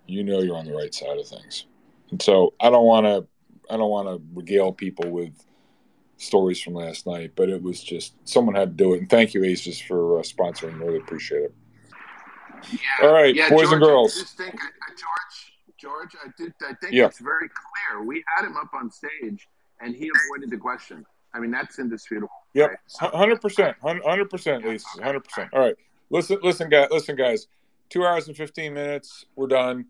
you 0.06 0.22
know 0.22 0.40
you're 0.40 0.56
on 0.56 0.64
the 0.64 0.72
right 0.72 0.94
side 0.94 1.18
of 1.18 1.26
things. 1.26 1.66
And 2.10 2.22
so 2.22 2.54
I 2.60 2.70
don't 2.70 2.86
want 2.86 3.06
to 3.06 3.26
I 3.70 3.76
don't 3.76 3.90
want 3.90 4.08
to 4.08 4.22
regale 4.34 4.72
people 4.72 5.10
with 5.10 5.32
stories 6.18 6.60
from 6.60 6.74
last 6.74 7.06
night, 7.06 7.32
but 7.36 7.48
it 7.48 7.62
was 7.62 7.82
just 7.82 8.14
someone 8.24 8.54
had 8.54 8.76
to 8.76 8.84
do 8.84 8.94
it. 8.94 9.00
And 9.00 9.10
thank 9.10 9.34
you, 9.34 9.44
Aces, 9.44 9.80
for 9.80 10.18
uh, 10.18 10.22
sponsoring. 10.22 10.78
Really 10.80 10.98
appreciate 10.98 11.42
it. 11.42 11.54
Yeah, 12.72 12.78
All 13.06 13.12
right, 13.12 13.34
yeah, 13.34 13.50
boys 13.50 13.62
George, 13.62 13.72
and 13.72 13.82
girls. 13.82 14.16
I 14.16 14.20
just 14.20 14.36
think, 14.36 14.54
uh, 14.54 14.66
George, 14.88 15.52
George, 15.78 16.16
I 16.24 16.30
did. 16.38 16.54
I 16.62 16.74
think 16.80 16.94
yeah. 16.94 17.06
it's 17.06 17.18
very 17.18 17.48
clear. 17.48 18.02
We 18.04 18.24
had 18.34 18.46
him 18.46 18.56
up 18.56 18.70
on 18.74 18.90
stage, 18.90 19.48
and 19.80 19.94
he 19.94 20.10
avoided 20.26 20.50
the 20.50 20.56
question. 20.56 21.04
I 21.34 21.38
mean, 21.38 21.50
that's 21.50 21.78
indisputable. 21.78 22.30
Yep, 22.54 22.70
hundred 22.98 23.40
percent, 23.42 23.76
hundred 23.82 24.30
percent, 24.30 24.64
Aces, 24.64 24.86
hundred 25.02 25.24
percent. 25.24 25.50
All 25.52 25.60
right, 25.60 25.76
listen, 26.10 26.38
listen, 26.42 26.68
guys, 26.70 26.88
listen, 26.90 27.14
guys. 27.14 27.46
Two 27.88 28.04
hours 28.04 28.26
and 28.26 28.36
fifteen 28.36 28.74
minutes. 28.74 29.26
We're 29.36 29.46
done. 29.48 29.86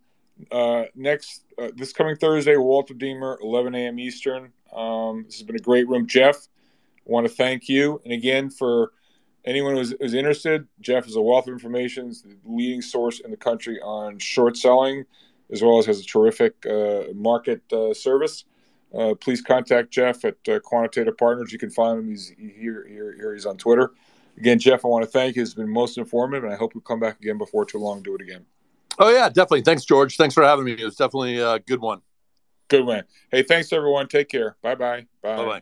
Uh, 0.50 0.84
next, 0.94 1.44
uh, 1.58 1.68
this 1.74 1.92
coming 1.92 2.16
Thursday, 2.16 2.56
Walter 2.56 2.94
Deemer, 2.94 3.38
eleven 3.42 3.74
a.m. 3.74 3.98
Eastern. 3.98 4.52
Um, 4.72 5.24
this 5.24 5.36
has 5.36 5.42
been 5.42 5.56
a 5.56 5.60
great 5.60 5.88
room, 5.88 6.06
Geoff. 6.06 6.48
Want 7.04 7.26
to 7.26 7.32
thank 7.32 7.68
you, 7.68 8.00
and 8.04 8.12
again 8.12 8.50
for 8.50 8.90
anyone 9.44 9.76
who's, 9.76 9.94
who's 10.00 10.12
interested. 10.12 10.66
Geoff 10.80 11.06
is 11.06 11.16
a 11.16 11.22
wealth 11.22 11.46
of 11.46 11.52
information, 11.52 12.06
He's 12.08 12.22
the 12.22 12.36
leading 12.44 12.82
source 12.82 13.20
in 13.20 13.30
the 13.30 13.36
country 13.36 13.80
on 13.80 14.18
short 14.18 14.56
selling, 14.56 15.04
as 15.50 15.62
well 15.62 15.78
as 15.78 15.86
has 15.86 16.00
a 16.00 16.04
terrific 16.04 16.54
uh, 16.66 17.04
market 17.14 17.62
uh, 17.72 17.94
service. 17.94 18.44
Uh, 18.92 19.14
please 19.14 19.40
contact 19.40 19.90
Geoff 19.90 20.24
at 20.24 20.36
uh, 20.48 20.58
Quantitative 20.60 21.16
Partners. 21.16 21.52
You 21.52 21.58
can 21.58 21.70
find 21.70 21.98
him. 21.98 22.08
He's 22.08 22.32
here, 22.36 22.86
here, 22.88 23.14
here. 23.16 23.34
He's 23.34 23.46
on 23.46 23.56
Twitter. 23.56 23.92
Again, 24.36 24.58
Geoff, 24.58 24.84
I 24.84 24.88
want 24.88 25.04
to 25.04 25.10
thank 25.10 25.36
you. 25.36 25.42
It's 25.42 25.54
been 25.54 25.68
most 25.68 25.96
informative, 25.98 26.44
and 26.44 26.52
I 26.52 26.56
hope 26.56 26.74
we 26.74 26.80
come 26.82 27.00
back 27.00 27.20
again 27.20 27.38
before 27.38 27.64
too 27.64 27.78
long. 27.78 28.02
Do 28.02 28.14
it 28.14 28.20
again. 28.20 28.44
Oh 28.98 29.10
yeah, 29.10 29.28
definitely. 29.28 29.62
Thanks, 29.62 29.84
George. 29.84 30.16
Thanks 30.16 30.34
for 30.34 30.42
having 30.42 30.64
me. 30.64 30.72
It 30.72 30.84
was 30.84 30.96
definitely 30.96 31.38
a 31.38 31.58
good 31.58 31.80
one. 31.80 32.00
Good 32.68 32.84
one. 32.84 33.04
Hey, 33.30 33.42
thanks 33.42 33.72
everyone. 33.72 34.08
Take 34.08 34.28
care. 34.28 34.56
Bye 34.62 34.74
bye. 34.74 35.06
Bye 35.22 35.36
Bye 35.36 35.44
bye. 35.44 35.60